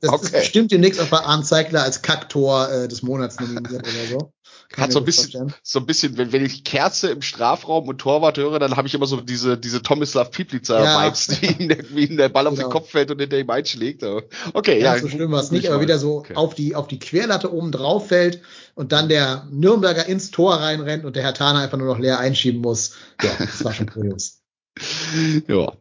das 0.00 0.10
okay. 0.12 0.24
ist 0.24 0.32
bestimmt 0.32 0.72
demnächst 0.72 0.98
auch 0.98 1.08
bei 1.08 1.18
Arndt 1.18 1.46
Zeigler 1.46 1.82
als 1.82 2.00
Kacktor 2.00 2.70
äh, 2.70 2.88
des 2.88 3.02
Monats 3.02 3.38
nominiert 3.38 3.86
oder 3.86 4.06
so. 4.08 4.32
Hat 4.76 4.92
so 4.92 5.00
ein 5.00 5.04
bisschen, 5.04 5.32
vorstellen. 5.32 5.54
so 5.64 5.80
ein 5.80 5.86
bisschen, 5.86 6.16
wenn, 6.16 6.30
wenn 6.32 6.44
ich 6.44 6.62
Kerze 6.62 7.10
im 7.10 7.22
Strafraum 7.22 7.88
und 7.88 7.98
Torwart 7.98 8.38
höre, 8.38 8.60
dann 8.60 8.76
habe 8.76 8.86
ich 8.86 8.94
immer 8.94 9.06
so 9.06 9.20
diese, 9.20 9.58
diese 9.58 9.82
Tomislav 9.82 10.30
Piplica 10.30 10.84
ja. 10.84 11.12
Wie 11.40 11.46
ihm, 11.46 11.76
wie 11.90 12.04
ihm 12.04 12.16
der 12.16 12.28
Ball 12.28 12.44
genau. 12.44 12.52
auf 12.52 12.58
den 12.58 12.62
genau. 12.68 12.72
Kopf 12.72 12.90
fällt 12.90 13.10
und 13.10 13.20
hinter 13.20 13.38
ihm 13.38 13.50
einschlägt. 13.50 14.04
Okay, 14.52 14.80
ja. 14.80 14.94
ja 14.94 15.00
so 15.00 15.08
schlimm 15.08 15.32
war 15.32 15.40
es 15.40 15.50
nicht, 15.50 15.68
aber 15.68 15.80
wieder 15.80 15.98
so 15.98 16.18
okay. 16.18 16.36
auf 16.36 16.54
die, 16.54 16.76
auf 16.76 16.86
die 16.86 17.00
Querlatte 17.00 17.52
oben 17.52 17.72
drauf 17.72 18.08
fällt 18.08 18.42
und 18.76 18.92
dann 18.92 19.08
der 19.08 19.48
Nürnberger 19.50 20.06
ins 20.06 20.30
Tor 20.30 20.54
reinrennt 20.54 21.04
und 21.04 21.16
der 21.16 21.24
Herr 21.24 21.34
Tana 21.34 21.62
einfach 21.62 21.78
nur 21.78 21.88
noch 21.88 21.98
leer 21.98 22.20
einschieben 22.20 22.60
muss. 22.60 22.94
Ja, 23.22 23.30
das 23.38 23.64
war 23.64 23.72
schon 23.72 23.90
kurios. 23.90 24.40
ja. 25.48 25.72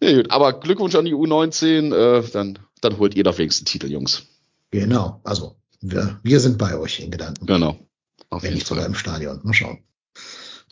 ja. 0.00 0.14
gut. 0.14 0.30
Aber 0.30 0.60
Glückwunsch 0.60 0.94
an 0.94 1.04
die 1.04 1.14
U19, 1.14 1.94
äh, 1.94 2.30
dann, 2.32 2.58
dann 2.80 2.98
holt 2.98 3.14
ihr 3.14 3.24
doch 3.24 3.36
wenigstens 3.36 3.70
Titel, 3.70 3.90
Jungs. 3.90 4.22
Genau, 4.70 5.20
also 5.24 5.56
wir, 5.82 6.18
wir 6.22 6.40
sind 6.40 6.56
bei 6.56 6.78
euch 6.78 7.00
in 7.00 7.10
Gedanken. 7.10 7.44
Genau. 7.44 7.78
Auf 8.34 8.42
Wenn 8.42 8.54
nicht 8.54 8.66
sogar 8.66 8.84
im 8.84 8.96
Stadion. 8.96 9.40
Mal 9.44 9.54
schauen. 9.54 9.78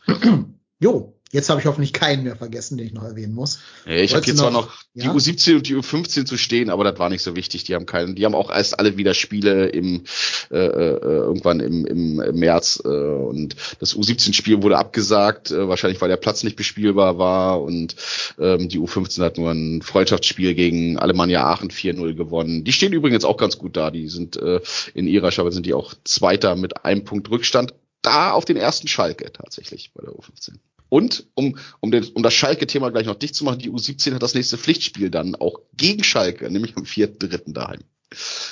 jo, 0.79 1.17
Jetzt 1.33 1.49
habe 1.49 1.59
ich 1.59 1.65
hoffentlich 1.65 1.93
keinen 1.93 2.23
mehr 2.23 2.35
vergessen, 2.35 2.77
den 2.77 2.85
ich 2.85 2.93
noch 2.93 3.03
erwähnen 3.03 3.33
muss. 3.33 3.59
Ja, 3.87 3.95
ich 3.95 4.13
habe 4.13 4.23
hier 4.23 4.35
zwar 4.35 4.51
noch 4.51 4.71
die 4.93 5.05
ja? 5.05 5.11
U17 5.11 5.55
und 5.55 5.67
die 5.67 5.75
U15 5.75 6.25
zu 6.25 6.37
stehen, 6.37 6.69
aber 6.69 6.83
das 6.83 6.99
war 6.99 7.09
nicht 7.09 7.23
so 7.23 7.35
wichtig. 7.35 7.63
Die 7.63 7.73
haben 7.73 7.87
keinen, 7.87 8.13
die 8.13 8.23
haben 8.23 8.35
auch 8.35 8.51
erst 8.51 8.77
alle 8.77 8.97
wieder 8.97 9.15
Spiele 9.15 9.65
im 9.69 10.03
äh, 10.51 10.57
äh, 10.57 10.99
irgendwann 10.99 11.59
im, 11.59 11.87
im, 11.87 12.21
im 12.21 12.35
März 12.35 12.83
äh, 12.85 12.87
und 12.87 13.55
das 13.79 13.95
U17-Spiel 13.95 14.61
wurde 14.61 14.77
abgesagt, 14.77 15.49
äh, 15.49 15.67
wahrscheinlich 15.67 15.99
weil 16.01 16.09
der 16.09 16.17
Platz 16.17 16.43
nicht 16.43 16.55
bespielbar 16.55 17.17
war 17.17 17.63
und 17.63 17.95
ähm, 18.37 18.69
die 18.69 18.79
U15 18.79 19.23
hat 19.23 19.39
nur 19.39 19.49
ein 19.49 19.81
Freundschaftsspiel 19.81 20.53
gegen 20.53 20.99
Alemannia 20.99 21.43
Aachen 21.47 21.71
4-0 21.71 22.13
gewonnen. 22.13 22.63
Die 22.63 22.73
stehen 22.73 22.93
übrigens 22.93 23.25
auch 23.25 23.37
ganz 23.37 23.57
gut 23.57 23.75
da. 23.75 23.89
Die 23.89 24.07
sind 24.07 24.37
äh, 24.37 24.61
in 24.93 25.07
ihrer 25.07 25.31
Schabe 25.31 25.51
sind 25.51 25.65
die 25.65 25.73
auch 25.73 25.95
Zweiter 26.03 26.55
mit 26.55 26.85
einem 26.85 27.05
Punkt 27.05 27.31
Rückstand. 27.31 27.73
Da 28.03 28.33
auf 28.33 28.45
den 28.45 28.57
ersten 28.57 28.87
Schalke 28.87 29.31
tatsächlich 29.31 29.93
bei 29.95 30.03
der 30.03 30.13
U15. 30.13 30.59
Und 30.93 31.25
um, 31.33 31.57
um, 31.79 31.89
den, 31.89 32.05
um 32.13 32.21
das 32.21 32.35
Schalke-Thema 32.35 32.91
gleich 32.91 33.07
noch 33.07 33.15
dicht 33.15 33.33
zu 33.33 33.45
machen, 33.45 33.57
die 33.57 33.71
U17 33.71 34.13
hat 34.13 34.21
das 34.21 34.35
nächste 34.35 34.59
Pflichtspiel 34.59 35.09
dann 35.09 35.33
auch 35.33 35.59
gegen 35.75 36.03
Schalke, 36.03 36.51
nämlich 36.51 36.77
am 36.77 36.83
4.3. 36.83 37.51
daheim. 37.51 37.79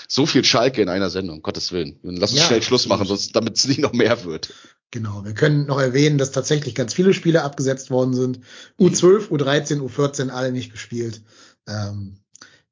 So 0.08 0.26
viel 0.26 0.44
Schalke 0.44 0.82
in 0.82 0.90
einer 0.90 1.12
Sendung, 1.12 1.44
Gottes 1.44 1.72
Willen. 1.72 2.00
Lass 2.02 2.32
uns 2.32 2.40
ja, 2.40 2.48
schnell 2.48 2.64
Schluss 2.64 2.88
machen, 2.88 3.06
sonst, 3.06 3.36
damit 3.36 3.58
es 3.58 3.68
nicht 3.68 3.80
noch 3.80 3.94
mehr 3.94 4.26
wird. 4.26 4.52
Genau, 4.90 5.24
wir 5.24 5.36
können 5.36 5.68
noch 5.68 5.80
erwähnen, 5.80 6.18
dass 6.18 6.32
tatsächlich 6.32 6.74
ganz 6.74 6.96
viele 6.96 7.14
Spiele 7.14 7.44
abgesetzt 7.44 7.92
worden 7.92 8.16
sind. 8.16 8.40
U12, 8.80 9.28
U13, 9.28 9.80
U14 9.80 10.30
alle 10.30 10.52
nicht 10.52 10.72
gespielt. 10.72 11.22
Ähm, 11.68 12.21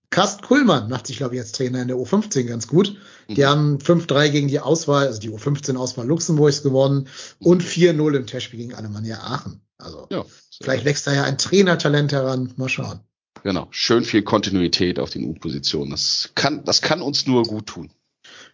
Carsten 0.10 0.43
Kuhlmann 0.43 0.89
macht 0.89 1.07
sich, 1.07 1.18
glaube 1.18 1.36
ich, 1.36 1.41
als 1.41 1.51
Trainer 1.51 1.82
in 1.82 1.88
der 1.88 1.97
U15 1.97 2.43
ganz 2.43 2.68
gut. 2.68 2.97
Die 3.28 3.41
mhm. 3.41 3.45
haben 3.45 3.78
5-3 3.78 4.30
gegen 4.30 4.47
die 4.47 4.60
Auswahl, 4.60 5.07
also 5.07 5.20
die 5.20 5.30
U15-Auswahl 5.30 6.07
Luxemburgs 6.07 6.64
gewonnen 6.64 7.07
und 7.39 7.64
4-0 7.64 8.16
im 8.16 8.26
Testspiel 8.26 8.60
gegen 8.60 8.74
Alemannia 8.74 9.20
Aachen. 9.20 9.62
Also 9.78 10.07
ja, 10.10 10.26
vielleicht 10.62 10.86
wächst 10.86 11.05
da 11.05 11.14
ja 11.14 11.24
ein 11.24 11.38
Trainertalent 11.38 12.12
heran. 12.12 12.53
Mal 12.57 12.70
schauen. 12.70 13.01
Genau, 13.43 13.68
schön 13.72 14.03
viel 14.03 14.24
Kontinuität 14.24 14.99
auf 14.99 15.12
den 15.12 15.24
U-Positionen. 15.26 15.91
Das 15.91 16.32
kann, 16.36 16.66
das 16.66 16.82
kann 16.82 17.01
uns 17.01 17.28
nur 17.28 17.43
gut 17.43 17.68
tun. 17.68 17.91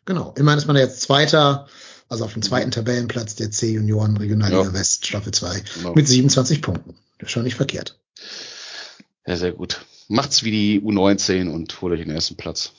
Genau. 0.04 0.34
Immerhin 0.38 0.60
ist 0.60 0.68
man 0.68 0.76
jetzt 0.76 1.02
Zweiter, 1.02 1.68
also 2.10 2.26
auf 2.26 2.34
dem 2.34 2.44
zweiten 2.44 2.70
Tabellenplatz 2.70 3.36
der 3.36 3.50
C-Junioren 3.50 4.18
Regionalliga 4.18 4.62
ja. 4.62 4.74
West, 4.74 5.08
Staffel 5.08 5.34
2, 5.34 5.64
genau. 5.76 5.94
mit 5.94 6.08
27 6.08 6.62
Punkten. 6.62 6.96
Das 7.18 7.28
ist 7.28 7.32
schon 7.32 7.44
nicht 7.44 7.56
verkehrt. 7.56 7.98
Ja, 9.26 9.38
sehr 9.38 9.54
gut 9.54 9.80
macht's 10.08 10.44
wie 10.44 10.52
die 10.52 10.82
U19 10.82 11.50
und 11.50 11.82
holt 11.82 11.94
euch 11.94 12.02
den 12.02 12.12
ersten 12.12 12.36
Platz. 12.36 12.72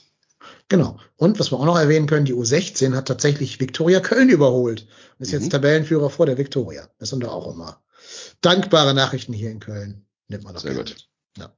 Genau. 0.69 0.99
Und 1.17 1.39
was 1.39 1.53
wir 1.53 1.59
auch 1.59 1.65
noch 1.65 1.79
erwähnen 1.79 2.07
können, 2.07 2.25
die 2.27 2.35
U16 2.35 2.95
hat 2.95 3.07
tatsächlich 3.07 3.61
Viktoria 3.61 4.01
Köln 4.01 4.29
überholt 4.29 4.87
und 5.19 5.23
ist 5.23 5.33
mhm. 5.33 5.41
jetzt 5.41 5.51
Tabellenführer 5.51 6.11
vor 6.11 6.27
der 6.27 6.39
Viktoria. 6.39 6.89
Das 6.99 7.11
sind 7.11 7.23
doch 7.23 7.33
auch 7.33 7.53
immer 7.53 7.83
dankbare 8.41 8.95
Nachrichten 8.95 9.33
hier 9.33 9.51
in 9.51 9.61
Köln. 9.61 10.07
Nimmt 10.29 10.45
man 10.45 10.55
doch 10.55 10.63
Sehr 10.63 10.75
gut. 10.75 10.97
Ja. 11.37 11.53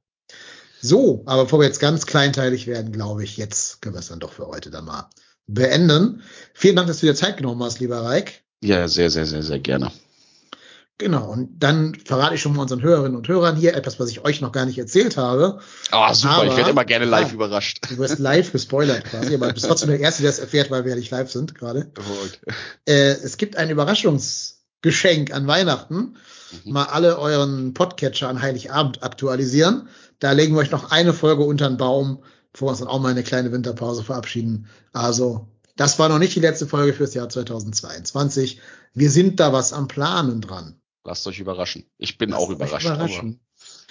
So, 0.81 1.23
aber 1.25 1.43
bevor 1.43 1.59
wir 1.59 1.65
jetzt 1.65 1.79
ganz 1.79 2.05
kleinteilig 2.05 2.67
werden, 2.67 2.91
glaube 2.91 3.23
ich, 3.23 3.37
jetzt 3.37 3.81
können 3.81 3.95
wir 3.95 3.99
es 3.99 4.07
dann 4.07 4.19
doch 4.19 4.33
für 4.33 4.47
heute 4.47 4.69
dann 4.69 4.85
mal 4.85 5.09
beenden. 5.47 6.21
Vielen 6.53 6.75
Dank, 6.75 6.87
dass 6.87 6.99
du 6.99 7.07
dir 7.07 7.15
Zeit 7.15 7.37
genommen 7.37 7.63
hast, 7.63 7.79
lieber 7.79 8.01
Reik. 8.03 8.43
Ja, 8.61 8.87
sehr, 8.87 9.09
sehr, 9.09 9.25
sehr, 9.25 9.43
sehr 9.43 9.59
gerne. 9.59 9.91
Genau, 10.99 11.31
und 11.31 11.63
dann 11.63 11.95
verrate 11.95 12.35
ich 12.35 12.41
schon 12.41 12.53
mal 12.53 12.63
unseren 12.63 12.81
Hörerinnen 12.81 13.15
und 13.15 13.25
Hörern 13.29 13.55
hier 13.55 13.73
etwas, 13.73 14.01
was 14.01 14.09
ich 14.09 14.25
euch 14.25 14.41
noch 14.41 14.51
gar 14.51 14.65
nicht 14.65 14.77
erzählt 14.77 15.15
habe. 15.15 15.59
Ah, 15.91 16.11
oh, 16.11 16.13
super, 16.13 16.33
aber, 16.33 16.47
ich 16.47 16.57
werde 16.57 16.71
immer 16.71 16.83
gerne 16.83 17.05
live 17.05 17.29
ja, 17.29 17.33
überrascht. 17.35 17.89
Du 17.89 17.97
wirst 17.99 18.19
live 18.19 18.51
gespoilert 18.51 19.05
quasi, 19.05 19.33
aber 19.33 19.47
du 19.47 19.53
bist 19.53 19.65
trotzdem 19.65 19.87
der 19.87 20.01
Erste, 20.01 20.23
der 20.23 20.31
es 20.31 20.39
erfährt, 20.39 20.69
weil 20.71 20.83
wir 20.83 20.91
ja 20.91 20.97
nicht 20.97 21.09
live 21.09 21.31
sind 21.31 21.55
gerade. 21.55 21.89
Äh, 22.85 23.11
es 23.11 23.37
gibt 23.37 23.55
ein 23.55 23.69
Überraschungsgeschenk 23.69 25.33
an 25.33 25.47
Weihnachten. 25.47 26.17
Mhm. 26.65 26.73
Mal 26.73 26.83
alle 26.87 27.17
euren 27.17 27.73
Podcatcher 27.73 28.27
an 28.27 28.41
Heiligabend 28.41 29.01
aktualisieren. 29.01 29.87
Da 30.19 30.33
legen 30.33 30.53
wir 30.53 30.59
euch 30.59 30.71
noch 30.71 30.91
eine 30.91 31.13
Folge 31.13 31.43
unter 31.43 31.69
den 31.69 31.77
Baum, 31.77 32.23
bevor 32.51 32.67
wir 32.67 32.71
uns 32.71 32.79
dann 32.79 32.89
auch 32.89 32.99
mal 32.99 33.11
eine 33.11 33.23
kleine 33.23 33.53
Winterpause 33.53 34.03
verabschieden. 34.03 34.67
Also, 34.91 35.47
das 35.77 35.97
war 35.97 36.09
noch 36.09 36.19
nicht 36.19 36.35
die 36.35 36.41
letzte 36.41 36.67
Folge 36.67 36.91
fürs 36.91 37.13
Jahr 37.13 37.29
2022. 37.29 38.59
Wir 38.93 39.09
sind 39.09 39.39
da 39.39 39.53
was 39.53 39.71
am 39.71 39.87
Planen 39.87 40.41
dran. 40.41 40.78
Lasst 41.03 41.25
euch 41.27 41.39
überraschen. 41.39 41.85
Ich 41.97 42.17
bin 42.17 42.31
Lasst 42.31 42.43
auch 42.43 42.49
überrascht. 42.49 42.87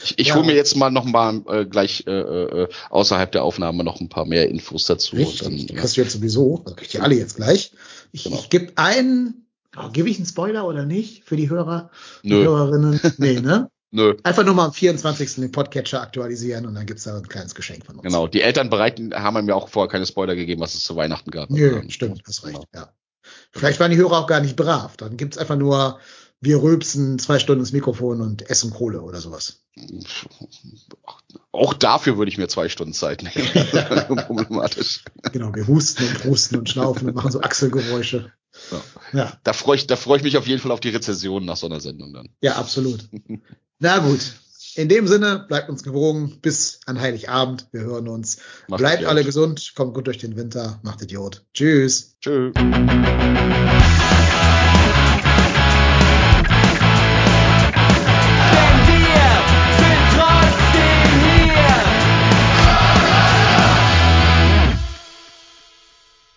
ich, 0.03 0.19
ich 0.19 0.29
ja. 0.29 0.35
hole 0.35 0.47
mir 0.47 0.55
jetzt 0.55 0.77
mal 0.77 0.91
noch 0.91 1.05
mal 1.05 1.43
äh, 1.49 1.65
gleich 1.65 2.05
äh, 2.07 2.11
äh, 2.11 2.69
außerhalb 2.91 3.33
der 3.33 3.45
Aufnahme 3.45 3.83
noch 3.83 4.01
ein 4.01 4.09
paar 4.09 4.27
mehr 4.27 4.49
Infos 4.49 4.85
dazu. 4.87 5.17
Richtig, 5.17 5.41
dann, 5.41 5.57
die 5.57 5.79
hast 5.81 5.97
du 5.97 6.03
jetzt 6.03 6.13
sowieso. 6.13 6.63
Also 6.65 6.77
kriegt 6.77 6.95
ihr 6.95 7.03
alle 7.03 7.15
jetzt 7.15 7.37
gleich. 7.37 7.73
Ich, 8.13 8.25
genau. 8.25 8.37
ich 8.37 8.51
gebe 8.51 8.73
einen, 8.77 9.47
oh, 9.77 9.89
gebe 9.91 10.09
ich 10.11 10.19
einen 10.19 10.27
Spoiler 10.27 10.67
oder 10.67 10.85
nicht 10.85 11.25
für 11.25 11.37
die 11.37 11.49
Hörer, 11.49 11.91
die 12.23 12.31
Nö. 12.31 12.45
Hörerinnen? 12.45 13.01
Nee, 13.19 13.41
ne? 13.41 13.71
Nö. 13.91 14.17
Einfach 14.23 14.45
nur 14.45 14.55
mal 14.55 14.67
am 14.67 14.73
24. 14.75 15.37
den 15.37 15.51
Podcatcher 15.51 16.03
aktualisieren 16.03 16.67
und 16.67 16.75
dann 16.75 16.85
gibt's 16.85 17.05
da 17.05 17.17
ein 17.17 17.27
kleines 17.27 17.55
Geschenk 17.55 17.87
von 17.87 17.97
uns. 17.97 18.03
Genau, 18.03 18.27
die 18.27 18.43
Eltern 18.43 18.69
bereiten, 18.69 19.15
haben 19.15 19.47
mir 19.47 19.57
auch 19.57 19.71
vorher 19.71 19.91
keine 19.91 20.05
Spoiler 20.05 20.37
gegeben, 20.37 20.61
was 20.61 20.75
es 20.75 20.85
zu 20.85 20.95
Weihnachten 20.95 21.31
gab. 21.31 21.49
Nö, 21.49 21.81
stimmt, 21.89 22.23
hast 22.27 22.45
recht, 22.45 22.55
genau. 22.71 22.85
ja. 22.85 22.93
Vielleicht 23.51 23.81
waren 23.81 23.91
die 23.91 23.97
Hörer 23.97 24.19
auch 24.19 24.27
gar 24.27 24.41
nicht 24.41 24.57
brav. 24.57 24.97
Dann 24.97 25.17
gibt's 25.17 25.39
einfach 25.39 25.57
nur 25.57 25.99
wir 26.41 26.63
rülpsen 26.63 27.19
zwei 27.19 27.39
Stunden 27.39 27.61
ins 27.61 27.73
Mikrofon 27.73 28.21
und 28.21 28.49
essen 28.49 28.71
Kohle 28.71 29.03
oder 29.03 29.21
sowas. 29.21 29.65
Auch 31.53 31.75
dafür 31.75 32.17
würde 32.17 32.31
ich 32.31 32.39
mir 32.39 32.49
zwei 32.49 32.69
Stunden 32.69 32.93
Zeit 32.93 33.23
nehmen. 33.23 33.49
Problematisch. 34.27 35.05
Genau, 35.33 35.55
wir 35.55 35.67
husten 35.67 36.05
und 36.05 36.25
husten 36.25 36.57
und 36.57 36.69
schnaufen 36.69 37.09
und 37.09 37.15
machen 37.15 37.33
so 37.33 37.41
Achselgeräusche. 37.41 38.33
Ja. 38.71 38.83
ja. 39.13 39.33
Da 39.45 39.53
freue 39.53 39.77
ich, 39.77 39.87
da 39.87 39.97
freue 39.97 40.19
ich 40.19 40.25
mich 40.25 40.37
auf 40.37 40.47
jeden 40.47 40.61
Fall 40.61 40.73
auf 40.73 40.81
die 40.81 40.91
Rezession 40.91 41.45
nach 41.45 41.57
so 41.57 41.67
einer 41.67 41.81
Sendung 41.81 42.13
dann. 42.13 42.29
Ja, 42.41 42.57
absolut. 42.57 43.09
Na 43.79 43.99
gut. 43.99 44.21
In 44.75 44.89
dem 44.89 45.09
Sinne, 45.09 45.45
bleibt 45.49 45.69
uns 45.69 45.83
gewogen. 45.83 46.39
Bis 46.41 46.81
an 46.87 47.01
Heiligabend. 47.01 47.67
Wir 47.73 47.81
hören 47.81 48.07
uns. 48.07 48.39
Macht 48.69 48.79
bleibt 48.79 49.05
alle 49.05 49.25
gesund. 49.25 49.73
Kommt 49.75 49.95
gut 49.95 50.07
durch 50.07 50.19
den 50.19 50.37
Winter. 50.37 50.79
Macht 50.83 51.03
Idiot. 51.03 51.45
Tschüss. 51.53 52.17
Tschüss. 52.21 52.55